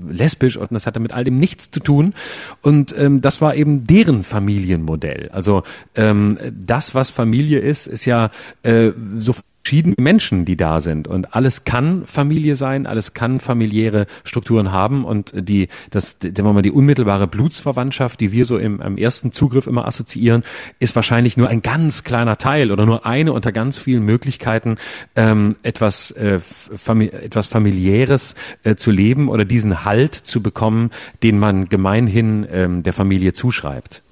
lesbisch 0.08 0.56
und 0.56 0.72
das 0.72 0.86
hatte 0.86 1.00
mit 1.00 1.12
all 1.12 1.24
dem 1.24 1.34
nichts 1.34 1.70
zu 1.70 1.80
tun. 1.80 2.14
Und 2.62 2.94
ähm, 2.96 3.20
das 3.20 3.40
war 3.40 3.54
eben 3.54 3.86
deren 3.86 4.24
Familienmodell. 4.24 5.30
Also 5.32 5.62
ähm, 5.94 6.38
das, 6.52 6.94
was 6.94 7.10
Familie 7.10 7.58
ist, 7.58 7.86
ist 7.86 8.04
ja 8.04 8.30
äh, 8.62 8.92
so 9.18 9.34
verschiedene 9.64 9.94
Menschen, 9.98 10.44
die 10.44 10.56
da 10.56 10.80
sind. 10.82 11.08
Und 11.08 11.34
alles 11.34 11.64
kann 11.64 12.06
Familie 12.06 12.54
sein, 12.54 12.86
alles 12.86 13.14
kann 13.14 13.40
familiäre 13.40 14.06
Strukturen 14.22 14.72
haben. 14.72 15.04
Und 15.06 15.32
die, 15.34 15.68
das, 15.90 16.18
sagen 16.20 16.44
wir 16.44 16.52
mal, 16.52 16.62
die 16.62 16.70
unmittelbare 16.70 17.26
Blutsverwandtschaft, 17.26 18.20
die 18.20 18.30
wir 18.30 18.44
so 18.44 18.58
im, 18.58 18.80
im 18.82 18.98
ersten 18.98 19.32
Zugriff 19.32 19.66
immer 19.66 19.86
assoziieren, 19.86 20.44
ist 20.80 20.94
wahrscheinlich 20.94 21.38
nur 21.38 21.48
ein 21.48 21.62
ganz 21.62 22.04
kleiner 22.04 22.36
Teil 22.36 22.70
oder 22.70 22.84
nur 22.84 23.06
eine 23.06 23.32
unter 23.32 23.52
ganz 23.52 23.78
vielen 23.78 24.04
Möglichkeiten, 24.04 24.76
ähm, 25.16 25.56
etwas, 25.62 26.10
äh, 26.10 26.40
famili 26.76 27.08
etwas 27.14 27.46
familiäres 27.46 28.34
äh, 28.64 28.74
zu 28.74 28.90
leben 28.90 29.28
oder 29.28 29.46
diesen 29.46 29.84
Halt 29.84 30.14
zu 30.14 30.42
bekommen, 30.42 30.90
den 31.22 31.38
man 31.38 31.70
gemeinhin 31.70 32.46
ähm, 32.50 32.82
der 32.82 32.92
Familie 32.92 33.32
zuschreibt. 33.32 34.02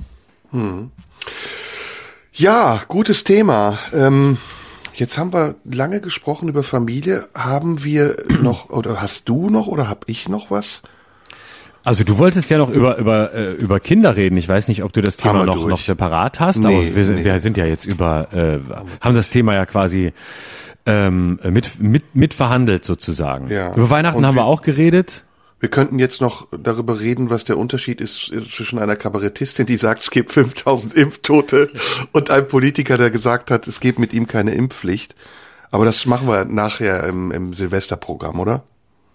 Hm. 0.51 0.91
Ja, 2.33 2.83
gutes 2.89 3.25
Thema. 3.25 3.79
Ähm 3.93 4.39
Jetzt 4.95 5.19
haben 5.19 5.33
wir 5.33 5.57
lange 5.65 6.01
gesprochen 6.01 6.49
über 6.49 6.63
Familie. 6.63 7.29
Haben 7.35 7.85
wir 7.85 8.17
noch, 8.43 8.71
oder 8.71 9.01
hast 9.01 9.29
du 9.29 9.51
noch, 9.51 9.67
oder 9.67 9.89
hab 9.89 10.09
ich 10.09 10.29
noch 10.29 10.51
was? 10.51 10.83
Also 11.85 12.05
du 12.05 12.19
wolltest 12.19 12.49
ja 12.49 12.59
noch 12.59 12.71
über 12.71 12.97
über 12.99 13.35
äh, 13.35 13.53
über 13.55 13.81
Kinder 13.81 14.15
reden. 14.15 14.37
Ich 14.37 14.49
weiß 14.49 14.69
nicht, 14.69 14.85
ob 14.85 14.93
du 14.93 15.03
das 15.03 15.17
Thema 15.17 15.45
noch 15.45 15.67
noch 15.67 15.81
separat 15.81 16.39
hast, 16.39 16.59
nee, 16.59 16.67
aber 16.67 16.97
wir, 16.97 17.05
nee. 17.15 17.25
wir 17.25 17.41
sind 17.41 17.57
ja 17.57 17.67
jetzt 17.67 17.85
über 17.85 18.33
äh, 18.33 18.61
haben 19.01 19.17
das 19.17 19.31
Thema 19.31 19.55
ja 19.55 19.67
quasi 19.67 20.13
ähm, 20.87 21.41
mit 21.43 21.81
mit 21.81 22.15
mit 22.15 22.35
verhandelt 22.35 22.85
sozusagen. 22.85 23.49
Ja. 23.49 23.75
Über 23.75 23.91
Weihnachten 23.91 24.19
Und 24.19 24.27
haben 24.27 24.37
wir 24.37 24.45
auch 24.45 24.63
geredet. 24.63 25.25
Wir 25.63 25.71
könnten 25.71 26.01
jetzt 26.01 26.21
noch 26.21 26.49
darüber 26.51 26.99
reden, 26.99 27.31
was 27.31 27.45
der 27.45 27.57
Unterschied 27.57 28.01
ist 28.01 28.33
zwischen 28.51 28.81
einer 28.81 28.97
Kabarettistin, 28.97 29.65
die 29.65 29.77
sagt, 29.77 30.03
es 30.03 30.11
gibt 30.11 30.33
5000 30.33 30.93
Impftote 30.93 31.71
und 32.11 32.31
einem 32.31 32.49
Politiker, 32.49 32.99
der 32.99 33.13
gesagt 33.13 33.49
hat, 33.53 33.69
es 33.69 33.79
gibt 33.79 34.01
mit 34.01 34.13
ihm 34.13 34.27
keine 34.27 34.55
Impfpflicht. 34.55 35.15
Aber 35.71 35.85
das 35.85 36.05
machen 36.05 36.27
wir 36.27 36.47
nachher 36.47 37.05
im, 37.05 37.31
im 37.31 37.55
Silvesterprogramm, 37.55 38.41
oder? 38.41 38.65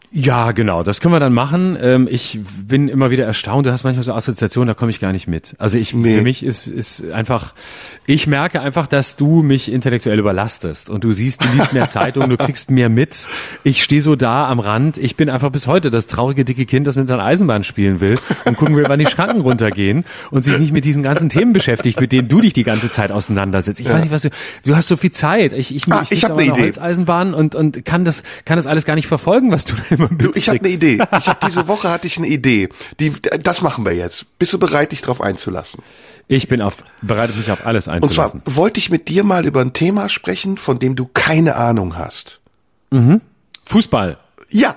Ja, 0.10 0.54
genau, 0.54 0.84
das 0.84 1.02
können 1.02 1.14
wir 1.14 1.20
dann 1.20 1.34
machen. 1.34 1.78
Ähm, 1.82 2.08
ich 2.10 2.40
bin 2.66 2.88
immer 2.88 3.12
wieder 3.12 3.26
erstaunt, 3.26 3.68
du 3.68 3.74
hast 3.74 3.84
manchmal 3.84 4.06
so 4.06 4.14
Assoziationen, 4.14 4.68
da 4.68 4.74
komme 4.74 4.90
ich 4.90 5.02
gar 5.02 5.12
nicht 5.12 5.28
mit. 5.28 5.54
Also 5.58 5.78
ich, 5.78 5.94
nee. 5.94 6.16
für 6.16 6.22
mich 6.22 6.44
ist, 6.44 6.66
ist 6.66 7.12
einfach, 7.12 7.54
ich 8.06 8.26
merke 8.26 8.62
einfach, 8.62 8.88
dass 8.88 9.18
du 9.18 9.44
mich 9.44 9.70
intellektuell 9.70 10.18
überlastest 10.18 10.90
und 10.90 11.04
du 11.04 11.12
siehst, 11.12 11.44
du 11.44 11.48
liest 11.54 11.74
mehr 11.74 11.90
Zeitung, 11.90 12.30
du 12.30 12.38
kriegst 12.38 12.72
mehr 12.72 12.88
mit. 12.88 13.28
Ich 13.66 13.84
stehe 13.84 14.02
so 14.02 14.16
da 14.16 14.48
am 14.48 14.62
Rand, 14.62 14.98
ich 14.98 15.18
bin 15.18 15.30
einfach 15.30 15.50
bis 15.50 15.68
heute 15.68 15.92
das 15.92 16.08
traurige 16.08 16.46
dicke 16.46 16.66
Kind, 16.66 16.88
das 16.88 16.96
mit 16.96 17.10
seiner 17.10 17.26
Eisenbahn 17.26 17.66
spielen 17.66 18.00
will 18.00 18.16
und 18.46 18.56
gucken 18.56 18.78
will, 18.78 18.86
wann 18.88 19.00
die 19.00 19.08
Schranken 19.08 19.42
runtergehen 19.42 20.06
und 20.32 20.42
sich 20.42 20.58
nicht 20.58 20.72
mit 20.72 20.86
diesen 20.86 21.04
ganzen 21.04 21.28
Themen 21.28 21.52
beschäftigt, 21.52 22.00
mit 22.00 22.14
denen 22.14 22.30
du 22.30 22.40
dich 22.40 22.54
die 22.54 22.64
ganze 22.64 22.90
Zeit 22.90 23.12
auseinandersetzt. 23.12 23.82
Ich 23.82 23.88
ja. 23.88 23.94
weiß 23.94 24.04
nicht, 24.04 24.14
was 24.14 24.22
du, 24.22 24.30
du 24.64 24.74
hast 24.74 24.88
so 24.88 24.96
viel 24.96 25.12
Zeit. 25.12 25.52
Ich, 25.52 25.76
ich, 25.76 25.92
ah, 25.92 26.04
ich, 26.04 26.14
ich 26.14 26.24
habe 26.24 26.40
eine 26.40 26.50
Idee. 26.50 26.62
Holzeisenbahn 26.62 27.34
und, 27.34 27.56
und 27.56 27.84
kann 27.84 28.06
das, 28.06 28.24
kann 28.46 28.56
das 28.56 28.68
alles 28.68 28.86
gar 28.86 28.96
nicht 28.96 29.08
verfolgen, 29.08 29.52
was 29.52 29.66
du 29.66 29.74
immer 29.98 30.10
Du, 30.10 30.32
ich 30.36 30.50
habe 30.50 30.60
eine 30.60 30.70
Idee. 30.70 30.96
Ich 30.96 31.28
habe 31.28 31.40
diese 31.46 31.68
Woche 31.68 31.90
hatte 31.90 32.08
ich 32.08 32.18
eine 32.18 32.28
Idee. 32.28 32.70
Die, 33.00 33.14
das 33.42 33.62
machen 33.62 33.86
wir 33.86 33.94
jetzt. 33.94 34.38
Bist 34.40 34.54
du 34.54 34.60
bereit, 34.60 34.92
dich 34.92 35.02
darauf 35.02 35.22
einzulassen? 35.22 35.82
Ich 36.28 36.48
bin 36.48 36.62
auf, 36.62 36.84
bereit, 37.02 37.36
mich 37.36 37.52
auf 37.52 37.66
alles 37.66 37.88
einzulassen. 37.88 38.40
Und 38.40 38.46
zwar 38.46 38.56
wollte 38.56 38.80
ich 38.80 38.90
mit 38.90 39.08
dir 39.08 39.24
mal 39.24 39.46
über 39.46 39.62
ein 39.62 39.74
Thema 39.74 40.10
sprechen, 40.10 40.58
von 40.58 40.80
dem 40.80 40.96
du 40.96 41.10
keine 41.14 41.56
Ahnung 41.56 41.98
hast. 41.98 42.40
Mhm. 42.92 43.22
Fußball. 43.66 44.18
Ja. 44.50 44.76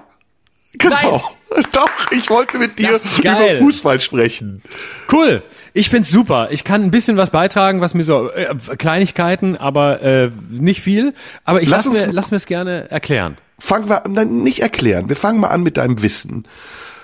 Genau. 0.75 1.23
Doch, 1.73 1.91
ich 2.13 2.31
wollte 2.31 2.59
mit 2.59 2.79
dir 2.79 2.91
über. 3.19 3.57
Fußball 3.59 4.01
sprechen. 4.01 4.63
Cool. 5.11 5.43
Ich 5.73 5.89
find's 5.89 6.11
super. 6.11 6.49
Ich 6.51 6.65
kann 6.65 6.83
ein 6.83 6.91
bisschen 6.91 7.17
was 7.17 7.31
beitragen, 7.31 7.81
was 7.81 7.95
mir 7.95 8.05
so 8.05 8.31
äh, 8.31 8.55
Kleinigkeiten, 8.77 9.57
aber 9.57 10.03
äh, 10.03 10.31
nicht 10.49 10.81
viel. 10.81 11.15
Aber 11.45 11.63
ich 11.63 11.69
Lass 11.69 11.85
lass, 11.87 12.07
mir 12.07 12.13
lass 12.13 12.31
mir 12.31 12.37
es 12.39 12.47
gerne 12.47 12.91
erklären. 12.91 13.37
Fangen 13.59 13.89
wir 13.89 14.05
an, 14.05 14.13
nein, 14.13 14.43
nicht 14.43 14.61
erklären. 14.61 15.09
Wir 15.09 15.17
fangen 15.17 15.39
mal 15.41 15.49
an 15.49 15.63
mit 15.63 15.77
deinem 15.77 16.03
Wissen. 16.03 16.45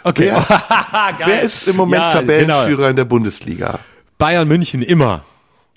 Okay. 0.05 0.30
Wer- 0.32 0.47
Geil. 1.18 1.28
Wer 1.28 1.42
ist 1.42 1.68
im 1.68 1.76
Moment 1.76 2.03
Ja, 2.03 2.11
Tabellenführer 2.11 2.66
genau. 2.76 2.88
in 2.88 2.97
der 2.97 3.05
Bundesliga? 3.05 3.78
Bayern 4.18 4.49
München 4.49 4.82
immer. 4.82 5.24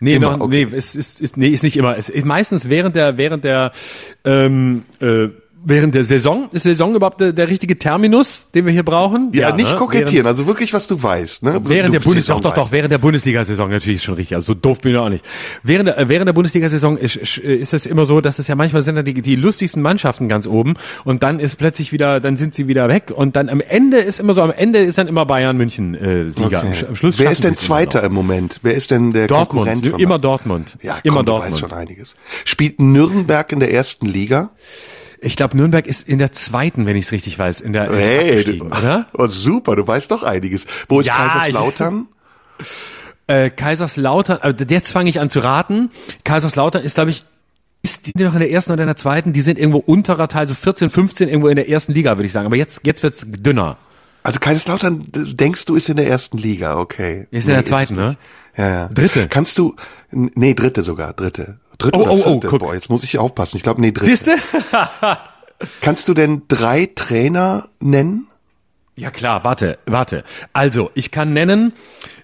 Nee, 0.01 0.15
Immer, 0.15 0.38
noch, 0.38 0.45
okay. 0.45 0.65
nee, 0.72 0.78
es 0.78 0.95
ist, 0.95 1.20
ist, 1.20 1.36
nee, 1.36 1.49
ist 1.49 1.61
nicht 1.63 1.76
immer. 1.76 1.97
Es 1.97 2.07
ist 2.07 2.26
meistens 2.26 2.70
während 2.70 2.95
der, 2.95 3.17
während 3.17 3.43
der, 3.43 3.74
ähm, 4.24 4.84
äh, 5.01 5.28
während 5.64 5.95
der 5.95 6.03
Saison. 6.03 6.49
Ist 6.51 6.64
Saison 6.64 6.95
überhaupt 6.95 7.22
der, 7.22 7.34
der 7.34 7.47
richtige 7.47 7.78
Terminus, 7.78 8.49
den 8.51 8.66
wir 8.66 8.74
hier 8.74 8.84
brauchen? 8.84 9.32
Ja, 9.34 9.55
nicht 9.55 9.72
ne? 9.72 9.78
kokettieren, 9.78 10.26
Während, 10.26 10.28
also 10.28 10.47
wirklich, 10.47 10.74
was 10.74 10.88
du 10.88 11.01
weißt. 11.01 11.43
Ne? 11.43 11.60
während 11.64 11.89
du 11.89 11.99
der 11.99 12.05
Bundes, 12.05 12.26
doch, 12.26 12.39
doch, 12.39 12.53
doch, 12.55 12.72
während 12.72 12.91
der 12.91 12.97
Bundesliga-Saison 12.97 13.70
natürlich 13.70 13.97
ist 13.97 14.03
schon 14.05 14.16
richtig. 14.16 14.36
Also 14.36 14.53
so 14.53 14.60
doof 14.60 14.80
bin 14.82 14.93
ich 14.93 14.97
auch 14.97 15.10
nicht. 15.10 15.26
Während 15.64 15.88
der, 15.88 15.97
äh, 15.97 16.10
während 16.10 16.28
der 16.28 16.34
Bundesliga-Saison 16.34 16.97
ist, 16.97 17.16
ist 17.16 17.74
es 17.74 17.86
immer 17.86 18.05
so, 18.05 18.22
dass 18.22 18.39
es 18.39 18.47
ja 18.47 18.55
manchmal 18.55 18.82
sind 18.82 18.95
dann 18.95 19.05
die, 19.05 19.22
die 19.22 19.36
lustigsten 19.36 19.82
Mannschaften 19.82 20.30
ganz 20.30 20.47
oben 20.47 20.76
und 21.03 21.24
dann 21.24 21.39
ist 21.39 21.57
plötzlich 21.57 21.91
wieder, 21.91 22.20
dann 22.20 22.38
sind 22.38 22.55
sie 22.55 22.68
wieder 22.68 22.88
weg 22.88 23.12
und 23.16 23.36
dann 23.36 23.49
am 23.49 23.62
Ende 23.62 23.97
ist 23.97 24.20
immer 24.20 24.34
so, 24.34 24.41
am 24.41 24.51
Ende 24.51 24.80
ist 24.80 24.97
dann 24.97 25.07
immer 25.07 25.26
Bayern 25.26 25.57
München 25.57 25.95
äh, 25.95 26.30
Sieger. 26.30 26.62
Am, 26.62 26.70
Okay. 26.70 26.86
Am 26.88 26.95
Schluss 26.95 27.20
Wer 27.20 27.32
ist 27.32 27.43
denn 27.43 27.51
immer. 27.53 27.60
Zweiter 27.60 28.03
im 28.03 28.14
Moment? 28.14 28.60
Wer 28.64 28.76
ist 28.76 28.91
denn 28.91 29.12
der 29.14 29.28
Dortmund, 29.28 29.68
Konkurrent? 29.68 29.88
von 29.88 29.99
immer? 29.99 30.20
Dortmund. 30.20 30.78
Ja, 30.82 30.99
immer 31.03 31.18
komm, 31.18 31.26
du 31.26 31.32
Dortmund. 31.32 31.51
weißt 31.53 31.60
schon 31.60 31.72
einiges. 31.72 32.16
Spielt 32.45 32.80
Nürnberg 32.80 33.51
in 33.51 33.60
der 33.60 33.74
ersten 33.74 34.05
Liga? 34.05 34.51
Ich 35.22 35.36
glaube, 35.36 35.57
Nürnberg 35.57 35.86
ist 35.86 36.07
in 36.07 36.17
der 36.17 36.32
zweiten, 36.32 36.86
wenn 36.86 36.95
ich 36.95 37.05
es 37.05 37.11
richtig 37.11 37.38
weiß, 37.38 37.59
in 37.61 37.74
der 37.74 37.89
ist 37.89 37.99
Hey, 37.99 38.43
du, 38.43 38.65
oder? 38.65 39.07
Oh, 39.13 39.28
super, 39.28 39.76
du 39.76 39.86
weißt 39.86 40.11
doch 40.11 40.24
einiges. 40.24 40.65
Wo 40.88 40.99
ist 41.01 41.07
Ja, 41.07 41.15
Kaiserslautern? 41.15 42.07
Äh, 43.28 43.49
Kaiserslautern, 43.49 44.39
äh, 44.41 44.65
jetzt 44.70 44.91
fange 44.91 45.09
ich 45.09 45.20
an 45.20 45.30
zu 45.30 45.39
raten. 45.39 45.91
Kaiserslautern 46.24 46.84
ist, 46.84 46.95
glaube 46.95 47.09
ich, 47.11 47.26
ist 47.82 48.15
die 48.15 48.24
noch 48.24 48.34
in 48.34 48.39
der 48.39 48.51
ersten 48.51 48.72
oder 48.72 48.84
in 48.84 48.88
der 48.88 48.95
zweiten? 48.95 49.34
Die 49.34 49.41
sind 49.41 49.59
irgendwo 49.59 49.80
unterer 49.80 50.28
Teil, 50.28 50.47
so 50.47 50.55
14, 50.55 50.89
15 50.89 51.28
irgendwo 51.30 51.47
in 51.47 51.55
der 51.55 51.70
ersten 51.70 51.93
Liga, 51.93 52.17
würde 52.17 52.26
ich 52.26 52.34
sagen. 52.34 52.45
Aber 52.45 52.55
jetzt, 52.55 52.82
jetzt 52.86 53.03
wird's 53.03 53.26
dünner. 53.28 53.78
Also 54.24 54.39
Kaiserslautern, 54.39 55.05
denkst 55.13 55.65
du, 55.65 55.76
ist 55.76 55.89
in 55.89 55.95
der 55.97 56.07
ersten 56.07 56.38
Liga, 56.38 56.78
okay. 56.78 57.28
Ist 57.32 57.45
in 57.45 57.51
der 57.51 57.59
es 57.59 57.65
zweiten, 57.67 57.95
ne? 57.95 58.17
Ja, 58.57 58.70
ja. 58.70 58.88
Dritte. 58.89 59.28
Kannst 59.30 59.57
du, 59.57 59.76
nee, 60.11 60.53
dritte 60.53 60.84
sogar, 60.84 61.13
dritte. 61.13 61.57
Dritte 61.80 61.98
Oh, 61.98 62.02
oder 62.04 62.12
oh, 62.12 62.22
oh, 62.26 62.32
vierte? 62.34 62.48
guck. 62.50 62.60
Boah, 62.60 62.74
jetzt 62.76 62.90
muss 62.92 63.04
ich 63.04 63.18
aufpassen. 63.18 63.58
Ich 63.58 63.64
glaube, 63.64 63.82
nee, 63.82 63.92
dritte. 63.92 64.06
Siehste? 64.06 64.36
Kannst 65.82 66.08
du 66.08 66.14
denn 66.14 66.44
drei 66.48 66.88
Trainer 66.94 67.68
nennen? 67.80 68.28
Ja 68.96 69.12
klar, 69.12 69.44
warte, 69.44 69.78
warte. 69.86 70.24
Also, 70.54 70.92
ich 70.94 71.10
kann 71.10 71.32
nennen 71.34 71.74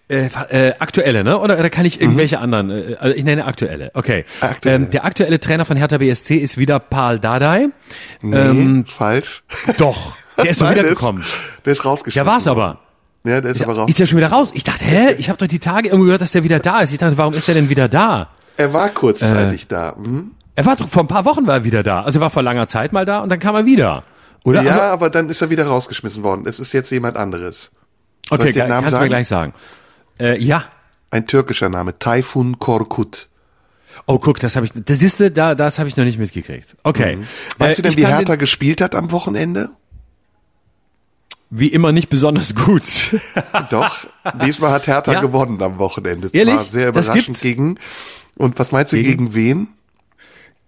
äh, 0.09 0.25
äh, 0.49 0.73
aktuelle, 0.79 1.23
ne? 1.23 1.39
Oder, 1.39 1.57
oder 1.57 1.69
kann 1.69 1.85
ich 1.85 1.99
irgendwelche 2.01 2.39
anderen? 2.39 2.69
Äh, 2.69 2.95
also 2.99 3.15
ich 3.15 3.23
nenne 3.23 3.45
aktuelle. 3.45 3.91
Okay. 3.93 4.25
Aktuelle. 4.41 4.75
Ähm, 4.85 4.89
der 4.91 5.03
aktuelle 5.05 5.39
Trainer 5.39 5.65
von 5.65 5.77
Hertha 5.77 5.97
BSC 5.97 6.35
ist 6.35 6.57
wieder 6.57 6.79
Paul 6.79 7.17
Dardai. 7.19 7.69
Nee, 8.21 8.35
Ähm, 8.37 8.85
falsch. 8.87 9.43
Doch. 9.77 10.15
Der 10.37 10.49
ist 10.49 10.59
doch 10.61 10.65
Nein, 10.65 10.75
der 10.75 10.83
wiedergekommen. 10.83 11.23
Ist, 11.23 11.33
der 11.65 11.71
ist 11.71 11.85
rausgeschmissen. 11.85 12.25
Ja, 12.27 12.31
war's 12.31 12.45
aber. 12.47 12.79
Ja, 13.23 13.41
der 13.41 13.51
ist 13.51 13.63
aber 13.63 13.75
raus. 13.75 13.89
Ist 13.89 13.99
er 13.99 14.05
schon 14.07 14.17
wieder 14.17 14.27
raus? 14.31 14.51
Ich 14.53 14.63
dachte, 14.65 14.83
hä? 14.83 15.15
Ich 15.17 15.29
habe 15.29 15.37
doch 15.39 15.47
die 15.47 15.59
Tage 15.59 15.87
irgendwo 15.87 16.05
gehört, 16.05 16.21
dass 16.21 16.33
der 16.33 16.43
wieder 16.43 16.59
da 16.59 16.81
ist. 16.81 16.91
Ich 16.91 16.99
dachte, 16.99 17.17
warum 17.17 17.33
ist 17.33 17.47
er 17.47 17.53
denn 17.55 17.69
wieder 17.69 17.87
da? 17.87 18.29
Er 18.57 18.73
war 18.73 18.87
Äh. 18.87 18.91
kurzzeitig 18.93 19.67
da. 19.67 19.95
Mhm. 19.97 20.31
Er 20.55 20.65
war 20.65 20.77
vor 20.77 21.03
ein 21.03 21.07
paar 21.07 21.25
Wochen 21.25 21.45
war 21.47 21.55
er 21.55 21.63
wieder 21.65 21.83
da. 21.83 22.01
Also 22.03 22.19
er 22.19 22.21
war 22.21 22.29
vor 22.29 22.43
langer 22.43 22.67
Zeit 22.67 22.93
mal 22.93 23.05
da 23.05 23.19
und 23.19 23.29
dann 23.29 23.39
kam 23.39 23.55
er 23.55 23.65
wieder. 23.65 24.03
Oder? 24.45 24.61
Ja, 24.61 24.71
Also, 24.71 24.81
aber 24.83 25.09
dann 25.09 25.29
ist 25.29 25.41
er 25.41 25.49
wieder 25.49 25.65
rausgeschmissen 25.67 26.23
worden. 26.23 26.45
Es 26.47 26.59
ist 26.59 26.71
jetzt 26.71 26.89
jemand 26.91 27.17
anderes. 27.17 27.71
Soll 28.29 28.39
okay, 28.39 28.49
ich 28.49 28.55
den 28.55 28.69
Namen 28.69 28.83
kannst 28.83 28.91
du 28.93 28.95
mir 28.95 28.99
sagen? 29.01 29.09
gleich 29.09 29.27
sagen. 29.27 29.53
Äh, 30.19 30.41
ja. 30.41 30.63
Ein 31.11 31.27
türkischer 31.27 31.69
Name. 31.69 31.97
Taifun 31.99 32.57
Korkut. 32.59 33.27
Oh, 34.07 34.19
guck, 34.19 34.39
das 34.39 34.55
habe 34.55 34.65
ich, 34.65 34.71
das 34.75 34.99
siehste, 34.99 35.31
da, 35.31 35.55
das 35.55 35.79
habe 35.79 35.89
ich 35.89 35.97
noch 35.97 36.03
nicht 36.05 36.19
mitgekriegt. 36.19 36.75
Okay. 36.83 37.17
Mhm. 37.17 37.27
Weißt 37.57 37.79
Äh, 37.79 37.81
du 37.81 37.89
denn, 37.89 37.97
wie 37.97 38.05
Hertha 38.07 38.35
gespielt 38.35 38.81
hat 38.81 38.93
am 38.95 39.11
Wochenende? 39.11 39.69
Wie 41.49 41.67
immer 41.67 41.91
nicht 41.91 42.09
besonders 42.09 42.55
gut. 42.55 42.83
Doch, 43.69 44.05
diesmal 44.43 44.71
hat 44.71 44.87
Hertha 44.87 45.13
Ja? 45.13 45.21
gewonnen 45.21 45.61
am 45.61 45.77
Wochenende. 45.79 46.29
Ehrlich? 46.33 46.55
Zwar 46.55 46.63
sehr 46.65 46.87
überraschend 46.89 47.39
gegen. 47.39 47.77
Und 48.37 48.59
was 48.59 48.71
meinst 48.71 48.91
du, 48.93 48.97
Gegen? 48.97 49.31
gegen, 49.31 49.35
wen? 49.35 49.67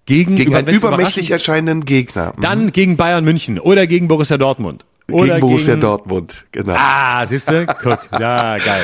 Gegen, 0.05 0.35
Gegen 0.35 0.51
über- 0.51 0.59
einen 0.59 0.69
übermächtig 0.69 1.31
erscheinenden 1.31 1.83
Gegner. 1.85 2.33
Mhm. 2.37 2.41
Dann 2.41 2.71
gegen 2.71 2.95
Bayern 2.97 3.23
München 3.25 3.59
oder 3.59 3.87
gegen 3.87 4.07
Borussia 4.07 4.37
Dortmund. 4.37 4.85
Oder 5.11 5.35
gegen 5.35 5.39
Borussia 5.41 5.73
gegen, 5.73 5.81
Dortmund, 5.81 6.45
genau. 6.51 6.75
Ah, 6.77 7.25
siehste? 7.25 7.65
Guck, 7.81 7.99
ja, 8.19 8.55
geil. 8.57 8.83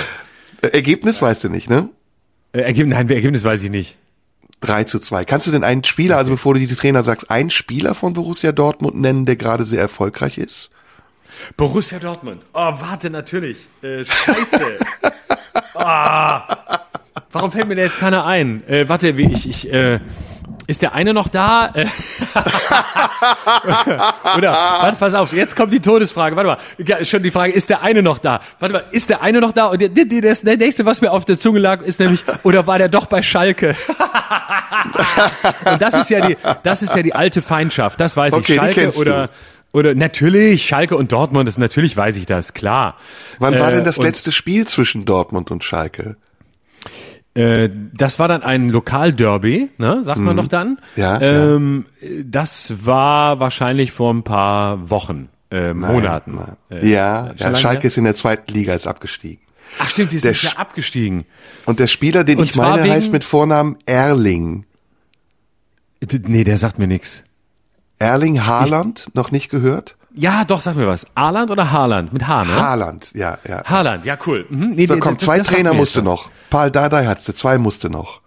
Äh, 0.61 0.67
Ergebnis 0.67 1.21
weißt 1.21 1.43
du 1.45 1.49
nicht, 1.49 1.69
ne? 1.69 1.89
Äh, 2.51 2.59
Ergebnis, 2.61 2.95
nein, 2.97 3.09
Ergebnis 3.09 3.43
weiß 3.43 3.63
ich 3.63 3.69
nicht. 3.69 3.95
3 4.61 4.85
zu 4.85 4.99
2. 4.99 5.25
Kannst 5.25 5.47
du 5.47 5.51
denn 5.51 5.63
einen 5.65 5.83
Spieler, 5.83 6.17
also 6.17 6.31
bevor 6.31 6.53
du 6.53 6.59
die 6.61 6.67
Trainer 6.73 7.03
sagst, 7.03 7.29
einen 7.29 7.49
Spieler 7.49 7.95
von 7.95 8.13
Borussia 8.13 8.51
Dortmund 8.53 8.95
nennen, 8.95 9.25
der 9.25 9.35
gerade 9.35 9.65
sehr 9.65 9.81
erfolgreich 9.81 10.37
ist? 10.37 10.69
Borussia 11.57 11.99
Dortmund. 11.99 12.43
Oh, 12.53 12.59
warte, 12.79 13.09
natürlich. 13.09 13.57
Äh, 13.81 14.03
scheiße. 14.05 14.61
Ah. 15.75 16.81
Warum 17.31 17.51
fällt 17.51 17.67
mir 17.67 17.75
da 17.75 17.83
jetzt 17.83 17.99
keiner 17.99 18.25
ein? 18.25 18.67
Äh, 18.67 18.87
warte, 18.89 19.17
wie 19.17 19.31
ich, 19.31 19.47
ich, 19.49 19.71
äh, 19.71 19.99
ist 20.67 20.81
der 20.81 20.93
eine 20.93 21.13
noch 21.13 21.27
da? 21.27 21.71
Äh, 21.73 21.85
Oder, 24.37 24.51
warte, 24.51 24.97
pass 24.99 25.13
auf, 25.13 25.33
jetzt 25.33 25.55
kommt 25.55 25.73
die 25.73 25.79
Todesfrage. 25.79 26.35
Warte 26.35 26.47
mal, 26.49 26.57
ja, 26.85 27.03
schon 27.05 27.23
die 27.23 27.31
Frage, 27.31 27.53
ist 27.53 27.69
der 27.69 27.81
eine 27.81 28.01
noch 28.01 28.19
da? 28.19 28.39
Warte 28.59 28.73
mal, 28.73 28.83
ist 28.91 29.09
der 29.09 29.21
eine 29.21 29.39
noch 29.41 29.51
da? 29.51 29.67
Und 29.67 29.81
der, 29.81 29.89
der, 29.89 30.05
der, 30.05 30.21
das 30.21 30.43
nächste, 30.43 30.85
was 30.85 31.01
mir 31.01 31.11
auf 31.11 31.25
der 31.25 31.37
Zunge 31.37 31.59
lag, 31.59 31.81
ist 31.81 31.99
nämlich, 31.99 32.23
oder 32.43 32.67
war 32.67 32.77
der 32.77 32.89
doch 32.89 33.05
bei 33.05 33.21
Schalke? 33.21 33.75
Und 35.65 35.81
das 35.81 35.93
ist 35.95 36.09
ja 36.09 36.25
die, 36.27 36.37
das 36.63 36.81
ist 36.81 36.95
ja 36.95 37.03
die 37.03 37.13
alte 37.13 37.41
Feindschaft. 37.41 37.99
Das 37.99 38.17
weiß 38.17 38.33
Okay, 38.33 38.53
ich. 38.53 38.59
Schalke 38.59 38.91
oder, 38.97 39.29
oder 39.71 39.95
natürlich, 39.95 40.67
Schalke 40.67 40.97
und 40.97 41.11
Dortmund, 41.11 41.47
das 41.47 41.57
natürlich 41.57 41.95
weiß 41.95 42.15
ich 42.15 42.25
das, 42.25 42.53
klar. 42.53 42.97
Wann 43.39 43.57
war 43.59 43.71
Äh, 43.71 43.75
denn 43.75 43.83
das 43.85 43.97
letzte 43.97 44.31
Spiel 44.31 44.67
zwischen 44.67 45.05
Dortmund 45.05 45.51
und 45.51 45.63
Schalke? 45.63 46.15
Äh, 47.35 47.69
das 47.93 48.19
war 48.19 48.27
dann 48.27 48.43
ein 48.43 48.69
Lokalderby, 48.69 49.69
ne, 49.77 50.03
sagt 50.03 50.19
man 50.19 50.37
doch 50.37 50.47
dann. 50.47 50.69
Mhm. 50.69 50.77
Ja, 51.01 51.21
ähm, 51.21 51.85
Das 52.23 52.85
war 52.85 53.39
wahrscheinlich 53.39 53.91
vor 53.91 54.13
ein 54.13 54.23
paar 54.23 54.89
Wochen, 54.89 55.29
äh, 55.49 55.73
Monaten. 55.73 56.35
Nein. 56.35 56.57
Äh, 56.69 56.87
ja, 56.87 57.33
ja 57.35 57.55
Schalke 57.55 57.87
ist 57.87 57.97
in 57.97 58.03
der 58.03 58.15
zweiten 58.15 58.53
Liga, 58.53 58.75
ist 58.75 58.85
abgestiegen. 58.85 59.41
Ach 59.79 59.89
stimmt, 59.89 60.11
die 60.11 60.19
der 60.19 60.35
sind 60.35 60.53
ja 60.53 60.59
abgestiegen. 60.59 61.25
Und 61.65 61.79
der 61.79 61.87
Spieler, 61.87 62.23
den 62.23 62.37
Und 62.37 62.45
ich 62.45 62.55
meine, 62.55 62.89
heißt 62.91 63.11
mit 63.11 63.23
Vornamen 63.23 63.77
Erling. 63.87 64.65
Nee, 66.27 66.43
der 66.43 66.57
sagt 66.59 66.77
mir 66.77 66.87
nix. 66.87 67.23
Erling 67.97 68.45
Haaland, 68.45 69.07
noch 69.13 69.31
nicht 69.31 69.49
gehört? 69.49 69.95
Ja, 70.15 70.43
doch, 70.45 70.61
sag 70.61 70.75
mir 70.75 70.87
was. 70.87 71.05
Arland 71.15 71.49
oder 71.49 71.71
Haaland? 71.71 72.13
Mit 72.13 72.27
H, 72.27 72.43
ne? 72.45 72.55
Haaland, 72.55 73.11
ja, 73.15 73.37
ja. 73.47 73.63
Haaland, 73.65 74.05
ja, 74.05 74.17
cool. 74.27 74.45
Mhm. 74.49 74.69
Nee, 74.71 74.85
So, 74.85 74.97
komm, 74.97 75.17
zwei 75.17 75.39
Trainer 75.39 75.73
musste 75.73 76.03
noch. 76.03 76.29
Paul 76.51 76.69
Dardai 76.69 77.05
hattest 77.05 77.35
zwei 77.37 77.57
musste 77.57 77.89
noch. 77.89 78.21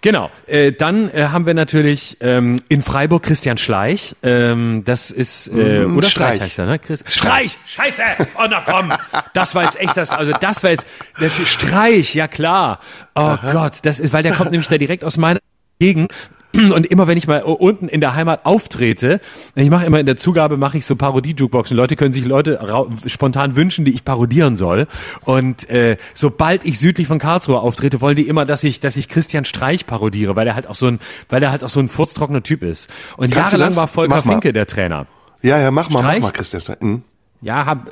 Genau. 0.00 0.30
Äh, 0.46 0.72
dann 0.72 1.10
äh, 1.10 1.28
haben 1.28 1.46
wir 1.46 1.52
natürlich 1.54 2.16
ähm, 2.20 2.56
in 2.68 2.82
Freiburg 2.82 3.22
Christian 3.22 3.58
Schleich. 3.58 4.16
Ähm, 4.22 4.82
das 4.84 5.10
ist 5.10 5.48
äh, 5.48 5.80
Mm, 5.86 5.98
oder 5.98 6.08
Streich. 6.08 6.36
Streich. 6.36 6.40
heißt 6.42 6.58
er, 6.58 6.66
ne? 6.66 6.78
Chris 6.78 7.04
Streich. 7.06 7.58
Scheiße. 7.66 8.02
Oh 8.38 8.46
na 8.48 8.62
komm. 8.66 8.92
Das 9.34 9.54
war 9.54 9.64
jetzt 9.64 9.78
echt 9.78 9.96
das. 9.96 10.10
Also 10.10 10.32
das 10.40 10.62
war 10.64 10.70
jetzt 10.70 10.86
das 11.20 11.36
Streich. 11.46 12.14
Ja 12.14 12.26
klar. 12.26 12.80
Oh 13.14 13.36
Gott, 13.52 13.74
das 13.82 14.00
ist, 14.00 14.12
weil 14.12 14.22
der 14.22 14.32
kommt 14.32 14.50
nämlich 14.50 14.68
da 14.68 14.78
direkt 14.78 15.04
aus 15.04 15.18
meiner 15.18 15.40
Gegend. 15.78 16.12
Und 16.52 16.86
immer 16.86 17.06
wenn 17.06 17.16
ich 17.16 17.28
mal 17.28 17.42
unten 17.42 17.88
in 17.88 18.00
der 18.00 18.14
Heimat 18.14 18.44
auftrete, 18.44 19.20
ich 19.54 19.70
mache 19.70 19.86
immer 19.86 20.00
in 20.00 20.06
der 20.06 20.16
Zugabe 20.16 20.56
mache 20.56 20.78
ich 20.78 20.86
so 20.86 20.96
Parodie-Jukeboxen. 20.96 21.76
Leute 21.76 21.94
können 21.96 22.12
sich 22.12 22.24
Leute 22.24 22.58
spontan 23.06 23.54
wünschen, 23.54 23.84
die 23.84 23.92
ich 23.92 24.04
parodieren 24.04 24.56
soll. 24.56 24.88
Und 25.22 25.70
äh, 25.70 25.96
sobald 26.14 26.64
ich 26.64 26.80
südlich 26.80 27.06
von 27.06 27.18
Karlsruhe 27.18 27.60
auftrete, 27.60 28.00
wollen 28.00 28.16
die 28.16 28.26
immer, 28.26 28.46
dass 28.46 28.64
ich, 28.64 28.80
dass 28.80 28.96
ich 28.96 29.08
Christian 29.08 29.44
Streich 29.44 29.86
parodiere, 29.86 30.34
weil 30.34 30.46
er 30.46 30.54
halt 30.54 30.66
auch 30.66 30.74
so 30.74 30.86
ein, 30.86 30.98
weil 31.28 31.42
er 31.42 31.52
halt 31.52 31.62
auch 31.62 31.68
so 31.68 31.80
ein 31.80 31.88
furztrockener 31.88 32.42
Typ 32.42 32.62
ist. 32.62 32.90
Und 33.16 33.32
Kannst 33.32 33.52
jahrelang 33.52 33.76
war 33.76 33.86
Volker. 33.86 34.22
Finke 34.22 34.52
der 34.52 34.66
Trainer. 34.66 35.06
Ja, 35.42 35.58
ja, 35.58 35.70
mach 35.70 35.88
mal, 35.88 36.00
Streich? 36.00 36.20
mach 36.20 36.28
mal, 36.28 36.32
Christian. 36.32 36.62
Streich. 36.62 36.80
Hm. 36.80 37.02
Ja, 37.42 37.64
hab, 37.64 37.90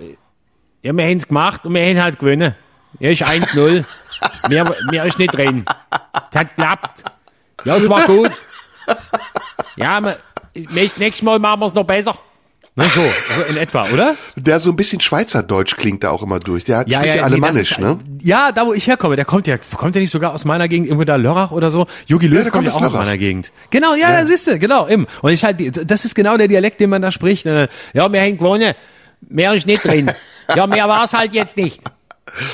ja, 0.83 0.93
wir 0.97 1.05
haben's 1.05 1.29
gemacht 1.29 1.65
und 1.65 1.75
wir 1.75 1.83
haben 1.83 2.03
halt 2.03 2.19
gewonnen. 2.19 2.55
Ja, 2.99 3.11
ist 3.11 3.25
1-0. 3.25 3.85
mehr, 4.49 4.75
mehr 4.91 5.05
ist 5.05 5.19
nicht 5.19 5.33
drin. 5.33 5.65
Das 6.31 6.41
hat 6.41 6.57
geklappt. 6.57 7.03
Ja, 7.65 7.77
es 7.77 7.89
war 7.89 8.03
gut. 8.03 8.31
Ja, 9.77 10.01
wir, 10.01 10.17
nächstes 10.99 11.23
Mal 11.23 11.39
machen 11.39 11.61
wir's 11.61 11.75
noch 11.75 11.85
besser. 11.85 12.15
Ne, 12.75 12.85
so, 12.95 13.03
in 13.51 13.57
etwa, 13.57 13.87
oder? 13.93 14.15
Der 14.37 14.61
so 14.61 14.71
ein 14.71 14.77
bisschen 14.77 15.01
Schweizerdeutsch 15.01 15.77
klingt 15.77 16.05
da 16.05 16.11
auch 16.11 16.23
immer 16.23 16.39
durch. 16.39 16.63
Der 16.63 16.85
Ja, 16.87 16.99
spricht 17.01 17.07
ja, 17.07 17.07
ja, 17.07 17.15
nee, 17.15 17.21
alemannisch, 17.35 17.73
ist, 17.73 17.81
ne? 17.81 17.99
Ja, 18.23 18.53
da 18.53 18.67
wo 18.67 18.73
ich 18.73 18.87
herkomme, 18.87 19.17
der 19.17 19.25
kommt 19.25 19.49
ja, 19.49 19.59
kommt 19.59 19.97
der 19.97 20.03
nicht 20.03 20.13
sogar 20.13 20.33
aus 20.33 20.45
meiner 20.45 20.69
Gegend, 20.69 20.87
irgendwo 20.87 21.05
da 21.05 21.17
Lörrach 21.17 21.51
oder 21.51 21.73
so? 21.73 21.89
Jogi 22.07 22.29
Löw 22.29 22.37
Ja, 22.39 22.43
der 22.45 22.53
kommt 22.53 22.67
ja 22.67 22.71
auch 22.71 22.77
aus 22.77 22.83
aus 22.85 22.93
Lörrach. 22.93 23.05
meiner 23.05 23.19
Gegend. 23.19 23.51
Genau, 23.71 23.95
ja, 23.95 24.13
Ja. 24.13 24.25
siehst 24.27 24.47
du, 24.47 24.59
genau, 24.61 24.87
eben. 24.87 25.09
Und 25.23 25.33
ich 25.33 25.43
halt, 25.43 25.91
das 25.91 26.05
ist 26.05 26.15
genau 26.15 26.37
der 26.37 26.47
Dialekt, 26.47 26.79
den 26.79 26.91
man 26.91 27.03
da 27.03 27.11
spricht. 27.11 27.47
Äh, 27.47 27.67
Ja, 27.95 28.09
mehr 28.09 28.23
hängt 28.23 28.39
gewonnen, 28.39 28.75
mehr 29.29 29.55
ist 29.55 29.67
nicht 29.67 29.83
drin. 29.85 30.13
Ja, 30.55 30.69
mehr 30.69 30.89
war's 30.89 31.13
halt 31.13 31.33
jetzt 31.35 31.57
nicht. 31.57 31.83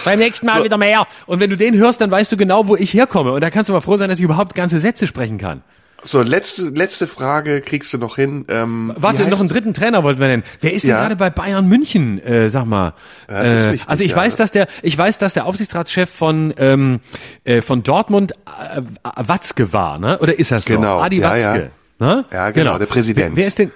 Beim 0.07 0.18
nächsten 0.20 0.47
Mal 0.47 0.59
So. 0.61 0.64
wieder 0.64 0.78
mehr. 0.78 1.07
Und 1.26 1.41
wenn 1.41 1.51
du 1.51 1.57
den 1.57 1.74
hörst, 1.76 2.01
dann 2.01 2.11
weißt 2.11 2.32
du 2.32 2.39
genau, 2.39 2.66
wo 2.66 2.76
ich 2.76 2.95
herkomme. 2.95 3.32
Und 3.32 3.43
da 3.43 3.51
kannst 3.51 3.68
du 3.68 3.74
mal 3.74 3.82
froh 3.82 3.99
sein, 3.99 4.09
dass 4.09 4.18
ich 4.20 4.24
überhaupt 4.24 4.55
ganze 4.55 4.80
Sätze 4.80 5.07
sprechen 5.07 5.37
kann. 5.37 5.62
So, 6.07 6.20
letzte, 6.20 6.68
letzte 6.68 7.07
Frage 7.07 7.62
kriegst 7.62 7.92
du 7.94 7.98
noch 7.98 8.16
hin. 8.16 8.44
Ähm, 8.48 8.92
Warte, 8.96 9.26
noch 9.28 9.40
einen 9.40 9.48
dritten 9.48 9.72
Trainer 9.72 10.05
wollten 10.05 10.20
wir 10.20 10.28
nennen. 10.28 10.42
Wer 10.61 10.74
ist 10.74 10.82
denn 10.82 10.90
Ja. 10.90 11.00
gerade 11.00 11.16
bei 11.16 11.30
Bayern 11.30 11.66
München, 11.66 12.22
äh, 12.22 12.50
sag 12.50 12.66
mal? 12.66 12.92
das 13.26 13.50
ist 13.50 13.64
äh, 13.64 13.72
wichtig, 13.72 13.88
also 13.88 14.05
ich 14.05 14.11
ja. 14.11 14.16
weiß, 14.16 14.36
dass 14.36 14.50
der, 14.50 14.66
ich 14.82 14.96
weiß, 14.98 15.16
dass 15.18 15.32
der 15.32 15.46
Aufsichtsratschef 15.46 16.11
von 16.11 16.53
ähm, 16.58 17.00
äh, 17.45 17.62
von 17.62 17.83
Dortmund 17.83 18.33
äh, 18.33 18.83
Watzke 19.16 19.72
war, 19.72 19.99
ne? 19.99 20.18
Oder 20.18 20.38
ist 20.38 20.50
das 20.50 20.66
Genau, 20.66 20.99
noch? 20.99 21.04
Adi 21.04 21.20
ja, 21.20 21.30
Watzke. 21.30 21.70
Ne? 21.99 22.24
Ja, 22.30 22.50
genau, 22.50 22.79
der 22.79 22.87
Präsident. 22.87 23.34
Wer, 23.37 23.46
ist 23.46 23.58
denn? 23.58 23.70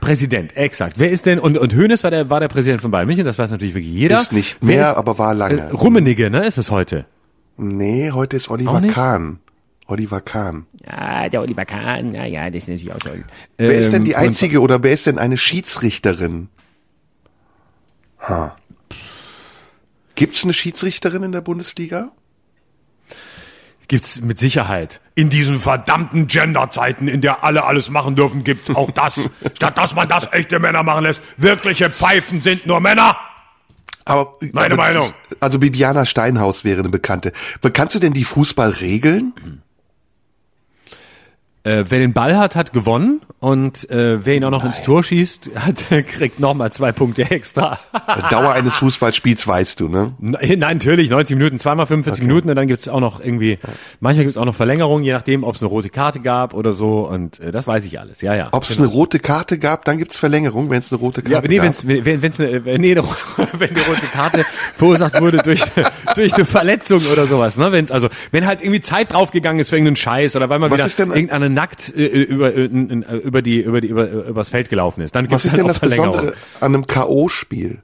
Präsident, 0.00 0.56
exakt. 0.56 0.94
Wer 0.98 1.10
ist 1.10 1.26
denn, 1.26 1.38
und, 1.38 1.58
und 1.58 1.74
Hoeneß 1.74 2.02
war 2.04 2.10
der, 2.10 2.30
war 2.30 2.40
der 2.40 2.48
Präsident 2.48 2.80
von 2.80 2.90
Bayern 2.90 3.06
München, 3.06 3.24
das 3.26 3.38
weiß 3.38 3.50
natürlich 3.50 3.74
wirklich 3.74 3.92
jeder. 3.92 4.20
Ist 4.20 4.32
nicht 4.32 4.62
mehr, 4.62 4.90
ist, 4.90 4.96
aber 4.96 5.18
war 5.18 5.34
lange. 5.34 5.60
Äh, 5.60 5.70
Rummenigge, 5.72 6.30
ne, 6.30 6.46
ist 6.46 6.56
es 6.56 6.70
heute. 6.70 7.04
Nee, 7.58 8.10
heute 8.12 8.36
ist 8.36 8.48
Oliver? 8.48 8.80
Kahn. 8.92 9.40
Oliver 9.88 10.20
Kahn. 10.20 10.66
Ja, 10.86 11.28
der 11.28 11.40
Oliver 11.40 11.64
Kahn, 11.64 12.14
ja, 12.14 12.24
ja, 12.24 12.50
das 12.50 12.64
ist 12.64 12.68
natürlich 12.68 12.92
auch 12.92 12.98
toll. 12.98 13.24
Wer 13.56 13.74
ist 13.74 13.92
denn 13.92 14.04
die 14.04 14.12
Ähm, 14.12 14.18
einzige 14.18 14.60
oder 14.60 14.82
wer 14.82 14.92
ist 14.92 15.06
denn 15.06 15.18
eine 15.18 15.38
Schiedsrichterin? 15.38 16.48
Ha. 18.20 18.54
Gibt's 20.14 20.44
eine 20.44 20.52
Schiedsrichterin 20.52 21.22
in 21.22 21.32
der 21.32 21.40
Bundesliga? 21.40 22.10
Gibt's 23.88 24.20
mit 24.20 24.38
Sicherheit. 24.38 25.00
In 25.14 25.30
diesen 25.30 25.60
verdammten 25.60 26.26
Genderzeiten, 26.26 27.08
in 27.08 27.22
der 27.22 27.42
alle 27.42 27.64
alles 27.64 27.88
machen 27.88 28.14
dürfen, 28.14 28.44
gibt's 28.44 28.68
auch 28.68 28.90
das. 28.90 29.14
Statt 29.54 29.78
dass 29.78 29.94
man 29.94 30.06
das 30.06 30.28
echte 30.32 30.58
Männer 30.58 30.82
machen 30.82 31.04
lässt. 31.04 31.22
Wirkliche 31.38 31.88
Pfeifen 31.88 32.42
sind 32.42 32.66
nur 32.66 32.80
Männer. 32.80 33.16
Aber 34.04 34.36
Meine 34.52 34.74
aber, 34.74 34.76
Meinung. 34.76 35.12
Also 35.40 35.58
Bibiana 35.58 36.04
Steinhaus 36.04 36.64
wäre 36.64 36.80
eine 36.80 36.90
Bekannte. 36.90 37.32
Kannst 37.72 37.94
du 37.94 37.98
denn 37.98 38.12
die 38.12 38.24
Fußballregeln? 38.24 39.62
Äh, 41.68 41.84
wer 41.90 41.98
den 41.98 42.14
Ball 42.14 42.38
hat, 42.38 42.56
hat 42.56 42.72
gewonnen. 42.72 43.20
Und 43.40 43.88
äh, 43.90 44.24
wer 44.24 44.34
ihn 44.34 44.42
auch 44.42 44.50
noch 44.50 44.64
ins 44.64 44.82
Tor 44.82 45.04
schießt, 45.04 45.50
hat, 45.54 46.06
kriegt 46.08 46.40
nochmal 46.40 46.72
zwei 46.72 46.90
Punkte 46.90 47.30
extra. 47.30 47.78
Dauer 48.30 48.52
eines 48.52 48.76
Fußballspiels 48.76 49.46
weißt 49.46 49.78
du, 49.78 49.88
ne? 49.88 50.14
Nein, 50.18 50.58
natürlich, 50.58 51.08
90 51.08 51.36
Minuten, 51.36 51.58
zweimal 51.60 51.86
45 51.86 52.24
Minuten 52.24 52.50
und 52.50 52.56
dann 52.56 52.66
gibt's 52.66 52.88
auch 52.88 52.98
noch 52.98 53.20
irgendwie, 53.20 53.58
manchmal 54.00 54.24
gibt's 54.24 54.38
auch 54.38 54.44
noch 54.44 54.56
Verlängerungen, 54.56 55.04
je 55.04 55.12
nachdem, 55.12 55.44
ob 55.44 55.54
es 55.54 55.62
eine 55.62 55.68
rote 55.68 55.88
Karte 55.88 56.18
gab 56.18 56.52
oder 56.52 56.72
so. 56.72 57.06
Und 57.06 57.38
äh, 57.38 57.52
das 57.52 57.68
weiß 57.68 57.84
ich 57.84 58.00
alles, 58.00 58.22
ja, 58.22 58.34
ja. 58.34 58.48
Ob 58.50 58.64
es 58.64 58.76
eine 58.76 58.88
rote 58.88 59.20
Karte 59.20 59.58
gab, 59.58 59.84
dann 59.84 59.98
gibt's 59.98 60.16
Verlängerung, 60.16 60.70
wenn 60.70 60.80
es 60.80 60.90
eine 60.90 61.00
rote 61.00 61.22
Karte 61.22 61.34
Ja, 61.34 61.48
nee, 61.48 61.56
gab. 61.58 61.66
wenn's, 61.66 61.86
wenn, 61.86 62.22
wenn's 62.22 62.40
eine, 62.40 62.64
wenn, 62.64 62.80
nee, 62.80 62.96
wenn 63.52 63.74
die 63.74 63.80
rote 63.80 64.06
Karte 64.12 64.46
verursacht 64.76 65.20
wurde 65.20 65.38
durch, 65.38 65.62
durch 66.16 66.34
eine 66.34 66.44
Verletzung 66.44 67.02
oder 67.12 67.26
sowas, 67.26 67.56
ne? 67.56 67.70
Wenn's 67.70 67.92
also, 67.92 68.08
wenn 68.32 68.46
halt 68.46 68.62
irgendwie 68.62 68.80
Zeit 68.80 69.12
draufgegangen 69.12 69.60
ist 69.60 69.68
für 69.68 69.76
irgendeinen 69.76 69.96
Scheiß 69.96 70.34
oder 70.34 70.48
weil 70.48 70.58
mal 70.58 70.70
Was 70.72 70.98
wieder 70.98 71.14
irgendeiner 71.14 71.48
nackt 71.58 71.92
äh, 71.96 72.06
über, 72.06 72.54
äh, 72.54 72.64
über 72.66 73.42
die, 73.42 73.58
über 73.60 73.80
die, 73.80 73.88
über, 73.88 74.08
übers 74.10 74.48
Feld 74.48 74.68
gelaufen 74.70 75.00
ist, 75.02 75.14
dann 75.14 75.24
gibt's 75.24 75.34
Was 75.34 75.44
ist 75.44 75.50
halt 75.52 75.58
denn 75.58 75.64
auch 75.66 75.68
das. 75.70 75.80
Besondere 75.80 76.34
an 76.60 76.74
einem 76.74 76.86
K.O.-Spiel? 76.86 77.78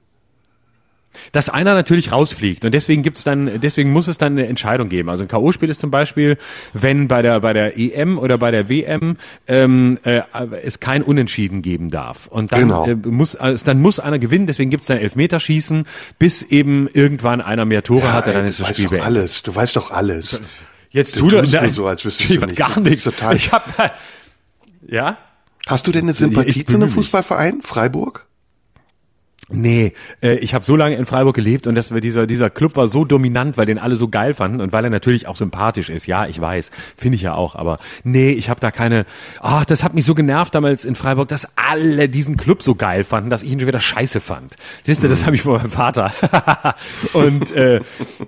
dass 1.31 1.47
einer 1.47 1.73
natürlich 1.75 2.11
rausfliegt 2.11 2.65
und 2.65 2.73
deswegen 2.73 3.01
gibt's 3.01 3.23
dann, 3.23 3.61
deswegen 3.61 3.93
muss 3.93 4.09
es 4.09 4.17
dann 4.17 4.33
eine 4.33 4.47
Entscheidung 4.47 4.89
geben. 4.89 5.09
Also 5.09 5.23
ein 5.23 5.29
K.O.-Spiel 5.29 5.69
ist 5.69 5.79
zum 5.79 5.89
Beispiel, 5.89 6.37
wenn 6.73 7.07
bei 7.07 7.21
der 7.21 7.39
bei 7.39 7.53
der 7.53 7.77
EM 7.79 8.19
oder 8.19 8.37
bei 8.37 8.51
der 8.51 8.67
WM 8.67 9.15
ähm, 9.47 9.97
äh, 10.03 10.21
es 10.63 10.81
kein 10.81 11.03
Unentschieden 11.03 11.61
geben 11.61 11.89
darf 11.89 12.27
und 12.27 12.51
dann 12.51 12.59
Genau. 12.59 12.85
äh, 12.85 12.95
muss 12.95 13.35
also 13.37 13.63
dann 13.65 13.81
muss 13.81 13.99
einer 14.01 14.19
gewinnen. 14.19 14.45
Deswegen 14.45 14.69
gibt's 14.69 14.87
dann 14.87 14.97
Elfmeterschießen, 14.97 15.85
bis 16.19 16.41
eben 16.41 16.89
irgendwann 16.93 17.39
einer 17.41 17.63
mehr 17.63 17.83
Tore 17.83 18.11
hat, 18.11 18.27
ey, 18.27 18.33
dann 18.33 18.43
du 18.43 18.49
ist 18.49 18.59
das 18.59 18.67
weißt 18.67 18.75
Spiel 18.75 18.85
doch 18.85 18.91
beendet. 18.91 19.07
alles. 19.07 19.43
Du 19.43 19.55
weißt 19.55 19.75
doch 19.77 19.91
alles. 19.91 20.41
Jetzt 20.89 21.15
Du 21.15 21.29
tu 21.29 21.29
doch 21.41 21.51
nein, 21.51 21.71
so, 21.71 21.87
als 21.87 22.03
wüsstest 22.05 22.29
ich 22.29 22.35
du 22.37 22.41
weiß 22.43 22.49
nichts. 22.51 22.67
gar 22.67 22.79
nichts. 22.79 23.03
total- 23.03 23.35
Ich 23.35 23.51
hab 23.51 23.97
ja. 24.87 25.17
Hast 25.67 25.87
du 25.87 25.91
denn 25.91 26.05
eine 26.05 26.13
Sympathie 26.13 26.63
zu 26.65 26.75
einem. 26.75 26.89
Fußballverein? 26.89 27.61
Freiburg? 27.63 28.27
Nee, 29.49 29.93
äh, 30.23 30.37
ich 30.37 30.55
habe 30.55 30.65
so 30.65 30.75
lange 30.75 30.95
in 30.95 31.05
Freiburg 31.05 31.35
gelebt 31.35 31.67
und 31.67 31.75
das, 31.75 31.89
dieser, 31.89 32.25
dieser 32.25 32.49
Club 32.49 32.75
war 32.75 32.87
so 32.87 33.05
dominant, 33.05 33.57
weil 33.57 33.67
den 33.67 33.77
alle 33.77 33.95
so 33.95 34.07
geil 34.07 34.33
fanden 34.33 34.59
und 34.59 34.73
weil 34.73 34.83
er 34.83 34.89
natürlich 34.89 35.27
auch 35.27 35.35
sympathisch 35.35 35.91
ist. 35.91 36.07
Ja, 36.07 36.25
ich 36.25 36.41
weiß, 36.41 36.71
finde 36.97 37.17
ich 37.17 37.21
ja 37.21 37.35
auch, 37.35 37.55
aber 37.55 37.77
nee, 38.03 38.31
ich 38.31 38.49
habe 38.49 38.59
da 38.59 38.71
keine. 38.71 39.05
Ach, 39.41 39.63
das 39.63 39.83
hat 39.83 39.93
mich 39.93 40.03
so 40.03 40.15
genervt 40.15 40.55
damals 40.55 40.83
in 40.83 40.95
Freiburg, 40.95 41.27
dass 41.27 41.47
alle 41.55 42.09
diesen 42.09 42.37
Club 42.37 42.63
so 42.63 42.73
geil 42.73 43.03
fanden, 43.03 43.29
dass 43.29 43.43
ich 43.43 43.51
ihn 43.51 43.59
schon 43.59 43.67
wieder 43.67 43.79
scheiße 43.79 44.19
fand. 44.19 44.55
Siehst 44.81 45.03
du, 45.03 45.07
das 45.07 45.27
habe 45.27 45.35
ich 45.35 45.43
von 45.43 45.57
meinem 45.57 45.71
Vater. 45.71 46.11
und 47.13 47.51
äh, 47.51 47.81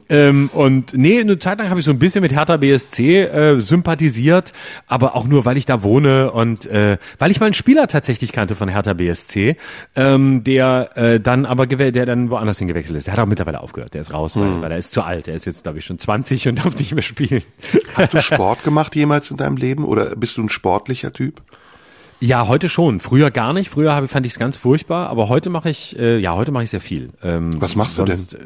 ähm, 0.10 0.52
und 0.54 0.94
nee, 0.94 1.20
eine 1.20 1.40
Zeit 1.40 1.58
lang 1.58 1.72
habe 1.72 1.80
ich 1.80 1.86
so 1.86 1.92
ein 1.92 2.00
bisschen 2.00 2.22
mit 2.22 2.32
Hertha 2.32 2.58
BSC 2.58 3.22
äh, 3.22 3.60
sympathisiert, 3.60 4.54
aber 4.86 5.16
auch 5.16 5.26
nur, 5.26 5.46
weil 5.46 5.58
ich 5.58 5.66
da 5.66 5.82
wohne 5.82 6.32
und 6.32 6.68
äh, 6.68 7.00
weil 7.18 7.32
ich 7.32 7.40
mal 7.40 7.48
einen 7.48 7.56
Spieler 7.56 7.88
tatsächlich 7.88 8.32
kannte 8.32 8.56
von 8.56 8.70
Hertha 8.70 8.94
BSC, 8.94 9.56
ähm, 9.96 10.44
der 10.44 10.90
äh, 10.96 11.07
dann 11.20 11.46
aber 11.46 11.68
der 11.68 12.06
dann 12.06 12.30
woanders 12.30 12.60
hingewechselt 12.60 12.98
ist. 12.98 13.08
Der 13.08 13.14
hat 13.14 13.20
auch 13.20 13.26
mittlerweile 13.26 13.62
aufgehört, 13.62 13.94
der 13.94 14.02
ist 14.02 14.14
raus, 14.14 14.36
weil, 14.36 14.62
weil 14.62 14.72
er 14.72 14.78
ist 14.78 14.92
zu 14.92 15.02
alt. 15.02 15.28
Er 15.28 15.36
ist 15.36 15.46
jetzt, 15.46 15.64
glaube 15.64 15.80
ich, 15.80 15.86
schon 15.86 16.00
20 16.00 16.48
und 16.48 16.64
darf 16.64 16.78
nicht 16.78 16.94
mehr 16.94 17.04
spielen. 17.04 17.44
Hast 17.96 18.14
du 18.14 18.22
Sport 18.22 18.64
gemacht 18.64 18.96
jemals 18.96 19.32
in 19.32 19.38
deinem 19.38 19.58
Leben 19.58 19.86
oder 19.86 20.16
bist 20.16 20.38
du 20.38 20.44
ein 20.44 20.50
sportlicher 20.50 21.14
Typ? 21.14 21.42
Ja, 22.20 22.48
heute 22.48 22.68
schon. 22.68 23.00
Früher 23.00 23.30
gar 23.30 23.54
nicht. 23.54 23.70
Früher 23.70 23.94
hab, 23.94 24.04
ich- 24.04 24.10
fand 24.12 24.26
ich 24.26 24.32
es 24.34 24.40
ganz 24.40 24.58
furchtbar, 24.58 25.08
aber 25.10 25.30
heute 25.30 25.52
mache 25.52 25.70
ich, 25.70 25.98
äh, 26.00 26.18
ja, 26.18 26.34
heute 26.34 26.52
mache 26.52 26.64
ich 26.64 26.72
sehr 26.72 26.82
viel. 26.82 27.10
Ähm, 27.22 27.52
Was 27.62 27.76
machst 27.76 28.00
du 28.00 28.06
denn? 28.06 28.18
äh, 28.20 28.46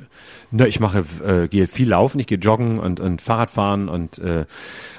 Na, 0.52 0.68
ich 0.68 0.82
mache, 0.82 1.06
äh, 1.26 1.48
gehe 1.48 1.68
viel 1.68 1.88
laufen, 1.88 2.20
ich 2.20 2.28
gehe 2.28 2.38
joggen 2.38 2.78
und, 2.80 3.00
und 3.00 3.22
Fahrradfahren 3.22 3.88
und 3.88 4.20
äh, 4.20 4.44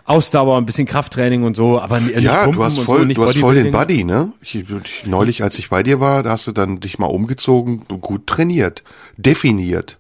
Ausdauer, 0.06 0.56
ein 0.56 0.64
bisschen 0.64 0.86
Krafttraining 0.86 1.42
und 1.42 1.54
so, 1.56 1.78
aber 1.78 2.00
nicht 2.00 2.18
Ja, 2.20 2.46
du 2.46 2.64
hast 2.64 2.78
voll, 2.78 3.00
so, 3.08 3.14
du 3.14 3.24
hast 3.26 3.36
voll 3.38 3.56
den. 3.56 3.70
Buddy, 3.72 4.04
ne? 4.04 4.32
Ich, 4.40 4.54
ich, 4.54 4.66
neulich, 5.06 5.42
als 5.42 5.58
ich 5.58 5.68
bei 5.68 5.82
dir 5.82 6.00
war, 6.00 6.22
da 6.22 6.30
hast 6.30 6.46
du 6.46 6.52
dann 6.52 6.80
dich 6.80 6.98
mal 6.98 7.06
umgezogen, 7.06 7.80
gut 8.00 8.26
trainiert, 8.26 8.82
definiert. 9.18 9.98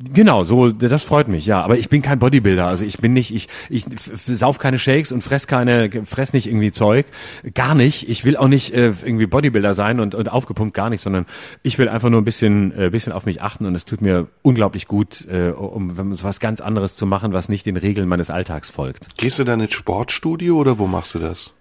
Genau, 0.00 0.44
so 0.44 0.70
das 0.70 1.02
freut 1.02 1.26
mich, 1.26 1.46
ja. 1.46 1.60
Aber 1.60 1.76
ich 1.76 1.88
bin 1.88 2.02
kein 2.02 2.20
Bodybuilder, 2.20 2.66
also 2.66 2.84
ich 2.84 2.98
bin 2.98 3.12
nicht, 3.12 3.34
ich 3.34 3.48
ich 3.68 3.84
sauf 4.26 4.58
keine 4.58 4.78
Shakes 4.78 5.10
und 5.10 5.22
fress 5.22 5.48
keine, 5.48 5.90
fress 6.06 6.32
nicht 6.32 6.46
irgendwie 6.46 6.70
Zeug, 6.70 7.06
gar 7.54 7.74
nicht. 7.74 8.08
Ich 8.08 8.24
will 8.24 8.36
auch 8.36 8.46
nicht 8.46 8.72
äh, 8.72 8.92
irgendwie 9.02 9.26
Bodybuilder 9.26 9.74
sein 9.74 9.98
und 9.98 10.14
und 10.14 10.30
aufgepumpt 10.30 10.72
gar 10.72 10.88
nicht, 10.88 11.02
sondern 11.02 11.26
ich 11.64 11.78
will 11.78 11.88
einfach 11.88 12.10
nur 12.10 12.20
ein 12.20 12.24
bisschen 12.24 12.72
äh, 12.78 12.90
bisschen 12.90 13.12
auf 13.12 13.26
mich 13.26 13.42
achten 13.42 13.66
und 13.66 13.74
es 13.74 13.86
tut 13.86 14.00
mir 14.00 14.28
unglaublich 14.42 14.86
gut, 14.86 15.26
äh, 15.28 15.50
um 15.50 15.98
wenn 15.98 16.14
so 16.14 16.24
was 16.24 16.38
ganz 16.38 16.60
anderes 16.60 16.94
zu 16.94 17.04
machen, 17.04 17.32
was 17.32 17.48
nicht 17.48 17.66
den 17.66 17.76
Regeln 17.76 18.08
meines 18.08 18.30
Alltags 18.30 18.70
folgt. 18.70 19.16
Gehst 19.16 19.40
du 19.40 19.44
dann 19.44 19.60
ins 19.60 19.74
Sportstudio 19.74 20.56
oder 20.58 20.78
wo 20.78 20.86
machst 20.86 21.14
du 21.14 21.18
das? 21.18 21.52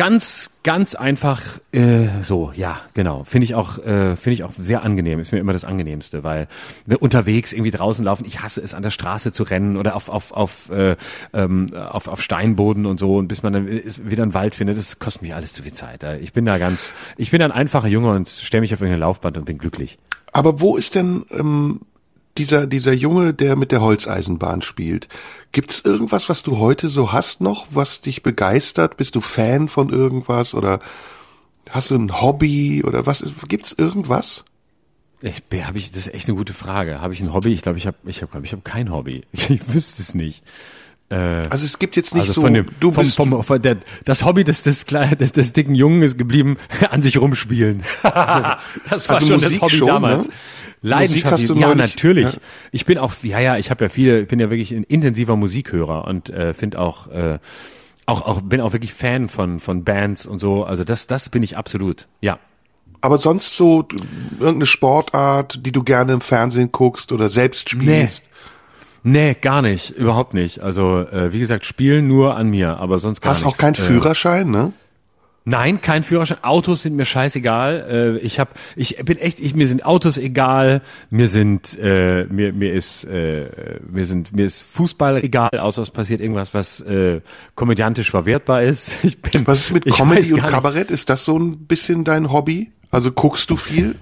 Ganz, 0.00 0.58
ganz 0.62 0.94
einfach 0.94 1.42
äh, 1.72 2.06
so, 2.22 2.52
ja, 2.54 2.80
genau. 2.94 3.24
Finde 3.24 3.44
ich 3.44 3.54
auch, 3.54 3.76
äh, 3.76 4.16
finde 4.16 4.32
ich 4.32 4.44
auch 4.44 4.52
sehr 4.58 4.82
angenehm. 4.82 5.20
Ist 5.20 5.30
mir 5.30 5.40
immer 5.40 5.52
das 5.52 5.66
angenehmste, 5.66 6.24
weil 6.24 6.48
wir 6.86 7.02
unterwegs 7.02 7.52
irgendwie 7.52 7.70
draußen 7.70 8.02
laufen. 8.02 8.24
Ich 8.24 8.40
hasse 8.40 8.62
es, 8.62 8.72
an 8.72 8.82
der 8.82 8.92
Straße 8.92 9.30
zu 9.30 9.42
rennen 9.42 9.76
oder 9.76 9.94
auf 9.96 10.08
auf 10.08 10.32
auf 10.32 10.70
äh, 10.70 10.96
ähm, 11.34 11.74
auf, 11.74 12.08
auf 12.08 12.22
Steinboden 12.22 12.86
und 12.86 12.98
so 12.98 13.16
und 13.16 13.28
bis 13.28 13.42
man 13.42 13.52
dann 13.52 13.66
wieder 13.68 14.22
einen 14.22 14.32
Wald 14.32 14.54
findet. 14.54 14.78
Das 14.78 14.98
kostet 15.00 15.20
mich 15.20 15.34
alles 15.34 15.52
zu 15.52 15.64
viel 15.64 15.72
Zeit. 15.74 16.02
Äh, 16.02 16.16
Ich 16.20 16.32
bin 16.32 16.46
da 16.46 16.56
ganz, 16.56 16.94
ich 17.18 17.30
bin 17.30 17.42
ein 17.42 17.52
einfacher 17.52 17.88
Junge 17.88 18.08
und 18.12 18.26
stelle 18.26 18.62
mich 18.62 18.72
auf 18.72 18.80
irgendein 18.80 19.00
Laufband 19.00 19.36
und 19.36 19.44
bin 19.44 19.58
glücklich. 19.58 19.98
Aber 20.32 20.62
wo 20.62 20.78
ist 20.78 20.94
denn 20.94 21.26
ähm, 21.30 21.82
dieser, 22.38 22.66
dieser 22.66 22.92
Junge, 22.92 23.34
der 23.34 23.56
mit 23.56 23.72
der 23.72 23.80
Holzeisenbahn 23.80 24.62
spielt? 24.62 25.08
Gibt's 25.52 25.80
irgendwas, 25.80 26.28
was 26.28 26.42
du 26.42 26.58
heute 26.58 26.88
so 26.88 27.12
hast 27.12 27.40
noch, 27.40 27.66
was 27.70 28.00
dich 28.00 28.22
begeistert? 28.22 28.96
Bist 28.96 29.14
du 29.14 29.20
Fan 29.20 29.68
von 29.68 29.90
irgendwas 29.90 30.54
oder 30.54 30.80
hast 31.68 31.90
du 31.90 31.96
ein 31.96 32.20
Hobby 32.20 32.82
oder 32.84 33.06
was? 33.06 33.20
ist- 33.20 33.48
Gibt's 33.48 33.72
irgendwas? 33.72 34.44
Ich 35.22 35.42
habe 35.66 35.76
ich, 35.78 35.90
das 35.90 36.06
ist 36.06 36.14
echt 36.14 36.28
eine 36.28 36.36
gute 36.38 36.54
Frage. 36.54 37.00
Habe 37.02 37.12
ich 37.12 37.20
ein 37.20 37.34
Hobby? 37.34 37.52
Ich 37.52 37.60
glaube, 37.62 37.76
ich 37.78 37.86
habe, 37.86 37.98
ich 38.06 38.22
habe, 38.22 38.40
ich 38.42 38.52
habe 38.52 38.62
kein 38.62 38.90
Hobby. 38.90 39.24
Ich 39.32 39.72
wüsste 39.72 40.00
es 40.00 40.14
nicht. 40.14 40.42
Also 41.12 41.64
es 41.64 41.78
gibt 41.80 41.96
jetzt 41.96 42.14
nicht 42.14 42.22
also 42.28 42.34
so, 42.34 42.40
von 42.42 42.54
dem, 42.54 42.66
du 42.78 42.92
vom, 42.92 43.02
bist, 43.02 43.16
vom, 43.16 43.42
von 43.42 43.60
der, 43.60 43.78
das 44.04 44.24
Hobby 44.24 44.44
des, 44.44 44.62
des, 44.62 44.84
des, 44.86 45.32
des 45.32 45.52
dicken 45.52 45.74
Jungen 45.74 46.02
ist 46.02 46.16
geblieben, 46.16 46.56
an 46.90 47.02
sich 47.02 47.20
rumspielen. 47.20 47.82
das 48.02 48.12
war 49.08 49.16
Also 49.16 49.26
schon 49.26 49.34
Musik 49.40 49.50
das 49.54 49.60
Hobby 49.62 49.76
schon, 49.76 49.86
damals. 49.88 50.28
ne? 50.28 50.34
Leidenschaft, 50.82 51.32
Musik 51.32 51.32
hast 51.32 51.48
du 51.48 51.54
ja, 51.60 51.66
neulich- 51.74 51.94
natürlich. 51.94 52.32
ja. 52.32 52.40
Ich 52.70 52.84
bin 52.86 52.96
auch, 52.98 53.12
ja, 53.22 53.40
ja, 53.40 53.56
ich 53.58 53.70
habe 53.70 53.84
ja 53.84 53.88
viele, 53.88 54.20
ich 54.20 54.28
bin 54.28 54.38
ja 54.38 54.50
wirklich 54.50 54.70
ein 54.72 54.84
intensiver 54.84 55.34
Musikhörer 55.36 56.06
und 56.06 56.30
äh, 56.30 56.54
finde 56.54 56.78
auch, 56.78 57.08
äh, 57.08 57.38
auch, 58.06 58.22
auch, 58.26 58.40
bin 58.40 58.60
auch 58.60 58.72
wirklich 58.72 58.94
Fan 58.94 59.28
von, 59.28 59.58
von 59.60 59.82
Bands 59.84 60.26
und 60.26 60.38
so. 60.38 60.64
Also 60.64 60.84
das, 60.84 61.06
das 61.08 61.28
bin 61.28 61.42
ich 61.42 61.56
absolut, 61.56 62.06
ja. 62.20 62.38
aber 63.00 63.18
sonst 63.18 63.56
so 63.56 63.86
irgendeine 64.38 64.66
Sportart, 64.66 65.66
die 65.66 65.72
du 65.72 65.82
gerne 65.82 66.12
im 66.12 66.20
Fernsehen 66.20 66.70
guckst 66.72 67.10
oder 67.12 67.28
selbst 67.30 67.68
spielst? 67.68 68.22
Nee, 68.22 68.28
gar 69.40 69.62
nicht, 69.62 69.90
überhaupt 69.90 70.34
nicht. 70.34 70.60
Also 70.60 71.00
äh, 71.00 71.32
wie 71.32 71.38
gesagt, 71.40 71.64
spielen 71.64 72.06
nur 72.08 72.36
an 72.36 72.50
mir, 72.50 72.76
aber 72.78 72.98
sonst 72.98 73.20
gar 73.20 73.32
Hast 73.32 73.44
nichts. 73.44 73.54
auch 73.54 73.58
keinen 73.60 73.74
Äh, 73.74 73.78
Führerschein, 73.78 74.50
ne? 74.50 74.72
Nein, 75.46 75.80
kein 75.80 76.04
Führerschein. 76.04 76.44
Autos 76.44 76.82
sind 76.82 76.96
mir 76.96 77.06
scheißegal. 77.06 78.18
Äh, 78.20 78.24
ich 78.24 78.38
habe, 78.38 78.50
ich 78.76 78.96
bin 78.98 79.16
echt, 79.16 79.40
ich, 79.40 79.54
mir 79.54 79.66
sind 79.66 79.86
Autos 79.86 80.18
egal. 80.18 80.82
Mir 81.08 81.28
sind, 81.28 81.78
äh, 81.78 82.24
mir 82.26 82.52
mir 82.52 82.74
ist, 82.74 83.04
äh, 83.04 83.46
mir 83.90 84.04
sind, 84.04 84.34
mir 84.36 84.44
ist 84.44 84.60
Fußball 84.62 85.24
egal. 85.24 85.58
Außer 85.58 85.80
es 85.80 85.90
passiert 85.90 86.20
irgendwas, 86.20 86.52
was 86.52 86.80
äh, 86.82 87.22
komödiantisch 87.54 88.10
verwertbar 88.10 88.62
ist. 88.62 88.98
Ich 89.02 89.20
bin, 89.22 89.46
Was 89.46 89.60
ist 89.60 89.72
mit 89.72 89.86
Comedy 89.86 90.34
und 90.34 90.44
Kabarett? 90.46 90.90
Ist 90.90 91.08
das 91.08 91.24
so 91.24 91.38
ein 91.38 91.66
bisschen 91.66 92.04
dein 92.04 92.30
Hobby? 92.30 92.70
Also 92.90 93.10
guckst 93.10 93.48
du 93.50 93.56
viel? 93.56 93.96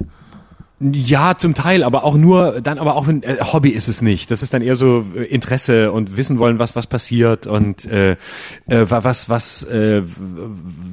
Ja, 0.80 1.36
zum 1.36 1.54
Teil, 1.54 1.82
aber 1.82 2.04
auch 2.04 2.14
nur, 2.14 2.60
dann 2.60 2.78
aber 2.78 2.94
auch 2.94 3.08
wenn 3.08 3.24
äh, 3.24 3.38
Hobby 3.52 3.70
ist 3.70 3.88
es 3.88 4.00
nicht. 4.00 4.30
Das 4.30 4.42
ist 4.42 4.54
dann 4.54 4.62
eher 4.62 4.76
so 4.76 5.04
äh, 5.16 5.24
Interesse 5.24 5.90
und 5.90 6.16
wissen 6.16 6.38
wollen, 6.38 6.60
was 6.60 6.76
was 6.76 6.86
passiert 6.86 7.48
und 7.48 7.84
äh, 7.86 8.12
äh, 8.12 8.88
wa- 8.88 9.02
was 9.02 9.28
was 9.28 9.64
äh, 9.64 10.02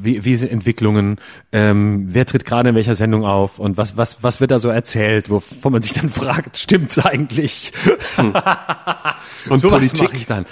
wie, 0.01 0.25
wie 0.25 0.35
sind 0.37 0.51
Entwicklungen, 0.51 1.17
ähm, 1.51 2.07
wer 2.09 2.25
tritt 2.25 2.45
gerade 2.45 2.69
in 2.69 2.75
welcher 2.75 2.95
Sendung 2.95 3.25
auf 3.25 3.59
und 3.59 3.77
was 3.77 3.95
was 3.95 4.23
was 4.23 4.41
wird 4.41 4.49
da 4.49 4.57
so 4.57 4.69
erzählt, 4.69 5.29
wovon 5.29 5.71
man 5.73 5.83
sich 5.83 5.93
dann 5.93 6.09
fragt, 6.09 6.57
stimmt's 6.57 6.97
eigentlich? 6.97 7.71
Und 9.49 9.59
Sowas 9.59 9.79
Politik? 9.79 10.01
mache 10.09 10.17
ich 10.17 10.25
dann. 10.25 10.45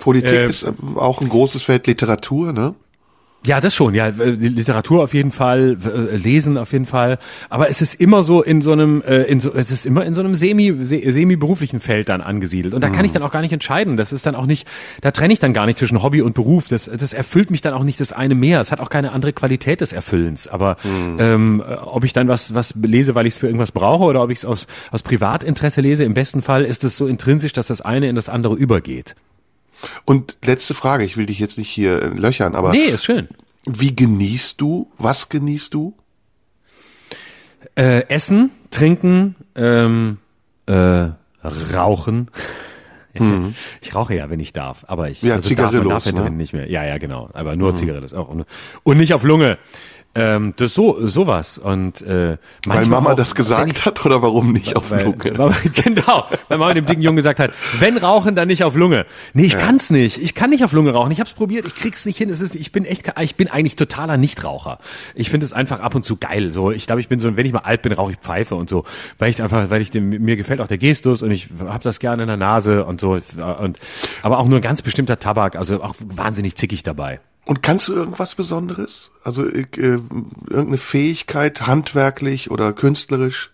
Politik 0.00 0.32
Äh, 0.32 0.48
ist 0.48 0.62
ähm, 0.64 0.98
auch 0.98 1.20
ein 1.20 1.28
großes 1.28 1.62
Feld 1.62 1.86
Literatur, 1.86 2.52
ne? 2.52 2.74
Ja, 3.44 3.60
das 3.60 3.74
schon. 3.74 3.92
Ja, 3.94 4.06
äh, 4.06 4.30
Literatur 4.30 5.02
auf 5.02 5.14
jeden 5.14 5.32
Fall, 5.32 5.76
äh, 5.84 6.16
Lesen 6.16 6.56
auf 6.56 6.70
jeden 6.72 6.86
Fall. 6.86 7.18
Aber 7.50 7.68
es 7.68 7.80
ist 7.80 7.94
immer 8.00 8.22
so 8.22 8.40
in 8.40 8.62
so 8.62 8.70
einem, 8.70 9.02
äh, 9.02 9.22
in 9.24 9.40
so, 9.40 9.52
es 9.52 9.72
ist 9.72 9.84
immer 9.84 10.06
in 10.06 10.14
so 10.14 10.20
einem 10.20 10.36
semi, 10.36 10.72
se- 10.84 11.02
semi-beruflichen 11.10 11.80
Feld 11.80 12.08
dann 12.08 12.20
angesiedelt. 12.20 12.72
Und 12.72 12.82
da 12.82 12.90
kann 12.90 13.04
ich 13.04 13.10
dann 13.10 13.24
auch 13.24 13.32
gar 13.32 13.40
nicht 13.42 13.52
entscheiden. 13.52 13.96
Das 13.96 14.12
ist 14.12 14.26
dann 14.26 14.36
auch 14.36 14.46
nicht, 14.46 14.68
da 15.00 15.10
trenne 15.10 15.32
ich 15.32 15.40
dann 15.40 15.52
gar 15.54 15.66
nicht 15.66 15.76
zwischen 15.78 16.04
Hobby 16.04 16.22
und 16.22 16.34
Beruf. 16.34 16.68
Das, 16.68 16.84
das 16.84 17.14
erfüllt 17.14 17.50
mich 17.50 17.62
dann 17.62 17.74
auch 17.74 17.82
nicht 17.82 17.98
das 17.98 18.12
eine 18.12 18.36
mehr. 18.36 18.60
Es 18.60 18.70
hat 18.70 18.78
auch 18.78 18.90
keine 18.90 19.10
andere 19.10 19.32
Qualität 19.32 19.80
des 19.80 19.92
Erfüllens. 19.92 20.46
Aber 20.46 20.76
ähm, 21.18 21.64
äh, 21.68 21.74
ob 21.74 22.04
ich 22.04 22.12
dann 22.12 22.28
was, 22.28 22.54
was 22.54 22.74
lese, 22.80 23.16
weil 23.16 23.26
ich 23.26 23.34
es 23.34 23.38
für 23.40 23.46
irgendwas 23.48 23.72
brauche 23.72 24.04
oder 24.04 24.22
ob 24.22 24.30
ich 24.30 24.38
es 24.38 24.44
aus, 24.44 24.68
aus 24.92 25.02
Privatinteresse 25.02 25.80
lese, 25.80 26.04
im 26.04 26.14
besten 26.14 26.42
Fall 26.42 26.64
ist 26.64 26.84
es 26.84 26.96
so 26.96 27.08
intrinsisch, 27.08 27.52
dass 27.52 27.66
das 27.66 27.80
eine 27.80 28.06
in 28.08 28.14
das 28.14 28.28
andere 28.28 28.54
übergeht. 28.54 29.16
Und 30.04 30.36
letzte 30.44 30.74
Frage, 30.74 31.04
ich 31.04 31.16
will 31.16 31.26
dich 31.26 31.38
jetzt 31.38 31.58
nicht 31.58 31.70
hier 31.70 32.02
äh, 32.02 32.06
löchern, 32.08 32.54
aber 32.54 32.70
Nee, 32.72 32.86
ist 32.86 33.04
schön. 33.04 33.28
wie 33.66 33.94
genießt 33.94 34.60
du? 34.60 34.90
Was 34.98 35.28
genießt 35.28 35.74
du? 35.74 35.94
Äh, 37.76 38.06
essen, 38.08 38.50
trinken, 38.70 39.34
ähm, 39.54 40.18
äh, 40.66 41.08
rauchen. 41.74 42.28
Ich 43.82 43.94
rauche 43.94 44.14
ja, 44.14 44.30
wenn 44.30 44.40
ich 44.40 44.54
darf, 44.54 44.86
aber 44.88 45.10
ich 45.10 45.22
Mhm. 45.22 45.28
Ja, 45.28 45.34
also 45.34 45.54
darf, 45.54 45.72
man 45.74 45.86
darf 45.86 46.06
ja 46.06 46.12
ne? 46.12 46.30
Mhm. 46.30 46.36
nicht 46.38 46.54
mehr. 46.54 46.70
Ja, 46.70 46.82
ja, 46.84 46.96
genau. 46.96 47.28
Aber 47.34 47.56
nur 47.56 47.76
Zigarillos 47.76 48.14
auch 48.14 48.34
und 48.84 48.96
nicht 48.96 49.12
auf 49.12 49.22
Lunge. 49.22 49.58
Ähm, 50.14 50.52
das 50.56 50.74
so 50.74 51.06
sowas 51.06 51.56
und 51.56 52.02
äh, 52.02 52.36
Weil 52.66 52.84
Mama 52.84 53.12
auch, 53.12 53.16
das 53.16 53.34
gesagt 53.34 53.72
ich, 53.72 53.86
hat 53.86 54.04
oder 54.04 54.20
warum 54.20 54.52
nicht 54.52 54.76
auf 54.76 54.90
weil, 54.90 55.04
Lunge? 55.04 55.38
weil, 55.38 55.54
genau, 55.74 56.26
weil 56.48 56.58
Mama 56.58 56.74
dem 56.74 56.84
dicken 56.84 57.00
Jungen 57.00 57.16
gesagt 57.16 57.40
hat, 57.40 57.50
wenn 57.80 57.96
rauchen, 57.96 58.36
dann 58.36 58.48
nicht 58.48 58.62
auf 58.62 58.74
Lunge. 58.74 59.06
Nee, 59.32 59.44
ich 59.44 59.56
kann's 59.56 59.88
nicht. 59.88 60.18
Ich 60.18 60.34
kann 60.34 60.50
nicht 60.50 60.64
auf 60.64 60.72
Lunge 60.72 60.92
rauchen. 60.92 61.12
Ich 61.12 61.20
hab's 61.20 61.32
probiert, 61.32 61.66
ich 61.66 61.74
krieg's 61.74 62.04
nicht 62.04 62.18
hin. 62.18 62.28
Es 62.28 62.42
ist, 62.42 62.54
ich 62.54 62.72
bin 62.72 62.84
echt, 62.84 63.10
ich 63.20 63.36
bin 63.36 63.48
eigentlich 63.48 63.76
totaler 63.76 64.18
Nichtraucher. 64.18 64.80
Ich 65.14 65.30
finde 65.30 65.46
es 65.46 65.54
einfach 65.54 65.80
ab 65.80 65.94
und 65.94 66.04
zu 66.04 66.16
geil. 66.16 66.50
So, 66.50 66.70
ich 66.70 66.86
glaube, 66.86 67.00
ich 67.00 67.08
bin 67.08 67.18
so, 67.18 67.34
wenn 67.34 67.46
ich 67.46 67.52
mal 67.54 67.60
alt 67.60 67.80
bin, 67.80 67.92
rauche 67.92 68.12
ich 68.12 68.18
Pfeife 68.18 68.54
und 68.54 68.68
so, 68.68 68.84
weil 69.18 69.30
ich 69.30 69.42
einfach, 69.42 69.70
weil 69.70 69.80
ich 69.80 69.90
dem, 69.90 70.10
mir 70.10 70.36
gefällt 70.36 70.60
auch 70.60 70.68
der 70.68 70.78
Gestus 70.78 71.22
und 71.22 71.30
ich 71.30 71.48
habe 71.66 71.82
das 71.82 72.00
gerne 72.00 72.24
in 72.24 72.28
der 72.28 72.36
Nase 72.36 72.84
und 72.84 73.00
so 73.00 73.12
und 73.12 73.78
aber 74.22 74.38
auch 74.38 74.46
nur 74.46 74.58
ein 74.58 74.62
ganz 74.62 74.82
bestimmter 74.82 75.18
Tabak, 75.18 75.56
also 75.56 75.82
auch 75.82 75.94
wahnsinnig 75.98 76.54
zickig 76.56 76.82
dabei. 76.82 77.20
Und 77.44 77.62
kannst 77.62 77.88
du 77.88 77.94
irgendwas 77.94 78.34
Besonderes? 78.34 79.10
Also 79.24 79.46
äh, 79.46 79.66
irgendeine 79.76 80.78
Fähigkeit, 80.78 81.66
handwerklich 81.66 82.50
oder 82.50 82.72
künstlerisch? 82.72 83.50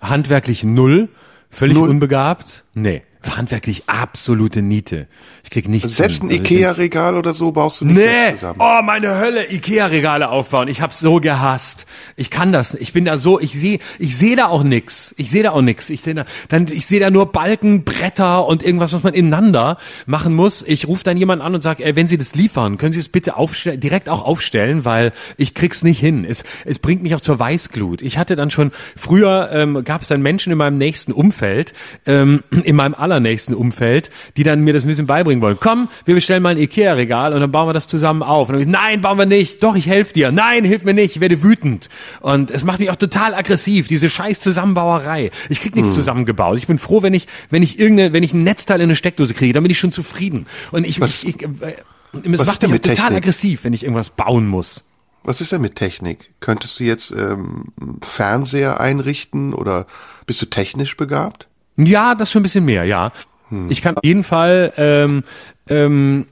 Handwerklich 0.00 0.64
null, 0.64 1.08
völlig 1.50 1.76
Null. 1.76 1.88
unbegabt. 1.88 2.64
Nee, 2.74 3.02
handwerklich 3.36 3.84
absolute 3.86 4.62
Niete. 4.62 5.06
Ich 5.44 5.50
krieg 5.50 5.68
nichts. 5.68 5.96
Selbst 5.96 6.22
ein. 6.22 6.28
Also 6.30 6.40
Ikea-Regal 6.40 7.16
oder 7.16 7.34
so 7.34 7.52
baust 7.52 7.80
du 7.80 7.84
nicht 7.86 7.96
Nee, 7.96 8.32
zusammen. 8.34 8.60
oh 8.60 8.82
meine 8.82 9.18
Hölle, 9.18 9.50
Ikea-Regale 9.52 10.28
aufbauen. 10.28 10.68
Ich 10.68 10.80
hab's 10.80 11.00
so 11.00 11.20
gehasst. 11.20 11.86
Ich 12.16 12.30
kann 12.30 12.52
das. 12.52 12.72
nicht. 12.74 12.82
Ich 12.82 12.92
bin 12.92 13.04
da 13.04 13.16
so, 13.16 13.40
ich 13.40 13.52
sehe, 13.58 13.78
ich 13.98 14.16
sehe 14.16 14.36
da 14.36 14.46
auch 14.46 14.62
nix. 14.62 15.14
Ich 15.18 15.30
sehe 15.30 15.42
da 15.42 15.50
auch 15.52 15.62
nix. 15.62 15.90
Ich 15.90 16.00
sehe 16.02 16.14
da, 16.14 16.24
dann, 16.48 16.66
ich 16.70 16.86
sehe 16.86 17.00
da 17.00 17.10
nur 17.10 17.32
Balken, 17.32 17.84
Bretter 17.84 18.46
und 18.46 18.62
irgendwas, 18.62 18.92
was 18.92 19.02
man 19.02 19.14
ineinander 19.14 19.78
machen 20.06 20.34
muss. 20.34 20.62
Ich 20.66 20.88
rufe 20.88 21.04
dann 21.04 21.16
jemanden 21.16 21.44
an 21.44 21.54
und 21.54 21.62
sage, 21.62 21.84
ey, 21.84 21.96
wenn 21.96 22.08
Sie 22.08 22.18
das 22.18 22.34
liefern, 22.34 22.78
können 22.78 22.92
Sie 22.92 23.00
es 23.00 23.08
bitte 23.08 23.36
aufstellen, 23.36 23.80
direkt 23.80 24.08
auch 24.08 24.24
aufstellen, 24.24 24.84
weil 24.84 25.12
ich 25.36 25.54
krieg's 25.54 25.82
nicht 25.82 26.00
hin. 26.00 26.24
Es, 26.28 26.44
es 26.64 26.78
bringt 26.78 27.02
mich 27.02 27.14
auch 27.14 27.20
zur 27.20 27.38
Weißglut. 27.38 28.02
Ich 28.02 28.18
hatte 28.18 28.36
dann 28.36 28.50
schon 28.50 28.72
früher 28.96 29.50
ähm, 29.52 29.82
gab 29.84 30.02
es 30.02 30.08
dann 30.08 30.22
Menschen 30.22 30.52
in 30.52 30.58
meinem 30.58 30.78
nächsten 30.78 31.12
Umfeld, 31.12 31.72
ähm, 32.06 32.42
in 32.64 32.76
meinem 32.76 32.94
allernächsten 33.12 33.54
Umfeld, 33.54 34.10
die 34.36 34.42
dann 34.42 34.62
mir 34.64 34.72
das 34.72 34.84
ein 34.84 34.88
bisschen 34.88 35.06
beibringen 35.06 35.40
wollen. 35.42 35.58
Komm, 35.60 35.88
wir 36.04 36.14
bestellen 36.14 36.42
mal 36.42 36.50
ein 36.50 36.58
Ikea-Regal 36.58 37.32
und 37.32 37.40
dann 37.40 37.52
bauen 37.52 37.68
wir 37.68 37.72
das 37.72 37.86
zusammen 37.86 38.22
auf. 38.22 38.48
Und 38.48 38.54
dann, 38.54 38.62
ich, 38.62 38.68
nein, 38.68 39.00
bauen 39.00 39.18
wir 39.18 39.26
nicht. 39.26 39.62
Doch, 39.62 39.76
ich 39.76 39.86
helfe 39.86 40.12
dir. 40.12 40.32
Nein, 40.32 40.64
hilf 40.64 40.82
mir 40.84 40.94
nicht. 40.94 41.14
Ich 41.16 41.20
werde 41.20 41.42
wütend. 41.42 41.88
Und 42.20 42.50
es 42.50 42.64
macht 42.64 42.80
mich 42.80 42.90
auch 42.90 42.96
total 42.96 43.34
aggressiv, 43.34 43.86
diese 43.88 44.10
scheiß 44.10 44.40
Zusammenbauerei. 44.40 45.30
Ich 45.48 45.60
krieg 45.60 45.76
nichts 45.76 45.92
zusammengebaut. 45.94 46.58
Ich 46.58 46.66
bin 46.66 46.78
froh, 46.78 47.02
wenn 47.02 47.14
ich, 47.14 47.28
wenn 47.50 47.62
ich 47.62 47.78
irgendeine, 47.78 48.12
wenn 48.12 48.22
ich 48.22 48.32
ein 48.32 48.42
Netzteil 48.42 48.80
in 48.80 48.84
eine 48.84 48.96
Steckdose 48.96 49.34
kriege, 49.34 49.52
dann 49.52 49.62
bin 49.62 49.70
ich 49.70 49.78
schon 49.78 49.92
zufrieden. 49.92 50.46
Und 50.72 50.84
ich, 50.86 51.00
Was- 51.00 51.22
ich, 51.24 51.36
ich 51.36 51.42
äh, 51.42 51.46
es 52.12 52.20
was 52.24 52.40
ist 52.40 52.46
macht 52.46 52.62
denn 52.62 52.70
mich 52.72 52.80
total 52.82 52.96
Technik? 52.96 53.16
aggressiv, 53.18 53.64
wenn 53.64 53.72
ich 53.72 53.84
irgendwas 53.84 54.10
bauen 54.10 54.46
muss. 54.46 54.84
Was 55.24 55.40
ist 55.40 55.52
denn 55.52 55.60
mit 55.62 55.76
Technik? 55.76 56.30
Könntest 56.40 56.80
du 56.80 56.84
jetzt 56.84 57.10
ähm, 57.12 57.66
Fernseher 58.02 58.80
einrichten 58.80 59.54
oder 59.54 59.86
bist 60.26 60.42
du 60.42 60.46
technisch 60.46 60.96
begabt? 60.96 61.46
Ja, 61.76 62.14
das 62.14 62.30
schon 62.30 62.40
ein 62.40 62.42
bisschen 62.44 62.64
mehr, 62.64 62.84
ja. 62.84 63.12
Ich 63.68 63.82
kann 63.82 63.98
auf 63.98 64.04
jeden 64.04 64.24
Fall, 64.24 64.72
ähm, 64.78 65.24
ähm, 65.68 66.24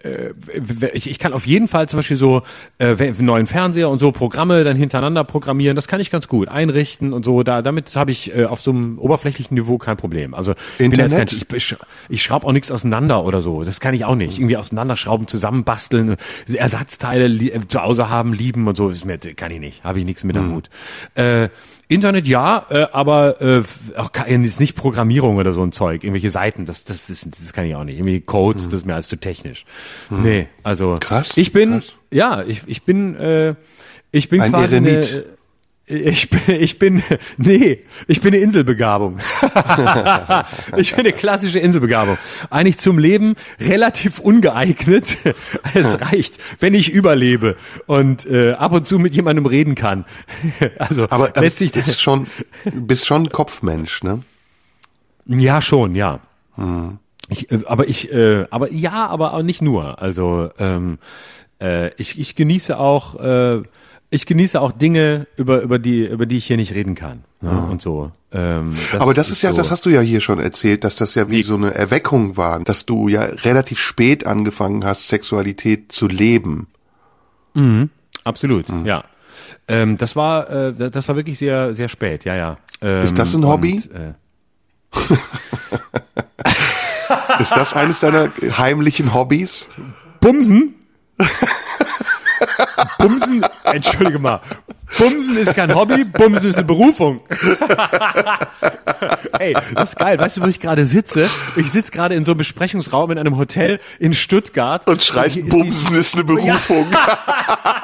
äh, 0.00 0.28
w- 0.34 0.90
ich, 0.92 1.08
ich 1.08 1.18
kann 1.18 1.32
auf 1.32 1.46
jeden 1.46 1.68
Fall 1.68 1.88
zum 1.88 1.98
Beispiel 1.98 2.18
so 2.18 2.42
äh, 2.78 2.94
neuen 3.18 3.46
Fernseher 3.46 3.88
und 3.88 3.98
so 3.98 4.12
Programme 4.12 4.62
dann 4.62 4.76
hintereinander 4.76 5.24
programmieren. 5.24 5.74
Das 5.74 5.88
kann 5.88 6.00
ich 6.00 6.10
ganz 6.10 6.28
gut 6.28 6.48
einrichten 6.48 7.14
und 7.14 7.24
so. 7.24 7.42
Da 7.42 7.62
damit 7.62 7.96
habe 7.96 8.10
ich 8.10 8.36
äh, 8.36 8.44
auf 8.44 8.60
so 8.60 8.72
einem 8.72 8.98
oberflächlichen 8.98 9.54
Niveau 9.54 9.78
kein 9.78 9.96
Problem. 9.96 10.34
Also 10.34 10.52
ich 10.78 10.90
bin 10.90 10.98
jetzt 11.00 11.12
kein, 11.12 11.22
Internet? 11.22 11.32
ich, 11.32 11.70
ich, 11.72 11.76
ich 12.10 12.22
schraube 12.22 12.46
auch 12.46 12.52
nichts 12.52 12.70
auseinander 12.70 13.24
oder 13.24 13.40
so. 13.40 13.64
Das 13.64 13.80
kann 13.80 13.94
ich 13.94 14.04
auch 14.04 14.14
nicht. 14.16 14.38
Irgendwie 14.38 14.58
auseinanderschrauben, 14.58 15.26
zusammenbasteln, 15.28 16.16
Ersatzteile 16.52 17.26
äh, 17.26 17.60
zu 17.66 17.82
Hause 17.82 18.10
haben, 18.10 18.34
lieben 18.34 18.68
und 18.68 18.76
so. 18.76 18.88
Das 18.90 18.98
ist 18.98 19.06
mir, 19.06 19.16
kann 19.18 19.50
ich 19.50 19.60
nicht. 19.60 19.82
Habe 19.82 19.98
ich 19.98 20.04
nichts 20.04 20.24
mit 20.24 20.36
am 20.36 20.54
Hut. 20.54 20.68
Äh, 21.14 21.48
Internet 21.88 22.26
ja, 22.26 22.66
äh, 22.68 22.86
aber 22.92 23.40
äh, 23.40 23.62
auch 23.96 24.10
ist 24.26 24.58
nicht 24.58 24.74
Programmierung 24.74 25.36
oder 25.36 25.52
so 25.52 25.62
ein 25.62 25.70
Zeug, 25.72 26.02
irgendwelche 26.02 26.30
Seiten, 26.32 26.64
das, 26.66 26.84
das, 26.84 27.08
ist, 27.10 27.26
das 27.26 27.52
kann 27.52 27.64
ich 27.64 27.76
auch 27.76 27.84
nicht. 27.84 27.96
Irgendwie 27.98 28.20
Codes, 28.20 28.64
das 28.64 28.80
ist 28.80 28.86
mir 28.86 28.94
alles 28.94 29.08
zu 29.08 29.16
technisch. 29.16 29.64
Nee, 30.10 30.48
also 30.64 30.96
Krass, 30.98 31.36
ich 31.36 31.52
bin, 31.52 31.72
krass. 31.72 31.98
ja, 32.10 32.42
ich, 32.42 32.62
ich 32.66 32.82
bin, 32.82 33.14
äh, 33.16 33.54
ich 34.10 34.28
bin 34.28 34.40
Ein 34.40 34.50
quasi 34.50 34.76
Eremit. 34.76 35.10
eine, 35.10 35.24
ich 35.88 36.30
bin, 36.30 36.40
ich 36.48 36.78
bin, 36.80 37.02
nee, 37.36 37.84
ich 38.08 38.20
bin 38.20 38.34
eine 38.34 38.42
Inselbegabung. 38.42 39.18
ich 40.76 40.90
bin 40.90 41.06
eine 41.06 41.12
klassische 41.12 41.60
Inselbegabung. 41.60 42.18
Eigentlich 42.50 42.78
zum 42.78 42.98
Leben 42.98 43.36
relativ 43.60 44.18
ungeeignet. 44.18 45.16
Es 45.74 46.00
reicht, 46.00 46.38
wenn 46.58 46.74
ich 46.74 46.92
überlebe 46.92 47.56
und 47.86 48.26
äh, 48.26 48.54
ab 48.54 48.72
und 48.72 48.84
zu 48.86 48.98
mit 48.98 49.14
jemandem 49.14 49.46
reden 49.46 49.74
kann. 49.74 50.04
Also 50.78 51.08
Aber 51.10 51.32
letztlich, 51.36 51.72
bist 51.72 52.00
schon, 52.00 52.26
bist 52.64 53.06
schon 53.06 53.24
ein 53.24 53.28
Kopfmensch, 53.30 54.02
ne? 54.02 54.22
ja 55.26 55.62
schon, 55.62 55.94
ja. 55.94 56.20
Hm. 56.56 56.98
Ich, 57.28 57.50
äh, 57.50 57.60
aber 57.66 57.88
ich, 57.88 58.12
äh, 58.12 58.46
aber 58.50 58.72
ja, 58.72 59.06
aber 59.06 59.34
auch 59.34 59.42
nicht 59.42 59.62
nur. 59.62 60.00
Also 60.02 60.50
ähm, 60.58 60.98
äh, 61.60 61.90
ich, 61.96 62.18
ich 62.18 62.34
genieße 62.34 62.78
auch, 62.78 63.18
äh, 63.20 63.62
ich 64.10 64.26
genieße 64.26 64.60
auch 64.60 64.72
Dinge, 64.72 65.26
über 65.36 65.60
über 65.62 65.78
die 65.78 66.06
über 66.06 66.26
die 66.26 66.36
ich 66.38 66.46
hier 66.46 66.56
nicht 66.56 66.72
reden 66.74 66.94
kann 66.94 67.24
ne? 67.40 67.66
und 67.70 67.82
so. 67.82 68.12
Ähm, 68.32 68.76
Aber 68.98 69.14
das 69.14 69.30
ist 69.30 69.42
ja, 69.42 69.50
so. 69.50 69.56
das 69.56 69.70
hast 69.70 69.86
du 69.86 69.90
ja 69.90 70.00
hier 70.00 70.20
schon 70.20 70.38
erzählt, 70.38 70.84
dass 70.84 70.96
das 70.96 71.14
ja 71.14 71.30
wie 71.30 71.42
so 71.42 71.54
eine 71.54 71.74
Erweckung 71.74 72.36
war, 72.36 72.60
dass 72.62 72.86
du 72.86 73.08
ja 73.08 73.22
relativ 73.22 73.78
spät 73.80 74.26
angefangen 74.26 74.84
hast, 74.84 75.08
Sexualität 75.08 75.92
zu 75.92 76.08
leben. 76.08 76.68
absolut, 78.24 78.68
Hm. 78.68 78.84
ja. 78.86 79.04
Ähm, 79.68 79.96
das 79.96 80.14
war 80.16 80.50
äh, 80.50 80.90
das 80.90 81.08
war 81.08 81.16
wirklich 81.16 81.38
sehr 81.38 81.74
sehr 81.74 81.88
spät, 81.88 82.24
ja 82.24 82.34
ja. 82.36 82.58
Ähm, 82.82 83.02
Ist 83.02 83.18
das 83.18 83.34
ein 83.34 83.46
Hobby? 83.46 83.74
Und, 83.74 83.90
äh, 83.94 84.12
Ist 87.40 87.52
das 87.52 87.74
eines 87.74 88.00
deiner 88.00 88.30
heimlichen 88.58 89.14
Hobbys? 89.14 89.68
Bumsen? 90.20 90.74
Bumsen, 92.98 93.44
entschuldige 93.64 94.18
mal. 94.18 94.40
Bumsen 94.98 95.36
ist 95.36 95.54
kein 95.54 95.74
Hobby, 95.74 96.04
Bumsen 96.04 96.50
ist 96.50 96.56
eine 96.56 96.66
Berufung. 96.66 97.20
Ey, 99.38 99.54
das 99.74 99.90
ist 99.90 99.98
geil. 99.98 100.18
Weißt 100.18 100.36
du, 100.36 100.42
wo 100.42 100.46
ich 100.46 100.60
gerade 100.60 100.86
sitze? 100.86 101.28
Ich 101.56 101.70
sitze 101.70 101.90
gerade 101.90 102.14
in 102.14 102.24
so 102.24 102.32
einem 102.32 102.38
Besprechungsraum 102.38 103.10
in 103.10 103.18
einem 103.18 103.36
Hotel 103.36 103.80
in 103.98 104.14
Stuttgart. 104.14 104.88
Und 104.88 105.02
schreist, 105.02 105.36
ist 105.36 105.48
Bumsen 105.48 105.92
die, 105.92 106.00
ist 106.00 106.14
eine 106.14 106.24
Berufung. 106.24 106.86
Ja. 106.90 107.74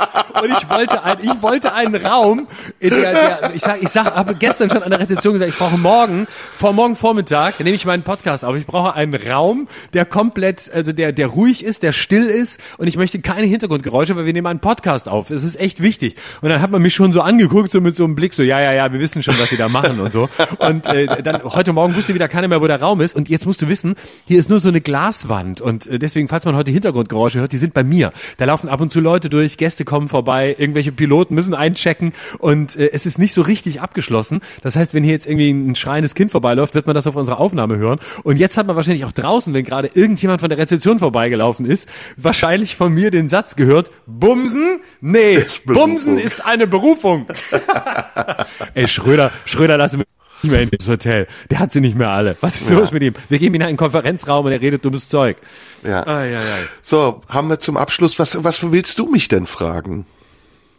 Und 0.43 0.51
ich 0.51 0.69
wollte, 0.69 1.05
ein, 1.05 1.19
ich 1.23 1.40
wollte 1.40 1.73
einen 1.73 2.05
Raum, 2.05 2.48
in 2.81 2.90
der, 2.90 3.12
der 3.12 3.55
ich 3.55 3.62
sag, 3.62 3.81
ich 3.81 3.89
sag, 3.90 4.16
habe 4.16 4.35
gestern 4.35 4.70
schon 4.70 4.82
an 4.82 4.90
der 4.90 4.98
Rezeption 4.98 5.35
gesagt, 5.35 5.52
ich 5.52 5.56
brauche 5.56 5.78
morgen, 5.78 6.27
vor 6.59 6.73
morgen 6.73 6.97
Vormittag, 6.97 7.60
nehme 7.60 7.77
ich 7.77 7.85
meinen 7.85 8.02
Podcast 8.02 8.44
auf. 8.44 8.56
Ich 8.56 8.66
brauche 8.66 8.97
einen 8.97 9.14
Raum, 9.14 9.69
der 9.93 10.05
komplett, 10.05 10.69
also 10.74 10.90
der, 10.90 11.12
der 11.12 11.28
ruhig 11.28 11.64
ist, 11.64 11.85
der 11.85 11.93
still 11.93 12.27
ist 12.27 12.59
und 12.78 12.89
ich 12.89 12.97
möchte 12.97 13.20
keine 13.20 13.47
Hintergrundgeräusche, 13.47 14.16
weil 14.16 14.27
wir 14.27 14.32
nehmen 14.32 14.48
einen 14.48 14.59
Podcast 14.59 15.09
auf. 15.09 15.31
Es 15.31 15.44
ist 15.44 15.60
echt 15.60 15.81
wichtig. 15.81 16.16
Und 16.40 16.48
dann 16.48 16.60
hat 16.60 16.73
man 16.73 16.82
mich 16.82 16.93
schon 16.93 17.12
so 17.12 17.20
angeguckt, 17.20 17.70
so 17.70 17.81
mit 17.81 17.94
so 17.94 18.02
einem 18.02 18.16
Blick, 18.16 18.35
so, 18.35 18.43
ja, 18.43 18.60
ja, 18.60 18.73
ja, 18.73 18.93
wir 18.93 18.98
wissen 18.98 19.23
schon, 19.23 19.39
was 19.39 19.48
sie 19.51 19.56
da 19.56 19.69
machen 19.69 20.01
und 20.01 20.12
so. 20.12 20.28
Und 20.59 20.86
äh, 20.86 21.23
dann 21.23 21.44
heute 21.44 21.73
Morgen 21.73 21.94
wusste 21.94 22.14
wieder 22.14 22.27
keiner 22.27 22.48
mehr, 22.48 22.60
wo 22.60 22.66
der 22.66 22.81
Raum 22.81 23.01
ist. 23.01 23.14
Und 23.14 23.28
jetzt 23.28 23.47
musst 23.47 23.62
du 23.62 23.69
wissen, 23.69 23.94
hier 24.27 24.40
ist 24.40 24.51
nur 24.51 24.59
so 24.59 24.70
eine 24.70 24.81
Glaswand. 24.81 25.60
Und 25.60 25.86
äh, 25.86 26.01
deswegen, 26.01 26.27
falls 26.27 26.44
man 26.44 26.56
heute 26.56 26.73
Hintergrundgeräusche 26.73 27.39
hört, 27.39 27.52
die 27.52 27.59
sind 27.59 27.74
bei 27.74 27.85
mir. 27.85 28.12
Da 28.39 28.47
laufen 28.47 28.69
ab 28.69 28.81
und 28.81 28.90
zu 28.90 28.98
Leute 28.98 29.31
durch, 29.31 29.56
Gäste 29.56 29.85
kommen 29.85 30.09
vorbei, 30.09 30.32
irgendwelche 30.41 30.93
Piloten 30.93 31.35
müssen 31.35 31.55
einchecken 31.55 32.13
und 32.39 32.77
äh, 32.77 32.91
es 32.93 33.07
ist 33.07 33.19
nicht 33.19 33.35
so 33.35 33.43
richtig 33.43 33.81
abgeschlossen. 33.81 34.41
Das 34.63 34.77
heißt, 34.77 34.95
wenn 34.95 35.05
hier 35.05 35.13
jetzt 35.13 35.27
irgendwie 35.27 35.51
ein 35.51 35.77
schreiendes 35.77 36.15
Kind 36.15 36.31
vorbeiläuft, 36.31 36.75
wird 36.75 36.87
man 36.87 36.95
das 36.95 37.07
auf 37.07 37.17
unserer 37.17 37.39
Aufnahme 37.41 37.77
hören. 37.77 37.99
Und 38.25 38.37
jetzt 38.39 38.57
hat 38.57 38.67
man 38.67 38.77
wahrscheinlich 38.77 39.05
auch 39.05 39.13
draußen, 39.13 39.53
wenn 39.55 39.65
gerade 39.65 39.91
irgendjemand 39.95 40.41
von 40.41 40.49
der 40.49 40.59
Rezeption 40.59 40.99
vorbeigelaufen 40.99 41.67
ist, 41.67 41.89
wahrscheinlich 42.17 42.77
von 42.77 42.93
mir 42.93 43.11
den 43.11 43.29
Satz 43.29 43.57
gehört, 43.57 43.91
Bumsen? 44.07 44.81
Nee, 45.01 45.41
Bumsen 45.67 46.19
ist 46.19 46.45
eine 46.45 46.67
Berufung. 46.67 47.27
Ey, 48.75 48.89
Schröder, 48.89 49.31
Schröder, 49.45 49.77
lass 49.77 49.97
mich 49.97 50.07
nicht 50.43 50.51
mehr 50.51 50.63
in 50.63 50.71
das 50.77 50.89
Hotel. 50.89 51.29
Der 51.51 51.61
hat 51.61 51.71
sie 51.71 51.81
nicht 51.81 51.97
mehr 51.97 52.09
alle. 52.11 52.37
Was 52.41 52.61
ist 52.61 52.69
Ja. 52.71 52.77
los 52.79 52.91
mit 52.91 53.03
ihm? 53.03 53.15
Wir 53.29 53.39
gehen 53.39 53.55
in 53.55 53.63
einen 53.63 53.77
Konferenzraum 53.77 54.45
und 54.47 54.53
er 54.53 54.61
redet 54.61 54.85
dummes 54.85 55.09
Zeug. 55.09 55.37
Ja. 55.85 56.05
Ai, 56.07 56.37
ai, 56.37 56.39
ai. 56.39 56.43
So, 56.83 57.21
haben 57.29 57.49
wir 57.49 57.61
zum 57.61 57.77
Abschluss, 57.77 58.19
was, 58.19 58.43
was 58.43 58.73
willst 58.73 58.99
du 58.99 59.07
mich 59.07 59.29
denn 59.29 59.47
fragen? 59.47 60.05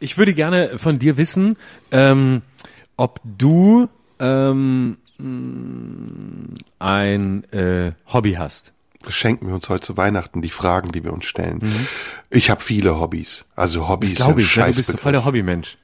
Ich 0.04 0.18
würde 0.18 0.34
gerne 0.34 0.78
von 0.80 1.00
dir 1.00 1.16
wissen, 1.16 1.56
ähm, 1.92 2.42
ob 2.98 3.22
du 3.24 3.88
ähm, 4.20 4.98
mh, 5.18 6.58
ein 6.80 7.46
äh, 7.54 7.94
Hobby 8.12 8.34
hast. 8.34 8.74
Das 9.02 9.16
schenken 9.16 9.48
wir 9.48 9.54
uns 9.56 9.70
heute 9.70 9.86
zu 9.86 9.96
Weihnachten, 9.96 10.42
die 10.42 10.50
Fragen, 10.50 10.92
die 10.92 11.06
wir 11.06 11.14
uns 11.14 11.24
stellen. 11.24 11.88
Ich 12.30 12.50
habe 12.50 12.62
viele 12.62 13.00
Hobbys. 13.00 13.46
Also 13.56 13.88
Hobbys 13.88 14.16
Das 14.16 14.26
glaube 14.26 14.42
ich. 14.42 14.52
sind 14.54 14.62
Ja, 14.62 14.70
du 14.70 14.76
bist 14.76 15.00
voll 15.00 15.14
der. 15.14 15.24
Hobbymensch. 15.24 15.78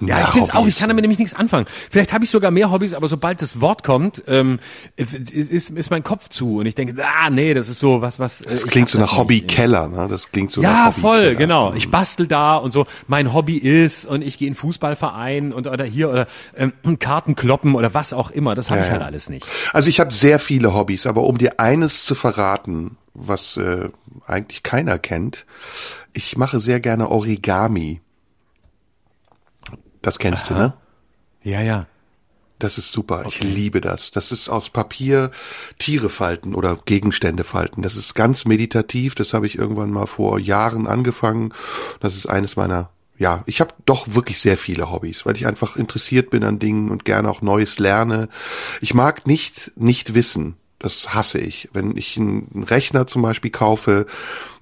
Ja, 0.00 0.20
ich 0.20 0.28
finde 0.28 0.54
auch. 0.54 0.66
Ich 0.66 0.78
kann 0.78 0.88
damit 0.88 1.02
nämlich 1.02 1.18
nichts 1.18 1.34
anfangen. 1.34 1.66
Vielleicht 1.90 2.12
habe 2.12 2.24
ich 2.24 2.30
sogar 2.30 2.50
mehr 2.50 2.70
Hobbys, 2.70 2.94
aber 2.94 3.08
sobald 3.08 3.42
das 3.42 3.60
Wort 3.60 3.82
kommt, 3.82 4.22
ähm, 4.28 4.60
ist, 4.96 5.70
ist 5.70 5.90
mein 5.90 6.04
Kopf 6.04 6.28
zu 6.28 6.58
und 6.58 6.66
ich 6.66 6.74
denke, 6.74 6.94
ah, 7.04 7.30
nee, 7.30 7.52
das 7.54 7.68
ist 7.68 7.80
so 7.80 8.00
was, 8.00 8.18
was. 8.18 8.40
äh, 8.42 8.50
Das 8.50 8.66
klingt 8.66 8.88
so 8.88 8.98
nach. 8.98 9.16
Hobbykeller, 9.16 9.88
ne? 9.88 10.06
Das 10.08 10.30
klingt 10.30 10.52
so 10.52 10.60
nach 10.60 10.86
Ja, 10.86 10.92
voll, 10.92 11.34
genau. 11.36 11.72
Ich 11.74 11.90
bastel 11.90 12.26
da 12.26 12.56
und 12.56 12.72
so. 12.72 12.86
Mein 13.06 13.32
Hobby 13.32 13.56
ist 13.56 14.06
und 14.06 14.22
ich 14.22 14.38
gehe 14.38 14.46
in 14.48 14.54
Fußballverein 14.54 15.52
und 15.52 15.66
oder 15.66 15.84
hier 15.84 16.10
oder 16.10 16.28
ähm, 16.56 16.72
Karten 16.98 17.34
kloppen 17.34 17.74
oder 17.74 17.94
was 17.94 18.12
auch 18.12 18.30
immer. 18.30 18.54
Das 18.54 18.70
habe 18.70 18.80
Ja, 18.80 18.86
ich 18.86 18.90
halt 18.92 19.00
ja. 19.00 19.06
alles 19.06 19.28
nicht. 19.28 19.46
Also 19.72 19.88
ich 19.88 19.98
habe 20.00 20.12
sehr 20.12 20.38
viele 20.38 20.74
Hobbys, 20.74 21.06
aber 21.06 21.22
um 21.24 21.38
dir 21.38 21.58
eines 21.58 22.04
zu 22.04 22.14
verraten, 22.14 22.96
was 23.14 23.56
äh, 23.56 23.88
eigentlich 24.26 24.62
keiner 24.62 24.98
kennt, 24.98 25.44
ich 26.12 26.36
mache 26.36 26.60
sehr 26.60 26.78
gerne 26.80 27.10
Origami. 27.10 28.00
Das 30.08 30.18
kennst 30.18 30.48
du, 30.48 30.54
ne? 30.54 30.72
Ja, 31.42 31.60
ja. 31.60 31.86
Das 32.58 32.78
ist 32.78 32.92
super. 32.92 33.24
Ich 33.28 33.42
liebe 33.42 33.82
das. 33.82 34.10
Das 34.10 34.32
ist 34.32 34.48
aus 34.48 34.70
Papier 34.70 35.30
Tiere 35.78 36.08
falten 36.08 36.54
oder 36.54 36.78
Gegenstände 36.86 37.44
falten. 37.44 37.82
Das 37.82 37.94
ist 37.94 38.14
ganz 38.14 38.46
meditativ. 38.46 39.14
Das 39.14 39.34
habe 39.34 39.46
ich 39.46 39.58
irgendwann 39.58 39.90
mal 39.90 40.06
vor 40.06 40.38
Jahren 40.38 40.86
angefangen. 40.86 41.52
Das 42.00 42.16
ist 42.16 42.24
eines 42.24 42.56
meiner 42.56 42.88
ja, 43.18 43.42
ich 43.44 43.60
habe 43.60 43.74
doch 43.84 44.14
wirklich 44.14 44.40
sehr 44.40 44.56
viele 44.56 44.90
Hobbys, 44.90 45.26
weil 45.26 45.36
ich 45.36 45.46
einfach 45.46 45.76
interessiert 45.76 46.30
bin 46.30 46.42
an 46.42 46.58
Dingen 46.58 46.88
und 46.88 47.04
gerne 47.04 47.28
auch 47.28 47.42
Neues 47.42 47.78
lerne. 47.78 48.30
Ich 48.80 48.94
mag 48.94 49.26
nicht 49.26 49.72
nicht 49.76 50.14
wissen. 50.14 50.56
Das 50.78 51.12
hasse 51.12 51.38
ich. 51.38 51.68
Wenn 51.74 51.98
ich 51.98 52.16
einen 52.16 52.64
Rechner 52.66 53.06
zum 53.08 53.20
Beispiel 53.20 53.50
kaufe, 53.50 54.06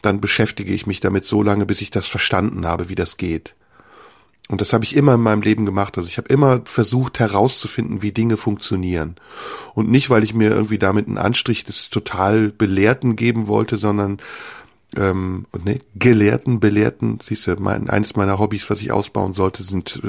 dann 0.02 0.20
beschäftige 0.20 0.74
ich 0.74 0.89
mich 0.89 0.98
damit 0.98 1.24
so 1.24 1.40
lange, 1.40 1.66
bis 1.66 1.82
ich 1.82 1.90
das 1.93 2.09
verstanden 2.09 2.66
habe, 2.66 2.89
wie 2.89 2.97
das 2.97 3.16
geht. 3.16 3.55
Und 4.48 4.60
das 4.60 4.73
habe 4.73 4.85
ich 4.85 4.94
immer 4.94 5.14
in 5.14 5.23
meinem 5.23 5.43
Leben 5.43 5.66
gemacht. 5.66 5.98
Also 5.98 6.09
ich 6.09 6.18
habe 6.18 6.28
immer 6.28 6.60
versucht 6.64 7.18
herauszufinden, 7.18 8.02
wie 8.02 8.12
Dinge 8.12 8.36
funktionieren. 8.36 9.16
Und 9.74 9.90
nicht, 9.90 10.09
weil 10.09 10.23
ich 10.23 10.35
mir 10.35 10.51
irgendwie 10.51 10.78
damit 10.78 11.09
einen 11.09 11.18
Anstrich 11.18 11.64
des 11.64 11.90
total 11.90 12.51
Belehrten 12.51 13.16
geben 13.16 13.48
wollte, 13.48 13.77
sondern 13.77 14.18
ähm, 14.97 15.47
ne, 15.64 15.81
Gelehrten, 15.97 16.60
Belehrten, 16.60 17.18
siehst 17.20 17.47
du, 17.48 17.56
mein, 17.59 17.90
eines 17.90 18.14
meiner 18.14 18.39
Hobbys, 18.39 18.70
was 18.70 18.81
ich 18.81 18.93
ausbauen 18.93 19.32
sollte, 19.32 19.64
sind 19.64 20.01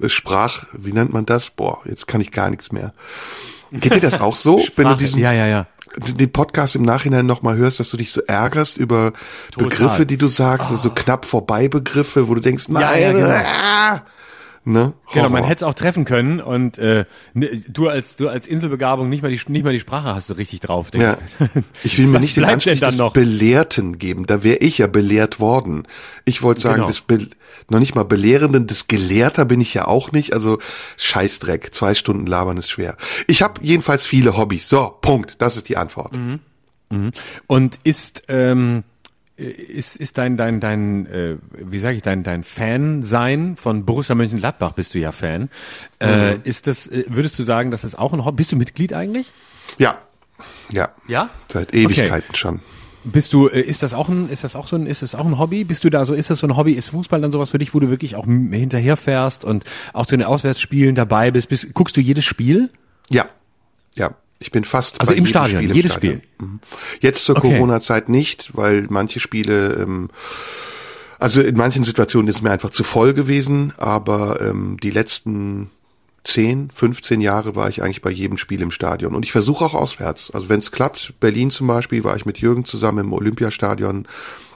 äh, 0.00 0.08
Sprach, 0.08 0.66
wie 0.72 0.92
nennt 0.92 1.12
man 1.12 1.24
das? 1.24 1.50
Boah, 1.50 1.80
jetzt 1.84 2.08
kann 2.08 2.20
ich 2.20 2.32
gar 2.32 2.50
nichts 2.50 2.72
mehr. 2.72 2.92
Geht 3.72 3.94
dir 3.94 4.00
das 4.00 4.20
auch 4.20 4.34
so, 4.34 4.56
wenn 4.58 4.64
du 4.64 4.72
Sprache. 4.74 4.98
diesen 4.98 5.20
ja, 5.20 5.32
ja, 5.32 5.46
ja. 5.46 5.66
Den 5.96 6.30
Podcast 6.32 6.76
im 6.76 6.82
Nachhinein 6.82 7.26
nochmal 7.26 7.56
hörst, 7.56 7.80
dass 7.80 7.90
du 7.90 7.96
dich 7.96 8.12
so 8.12 8.20
ärgerst 8.22 8.76
über 8.76 9.12
Total. 9.52 9.68
Begriffe, 9.68 10.06
die 10.06 10.16
du 10.16 10.28
sagst, 10.28 10.70
also 10.70 10.88
so 10.88 10.94
knapp 10.94 11.24
vorbei 11.24 11.68
Begriffe, 11.68 12.28
wo 12.28 12.34
du 12.34 12.40
denkst, 12.40 12.68
nein, 12.68 12.82
Ja, 12.82 12.96
ja, 12.96 13.12
genau. 13.12 13.44
ah, 13.44 14.02
ne? 14.64 14.92
Genau, 15.12 15.28
man 15.28 15.44
hätte 15.44 15.56
es 15.56 15.62
auch 15.62 15.74
treffen 15.74 16.04
können 16.04 16.40
und 16.40 16.78
äh, 16.78 17.04
ne, 17.34 17.62
du 17.68 17.88
als 17.88 18.16
du 18.16 18.28
als 18.28 18.46
Inselbegabung 18.46 19.08
nicht 19.08 19.22
mal 19.22 19.30
die 19.30 19.40
nicht 19.48 19.64
mal 19.64 19.72
die 19.72 19.80
Sprache 19.80 20.14
hast 20.14 20.30
du 20.30 20.34
richtig 20.34 20.60
drauf. 20.60 20.90
Denk. 20.90 21.04
Ja. 21.04 21.18
Ich 21.82 21.98
will 21.98 22.06
mir 22.06 22.14
Was 22.14 22.22
nicht 22.22 22.36
den 22.36 22.44
Anstrich 22.44 22.80
des 22.80 22.98
noch? 22.98 23.12
Belehrten 23.12 23.98
geben. 23.98 24.26
Da 24.26 24.42
wäre 24.42 24.58
ich 24.58 24.78
ja 24.78 24.86
belehrt 24.86 25.40
worden. 25.40 25.86
Ich 26.24 26.42
wollte 26.42 26.60
sagen, 26.60 26.76
Genau. 26.76 26.86
des 26.88 27.00
Be 27.00 27.28
noch 27.68 27.78
nicht 27.78 27.94
mal 27.94 28.04
Belehrenden, 28.04 28.66
des 28.66 28.88
Gelehrter 28.88 29.44
bin 29.44 29.60
ich 29.60 29.74
ja 29.74 29.86
auch 29.86 30.12
nicht. 30.12 30.32
Also 30.34 30.58
Scheißdreck. 30.96 31.74
Zwei 31.74 31.94
Stunden 31.94 32.26
labern 32.26 32.56
ist 32.56 32.68
schwer. 32.70 32.96
Ich 33.26 33.42
habe 33.42 33.60
jedenfalls 33.62 34.06
viele 34.06 34.36
Hobbys. 34.36 34.68
So, 34.68 34.96
Punkt. 35.00 35.36
Das 35.38 35.56
ist 35.56 35.68
die 35.68 35.76
Antwort. 35.76 36.16
Mhm. 36.16 36.40
Und 37.46 37.78
ist 37.84 38.24
ähm, 38.28 38.82
ist 39.40 39.96
ist 39.96 40.18
dein 40.18 40.36
dein 40.36 40.60
dein 40.60 41.06
äh, 41.06 41.36
wie 41.52 41.78
sage 41.78 41.96
ich 41.96 42.02
dein 42.02 42.22
dein 42.22 42.42
Fan 42.44 43.02
sein 43.02 43.56
von 43.56 43.84
Borussia 43.84 44.14
Mönchengladbach 44.14 44.72
bist 44.72 44.94
du 44.94 44.98
ja 44.98 45.12
Fan. 45.12 45.48
Äh, 45.98 46.34
Mhm. 46.34 46.40
ist 46.44 46.66
das 46.66 46.86
äh, 46.86 47.04
würdest 47.08 47.38
du 47.38 47.42
sagen, 47.42 47.70
dass 47.70 47.82
das 47.82 47.94
auch 47.94 48.12
ein 48.12 48.24
Hobby? 48.24 48.36
Bist 48.36 48.52
du 48.52 48.56
Mitglied 48.56 48.92
eigentlich? 48.92 49.30
Ja. 49.78 49.98
Ja. 50.72 50.90
Ja? 51.08 51.28
Seit 51.48 51.74
Ewigkeiten 51.74 52.34
schon. 52.34 52.60
Bist 53.02 53.32
du, 53.32 53.48
äh, 53.48 53.60
ist 53.60 53.82
das 53.82 53.94
auch 53.94 54.08
ein, 54.10 54.28
ist 54.28 54.44
das 54.44 54.54
auch 54.56 54.66
so 54.66 54.76
ein, 54.76 54.86
ist 54.86 55.02
das 55.02 55.14
auch 55.14 55.24
ein 55.24 55.38
Hobby? 55.38 55.64
Bist 55.64 55.84
du 55.84 55.90
da 55.90 56.04
so, 56.04 56.12
ist 56.12 56.28
das 56.28 56.40
so 56.40 56.46
ein 56.46 56.56
Hobby? 56.56 56.72
Ist 56.72 56.90
Fußball 56.90 57.20
dann 57.20 57.32
sowas 57.32 57.48
für 57.50 57.58
dich, 57.58 57.72
wo 57.72 57.80
du 57.80 57.88
wirklich 57.88 58.14
auch 58.16 58.26
hinterherfährst 58.26 59.44
und 59.44 59.64
auch 59.94 60.04
zu 60.06 60.16
den 60.16 60.26
Auswärtsspielen 60.26 60.94
dabei 60.94 61.30
bist? 61.30 61.48
bist 61.48 61.72
guckst 61.72 61.96
du 61.96 62.00
jedes 62.02 62.24
Spiel? 62.24 62.70
Ja, 63.08 63.26
ja. 63.94 64.10
Ich 64.40 64.50
bin 64.50 64.64
fast 64.64 65.00
Also 65.00 65.12
bei 65.12 65.18
im 65.18 65.26
Stadion, 65.26 65.60
Spiel 65.60 65.70
im 65.70 65.76
jedes 65.76 65.92
Stadion. 65.92 66.22
Spiel? 66.22 66.46
Mhm. 66.46 66.60
Jetzt 67.00 67.24
zur 67.24 67.36
Okay. 67.36 67.52
Corona-Zeit 67.52 68.08
nicht, 68.08 68.56
weil 68.56 68.86
manche 68.90 69.20
Spiele, 69.20 69.74
ähm, 69.74 70.08
also 71.18 71.42
in 71.42 71.56
manchen 71.56 71.84
Situationen 71.84 72.28
ist 72.28 72.36
es 72.36 72.42
mir 72.42 72.50
einfach 72.50 72.70
zu 72.70 72.82
voll 72.82 73.12
gewesen, 73.12 73.74
aber 73.76 74.40
ähm, 74.40 74.78
die 74.82 74.90
letzten 74.90 75.70
10, 76.24 76.70
15 76.74 77.20
Jahre 77.20 77.54
war 77.54 77.68
ich 77.68 77.82
eigentlich 77.82 78.02
bei 78.02 78.10
jedem 78.10 78.38
Spiel 78.38 78.62
im 78.62 78.70
Stadion. 78.70 79.14
Und 79.14 79.24
ich 79.24 79.32
versuche 79.32 79.64
auch 79.64 79.74
auswärts. 79.74 80.30
Also 80.30 80.48
wenn 80.48 80.60
es 80.60 80.72
klappt, 80.72 81.14
Berlin 81.20 81.50
zum 81.50 81.66
Beispiel, 81.66 82.02
war 82.04 82.16
ich 82.16 82.26
mit 82.26 82.38
Jürgen 82.38 82.64
zusammen 82.64 83.06
im 83.06 83.12
Olympiastadion. 83.12 84.06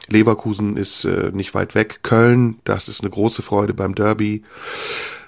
Leverkusen 0.08 0.76
ist 0.76 1.04
äh, 1.06 1.30
nicht 1.32 1.54
weit 1.54 1.74
weg. 1.74 2.00
Köln, 2.02 2.58
das 2.64 2.88
ist 2.88 3.00
eine 3.00 3.10
große 3.10 3.40
Freude 3.42 3.72
beim 3.72 3.94
Derby. 3.94 4.42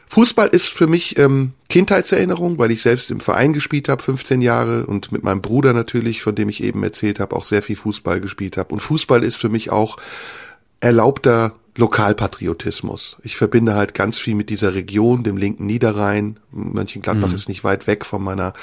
Fußball 0.09 0.49
ist 0.49 0.69
für 0.69 0.87
mich 0.87 1.19
ähm, 1.19 1.53
Kindheitserinnerung, 1.69 2.59
weil 2.59 2.71
ich 2.71 2.83
selbst 2.83 3.11
im 3.11 3.21
Verein 3.21 3.53
gespielt 3.53 3.89
habe, 3.89 4.03
15 4.03 4.41
Jahre 4.41 4.87
und 4.87 5.11
mit 5.13 5.25
meinem 5.25 5.43
Bruder 5.43 5.73
natürlich, 5.73 6.23
von 6.23 6.35
dem 6.35 6.49
ich 6.49 6.63
eben 6.63 6.83
erzählt 6.83 7.21
habe, 7.21 7.35
auch 7.35 7.45
sehr 7.45 7.63
viel 7.63 7.77
Fußball 7.77 8.21
gespielt 8.21 8.57
habe. 8.57 8.73
Und 8.73 8.81
Fußball 8.81 9.23
ist 9.25 9.37
für 9.37 9.49
mich 9.49 9.71
auch 9.71 9.97
erlaubter 10.81 11.55
Lokalpatriotismus. 11.77 13.19
Ich 13.23 13.37
verbinde 13.37 13.75
halt 13.75 13.95
ganz 13.95 14.19
viel 14.19 14.35
mit 14.35 14.49
dieser 14.49 14.75
Region, 14.75 15.25
dem 15.25 15.37
linken 15.37 15.67
Niederrhein. 15.67 16.39
Mönchengladbach 16.51 17.33
ist 17.33 17.49
nicht 17.49 17.65
weit 17.65 17.87
weg 17.87 18.07
von 18.07 18.23
meiner 18.23 18.55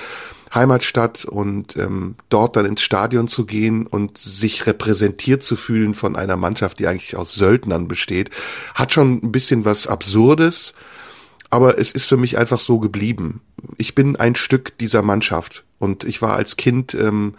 Heimatstadt 0.54 1.26
und 1.26 1.76
ähm, 1.78 2.16
dort 2.30 2.56
dann 2.56 2.66
ins 2.66 2.82
Stadion 2.82 3.28
zu 3.28 3.46
gehen 3.46 3.88
und 3.88 4.18
sich 4.18 4.66
repräsentiert 4.66 5.44
zu 5.44 5.56
fühlen 5.56 5.94
von 5.94 6.16
einer 6.16 6.38
Mannschaft, 6.38 6.80
die 6.80 6.88
eigentlich 6.88 7.16
aus 7.16 7.34
Söldnern 7.34 7.88
besteht, 7.88 8.30
hat 8.76 8.94
schon 8.94 9.20
ein 9.24 9.32
bisschen 9.32 9.66
was 9.66 9.88
Absurdes, 9.88 10.74
aber 11.54 11.78
es 11.78 11.92
ist 11.92 12.08
für 12.08 12.18
mich 12.18 12.40
einfach 12.40 12.60
so 12.60 12.80
geblieben. 12.80 13.40
Ich 13.78 13.94
bin 13.94 14.16
ein 14.16 14.36
Stück 14.36 14.76
dieser 14.80 15.04
Mannschaft 15.04 15.64
und 15.78 16.04
ich 16.04 16.20
war 16.20 16.34
als 16.34 16.58
Kind 16.58 16.96
ähm, 16.96 17.36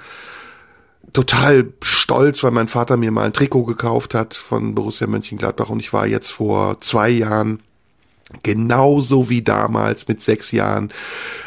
total 1.12 1.72
stolz, 1.82 2.44
weil 2.44 2.52
mein 2.52 2.68
Vater 2.68 2.96
mir 2.96 3.10
mal 3.10 3.24
ein 3.24 3.32
Trikot 3.32 3.64
gekauft 3.64 4.14
hat 4.14 4.34
von 4.34 4.76
Borussia 4.76 5.08
Mönchengladbach 5.08 5.68
und 5.68 5.80
ich 5.80 5.92
war 5.92 6.06
jetzt 6.06 6.30
vor 6.30 6.80
zwei 6.80 7.10
Jahren 7.10 7.60
Genauso 8.42 9.28
wie 9.28 9.42
damals 9.42 10.08
mit 10.08 10.22
sechs 10.22 10.50
Jahren. 10.50 10.92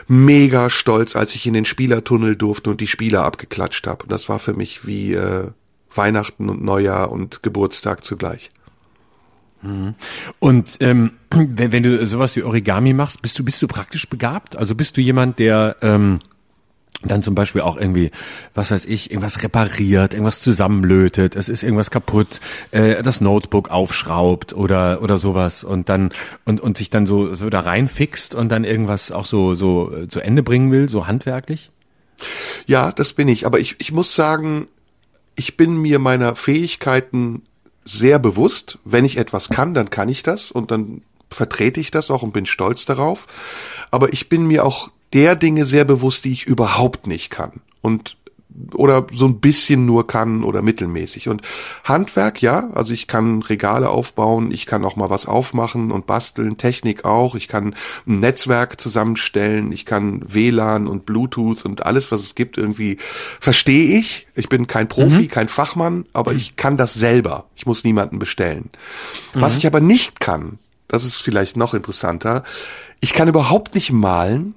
Mega 0.07 0.69
stolz, 0.69 1.15
als 1.15 1.33
ich 1.33 1.47
in 1.47 1.55
den 1.55 1.65
Spielertunnel 1.65 2.35
durfte 2.35 2.69
und 2.69 2.79
die 2.79 2.87
Spieler 2.87 3.23
abgeklatscht 3.23 3.87
habe. 3.87 4.05
Das 4.07 4.29
war 4.29 4.37
für 4.37 4.53
mich 4.53 4.85
wie 4.85 5.15
äh, 5.15 5.47
Weihnachten 5.93 6.49
und 6.49 6.63
Neujahr 6.63 7.11
und 7.11 7.41
Geburtstag 7.41 8.05
zugleich. 8.05 8.51
Und 10.39 10.77
ähm, 10.79 11.11
wenn, 11.31 11.71
wenn 11.71 11.83
du 11.83 12.05
sowas 12.05 12.35
wie 12.35 12.43
Origami 12.43 12.93
machst, 12.93 13.21
bist 13.21 13.37
du 13.39 13.43
bist 13.43 13.61
du 13.61 13.67
praktisch 13.67 14.07
begabt? 14.07 14.55
Also 14.55 14.75
bist 14.75 14.97
du 14.97 15.01
jemand, 15.01 15.39
der 15.39 15.77
ähm, 15.81 16.19
dann 17.03 17.21
zum 17.21 17.35
Beispiel 17.35 17.61
auch 17.61 17.77
irgendwie, 17.77 18.11
was 18.55 18.71
weiß 18.71 18.85
ich, 18.85 19.11
irgendwas 19.11 19.43
repariert, 19.43 20.13
irgendwas 20.13 20.41
zusammenlötet, 20.41 21.35
es 21.35 21.47
ist 21.47 21.61
irgendwas 21.63 21.91
kaputt, 21.91 22.39
äh, 22.71 23.03
das 23.03 23.21
Notebook 23.21 23.69
aufschraubt 23.69 24.53
oder 24.53 25.01
oder 25.01 25.17
sowas 25.19 25.63
und 25.63 25.89
dann 25.89 26.11
und 26.43 26.59
und 26.59 26.77
sich 26.77 26.89
dann 26.89 27.05
so 27.05 27.35
so 27.35 27.49
da 27.49 27.59
reinfixt 27.61 28.33
und 28.33 28.49
dann 28.49 28.63
irgendwas 28.63 29.11
auch 29.11 29.25
so 29.25 29.53
so 29.53 29.95
äh, 29.95 30.07
zu 30.07 30.19
Ende 30.21 30.41
bringen 30.43 30.71
will, 30.71 30.89
so 30.89 31.07
handwerklich? 31.07 31.71
Ja, 32.65 32.91
das 32.91 33.13
bin 33.13 33.27
ich. 33.27 33.45
Aber 33.45 33.59
ich 33.59 33.75
ich 33.77 33.91
muss 33.91 34.15
sagen, 34.15 34.67
ich 35.35 35.55
bin 35.55 35.77
mir 35.77 35.99
meiner 35.99 36.35
Fähigkeiten 36.35 37.43
sehr 37.87 38.19
bewusst. 38.19 38.77
Wenn 38.83 39.05
ich 39.05 39.17
etwas 39.17 39.49
kann, 39.49 39.73
dann 39.73 39.89
kann 39.89 40.09
ich 40.09 40.23
das 40.23 40.51
und 40.51 40.71
dann 40.71 41.01
vertrete 41.29 41.79
ich 41.79 41.91
das 41.91 42.11
auch 42.11 42.23
und 42.23 42.33
bin 42.33 42.45
stolz 42.45 42.85
darauf. 42.85 43.27
Aber 43.91 44.13
ich 44.13 44.29
bin 44.29 44.47
mir 44.47 44.65
auch 44.65 44.89
der 45.13 45.35
Dinge 45.35 45.65
sehr 45.65 45.85
bewusst, 45.85 46.25
die 46.25 46.33
ich 46.33 46.45
überhaupt 46.45 47.07
nicht 47.07 47.29
kann. 47.29 47.61
Und 47.81 48.17
oder 48.73 49.05
so 49.11 49.25
ein 49.25 49.39
bisschen 49.39 49.85
nur 49.85 50.07
kann 50.07 50.43
oder 50.43 50.61
mittelmäßig. 50.61 51.29
Und 51.29 51.41
Handwerk, 51.83 52.41
ja, 52.41 52.69
also 52.73 52.93
ich 52.93 53.07
kann 53.07 53.41
Regale 53.41 53.89
aufbauen, 53.89 54.51
ich 54.51 54.65
kann 54.65 54.83
auch 54.83 54.95
mal 54.95 55.09
was 55.09 55.25
aufmachen 55.25 55.91
und 55.91 56.07
basteln, 56.07 56.57
Technik 56.57 57.05
auch, 57.05 57.35
ich 57.35 57.47
kann 57.47 57.75
ein 58.07 58.19
Netzwerk 58.19 58.79
zusammenstellen, 58.81 59.71
ich 59.71 59.85
kann 59.85 60.21
WLAN 60.27 60.87
und 60.87 61.05
Bluetooth 61.05 61.65
und 61.65 61.85
alles, 61.85 62.11
was 62.11 62.21
es 62.21 62.35
gibt, 62.35 62.57
irgendwie 62.57 62.97
verstehe 63.39 63.99
ich. 63.99 64.27
Ich 64.33 64.49
bin 64.49 64.67
kein 64.67 64.87
Profi, 64.87 65.23
mhm. 65.23 65.27
kein 65.27 65.49
Fachmann, 65.49 66.05
aber 66.13 66.33
ich 66.33 66.55
kann 66.55 66.77
das 66.77 66.93
selber. 66.93 67.45
Ich 67.55 67.65
muss 67.65 67.83
niemanden 67.83 68.17
bestellen. 68.17 68.69
Mhm. 69.33 69.41
Was 69.41 69.57
ich 69.57 69.67
aber 69.67 69.81
nicht 69.81 70.19
kann, 70.19 70.57
das 70.87 71.03
ist 71.03 71.17
vielleicht 71.17 71.57
noch 71.57 71.73
interessanter, 71.73 72.43
ich 73.01 73.13
kann 73.13 73.27
überhaupt 73.27 73.75
nicht 73.75 73.91
malen, 73.91 74.55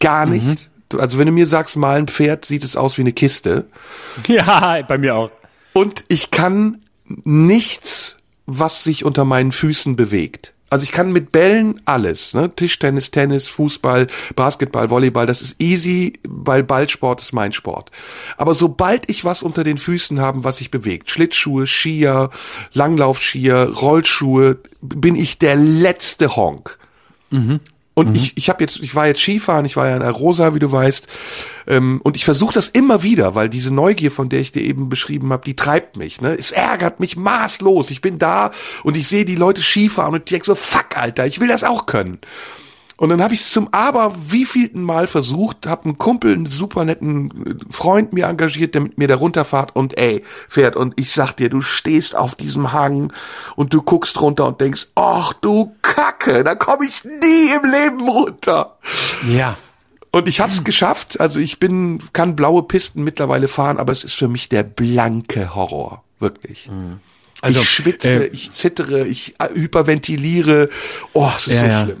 gar 0.00 0.26
nicht. 0.26 0.46
Mhm 0.70 0.75
also 0.96 1.18
wenn 1.18 1.26
du 1.26 1.32
mir 1.32 1.46
sagst, 1.46 1.76
mal 1.76 1.98
ein 1.98 2.08
Pferd, 2.08 2.44
sieht 2.44 2.64
es 2.64 2.76
aus 2.76 2.96
wie 2.98 3.02
eine 3.02 3.12
Kiste. 3.12 3.66
Ja, 4.28 4.80
bei 4.82 4.98
mir 4.98 5.14
auch. 5.14 5.30
Und 5.72 6.04
ich 6.08 6.30
kann 6.30 6.78
nichts, 7.24 8.16
was 8.46 8.82
sich 8.82 9.04
unter 9.04 9.24
meinen 9.24 9.52
Füßen 9.52 9.94
bewegt. 9.94 10.54
Also 10.68 10.82
ich 10.82 10.90
kann 10.90 11.12
mit 11.12 11.30
Bällen 11.30 11.80
alles, 11.84 12.34
ne? 12.34 12.50
Tischtennis, 12.54 13.12
Tennis, 13.12 13.48
Fußball, 13.48 14.08
Basketball, 14.34 14.90
Volleyball, 14.90 15.26
das 15.26 15.40
ist 15.40 15.60
easy, 15.60 16.14
weil 16.26 16.64
Ballsport 16.64 17.20
ist 17.20 17.32
mein 17.32 17.52
Sport. 17.52 17.92
Aber 18.36 18.54
sobald 18.54 19.08
ich 19.08 19.24
was 19.24 19.44
unter 19.44 19.62
den 19.62 19.78
Füßen 19.78 20.20
habe, 20.20 20.42
was 20.42 20.56
sich 20.56 20.72
bewegt, 20.72 21.10
Schlittschuhe, 21.10 21.68
Skier, 21.68 22.30
Langlaufskier, 22.72 23.70
Rollschuhe, 23.76 24.58
bin 24.80 25.14
ich 25.14 25.38
der 25.38 25.54
letzte 25.54 26.34
Honk. 26.34 26.78
Mhm. 27.30 27.60
Und 27.98 28.10
mhm. 28.10 28.14
ich, 28.16 28.36
ich 28.36 28.50
habe 28.50 28.62
jetzt, 28.62 28.78
ich 28.80 28.94
war 28.94 29.06
jetzt 29.06 29.22
Skifahren, 29.22 29.64
ich 29.64 29.74
war 29.74 29.88
ja 29.88 29.96
in 29.96 30.02
Arosa, 30.02 30.54
wie 30.54 30.58
du 30.58 30.70
weißt, 30.70 31.06
ähm, 31.66 32.00
und 32.04 32.14
ich 32.14 32.26
versuche 32.26 32.52
das 32.52 32.68
immer 32.68 33.02
wieder, 33.02 33.34
weil 33.34 33.48
diese 33.48 33.72
Neugier, 33.72 34.10
von 34.10 34.28
der 34.28 34.40
ich 34.40 34.52
dir 34.52 34.60
eben 34.60 34.90
beschrieben 34.90 35.32
habe, 35.32 35.44
die 35.46 35.56
treibt 35.56 35.96
mich. 35.96 36.20
Ne? 36.20 36.36
Es 36.38 36.52
ärgert 36.52 37.00
mich 37.00 37.16
maßlos. 37.16 37.90
Ich 37.90 38.02
bin 38.02 38.18
da 38.18 38.50
und 38.84 38.98
ich 38.98 39.08
sehe 39.08 39.24
die 39.24 39.34
Leute 39.34 39.62
Skifahren 39.62 40.12
und 40.12 40.20
ich 40.20 40.30
denke 40.30 40.44
so, 40.44 40.54
fuck, 40.54 40.94
Alter, 40.94 41.26
ich 41.26 41.40
will 41.40 41.48
das 41.48 41.64
auch 41.64 41.86
können. 41.86 42.18
Und 42.98 43.10
dann 43.10 43.22
habe 43.22 43.34
ich 43.34 43.40
es 43.40 43.50
zum 43.50 43.68
aber 43.72 44.14
wievielten 44.28 44.82
Mal 44.82 45.06
versucht, 45.06 45.66
habe 45.66 45.84
einen 45.84 45.98
Kumpel, 45.98 46.32
einen 46.32 46.46
super 46.46 46.84
netten 46.84 47.60
Freund 47.70 48.14
mir 48.14 48.26
engagiert, 48.26 48.74
der 48.74 48.80
mit 48.80 48.96
mir 48.96 49.06
da 49.06 49.16
runterfahrt 49.16 49.76
und 49.76 49.98
ey, 49.98 50.24
fährt. 50.48 50.76
Und 50.76 50.98
ich 50.98 51.12
sag 51.12 51.34
dir, 51.34 51.50
du 51.50 51.60
stehst 51.60 52.16
auf 52.16 52.34
diesem 52.34 52.72
Hang 52.72 53.12
und 53.54 53.74
du 53.74 53.82
guckst 53.82 54.20
runter 54.20 54.46
und 54.46 54.60
denkst, 54.60 54.88
ach 54.94 55.34
du 55.34 55.74
Kacke, 55.82 56.42
da 56.42 56.54
komme 56.54 56.86
ich 56.86 57.04
nie 57.04 57.50
im 57.54 57.70
Leben 57.70 58.08
runter. 58.08 58.78
Ja. 59.30 59.58
Und 60.10 60.28
ich 60.28 60.40
habe 60.40 60.52
es 60.52 60.64
geschafft. 60.64 61.20
Also 61.20 61.38
ich 61.38 61.60
bin, 61.60 62.02
kann 62.14 62.34
blaue 62.34 62.62
Pisten 62.62 63.04
mittlerweile 63.04 63.48
fahren, 63.48 63.76
aber 63.76 63.92
es 63.92 64.04
ist 64.04 64.14
für 64.14 64.28
mich 64.28 64.48
der 64.48 64.62
blanke 64.62 65.54
Horror. 65.54 66.02
Wirklich. 66.18 66.70
Mhm. 66.70 67.00
Also, 67.42 67.60
ich 67.60 67.68
schwitze, 67.68 68.24
äh, 68.24 68.26
ich 68.28 68.50
zittere, 68.52 69.06
ich 69.06 69.34
hyperventiliere. 69.54 70.70
Oh, 71.12 71.30
es 71.36 71.48
ist 71.48 71.54
ja, 71.54 71.84
so 71.84 71.92
ja. 71.92 71.96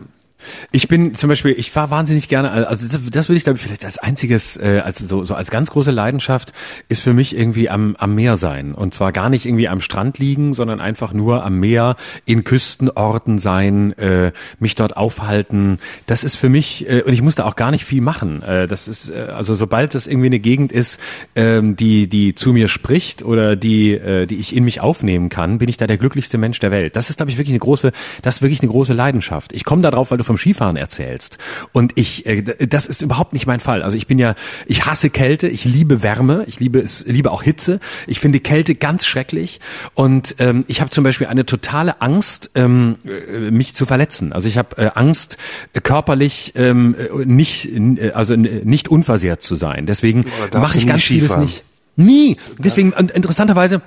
Ich 0.72 0.88
bin 0.88 1.14
zum 1.14 1.28
Beispiel, 1.28 1.54
ich 1.56 1.70
fahre 1.70 1.90
wahnsinnig 1.90 2.28
gerne, 2.28 2.50
also 2.50 2.86
das, 2.86 3.00
das 3.10 3.28
würde 3.28 3.36
ich 3.36 3.44
glaube 3.44 3.58
ich 3.58 3.64
vielleicht 3.64 3.84
als 3.84 3.98
einziges, 3.98 4.56
äh, 4.56 4.82
als 4.84 4.98
so, 4.98 5.24
so 5.24 5.34
als 5.34 5.50
ganz 5.50 5.70
große 5.70 5.90
Leidenschaft 5.90 6.52
ist 6.88 7.02
für 7.02 7.12
mich 7.12 7.36
irgendwie 7.36 7.68
am, 7.70 7.96
am 7.98 8.14
Meer 8.14 8.36
sein. 8.36 8.74
Und 8.74 8.94
zwar 8.94 9.12
gar 9.12 9.28
nicht 9.28 9.46
irgendwie 9.46 9.68
am 9.68 9.80
Strand 9.80 10.18
liegen, 10.18 10.54
sondern 10.54 10.80
einfach 10.80 11.12
nur 11.12 11.44
am 11.44 11.58
Meer, 11.58 11.96
in 12.24 12.44
Küstenorten 12.44 13.38
sein, 13.38 13.92
äh, 13.98 14.32
mich 14.58 14.74
dort 14.74 14.96
aufhalten. 14.96 15.78
Das 16.06 16.24
ist 16.24 16.36
für 16.36 16.48
mich, 16.48 16.88
äh, 16.88 17.02
und 17.02 17.12
ich 17.12 17.22
muss 17.22 17.34
da 17.34 17.44
auch 17.44 17.56
gar 17.56 17.70
nicht 17.70 17.84
viel 17.84 18.00
machen. 18.00 18.42
Äh, 18.42 18.66
das 18.66 18.88
ist, 18.88 19.10
äh, 19.10 19.28
also 19.34 19.54
sobald 19.54 19.94
das 19.94 20.06
irgendwie 20.06 20.26
eine 20.26 20.38
Gegend 20.38 20.72
ist, 20.72 20.98
ähm, 21.34 21.76
die, 21.76 22.08
die 22.08 22.34
zu 22.34 22.52
mir 22.52 22.68
spricht 22.68 23.22
oder 23.22 23.56
die, 23.56 23.92
äh, 23.92 24.26
die 24.26 24.36
ich 24.36 24.54
in 24.54 24.64
mich 24.64 24.80
aufnehmen 24.80 25.28
kann, 25.28 25.58
bin 25.58 25.68
ich 25.68 25.76
da 25.76 25.86
der 25.86 25.98
glücklichste 25.98 26.38
Mensch 26.38 26.60
der 26.60 26.70
Welt. 26.70 26.96
Das 26.96 27.10
ist, 27.10 27.16
glaube 27.16 27.30
ich, 27.30 27.38
wirklich 27.38 27.52
eine 27.52 27.60
große, 27.60 27.92
das 28.22 28.36
ist 28.36 28.42
wirklich 28.42 28.60
eine 28.60 28.70
große 28.70 28.92
Leidenschaft. 28.92 29.52
Ich 29.52 29.64
komme 29.64 29.82
da 29.82 29.90
drauf, 29.90 30.10
weil 30.10 30.18
du 30.18 30.24
vom 30.24 30.35
vom 30.36 30.38
Skifahren 30.38 30.76
erzählst. 30.76 31.38
Und 31.72 31.92
ich, 31.96 32.26
äh, 32.26 32.42
das 32.42 32.86
ist 32.86 33.02
überhaupt 33.02 33.32
nicht 33.32 33.46
mein 33.46 33.60
Fall. 33.60 33.82
Also 33.82 33.96
ich 33.96 34.06
bin 34.06 34.18
ja, 34.18 34.34
ich 34.66 34.86
hasse 34.86 35.10
Kälte, 35.10 35.48
ich 35.48 35.64
liebe 35.64 36.02
Wärme, 36.02 36.44
ich 36.46 36.60
liebe 36.60 36.78
es, 36.78 37.04
liebe 37.06 37.32
auch 37.32 37.42
Hitze. 37.42 37.80
Ich 38.06 38.20
finde 38.20 38.40
Kälte 38.40 38.74
ganz 38.74 39.06
schrecklich. 39.06 39.60
Und 39.94 40.36
ähm, 40.38 40.64
ich 40.68 40.80
habe 40.80 40.90
zum 40.90 41.04
Beispiel 41.04 41.26
eine 41.26 41.46
totale 41.46 42.00
Angst, 42.00 42.50
ähm, 42.54 42.96
äh, 43.04 43.50
mich 43.50 43.74
zu 43.74 43.86
verletzen. 43.86 44.32
Also 44.32 44.48
ich 44.48 44.58
habe 44.58 44.76
äh, 44.76 44.90
Angst, 44.94 45.38
körperlich 45.82 46.52
ähm, 46.54 46.94
äh, 46.98 47.24
nicht, 47.24 47.66
äh, 47.66 48.12
also 48.12 48.36
nicht 48.36 48.88
unversehrt 48.88 49.42
zu 49.42 49.56
sein. 49.56 49.86
Deswegen 49.86 50.26
mache 50.52 50.78
ich 50.78 50.86
ganz 50.86 51.04
vieles 51.04 51.36
nicht. 51.36 51.64
Nie. 51.96 52.36
Deswegen, 52.58 52.92
interessanterweise, 52.92 53.80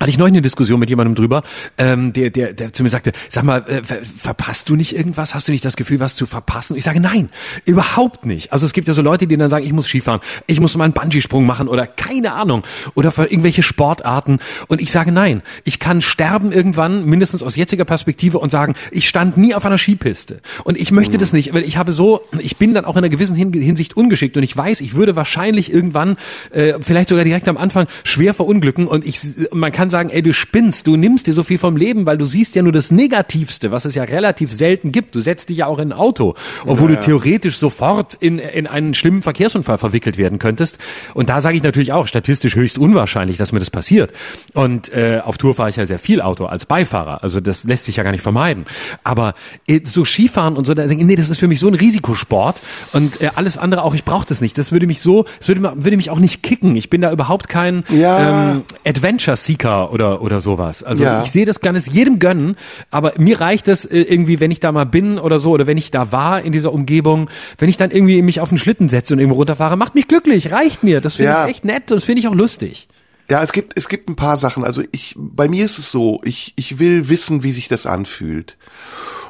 hatte 0.00 0.10
ich 0.10 0.18
neulich 0.18 0.34
eine 0.34 0.42
Diskussion 0.42 0.78
mit 0.78 0.90
jemandem 0.90 1.14
drüber, 1.14 1.42
ähm, 1.76 2.12
der, 2.12 2.30
der, 2.30 2.52
der 2.52 2.72
zu 2.72 2.82
mir 2.82 2.88
sagte, 2.88 3.12
sag 3.28 3.44
mal, 3.44 3.64
äh, 3.68 3.82
verpasst 4.16 4.68
du 4.68 4.76
nicht 4.76 4.94
irgendwas? 4.94 5.34
Hast 5.34 5.48
du 5.48 5.52
nicht 5.52 5.64
das 5.64 5.76
Gefühl, 5.76 5.98
was 5.98 6.14
zu 6.14 6.26
verpassen? 6.26 6.76
Ich 6.76 6.84
sage, 6.84 7.00
nein, 7.00 7.30
überhaupt 7.64 8.24
nicht. 8.24 8.52
Also 8.52 8.64
es 8.66 8.72
gibt 8.72 8.86
ja 8.86 8.94
so 8.94 9.02
Leute, 9.02 9.26
die 9.26 9.36
dann 9.36 9.50
sagen, 9.50 9.66
ich 9.66 9.72
muss 9.72 9.86
Skifahren, 9.86 10.20
ich 10.46 10.60
muss 10.60 10.76
mal 10.76 10.84
einen 10.84 10.92
Bungee-Sprung 10.92 11.46
machen 11.46 11.68
oder 11.68 11.86
keine 11.86 12.32
Ahnung 12.32 12.62
oder 12.94 13.10
für 13.10 13.24
irgendwelche 13.24 13.62
Sportarten. 13.62 14.38
Und 14.68 14.80
ich 14.80 14.92
sage, 14.92 15.10
nein, 15.10 15.42
ich 15.64 15.78
kann 15.78 16.00
sterben 16.00 16.52
irgendwann, 16.52 17.04
mindestens 17.04 17.42
aus 17.42 17.56
jetziger 17.56 17.84
Perspektive 17.84 18.38
und 18.38 18.50
sagen, 18.50 18.74
ich 18.92 19.08
stand 19.08 19.36
nie 19.36 19.54
auf 19.54 19.64
einer 19.64 19.78
Skipiste. 19.78 20.40
Und 20.64 20.78
ich 20.78 20.92
möchte 20.92 21.16
mhm. 21.16 21.20
das 21.20 21.32
nicht, 21.32 21.52
weil 21.54 21.64
ich 21.64 21.76
habe 21.76 21.92
so, 21.92 22.20
ich 22.38 22.56
bin 22.56 22.74
dann 22.74 22.84
auch 22.84 22.94
in 22.94 22.98
einer 22.98 23.08
gewissen 23.08 23.34
Hinsicht 23.34 23.96
ungeschickt 23.96 24.36
und 24.36 24.42
ich 24.42 24.56
weiß, 24.56 24.80
ich 24.80 24.94
würde 24.94 25.16
wahrscheinlich 25.16 25.72
irgendwann, 25.72 26.16
äh, 26.50 26.74
vielleicht 26.80 27.08
sogar 27.08 27.24
direkt 27.24 27.48
am 27.48 27.56
Anfang, 27.56 27.86
schwer 28.04 28.34
verunglücken 28.34 28.86
und 28.86 29.04
ich, 29.04 29.20
man 29.52 29.72
kann 29.72 29.87
kann 29.88 29.90
sagen, 29.90 30.10
ey, 30.10 30.22
du 30.22 30.34
spinnst, 30.34 30.86
du 30.86 30.96
nimmst 30.96 31.26
dir 31.26 31.32
so 31.32 31.42
viel 31.42 31.58
vom 31.58 31.76
Leben, 31.76 32.04
weil 32.04 32.18
du 32.18 32.26
siehst 32.26 32.54
ja 32.54 32.62
nur 32.62 32.72
das 32.72 32.90
Negativste, 32.90 33.70
was 33.70 33.86
es 33.86 33.94
ja 33.94 34.02
relativ 34.02 34.52
selten 34.52 34.92
gibt. 34.92 35.14
Du 35.14 35.20
setzt 35.20 35.48
dich 35.48 35.58
ja 35.58 35.66
auch 35.66 35.78
in 35.78 35.92
ein 35.92 35.98
Auto, 35.98 36.34
obwohl 36.66 36.90
ja, 36.90 36.96
du 36.96 37.02
theoretisch 37.02 37.56
sofort 37.56 38.14
in, 38.14 38.38
in 38.38 38.66
einen 38.66 38.92
schlimmen 38.92 39.22
Verkehrsunfall 39.22 39.78
verwickelt 39.78 40.18
werden 40.18 40.38
könntest. 40.38 40.78
Und 41.14 41.30
da 41.30 41.40
sage 41.40 41.56
ich 41.56 41.62
natürlich 41.62 41.92
auch, 41.92 42.06
statistisch 42.06 42.54
höchst 42.54 42.76
unwahrscheinlich, 42.76 43.38
dass 43.38 43.52
mir 43.52 43.60
das 43.60 43.70
passiert. 43.70 44.12
Und 44.52 44.92
äh, 44.92 45.20
auf 45.24 45.38
Tour 45.38 45.54
fahre 45.54 45.70
ich 45.70 45.76
ja 45.76 45.86
sehr 45.86 45.98
viel 45.98 46.20
Auto 46.20 46.44
als 46.44 46.66
Beifahrer. 46.66 47.22
Also 47.22 47.40
das 47.40 47.64
lässt 47.64 47.86
sich 47.86 47.96
ja 47.96 48.02
gar 48.02 48.12
nicht 48.12 48.22
vermeiden. 48.22 48.66
Aber 49.04 49.34
äh, 49.66 49.80
so 49.84 50.04
Skifahren 50.04 50.56
und 50.56 50.66
so, 50.66 50.74
da 50.74 50.86
denke 50.86 51.02
ich, 51.02 51.06
nee, 51.06 51.16
das 51.16 51.30
ist 51.30 51.38
für 51.38 51.48
mich 51.48 51.60
so 51.60 51.68
ein 51.68 51.74
Risikosport. 51.74 52.60
Und 52.92 53.22
äh, 53.22 53.30
alles 53.34 53.56
andere 53.56 53.84
auch, 53.84 53.94
ich 53.94 54.04
brauche 54.04 54.26
das 54.26 54.42
nicht. 54.42 54.58
Das 54.58 54.70
würde 54.70 54.86
mich 54.86 55.00
so, 55.00 55.24
das 55.38 55.48
würde, 55.48 55.62
würde 55.76 55.96
mich 55.96 56.10
auch 56.10 56.18
nicht 56.18 56.42
kicken. 56.42 56.76
Ich 56.76 56.90
bin 56.90 57.00
da 57.00 57.10
überhaupt 57.10 57.48
kein 57.48 57.84
ja. 57.88 58.52
ähm, 58.52 58.64
Adventure-Seeker 58.84 59.77
oder, 59.86 60.22
oder 60.22 60.40
sowas. 60.40 60.82
Also 60.82 61.04
ja. 61.04 61.22
ich 61.22 61.30
sehe 61.30 61.46
das, 61.46 61.60
kann 61.60 61.76
es 61.76 61.86
jedem 61.86 62.18
gönnen, 62.18 62.56
aber 62.90 63.14
mir 63.18 63.40
reicht 63.40 63.68
es 63.68 63.84
äh, 63.84 64.00
irgendwie, 64.00 64.40
wenn 64.40 64.50
ich 64.50 64.60
da 64.60 64.72
mal 64.72 64.86
bin 64.86 65.18
oder 65.18 65.38
so, 65.38 65.50
oder 65.50 65.66
wenn 65.66 65.76
ich 65.76 65.90
da 65.90 66.12
war 66.12 66.42
in 66.42 66.52
dieser 66.52 66.72
Umgebung, 66.72 67.30
wenn 67.58 67.68
ich 67.68 67.76
dann 67.76 67.90
irgendwie 67.90 68.22
mich 68.22 68.40
auf 68.40 68.48
den 68.48 68.58
Schlitten 68.58 68.88
setze 68.88 69.14
und 69.14 69.20
irgendwo 69.20 69.36
runterfahre, 69.36 69.76
macht 69.76 69.94
mich 69.94 70.08
glücklich, 70.08 70.52
reicht 70.52 70.82
mir. 70.82 71.00
Das 71.00 71.16
finde 71.16 71.32
ja. 71.32 71.44
ich 71.44 71.50
echt 71.50 71.64
nett 71.64 71.90
und 71.90 71.96
das 71.96 72.04
finde 72.04 72.20
ich 72.20 72.28
auch 72.28 72.34
lustig. 72.34 72.88
Ja, 73.30 73.42
es 73.42 73.52
gibt, 73.52 73.76
es 73.76 73.88
gibt 73.88 74.08
ein 74.08 74.16
paar 74.16 74.38
Sachen. 74.38 74.64
Also 74.64 74.82
ich, 74.90 75.14
bei 75.16 75.48
mir 75.48 75.64
ist 75.64 75.78
es 75.78 75.92
so, 75.92 76.20
ich, 76.24 76.54
ich 76.56 76.78
will 76.78 77.08
wissen, 77.08 77.42
wie 77.42 77.52
sich 77.52 77.68
das 77.68 77.84
anfühlt. 77.84 78.56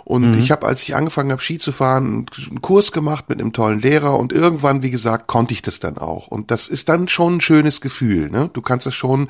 Und 0.09 0.31
mhm. 0.31 0.39
ich 0.39 0.51
habe, 0.51 0.67
als 0.67 0.83
ich 0.83 0.97
angefangen 0.97 1.31
habe, 1.33 1.43
Ski 1.43 1.59
zu 1.59 1.71
fahren, 1.71 2.27
einen 2.51 2.63
Kurs 2.63 2.93
gemacht 2.93 3.29
mit 3.29 3.39
einem 3.39 3.53
tollen 3.53 3.79
Lehrer 3.79 4.19
und 4.19 4.33
irgendwann, 4.33 4.83
wie 4.83 4.91
gesagt, 4.91 5.27
konnte 5.27 5.53
ich 5.53 5.61
das 5.61 5.81
dann 5.81 5.99
auch. 5.99 6.29
Und 6.29 6.51
das 6.51 6.69
ist 6.69 6.89
dann 6.89 7.09
schon 7.09 7.37
ein 7.37 7.41
schönes 7.43 7.83
Gefühl. 7.83 8.31
Ne? 8.31 8.49
Du 8.51 8.63
kannst 8.63 8.87
das 8.87 8.95
schon 8.95 9.29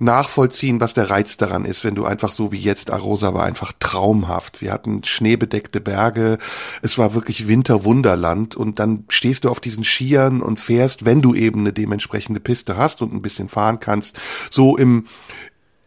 nachvollziehen, 0.00 0.80
was 0.80 0.94
der 0.94 1.10
Reiz 1.10 1.36
daran 1.36 1.64
ist, 1.64 1.84
wenn 1.84 1.94
du 1.94 2.04
einfach 2.04 2.32
so 2.32 2.50
wie 2.50 2.58
jetzt, 2.58 2.90
Arosa 2.90 3.34
war 3.34 3.44
einfach 3.44 3.72
traumhaft. 3.78 4.60
Wir 4.60 4.72
hatten 4.72 5.04
schneebedeckte 5.04 5.80
Berge, 5.80 6.38
es 6.82 6.98
war 6.98 7.14
wirklich 7.14 7.46
Winterwunderland 7.46 8.56
und 8.56 8.80
dann 8.80 9.04
stehst 9.08 9.44
du 9.44 9.48
auf 9.48 9.60
diesen 9.60 9.84
Skiern 9.84 10.42
und 10.42 10.58
fährst, 10.58 11.04
wenn 11.04 11.22
du 11.22 11.36
eben 11.36 11.60
eine 11.60 11.72
dementsprechende 11.72 12.40
Piste 12.40 12.76
hast 12.76 13.00
und 13.00 13.14
ein 13.14 13.22
bisschen 13.22 13.48
fahren 13.48 13.78
kannst, 13.78 14.18
so 14.50 14.76
im 14.76 15.04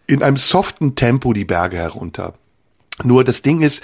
in 0.08 0.24
einem 0.24 0.38
soften 0.38 0.96
Tempo 0.96 1.34
die 1.34 1.46
Berge 1.46 1.76
herunter. 1.76 2.36
Nur 3.04 3.24
das 3.26 3.42
Ding 3.42 3.62
ist, 3.62 3.84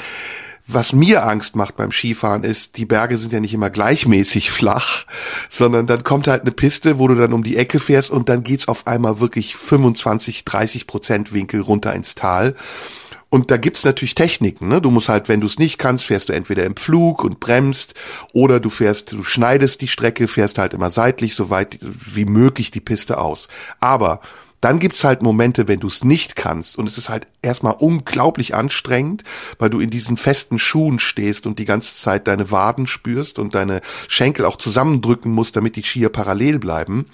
was 0.67 0.93
mir 0.93 1.25
Angst 1.25 1.55
macht 1.55 1.75
beim 1.75 1.91
Skifahren 1.91 2.43
ist, 2.43 2.77
die 2.77 2.85
Berge 2.85 3.17
sind 3.17 3.31
ja 3.31 3.39
nicht 3.39 3.53
immer 3.53 3.69
gleichmäßig 3.69 4.49
flach, 4.49 5.05
sondern 5.49 5.85
dann 5.85 6.03
kommt 6.03 6.27
halt 6.27 6.41
eine 6.41 6.51
Piste, 6.51 6.97
wo 6.97 7.07
du 7.07 7.15
dann 7.15 7.33
um 7.33 7.43
die 7.43 7.57
Ecke 7.57 7.79
fährst 7.79 8.09
und 8.09 8.29
dann 8.29 8.43
geht's 8.43 8.67
auf 8.67 8.87
einmal 8.87 9.19
wirklich 9.19 9.55
25, 9.55 10.43
30 10.43 10.87
Prozent 10.87 11.33
Winkel 11.33 11.61
runter 11.61 11.93
ins 11.93 12.15
Tal. 12.15 12.55
Und 13.29 13.51
da 13.51 13.57
gibt's 13.57 13.83
natürlich 13.83 14.15
Techniken. 14.15 14.69
Ne? 14.69 14.81
Du 14.81 14.89
musst 14.89 15.09
halt, 15.09 15.27
wenn 15.27 15.41
du 15.41 15.47
es 15.47 15.59
nicht 15.59 15.77
kannst, 15.77 16.05
fährst 16.05 16.29
du 16.29 16.33
entweder 16.33 16.63
im 16.63 16.77
Flug 16.77 17.23
und 17.23 17.39
bremst 17.39 17.93
oder 18.33 18.59
du 18.59 18.69
fährst, 18.69 19.11
du 19.11 19.23
schneidest 19.23 19.81
die 19.81 19.87
Strecke, 19.87 20.27
fährst 20.27 20.57
halt 20.57 20.73
immer 20.73 20.89
seitlich, 20.89 21.35
so 21.35 21.49
weit 21.49 21.77
wie 21.81 22.25
möglich 22.25 22.71
die 22.71 22.79
Piste 22.79 23.17
aus. 23.17 23.49
Aber 23.79 24.21
dann 24.65 24.79
gibt's 24.79 25.03
halt 25.03 25.21
Momente, 25.21 25.67
wenn 25.67 25.79
du 25.79 25.87
es 25.87 26.03
nicht 26.03 26.35
kannst 26.35 26.75
und 26.75 26.87
es 26.87 26.97
ist 26.97 27.07
halt 27.07 27.27
erstmal 27.43 27.75
unglaublich 27.77 28.55
anstrengend, 28.55 29.23
weil 29.59 29.69
du 29.69 29.79
in 29.79 29.91
diesen 29.91 30.17
festen 30.17 30.57
Schuhen 30.57 30.97
stehst 30.97 31.45
und 31.45 31.59
die 31.59 31.65
ganze 31.65 31.93
Zeit 31.93 32.27
deine 32.27 32.49
Waden 32.49 32.87
spürst 32.87 33.37
und 33.37 33.53
deine 33.53 33.81
Schenkel 34.07 34.43
auch 34.43 34.55
zusammendrücken 34.55 35.31
musst, 35.31 35.55
damit 35.55 35.75
die 35.75 35.83
Skier 35.83 36.09
parallel 36.09 36.57
bleiben. 36.57 37.05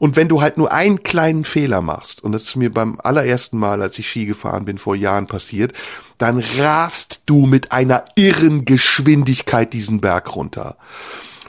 Und 0.00 0.16
wenn 0.16 0.28
du 0.28 0.42
halt 0.42 0.58
nur 0.58 0.70
einen 0.70 1.02
kleinen 1.02 1.46
Fehler 1.46 1.80
machst, 1.80 2.22
und 2.22 2.32
das 2.32 2.42
ist 2.42 2.56
mir 2.56 2.70
beim 2.70 3.00
allerersten 3.02 3.56
Mal, 3.56 3.80
als 3.80 3.98
ich 3.98 4.10
Ski 4.10 4.26
gefahren 4.26 4.66
bin, 4.66 4.76
vor 4.76 4.94
Jahren 4.94 5.26
passiert, 5.26 5.72
dann 6.18 6.44
rast 6.58 7.22
du 7.24 7.46
mit 7.46 7.72
einer 7.72 8.04
irren 8.16 8.66
Geschwindigkeit 8.66 9.72
diesen 9.72 10.02
Berg 10.02 10.36
runter. 10.36 10.76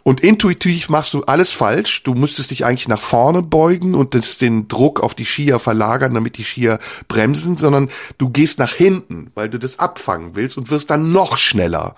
Und 0.04 0.20
intuitiv 0.20 0.90
machst 0.90 1.14
du 1.14 1.24
alles 1.24 1.52
falsch. 1.52 2.04
Du 2.04 2.14
müsstest 2.14 2.52
dich 2.52 2.66
eigentlich 2.66 2.90
nach 2.90 3.00
vorne 3.00 3.42
beugen 3.42 3.96
und 3.96 4.14
das, 4.14 4.38
den 4.38 4.68
Druck 4.68 5.00
auf 5.00 5.16
die 5.16 5.26
Skier 5.26 5.60
verlagern, 5.60 6.14
damit 6.14 6.38
die 6.38 6.44
Skier 6.44 6.80
bremsen, 7.08 7.58
sondern 7.58 7.90
du 8.18 8.30
gehst 8.30 8.60
nach 8.60 8.74
hinten, 8.74 9.32
weil 9.34 9.50
du 9.50 9.58
das 9.58 9.80
abfangen 9.80 10.32
willst 10.34 10.58
und 10.58 10.70
wirst 10.70 10.90
dann 10.90 11.14
noch 11.14 11.38
schneller. 11.38 11.96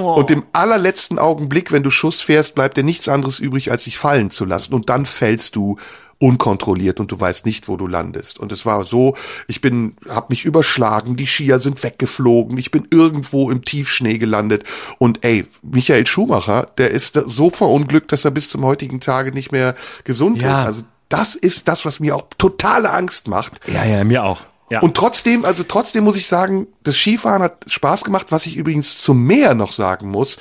Oh. 0.00 0.14
Und 0.14 0.32
im 0.32 0.44
allerletzten 0.52 1.20
Augenblick, 1.20 1.70
wenn 1.70 1.84
du 1.84 1.92
Schuss 1.92 2.22
fährst, 2.22 2.56
bleibt 2.56 2.76
dir 2.76 2.84
nichts 2.84 3.08
anderes 3.08 3.38
übrig, 3.38 3.70
als 3.70 3.84
sich 3.84 3.98
fallen 3.98 4.32
zu 4.32 4.44
lassen. 4.44 4.74
Und 4.74 4.88
dann 4.88 5.06
fällst 5.06 5.54
du 5.54 5.76
unkontrolliert 6.18 6.98
und 6.98 7.12
du 7.12 7.20
weißt 7.20 7.46
nicht, 7.46 7.68
wo 7.68 7.76
du 7.76 7.86
landest. 7.86 8.38
Und 8.38 8.50
es 8.50 8.66
war 8.66 8.84
so, 8.84 9.14
ich 9.46 9.60
bin, 9.60 9.96
hab 10.08 10.30
mich 10.30 10.44
überschlagen, 10.44 11.16
die 11.16 11.26
Skier 11.26 11.60
sind 11.60 11.82
weggeflogen, 11.82 12.58
ich 12.58 12.70
bin 12.70 12.88
irgendwo 12.90 13.50
im 13.50 13.62
Tiefschnee 13.62 14.18
gelandet 14.18 14.64
und 14.98 15.24
ey, 15.24 15.46
Michael 15.62 16.06
Schumacher, 16.06 16.70
der 16.76 16.90
ist 16.90 17.20
so 17.26 17.50
verunglückt, 17.50 18.10
dass 18.10 18.24
er 18.24 18.32
bis 18.32 18.48
zum 18.48 18.64
heutigen 18.64 19.00
Tage 19.00 19.32
nicht 19.32 19.52
mehr 19.52 19.76
gesund 20.04 20.42
ja. 20.42 20.54
ist. 20.54 20.66
Also 20.66 20.82
das 21.08 21.34
ist 21.36 21.68
das, 21.68 21.84
was 21.84 22.00
mir 22.00 22.16
auch 22.16 22.26
totale 22.36 22.90
Angst 22.90 23.28
macht. 23.28 23.60
Ja, 23.66 23.84
ja, 23.84 24.02
mir 24.04 24.24
auch. 24.24 24.42
Ja. 24.70 24.80
Und 24.80 24.96
trotzdem, 24.96 25.44
also 25.44 25.62
trotzdem 25.62 26.04
muss 26.04 26.16
ich 26.16 26.26
sagen, 26.26 26.66
das 26.82 26.96
Skifahren 26.96 27.42
hat 27.42 27.64
Spaß 27.68 28.04
gemacht. 28.04 28.26
Was 28.30 28.44
ich 28.44 28.56
übrigens 28.56 29.00
zum 29.00 29.24
Meer 29.24 29.54
noch 29.54 29.72
sagen 29.72 30.10
muss, 30.10 30.38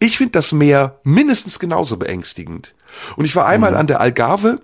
ich 0.00 0.16
finde 0.16 0.32
das 0.32 0.52
Meer 0.52 0.98
mindestens 1.04 1.58
genauso 1.58 1.96
beängstigend. 1.96 2.74
Und 3.16 3.24
ich 3.24 3.36
war 3.36 3.46
einmal 3.46 3.72
mhm. 3.72 3.76
an 3.76 3.86
der 3.86 4.00
Algarve 4.00 4.60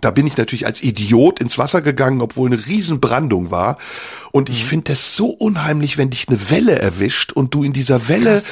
da 0.00 0.10
bin 0.10 0.26
ich 0.26 0.36
natürlich 0.36 0.66
als 0.66 0.82
Idiot 0.82 1.40
ins 1.40 1.58
Wasser 1.58 1.80
gegangen, 1.80 2.20
obwohl 2.20 2.52
eine 2.52 2.66
Riesenbrandung 2.66 3.50
war. 3.50 3.78
Und 4.32 4.50
ich 4.50 4.64
mhm. 4.64 4.68
finde 4.68 4.92
das 4.92 5.16
so 5.16 5.30
unheimlich, 5.30 5.96
wenn 5.96 6.10
dich 6.10 6.28
eine 6.28 6.50
Welle 6.50 6.78
erwischt 6.78 7.32
und 7.32 7.54
du 7.54 7.64
in 7.64 7.72
dieser 7.72 8.08
Welle 8.08 8.34
Krass. 8.34 8.44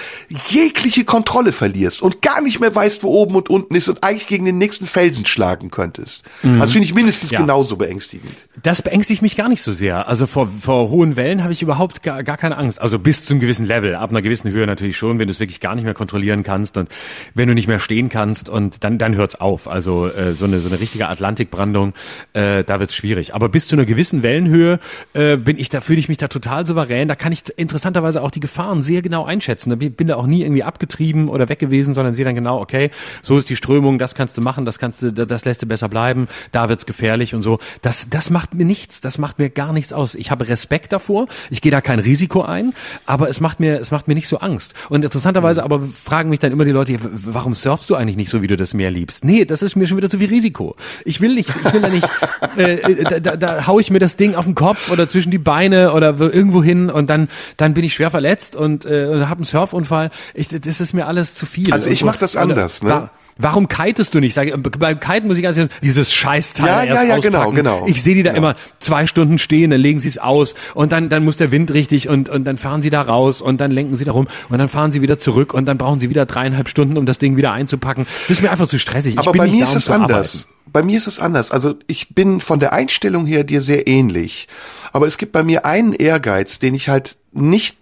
jegliche 0.49 1.05
Kontrolle 1.05 1.53
verlierst 1.53 2.01
und 2.01 2.23
gar 2.23 2.41
nicht 2.41 2.59
mehr 2.59 2.75
weißt, 2.75 3.03
wo 3.03 3.09
oben 3.09 3.35
und 3.35 3.51
unten 3.51 3.75
ist 3.75 3.89
und 3.91 4.03
eigentlich 4.03 4.27
gegen 4.27 4.47
den 4.47 4.57
nächsten 4.57 4.87
Felsen 4.87 5.27
schlagen 5.27 5.71
könntest. 5.71 6.23
Mhm. 6.43 6.59
Das 6.59 6.73
finde 6.73 6.87
ich 6.87 6.95
mindestens 6.95 7.33
ja. 7.33 7.41
genauso 7.41 7.77
beängstigend. 7.77 8.33
Das 8.63 8.81
beängstigt 8.81 9.21
mich 9.21 9.37
gar 9.37 9.51
nicht 9.51 9.61
so 9.61 9.75
sehr. 9.75 10.09
Also 10.09 10.27
vor, 10.27 10.49
vor 10.63 10.89
hohen 10.89 11.17
Wellen 11.17 11.43
habe 11.43 11.53
ich 11.53 11.61
überhaupt 11.61 12.03
gar, 12.03 12.23
gar 12.23 12.39
keine 12.39 12.57
Angst. 12.57 12.81
Also 12.81 12.99
bis 12.99 13.27
zum 13.27 13.41
gewissen 13.41 13.67
Level, 13.67 13.95
ab 13.95 14.09
einer 14.09 14.23
gewissen 14.23 14.51
Höhe 14.51 14.67
natürlich 14.67 14.97
schon, 14.97 15.19
wenn 15.19 15.29
du 15.29 15.33
es 15.33 15.41
wirklich 15.41 15.61
gar 15.61 15.75
nicht 15.75 15.85
mehr 15.85 15.93
kontrollieren 15.93 16.45
kannst 16.45 16.79
und 16.79 16.89
wenn 17.35 17.47
du 17.47 17.55
nicht 17.55 17.69
mehr 17.69 17.81
stehen 17.81 18.09
kannst 18.09 18.49
und 18.49 18.85
dann, 18.85 18.97
dann 18.97 19.17
hört's 19.17 19.35
auf. 19.35 19.69
Also 19.69 20.07
äh, 20.07 20.35
so 20.35 20.47
eine 20.47 20.61
so 20.61 20.69
eine 20.69 20.81
richtige 20.81 21.09
Atlantikbrandung, 21.25 21.95
äh, 22.35 22.65
da 22.65 22.81
wird's 22.81 22.95
schwierig. 22.95 23.35
Aber 23.35 23.49
bis 23.49 23.67
zu 23.67 23.77
einer 23.77 23.87
gewissen 23.87 24.23
Wellenhöhe 24.23 24.79
äh, 25.15 25.37
bin 25.37 25.59
ich 25.59 25.71
da 25.71 25.81
fühle 25.81 25.99
ich 25.99 26.09
mich 26.09 26.19
da 26.19 26.29
total 26.29 26.67
souverän. 26.67 27.09
Da 27.09 27.15
kann 27.15 27.33
ich 27.33 27.45
interessanterweise 27.57 28.23
auch 28.23 28.31
die 28.31 28.41
Gefahren 28.41 28.83
sehr 28.83 29.01
genau 29.01 29.25
einschätzen. 29.25 29.71
Da 29.71 29.77
bin 29.77 30.07
da 30.07 30.17
auch 30.17 30.27
nie 30.27 30.43
irgendwie 30.43 30.63
abgetrieben 30.63 31.29
oder 31.29 31.49
weg 31.49 31.59
gewesen, 31.59 31.95
sondern 31.95 32.15
sehe 32.15 32.25
dann 32.25 32.35
genau, 32.35 32.61
okay, 32.61 32.91
so 33.23 33.39
ist 33.39 33.49
die 33.49 33.57
Strömung, 33.57 33.99
das 33.99 34.15
kannst 34.15 34.37
du 34.37 34.43
machen, 34.43 34.65
das 34.65 34.79
kannst 34.79 35.03
du, 35.03 35.13
das 35.13 35.45
lässt 35.45 35.63
du 35.63 35.67
besser 35.67 35.89
bleiben, 35.89 36.29
da 36.53 36.69
wird's 36.69 36.87
gefährlich 36.87 37.35
und 37.35 37.43
so. 37.43 37.59
Das, 37.83 38.09
das 38.11 38.31
macht 38.31 38.55
mir 38.55 38.65
nichts, 38.65 39.01
das 39.01 39.19
macht 39.19 39.39
mir 39.39 39.49
gar 39.49 39.73
nichts 39.73 39.93
aus. 39.93 40.15
Ich 40.15 40.31
habe 40.31 40.49
Respekt 40.49 40.93
davor, 40.93 41.27
ich 41.51 41.63
gehe 41.63 41.73
da 41.73 41.81
kein 41.81 41.99
Risiko 41.99 42.43
ein, 42.43 42.75
aber 43.07 43.29
es 43.29 43.41
macht 43.41 43.61
mir, 43.61 43.81
es 43.81 43.91
macht 43.91 44.09
mir 44.09 44.15
nicht 44.15 44.29
so 44.29 44.39
Angst. 44.39 44.75
Und 44.91 45.05
interessanterweise 45.05 45.63
aber 45.63 45.81
fragen 46.05 46.31
mich 46.31 46.41
dann 46.41 46.53
immer 46.53 46.65
die 46.65 46.71
Leute, 46.71 46.99
warum 47.01 47.55
surfst 47.55 47.89
du 47.89 47.95
eigentlich 47.95 48.17
nicht 48.17 48.31
so, 48.31 48.43
wie 48.43 48.47
du 48.47 48.57
das 48.57 48.75
Meer 48.75 48.91
liebst? 48.91 49.25
Nee, 49.25 49.45
das 49.45 49.63
ist 49.63 49.77
mir 49.77 49.87
schon 49.87 49.97
wieder 49.97 50.11
zu 50.11 50.19
viel 50.19 50.29
Risiko. 50.29 50.77
Ich 51.05 51.14
will 51.21 51.35
nicht, 51.35 51.51
ich 51.51 51.73
will 51.73 51.81
da 51.81 51.89
nicht, 51.89 52.09
äh, 52.57 52.75
äh 52.75 53.05
da, 53.05 53.21
da, 53.21 53.37
da 53.37 53.67
hau 53.67 53.79
ich 53.81 53.91
mir 53.91 53.99
das 53.99 54.17
Ding 54.17 54.35
auf 54.35 54.45
den 54.45 54.55
Kopf 54.55 54.91
oder 54.91 55.09
zwischen 55.09 55.31
die 55.31 55.39
Beine 55.39 55.93
oder 55.93 56.19
irgendwo 56.19 56.63
hin 56.63 56.91
und 56.91 57.11
dann 57.11 57.29
dann 57.57 57.75
bin 57.75 57.85
ich 57.85 57.95
schwer 57.95 58.11
verletzt 58.11 58.57
und 58.57 58.85
äh, 58.85 59.25
habe 59.25 59.37
einen 59.37 59.45
Surfunfall. 59.45 60.11
Ich, 60.35 60.49
das 60.49 60.81
ist 60.81 60.93
mir 60.93 61.07
alles 61.07 61.35
zu 61.35 61.47
viel. 61.47 61.73
Also 61.73 61.91
ich 61.91 62.05
mache 62.05 62.19
das 62.19 62.37
anders, 62.37 62.83
ne? 62.83 63.11
Warum 63.37 63.67
kitest 63.67 64.15
du 64.15 64.21
nicht? 64.21 64.33
Sag, 64.33 64.49
beim 64.79 65.01
Kiten 65.01 65.27
muss 65.27 65.39
ich 65.39 65.43
ganz 65.43 65.59
dieses 65.83 66.13
Scheißteil 66.13 66.67
ja, 66.67 66.85
erst 66.85 67.03
ja, 67.03 67.09
ja, 67.09 67.19
genau, 67.19 67.39
auspacken. 67.39 67.57
genau, 67.57 67.81
genau. 67.81 67.89
Ich 67.89 68.01
sehe 68.01 68.15
die 68.15 68.23
da 68.23 68.31
ja. 68.31 68.37
immer 68.37 68.55
zwei 68.79 69.07
Stunden 69.07 69.39
stehen, 69.39 69.71
dann 69.71 69.81
legen 69.81 69.99
sie 69.99 70.07
es 70.07 70.19
aus 70.19 70.55
und 70.75 70.93
dann, 70.93 71.09
dann 71.09 71.25
muss 71.25 71.37
der 71.37 71.51
Wind 71.51 71.73
richtig 71.73 72.09
und, 72.09 72.29
und 72.29 72.45
dann 72.45 72.59
fahren 72.59 72.81
sie 72.81 72.91
da 72.91 73.03
raus 73.03 73.43
und 73.43 73.61
dann 73.61 73.73
lenken 73.73 73.97
sie 73.97 74.05
da 74.05 74.13
rum 74.13 74.29
und 74.51 74.59
dann 74.59 74.69
fahren 74.69 74.93
sie 74.93 75.03
wieder 75.03 75.19
zurück 75.19 75.53
und 75.53 75.67
dann 75.67 75.79
brauchen 75.79 75.99
sie 75.99 76.11
wieder 76.11 76.27
dreieinhalb 76.27 76.69
Stunden, 76.69 76.97
um 76.97 77.07
das 77.07 77.19
Ding 77.19 77.37
wieder 77.37 77.53
einzupacken. 77.53 78.07
Das 78.29 78.39
ist 78.39 78.43
mir 78.43 78.53
einfach 78.53 78.69
zu 78.69 78.79
stressig. 78.79 79.19
Aber 79.19 79.33
bei 79.33 79.49
mir 79.49 79.65
ist 79.65 79.75
es 79.75 79.91
anders. 79.91 80.47
Bei 80.75 80.83
mir 80.83 80.99
ist 80.99 81.07
es 81.07 81.21
anders. 81.21 81.53
Also 81.53 81.77
ich 81.87 82.17
bin 82.17 82.41
von 82.41 82.59
der 82.59 82.73
Einstellung 82.73 83.27
her 83.27 83.45
dir 83.45 83.63
sehr 83.63 83.87
ähnlich. 83.87 84.49
Aber 84.93 85.07
es 85.07 85.19
gibt 85.19 85.31
bei 85.31 85.45
mir 85.45 85.65
einen 85.65 85.93
Ehrgeiz, 85.93 86.59
den 86.59 86.75
ich 86.75 86.89
halt 86.89 87.17
nicht 87.35 87.77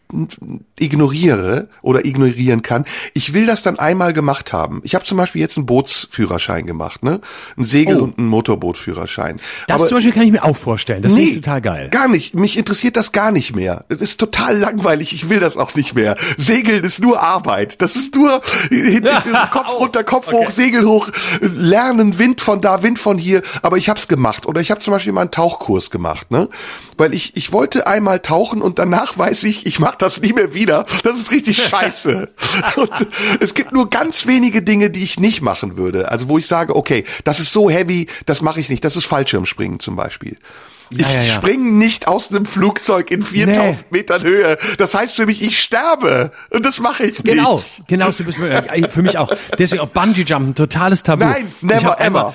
ignoriere 0.79 1.69
oder 1.81 2.05
ignorieren 2.05 2.63
kann. 2.63 2.85
Ich 3.15 3.35
will 3.35 3.47
das 3.47 3.63
dann 3.63 3.79
einmal 3.79 4.13
gemacht 4.13 4.53
haben. 4.53 4.81
Ich 4.85 4.95
habe 4.95 5.05
zum 5.05 5.17
Beispiel 5.17 5.41
jetzt 5.41 5.57
einen 5.57 5.67
Bootsführerschein 5.67 6.67
gemacht, 6.67 7.03
ne? 7.03 7.21
Ein 7.57 7.65
Segel- 7.65 8.01
oh. 8.01 8.05
und 8.05 8.19
einen 8.19 8.29
Motorbootführerschein. 8.29 9.41
Das 9.69 9.77
Aber 9.77 9.87
zum 9.87 9.97
Beispiel 9.97 10.13
kann 10.13 10.25
ich 10.25 10.33
mir 10.33 10.45
auch 10.45 10.57
vorstellen. 10.57 11.03
Das 11.03 11.13
nee, 11.13 11.25
ist 11.25 11.37
total 11.37 11.61
geil. 11.63 11.89
Gar 11.91 12.09
nicht. 12.09 12.35
Mich 12.35 12.59
interessiert 12.59 12.97
das 12.97 13.13
gar 13.13 13.33
nicht 13.33 13.57
mehr. 13.57 13.85
Das 13.89 14.01
ist 14.01 14.19
total 14.19 14.59
langweilig. 14.59 15.13
Ich 15.15 15.31
will 15.31 15.41
das 15.41 15.57
auch 15.57 15.75
nicht 15.75 15.95
mehr. 15.95 16.17
Segeln 16.37 16.85
ist 16.85 17.01
nur 17.01 17.23
Arbeit. 17.23 17.81
Das 17.81 17.97
ist 17.97 18.15
nur 18.15 18.41
Kopf 19.51 19.69
runter, 19.79 20.05
Kopf 20.05 20.29
okay. 20.29 20.37
hoch, 20.37 20.51
Segel 20.51 20.85
hoch, 20.85 21.09
lernen, 21.41 22.19
Wind 22.19 22.41
von 22.41 22.61
da, 22.61 22.83
Wind 22.83 22.99
von 22.99 23.19
hier. 23.19 23.43
Aber 23.63 23.79
ich 23.79 23.89
habe 23.89 23.99
es 23.99 24.09
gemacht. 24.09 24.47
Oder 24.47 24.61
ich 24.61 24.71
habe 24.71 24.81
zum 24.81 24.93
Beispiel 24.93 25.13
mal 25.13 25.23
einen 25.23 25.31
Tauchkurs 25.31 25.91
gemacht, 25.91 26.31
ne? 26.31 26.49
Weil 26.99 27.15
ich 27.15 27.37
ich 27.37 27.53
wollte 27.53 27.87
einmal 27.87 28.21
tauchen 28.21 28.61
und 28.61 28.79
danach 28.79 29.17
weiß 29.17 29.42
ich, 29.45 29.67
ich 29.67 29.79
mache 29.79 29.97
das 29.99 30.21
nie 30.21 30.33
mehr 30.33 30.55
wieder. 30.55 30.85
Das 31.03 31.19
ist 31.19 31.31
richtig 31.31 31.63
scheiße. 31.69 32.31
Und 32.77 32.91
es 33.41 33.55
gibt 33.55 33.73
nur 33.73 33.91
ganz 33.91 34.27
wenige 34.27 34.63
Dinge, 34.63 34.91
die 34.91 35.03
ich 35.03 35.19
nicht 35.19 35.43
machen 35.43 35.77
würde. 35.77 36.11
Also 36.11 36.29
wo 36.29 36.39
ich 36.39 36.47
sage, 36.47 36.77
okay, 36.77 37.05
das 37.25 37.41
ist 37.41 37.53
so 37.53 37.71
heavy, 37.71 38.09
das 38.27 38.43
mache 38.43 38.61
ich 38.61 38.69
nicht. 38.69 38.85
Das 38.85 38.97
ist 38.97 39.07
Fallschirmspringen 39.07 39.81
zum 39.81 39.97
Beispiel. 39.97 40.39
Ja, 40.91 41.07
ich 41.07 41.13
ja, 41.13 41.23
ja. 41.23 41.35
springe 41.35 41.73
nicht 41.73 42.07
aus 42.07 42.31
einem 42.31 42.45
Flugzeug 42.45 43.11
in 43.11 43.23
4000 43.23 43.57
nee. 43.91 43.99
Metern 43.99 44.23
Höhe. 44.23 44.59
Das 44.79 44.95
heißt 44.95 45.17
für 45.17 45.27
mich, 45.27 45.43
ich 45.43 45.61
sterbe. 45.61 46.33
Und 46.51 46.67
das 46.67 46.81
mache 46.81 47.05
ich 47.05 47.23
genau, 47.23 47.55
nicht. 47.55 47.83
Genau, 47.87 48.11
genau. 48.11 48.89
Für 48.89 49.03
mich 49.03 49.19
auch. 49.19 49.35
Deswegen 49.59 49.81
auch 49.81 49.89
Bungee 49.89 50.23
Jumpen, 50.23 50.55
totales 50.55 51.03
Tabu. 51.03 51.25
Nein, 51.25 51.51
never 51.63 51.99
ever. 52.01 52.35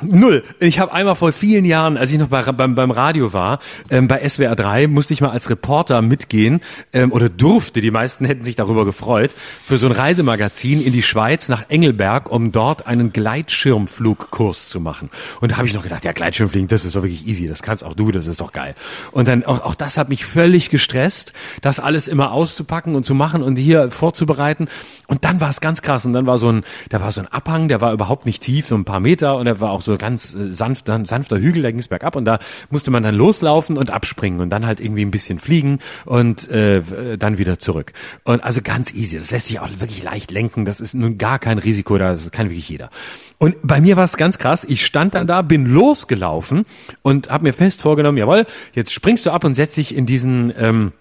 Null. 0.00 0.44
Ich 0.60 0.78
habe 0.78 0.92
einmal 0.92 1.16
vor 1.16 1.32
vielen 1.32 1.64
Jahren, 1.64 1.96
als 1.96 2.12
ich 2.12 2.18
noch 2.18 2.28
bei, 2.28 2.42
beim, 2.42 2.76
beim 2.76 2.92
Radio 2.92 3.32
war, 3.32 3.58
ähm, 3.90 4.06
bei 4.06 4.26
SWR 4.28 4.54
3, 4.54 4.86
musste 4.86 5.12
ich 5.12 5.20
mal 5.20 5.30
als 5.30 5.50
Reporter 5.50 6.02
mitgehen 6.02 6.60
ähm, 6.92 7.10
oder 7.10 7.28
durfte, 7.28 7.80
die 7.80 7.90
meisten 7.90 8.24
hätten 8.24 8.44
sich 8.44 8.54
darüber 8.54 8.84
gefreut, 8.84 9.34
für 9.64 9.76
so 9.76 9.86
ein 9.86 9.92
Reisemagazin 9.92 10.80
in 10.80 10.92
die 10.92 11.02
Schweiz 11.02 11.48
nach 11.48 11.68
Engelberg, 11.68 12.30
um 12.30 12.52
dort 12.52 12.86
einen 12.86 13.12
Gleitschirmflugkurs 13.12 14.68
zu 14.68 14.78
machen. 14.78 15.10
Und 15.40 15.50
da 15.50 15.56
habe 15.56 15.66
ich 15.66 15.74
noch 15.74 15.82
gedacht, 15.82 16.04
ja, 16.04 16.12
Gleitschirmfliegen, 16.12 16.68
das 16.68 16.84
ist 16.84 16.94
doch 16.94 17.02
wirklich 17.02 17.26
easy, 17.26 17.48
das 17.48 17.62
kannst 17.62 17.82
auch 17.82 17.94
du, 17.94 18.12
das 18.12 18.28
ist 18.28 18.40
doch 18.40 18.52
geil. 18.52 18.76
Und 19.10 19.26
dann 19.26 19.44
auch, 19.44 19.62
auch 19.62 19.74
das 19.74 19.98
hat 19.98 20.10
mich 20.10 20.24
völlig 20.24 20.70
gestresst, 20.70 21.32
das 21.60 21.80
alles 21.80 22.06
immer 22.06 22.30
auszupacken 22.30 22.94
und 22.94 23.02
zu 23.02 23.16
machen 23.16 23.42
und 23.42 23.56
hier 23.56 23.90
vorzubereiten. 23.90 24.68
Und 25.08 25.24
dann 25.24 25.40
war 25.40 25.50
es 25.50 25.60
ganz 25.60 25.82
krass 25.82 26.06
und 26.06 26.12
dann 26.12 26.26
war 26.26 26.38
so 26.38 26.52
ein, 26.52 26.62
da 26.88 27.00
war 27.00 27.10
so 27.10 27.20
ein 27.20 27.26
Abhang, 27.26 27.66
der 27.66 27.80
war 27.80 27.92
überhaupt 27.92 28.26
nicht 28.26 28.44
tief, 28.44 28.70
nur 28.70 28.78
ein 28.78 28.84
paar 28.84 29.00
Meter 29.00 29.36
und 29.36 29.46
der 29.46 29.60
war 29.60 29.72
auch 29.72 29.82
so 29.87 29.87
ganz 29.96 30.34
äh, 30.34 30.52
sanft, 30.52 30.86
sanfter 30.86 31.38
Hügel, 31.38 31.62
da 31.62 31.70
ging 31.70 31.80
es 31.80 31.88
bergab 31.88 32.16
und 32.16 32.24
da 32.24 32.38
musste 32.70 32.90
man 32.90 33.02
dann 33.02 33.14
loslaufen 33.14 33.78
und 33.78 33.90
abspringen 33.90 34.40
und 34.40 34.50
dann 34.50 34.66
halt 34.66 34.80
irgendwie 34.80 35.02
ein 35.02 35.10
bisschen 35.10 35.38
fliegen 35.38 35.78
und 36.04 36.48
äh, 36.50 37.16
dann 37.16 37.38
wieder 37.38 37.58
zurück. 37.58 37.92
Und 38.24 38.42
also 38.42 38.60
ganz 38.62 38.92
easy. 38.92 39.18
Das 39.18 39.30
lässt 39.30 39.46
sich 39.46 39.60
auch 39.60 39.68
wirklich 39.78 40.02
leicht 40.02 40.30
lenken. 40.30 40.64
Das 40.64 40.80
ist 40.80 40.94
nun 40.94 41.16
gar 41.18 41.38
kein 41.38 41.58
Risiko, 41.58 41.96
das 41.96 42.30
kann 42.30 42.50
wirklich 42.50 42.68
jeder. 42.68 42.90
Und 43.38 43.56
bei 43.62 43.80
mir 43.80 43.96
war 43.96 44.04
es 44.04 44.16
ganz 44.16 44.38
krass. 44.38 44.64
Ich 44.64 44.84
stand 44.84 45.14
dann 45.14 45.26
da, 45.26 45.42
bin 45.42 45.66
losgelaufen 45.66 46.64
und 47.02 47.30
habe 47.30 47.44
mir 47.44 47.52
fest 47.52 47.82
vorgenommen, 47.82 48.18
jawohl, 48.18 48.46
jetzt 48.74 48.92
springst 48.92 49.26
du 49.26 49.30
ab 49.30 49.44
und 49.44 49.54
setz 49.54 49.76
dich 49.76 49.94
in 49.94 50.06
diesen 50.06 50.52
ähm, 50.58 50.92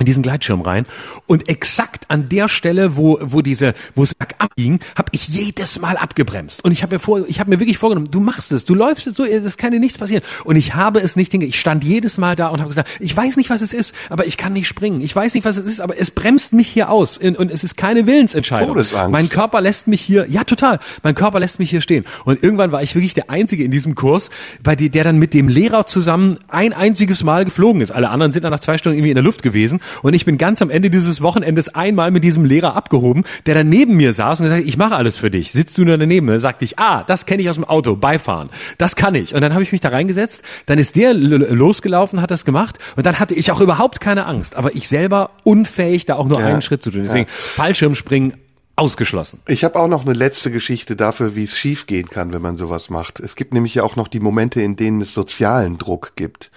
in 0.00 0.06
diesen 0.06 0.22
Gleitschirm 0.22 0.62
rein 0.62 0.86
und 1.26 1.48
exakt 1.48 2.06
an 2.08 2.28
der 2.28 2.48
Stelle, 2.48 2.96
wo 2.96 3.18
wo 3.20 3.42
diese 3.42 3.74
wo 3.94 4.02
es 4.02 4.16
abging, 4.38 4.80
habe 4.96 5.10
ich 5.12 5.28
jedes 5.28 5.78
Mal 5.78 5.96
abgebremst 5.96 6.64
und 6.64 6.72
ich 6.72 6.82
habe 6.82 6.96
mir 6.96 7.00
vor 7.00 7.28
ich 7.28 7.38
habe 7.38 7.50
mir 7.50 7.60
wirklich 7.60 7.78
vorgenommen, 7.78 8.10
du 8.10 8.18
machst 8.18 8.50
es, 8.50 8.64
du 8.64 8.74
läufst 8.74 9.06
es 9.06 9.14
so, 9.14 9.24
es 9.24 9.56
kann 9.58 9.72
dir 9.72 9.78
nichts 9.78 9.98
passieren 9.98 10.24
und 10.44 10.56
ich 10.56 10.74
habe 10.74 11.00
es 11.00 11.16
nicht. 11.16 11.30
Ich 11.30 11.60
stand 11.60 11.84
jedes 11.84 12.18
Mal 12.18 12.34
da 12.34 12.48
und 12.48 12.58
habe 12.58 12.68
gesagt, 12.68 12.88
ich 12.98 13.16
weiß 13.16 13.36
nicht, 13.36 13.50
was 13.50 13.60
es 13.60 13.72
ist, 13.72 13.94
aber 14.08 14.26
ich 14.26 14.36
kann 14.36 14.52
nicht 14.52 14.66
springen. 14.66 15.00
Ich 15.00 15.14
weiß 15.14 15.34
nicht, 15.34 15.44
was 15.44 15.58
es 15.58 15.66
ist, 15.66 15.80
aber 15.80 15.96
es 15.96 16.10
bremst 16.10 16.54
mich 16.54 16.66
hier 16.66 16.90
aus 16.90 17.18
und 17.18 17.50
es 17.52 17.62
ist 17.62 17.76
keine 17.76 18.06
Willensentscheidung. 18.06 18.68
Todesangst. 18.68 19.12
Mein 19.12 19.28
Körper 19.28 19.60
lässt 19.60 19.86
mich 19.86 20.00
hier, 20.00 20.26
ja 20.28 20.44
total, 20.44 20.80
mein 21.02 21.14
Körper 21.14 21.38
lässt 21.38 21.58
mich 21.58 21.70
hier 21.70 21.82
stehen 21.82 22.04
und 22.24 22.42
irgendwann 22.42 22.72
war 22.72 22.82
ich 22.82 22.94
wirklich 22.94 23.14
der 23.14 23.30
einzige 23.30 23.62
in 23.62 23.70
diesem 23.70 23.94
Kurs, 23.94 24.30
bei 24.62 24.74
der, 24.74 24.88
der 24.88 25.04
dann 25.04 25.18
mit 25.18 25.34
dem 25.34 25.48
Lehrer 25.48 25.86
zusammen 25.86 26.38
ein 26.48 26.72
einziges 26.72 27.22
Mal 27.22 27.44
geflogen 27.44 27.82
ist. 27.82 27.90
Alle 27.90 28.08
anderen 28.08 28.32
sind 28.32 28.44
dann 28.44 28.52
nach 28.52 28.60
zwei 28.60 28.78
Stunden 28.78 28.98
irgendwie 28.98 29.10
in 29.10 29.16
der 29.16 29.24
Luft 29.24 29.42
gewesen 29.42 29.80
und 30.02 30.14
ich 30.14 30.24
bin 30.24 30.38
ganz 30.38 30.62
am 30.62 30.70
Ende 30.70 30.90
dieses 30.90 31.20
Wochenendes 31.20 31.74
einmal 31.74 32.10
mit 32.10 32.24
diesem 32.24 32.44
Lehrer 32.44 32.76
abgehoben, 32.76 33.24
der 33.46 33.54
dann 33.54 33.68
neben 33.68 33.96
mir 33.96 34.12
saß 34.12 34.40
und 34.40 34.44
gesagt, 34.44 34.64
ich 34.66 34.76
mache 34.76 34.96
alles 34.96 35.16
für 35.16 35.30
dich. 35.30 35.52
Sitzt 35.52 35.78
du 35.78 35.84
nur 35.84 35.98
daneben? 35.98 36.28
Und 36.28 36.34
dann 36.34 36.40
sagte 36.40 36.64
ich, 36.64 36.78
ah, 36.78 37.04
das 37.06 37.26
kenne 37.26 37.42
ich 37.42 37.48
aus 37.48 37.56
dem 37.56 37.64
Auto, 37.64 37.96
beifahren. 37.96 38.50
Das 38.78 38.96
kann 38.96 39.14
ich. 39.14 39.34
Und 39.34 39.40
dann 39.40 39.52
habe 39.52 39.62
ich 39.62 39.72
mich 39.72 39.80
da 39.80 39.88
reingesetzt, 39.88 40.42
dann 40.66 40.78
ist 40.78 40.96
der 40.96 41.14
losgelaufen, 41.14 42.20
hat 42.20 42.30
das 42.30 42.44
gemacht 42.44 42.78
und 42.96 43.06
dann 43.06 43.18
hatte 43.18 43.34
ich 43.34 43.50
auch 43.52 43.60
überhaupt 43.60 44.00
keine 44.00 44.26
Angst. 44.26 44.56
Aber 44.56 44.74
ich 44.74 44.88
selber 44.88 45.30
unfähig, 45.44 46.06
da 46.06 46.16
auch 46.16 46.26
nur 46.26 46.40
ja. 46.40 46.46
einen 46.46 46.62
Schritt 46.62 46.82
zu 46.82 46.90
tun. 46.90 47.02
Deswegen 47.02 47.26
ja. 47.26 47.34
Fallschirmspringen 47.54 48.34
ausgeschlossen. 48.80 49.40
Ich 49.46 49.62
habe 49.62 49.78
auch 49.78 49.88
noch 49.88 50.06
eine 50.06 50.14
letzte 50.14 50.50
Geschichte 50.50 50.96
dafür, 50.96 51.36
wie 51.36 51.44
es 51.44 51.56
schiefgehen 51.56 52.08
kann, 52.08 52.32
wenn 52.32 52.40
man 52.40 52.56
sowas 52.56 52.88
macht. 52.88 53.20
Es 53.20 53.36
gibt 53.36 53.52
nämlich 53.52 53.74
ja 53.74 53.82
auch 53.82 53.94
noch 53.94 54.08
die 54.08 54.20
Momente, 54.20 54.62
in 54.62 54.76
denen 54.76 55.02
es 55.02 55.12
sozialen 55.12 55.76
Druck 55.76 56.12
gibt. 56.16 56.50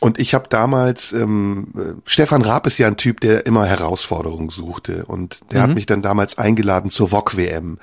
Und 0.00 0.18
ich 0.18 0.34
habe 0.34 0.48
damals, 0.48 1.12
ähm, 1.12 1.68
Stefan 2.04 2.42
Raab 2.42 2.66
ist 2.66 2.78
ja 2.78 2.86
ein 2.86 2.96
Typ, 2.96 3.20
der 3.20 3.46
immer 3.46 3.64
Herausforderungen 3.64 4.50
suchte. 4.50 5.04
Und 5.06 5.40
der 5.50 5.60
mhm. 5.60 5.62
hat 5.62 5.74
mich 5.74 5.86
dann 5.86 6.02
damals 6.02 6.38
eingeladen 6.38 6.90
zur 6.90 7.10
VOG-WM. 7.10 7.78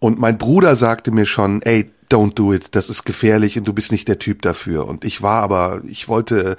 Und 0.00 0.18
mein 0.18 0.36
Bruder 0.36 0.76
sagte 0.76 1.12
mir 1.12 1.26
schon, 1.26 1.62
ey, 1.62 1.90
don't 2.10 2.34
do 2.34 2.52
it, 2.52 2.68
das 2.72 2.90
ist 2.90 3.04
gefährlich 3.04 3.56
und 3.56 3.66
du 3.66 3.72
bist 3.72 3.90
nicht 3.92 4.08
der 4.08 4.18
Typ 4.18 4.42
dafür. 4.42 4.86
Und 4.86 5.04
ich 5.04 5.22
war 5.22 5.42
aber, 5.42 5.80
ich 5.86 6.08
wollte 6.08 6.56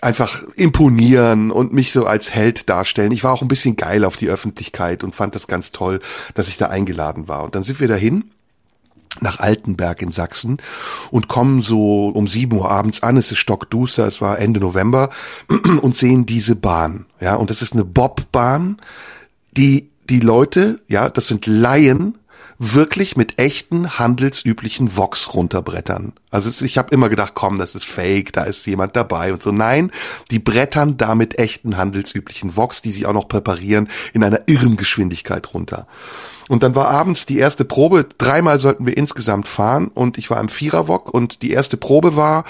einfach 0.00 0.42
imponieren 0.56 1.50
und 1.50 1.72
mich 1.72 1.92
so 1.92 2.06
als 2.06 2.34
Held 2.34 2.68
darstellen. 2.68 3.12
Ich 3.12 3.22
war 3.22 3.32
auch 3.32 3.42
ein 3.42 3.48
bisschen 3.48 3.76
geil 3.76 4.04
auf 4.04 4.16
die 4.16 4.28
Öffentlichkeit 4.28 5.04
und 5.04 5.14
fand 5.14 5.34
das 5.34 5.46
ganz 5.46 5.72
toll, 5.72 6.00
dass 6.34 6.48
ich 6.48 6.56
da 6.56 6.66
eingeladen 6.66 7.28
war. 7.28 7.44
Und 7.44 7.54
dann 7.54 7.62
sind 7.62 7.80
wir 7.80 7.88
dahin 7.88 8.24
nach 9.20 9.40
Altenberg 9.40 10.02
in 10.02 10.12
Sachsen 10.12 10.58
und 11.10 11.28
kommen 11.28 11.62
so 11.62 12.08
um 12.08 12.28
sieben 12.28 12.56
Uhr 12.56 12.70
abends 12.70 13.02
an, 13.02 13.16
es 13.16 13.32
ist 13.32 13.38
stockduster, 13.38 14.06
es 14.06 14.20
war 14.20 14.38
Ende 14.38 14.60
November 14.60 15.10
und 15.82 15.96
sehen 15.96 16.26
diese 16.26 16.54
Bahn, 16.54 17.06
ja, 17.20 17.34
und 17.34 17.50
das 17.50 17.62
ist 17.62 17.72
eine 17.72 17.84
Bobbahn, 17.84 18.78
die 19.56 19.90
die 20.08 20.20
Leute, 20.20 20.80
ja, 20.88 21.08
das 21.08 21.28
sind 21.28 21.46
Laien, 21.46 22.16
wirklich 22.62 23.16
mit 23.16 23.38
echten 23.38 23.98
handelsüblichen 23.98 24.94
Vox 24.94 25.32
runterbrettern. 25.32 26.12
Also 26.30 26.64
ich 26.64 26.76
habe 26.76 26.94
immer 26.94 27.08
gedacht, 27.08 27.32
komm, 27.34 27.58
das 27.58 27.74
ist 27.74 27.86
fake, 27.86 28.34
da 28.34 28.42
ist 28.42 28.66
jemand 28.66 28.96
dabei 28.96 29.32
und 29.32 29.42
so. 29.42 29.50
Nein, 29.50 29.90
die 30.30 30.40
brettern 30.40 30.98
da 30.98 31.14
mit 31.14 31.38
echten 31.38 31.78
handelsüblichen 31.78 32.56
Vox, 32.56 32.82
die 32.82 32.92
sich 32.92 33.06
auch 33.06 33.14
noch 33.14 33.28
präparieren, 33.28 33.88
in 34.12 34.22
einer 34.22 34.42
irren 34.46 34.76
Geschwindigkeit 34.76 35.54
runter. 35.54 35.86
Und 36.50 36.64
dann 36.64 36.74
war 36.74 36.88
abends 36.88 37.26
die 37.26 37.38
erste 37.38 37.64
Probe. 37.64 38.08
Dreimal 38.18 38.58
sollten 38.58 38.84
wir 38.84 38.96
insgesamt 38.96 39.46
fahren 39.46 39.86
und 39.94 40.18
ich 40.18 40.30
war 40.30 40.40
im 40.40 40.48
Viererwok 40.48 41.14
und 41.14 41.42
die 41.42 41.52
erste 41.52 41.76
Probe 41.76 42.16
war 42.16 42.42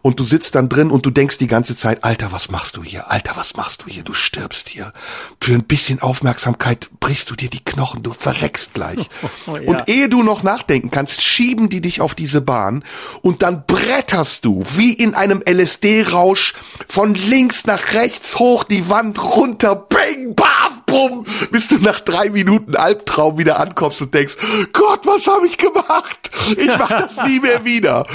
und 0.00 0.20
du 0.20 0.24
sitzt 0.24 0.54
dann 0.54 0.68
drin 0.68 0.92
und 0.92 1.04
du 1.04 1.10
denkst 1.10 1.38
die 1.38 1.48
ganze 1.48 1.74
Zeit, 1.74 2.04
Alter, 2.04 2.30
was 2.30 2.52
machst 2.52 2.76
du 2.76 2.84
hier? 2.84 3.10
Alter, 3.10 3.32
was 3.34 3.56
machst 3.56 3.82
du 3.82 3.86
hier? 3.90 4.04
Du 4.04 4.14
stirbst 4.14 4.68
hier. 4.68 4.92
Für 5.40 5.54
ein 5.54 5.64
bisschen 5.64 6.00
Aufmerksamkeit 6.00 6.88
brichst 7.00 7.30
du 7.30 7.34
dir 7.34 7.50
die 7.50 7.64
Knochen, 7.64 8.04
du 8.04 8.12
verreckst 8.12 8.74
gleich. 8.74 9.10
Oh, 9.46 9.56
ja. 9.56 9.68
Und 9.68 9.88
ehe 9.88 10.08
du 10.08 10.22
noch 10.22 10.42
nachdenken 10.42 10.90
kannst, 10.90 11.22
schieben 11.22 11.70
die 11.70 11.80
dich 11.80 12.00
auf 12.00 12.14
diese 12.14 12.40
Bahn 12.40 12.84
und 13.22 13.42
dann 13.42 13.64
bretterst 13.66 14.44
du 14.44 14.62
wie 14.76 14.92
in 14.92 15.14
einem 15.14 15.42
LSD-Rausch 15.48 16.54
von 16.86 17.14
links 17.14 17.66
nach 17.66 17.94
rechts 17.94 18.38
hoch 18.38 18.64
die 18.64 18.90
Wand 18.90 19.22
runter, 19.22 19.74
bang, 19.74 20.34
baf, 20.34 20.82
bumm, 20.88 21.24
bis 21.50 21.68
du 21.68 21.76
nach 21.78 22.00
drei 22.00 22.30
Minuten 22.30 22.74
Albtraum 22.74 23.38
wieder 23.38 23.60
ankommst 23.60 24.02
und 24.02 24.12
denkst, 24.12 24.36
Gott, 24.72 25.00
was 25.04 25.26
habe 25.26 25.46
ich 25.46 25.56
gemacht? 25.56 26.30
Ich 26.56 26.76
mach 26.78 26.88
das 26.88 27.18
nie 27.24 27.40
mehr 27.40 27.64
wieder 27.64 28.06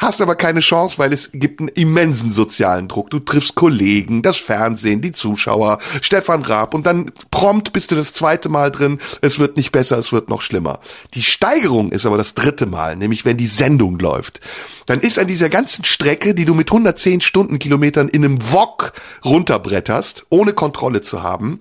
hast 0.00 0.20
aber 0.22 0.34
keine 0.34 0.60
Chance, 0.60 0.98
weil 0.98 1.12
es 1.12 1.30
gibt 1.32 1.60
einen 1.60 1.68
immensen 1.68 2.30
sozialen 2.32 2.88
Druck. 2.88 3.10
Du 3.10 3.20
triffst 3.20 3.54
Kollegen, 3.54 4.22
das 4.22 4.38
Fernsehen, 4.38 5.02
die 5.02 5.12
Zuschauer, 5.12 5.78
Stefan 6.00 6.42
Raab 6.42 6.72
und 6.74 6.86
dann 6.86 7.12
prompt 7.30 7.72
bist 7.72 7.90
du 7.90 7.96
das 7.96 8.14
zweite 8.14 8.48
Mal 8.48 8.70
drin. 8.70 8.98
Es 9.20 9.38
wird 9.38 9.58
nicht 9.58 9.72
besser, 9.72 9.98
es 9.98 10.10
wird 10.10 10.30
noch 10.30 10.40
schlimmer. 10.40 10.80
Die 11.14 11.22
Steigerung 11.22 11.92
ist 11.92 12.06
aber 12.06 12.16
das 12.16 12.34
dritte 12.34 12.64
Mal, 12.64 12.96
nämlich 12.96 13.26
wenn 13.26 13.36
die 13.36 13.46
Sendung 13.46 13.98
läuft. 13.98 14.40
Dann 14.86 15.00
ist 15.00 15.18
an 15.18 15.28
dieser 15.28 15.50
ganzen 15.50 15.84
Strecke, 15.84 16.34
die 16.34 16.46
du 16.46 16.54
mit 16.54 16.68
110 16.68 17.20
Stundenkilometern 17.20 18.08
in 18.08 18.24
einem 18.24 18.52
Wok 18.52 18.92
runterbretterst, 19.24 20.26
ohne 20.30 20.54
Kontrolle 20.54 21.02
zu 21.02 21.22
haben, 21.22 21.60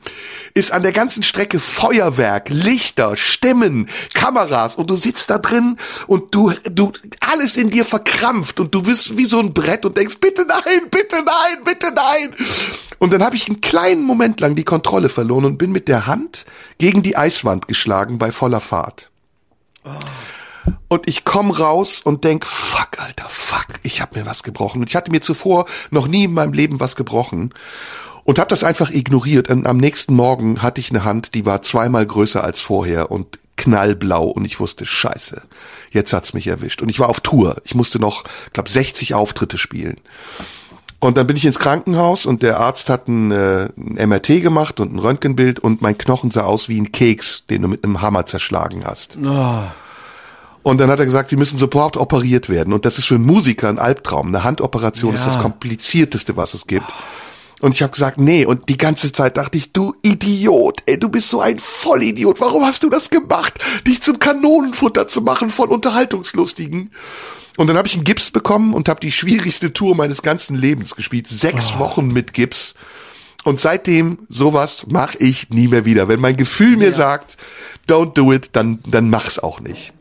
ist 0.53 0.71
an 0.71 0.81
der 0.81 0.93
ganzen 0.93 1.23
Strecke 1.23 1.59
Feuerwerk, 1.59 2.49
Lichter, 2.49 3.17
Stimmen, 3.17 3.87
Kameras 4.13 4.75
und 4.77 4.89
du 4.89 4.95
sitzt 4.95 5.29
da 5.29 5.37
drin 5.37 5.77
und 6.07 6.33
du, 6.33 6.53
du, 6.71 6.91
alles 7.19 7.57
in 7.57 7.69
dir 7.69 7.85
verkrampft 7.85 8.28
verkrampft 8.29 8.59
und 8.59 8.73
du 8.73 8.83
bist 8.83 9.17
wie 9.17 9.25
so 9.25 9.39
ein 9.39 9.53
Brett 9.53 9.85
und 9.85 9.97
denkst, 9.97 10.17
bitte 10.19 10.45
nein, 10.47 10.89
bitte 10.89 11.17
nein, 11.23 11.63
bitte 11.65 11.93
nein. 11.93 12.35
Und 12.99 13.13
dann 13.13 13.23
habe 13.23 13.35
ich 13.35 13.47
einen 13.47 13.61
kleinen 13.61 14.03
Moment 14.03 14.39
lang 14.39 14.55
die 14.55 14.63
Kontrolle 14.63 15.09
verloren 15.09 15.45
und 15.45 15.57
bin 15.57 15.71
mit 15.71 15.87
der 15.87 16.05
Hand 16.05 16.45
gegen 16.77 17.01
die 17.01 17.17
Eiswand 17.17 17.67
geschlagen 17.67 18.17
bei 18.17 18.31
voller 18.31 18.61
Fahrt. 18.61 19.09
Und 20.87 21.07
ich 21.07 21.23
komm 21.23 21.51
raus 21.51 22.01
und 22.03 22.23
denk, 22.23 22.45
fuck, 22.45 22.99
Alter, 22.99 23.27
fuck, 23.29 23.67
ich 23.83 24.01
habe 24.01 24.19
mir 24.19 24.25
was 24.25 24.43
gebrochen. 24.43 24.81
Und 24.81 24.89
ich 24.89 24.95
hatte 24.95 25.11
mir 25.11 25.21
zuvor 25.21 25.65
noch 25.91 26.07
nie 26.07 26.25
in 26.25 26.33
meinem 26.33 26.53
Leben 26.53 26.79
was 26.79 26.95
gebrochen 26.95 27.53
und 28.25 28.37
habe 28.37 28.49
das 28.49 28.63
einfach 28.63 28.91
ignoriert. 28.91 29.49
Und 29.49 29.65
am 29.65 29.77
nächsten 29.77 30.13
Morgen 30.13 30.61
hatte 30.61 30.81
ich 30.81 30.89
eine 30.89 31.05
Hand, 31.05 31.33
die 31.35 31.45
war 31.45 31.61
zweimal 31.61 32.05
größer 32.05 32.43
als 32.43 32.59
vorher 32.59 33.11
und 33.11 33.39
knallblau 33.55 34.25
und 34.25 34.45
ich 34.45 34.59
wusste, 34.59 34.85
scheiße, 34.85 35.41
jetzt 35.91 36.13
hat's 36.13 36.33
mich 36.33 36.47
erwischt. 36.47 36.81
Und 36.81 36.89
ich 36.89 36.99
war 36.99 37.09
auf 37.09 37.21
Tour. 37.21 37.61
Ich 37.63 37.75
musste 37.75 37.99
noch, 37.99 38.23
glaube 38.53 38.69
60 38.69 39.13
Auftritte 39.13 39.57
spielen. 39.57 39.97
Und 40.99 41.17
dann 41.17 41.27
bin 41.27 41.37
ich 41.37 41.45
ins 41.45 41.59
Krankenhaus 41.59 42.25
und 42.25 42.43
der 42.43 42.59
Arzt 42.59 42.89
hat 42.89 43.07
ein, 43.07 43.31
äh, 43.31 43.69
ein 43.77 44.09
MRT 44.09 44.41
gemacht 44.41 44.81
und 44.81 44.93
ein 44.93 44.99
Röntgenbild 44.99 45.59
und 45.59 45.81
mein 45.81 45.97
Knochen 45.97 46.29
sah 46.29 46.43
aus 46.43 46.67
wie 46.67 46.79
ein 46.79 46.91
Keks, 46.91 47.45
den 47.49 47.61
du 47.61 47.69
mit 47.69 47.85
einem 47.85 48.01
Hammer 48.01 48.25
zerschlagen 48.25 48.83
hast. 48.85 49.17
Oh. 49.23 49.61
Und 50.61 50.77
dann 50.77 50.91
hat 50.91 50.99
er 50.99 51.05
gesagt, 51.05 51.29
sie 51.29 51.37
müssen 51.37 51.57
sofort 51.57 51.95
operiert 51.95 52.49
werden. 52.49 52.73
Und 52.73 52.85
das 52.85 52.97
ist 52.97 53.05
für 53.05 53.15
einen 53.15 53.25
Musiker 53.25 53.69
ein 53.69 53.79
Albtraum. 53.79 54.27
Eine 54.27 54.43
Handoperation 54.43 55.13
ja. 55.13 55.19
ist 55.19 55.25
das 55.25 55.39
komplizierteste, 55.39 56.35
was 56.35 56.53
es 56.53 56.67
gibt. 56.67 56.85
Oh. 56.89 57.28
Und 57.59 57.73
ich 57.73 57.81
habe 57.81 57.91
gesagt, 57.91 58.19
nee. 58.19 58.45
Und 58.45 58.69
die 58.69 58.77
ganze 58.77 59.11
Zeit 59.11 59.37
dachte 59.37 59.57
ich, 59.57 59.73
du 59.73 59.93
Idiot, 60.01 60.81
ey, 60.85 60.97
du 60.97 61.09
bist 61.09 61.29
so 61.29 61.41
ein 61.41 61.59
Vollidiot. 61.59 62.39
Warum 62.39 62.65
hast 62.65 62.83
du 62.83 62.89
das 62.89 63.09
gemacht? 63.09 63.53
Dich 63.85 64.01
zum 64.01 64.19
Kanonenfutter 64.19 65.07
zu 65.07 65.21
machen 65.21 65.49
von 65.49 65.69
Unterhaltungslustigen. 65.69 66.91
Und 67.57 67.67
dann 67.67 67.77
habe 67.77 67.87
ich 67.87 67.95
einen 67.95 68.05
Gips 68.05 68.31
bekommen 68.31 68.73
und 68.73 68.87
habe 68.87 69.01
die 69.01 69.11
schwierigste 69.11 69.73
Tour 69.73 69.95
meines 69.95 70.21
ganzen 70.21 70.55
Lebens 70.55 70.95
gespielt. 70.95 71.27
Sechs 71.27 71.73
oh. 71.75 71.79
Wochen 71.79 72.07
mit 72.07 72.33
Gips. 72.33 72.75
Und 73.43 73.59
seitdem 73.59 74.19
sowas 74.29 74.85
mache 74.87 75.17
ich 75.17 75.49
nie 75.49 75.67
mehr 75.67 75.83
wieder. 75.83 76.07
Wenn 76.07 76.21
mein 76.21 76.37
Gefühl 76.37 76.77
mir 76.77 76.89
ja. 76.89 76.95
sagt, 76.95 77.37
don't 77.87 78.13
do 78.13 78.31
it, 78.31 78.51
dann, 78.53 78.79
dann 78.85 79.09
mach's 79.09 79.39
auch 79.39 79.59
nicht. 79.59 79.93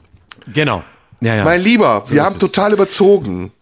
Genau. 0.52 0.84
Ja, 1.20 1.36
ja. 1.36 1.44
Mein 1.44 1.60
Lieber, 1.60 2.04
wir 2.08 2.20
ist 2.20 2.26
haben 2.26 2.38
total 2.38 2.72
überzogen. 2.72 3.52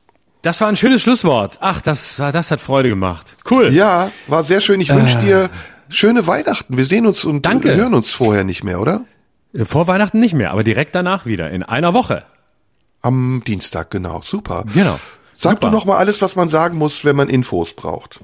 Das 0.47 0.61
war 0.61 0.69
ein 0.69 0.77
schönes 0.77 1.03
Schlusswort. 1.03 1.59
Ach, 1.61 1.81
das 1.81 2.21
war, 2.21 2.31
das 2.31 2.53
hat 2.53 2.61
Freude 2.61 2.89
gemacht. 2.89 3.35
Cool. 3.51 3.73
Ja, 3.73 4.13
war 4.29 4.45
sehr 4.45 4.61
schön. 4.61 4.81
Ich 4.81 4.95
wünsche 4.95 5.19
dir 5.19 5.51
schöne 5.89 6.29
Weihnachten. 6.29 6.77
Wir 6.77 6.85
sehen 6.85 7.05
uns 7.05 7.25
und 7.25 7.45
Danke. 7.45 7.75
hören 7.75 7.95
uns 7.95 8.13
vorher 8.13 8.45
nicht 8.45 8.63
mehr, 8.63 8.81
oder? 8.81 9.07
Vor 9.65 9.89
Weihnachten 9.89 10.21
nicht 10.21 10.35
mehr, 10.35 10.53
aber 10.53 10.63
direkt 10.63 10.95
danach 10.95 11.27
wieder, 11.27 11.51
in 11.51 11.65
einer 11.65 11.95
Woche. 11.95 12.23
Am 13.03 13.43
Dienstag, 13.45 13.91
genau. 13.91 14.21
Super. 14.23 14.65
Genau. 14.73 15.01
Sag 15.37 15.55
Super. 15.55 15.67
du 15.67 15.73
noch 15.73 15.85
mal 15.85 15.97
alles, 15.97 16.23
was 16.23 16.37
man 16.37 16.49
sagen 16.49 16.79
muss, 16.79 17.05
wenn 17.05 17.17
man 17.17 17.29
Infos 17.29 17.73
braucht. 17.73 18.21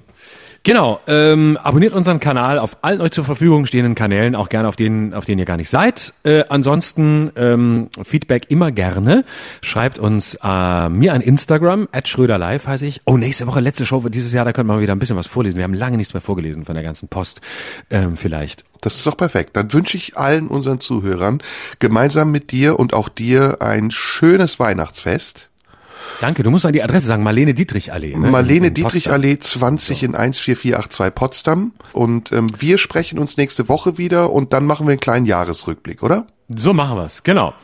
Genau, 0.64 1.00
ähm, 1.08 1.58
abonniert 1.60 1.92
unseren 1.92 2.20
Kanal 2.20 2.60
auf 2.60 2.76
allen 2.82 3.00
euch 3.00 3.10
zur 3.10 3.24
Verfügung 3.24 3.66
stehenden 3.66 3.96
Kanälen, 3.96 4.36
auch 4.36 4.48
gerne 4.48 4.68
auf 4.68 4.76
denen, 4.76 5.12
auf 5.12 5.24
denen 5.24 5.40
ihr 5.40 5.44
gar 5.44 5.56
nicht 5.56 5.70
seid. 5.70 6.14
Äh, 6.22 6.44
ansonsten 6.48 7.32
ähm, 7.34 7.88
Feedback 8.04 8.48
immer 8.48 8.70
gerne. 8.70 9.24
Schreibt 9.60 9.98
uns 9.98 10.38
äh, 10.40 10.88
mir 10.88 11.14
an 11.14 11.20
Instagram, 11.20 11.88
at 11.90 12.06
schröderlive 12.06 12.64
heiße 12.64 12.86
ich. 12.86 13.00
Oh, 13.06 13.16
nächste 13.16 13.48
Woche, 13.48 13.58
letzte 13.58 13.84
Show 13.84 14.08
dieses 14.08 14.32
Jahr, 14.32 14.44
da 14.44 14.52
können 14.52 14.68
wir 14.68 14.80
wieder 14.80 14.94
ein 14.94 15.00
bisschen 15.00 15.16
was 15.16 15.26
vorlesen. 15.26 15.56
Wir 15.56 15.64
haben 15.64 15.74
lange 15.74 15.96
nichts 15.96 16.14
mehr 16.14 16.20
vorgelesen 16.20 16.64
von 16.64 16.76
der 16.76 16.84
ganzen 16.84 17.08
Post. 17.08 17.40
Ähm, 17.90 18.16
vielleicht. 18.16 18.64
Das 18.82 18.94
ist 18.94 19.06
doch 19.06 19.16
perfekt. 19.16 19.56
Dann 19.56 19.72
wünsche 19.72 19.96
ich 19.96 20.16
allen 20.16 20.46
unseren 20.46 20.78
Zuhörern 20.78 21.42
gemeinsam 21.80 22.30
mit 22.30 22.52
dir 22.52 22.78
und 22.78 22.94
auch 22.94 23.08
dir 23.08 23.62
ein 23.62 23.90
schönes 23.90 24.60
Weihnachtsfest. 24.60 25.50
Danke, 26.20 26.42
du 26.42 26.50
musst 26.50 26.64
an 26.64 26.72
die 26.72 26.82
Adresse 26.82 27.06
sagen, 27.06 27.22
Marlene 27.22 27.54
Dietrich 27.54 27.92
Allee. 27.92 28.16
Ne? 28.16 28.30
Marlene 28.30 28.70
Dietrich 28.70 29.04
Potsdam. 29.04 29.12
Allee 29.14 29.38
20 29.38 30.02
in 30.02 30.10
14482 30.12 31.14
Potsdam. 31.14 31.72
Und 31.92 32.32
ähm, 32.32 32.48
wir 32.58 32.78
sprechen 32.78 33.18
uns 33.18 33.36
nächste 33.36 33.68
Woche 33.68 33.98
wieder 33.98 34.32
und 34.32 34.52
dann 34.52 34.66
machen 34.66 34.86
wir 34.86 34.92
einen 34.92 35.00
kleinen 35.00 35.26
Jahresrückblick, 35.26 36.02
oder? 36.02 36.26
So 36.48 36.72
machen 36.72 36.96
wir's, 36.96 37.22
genau. 37.22 37.54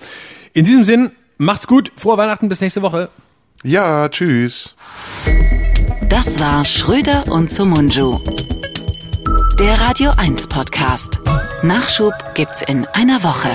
In 0.52 0.65
diesem 0.65 0.85
Sinn, 0.85 1.12
macht's 1.36 1.66
gut, 1.66 1.93
frohe 1.97 2.16
Weihnachten, 2.16 2.48
bis 2.48 2.60
nächste 2.60 2.82
Woche. 2.82 3.10
Ja, 3.62 4.09
tschüss. 4.09 4.74
Das 6.09 6.40
war 6.40 6.65
Schröder 6.65 7.24
und 7.28 7.51
Sumunju. 7.51 8.19
Der 9.59 9.81
Radio 9.81 10.12
1 10.16 10.47
Podcast. 10.47 11.20
Nachschub 11.62 12.15
gibt's 12.35 12.62
in 12.62 12.86
einer 12.86 13.23
Woche. 13.24 13.48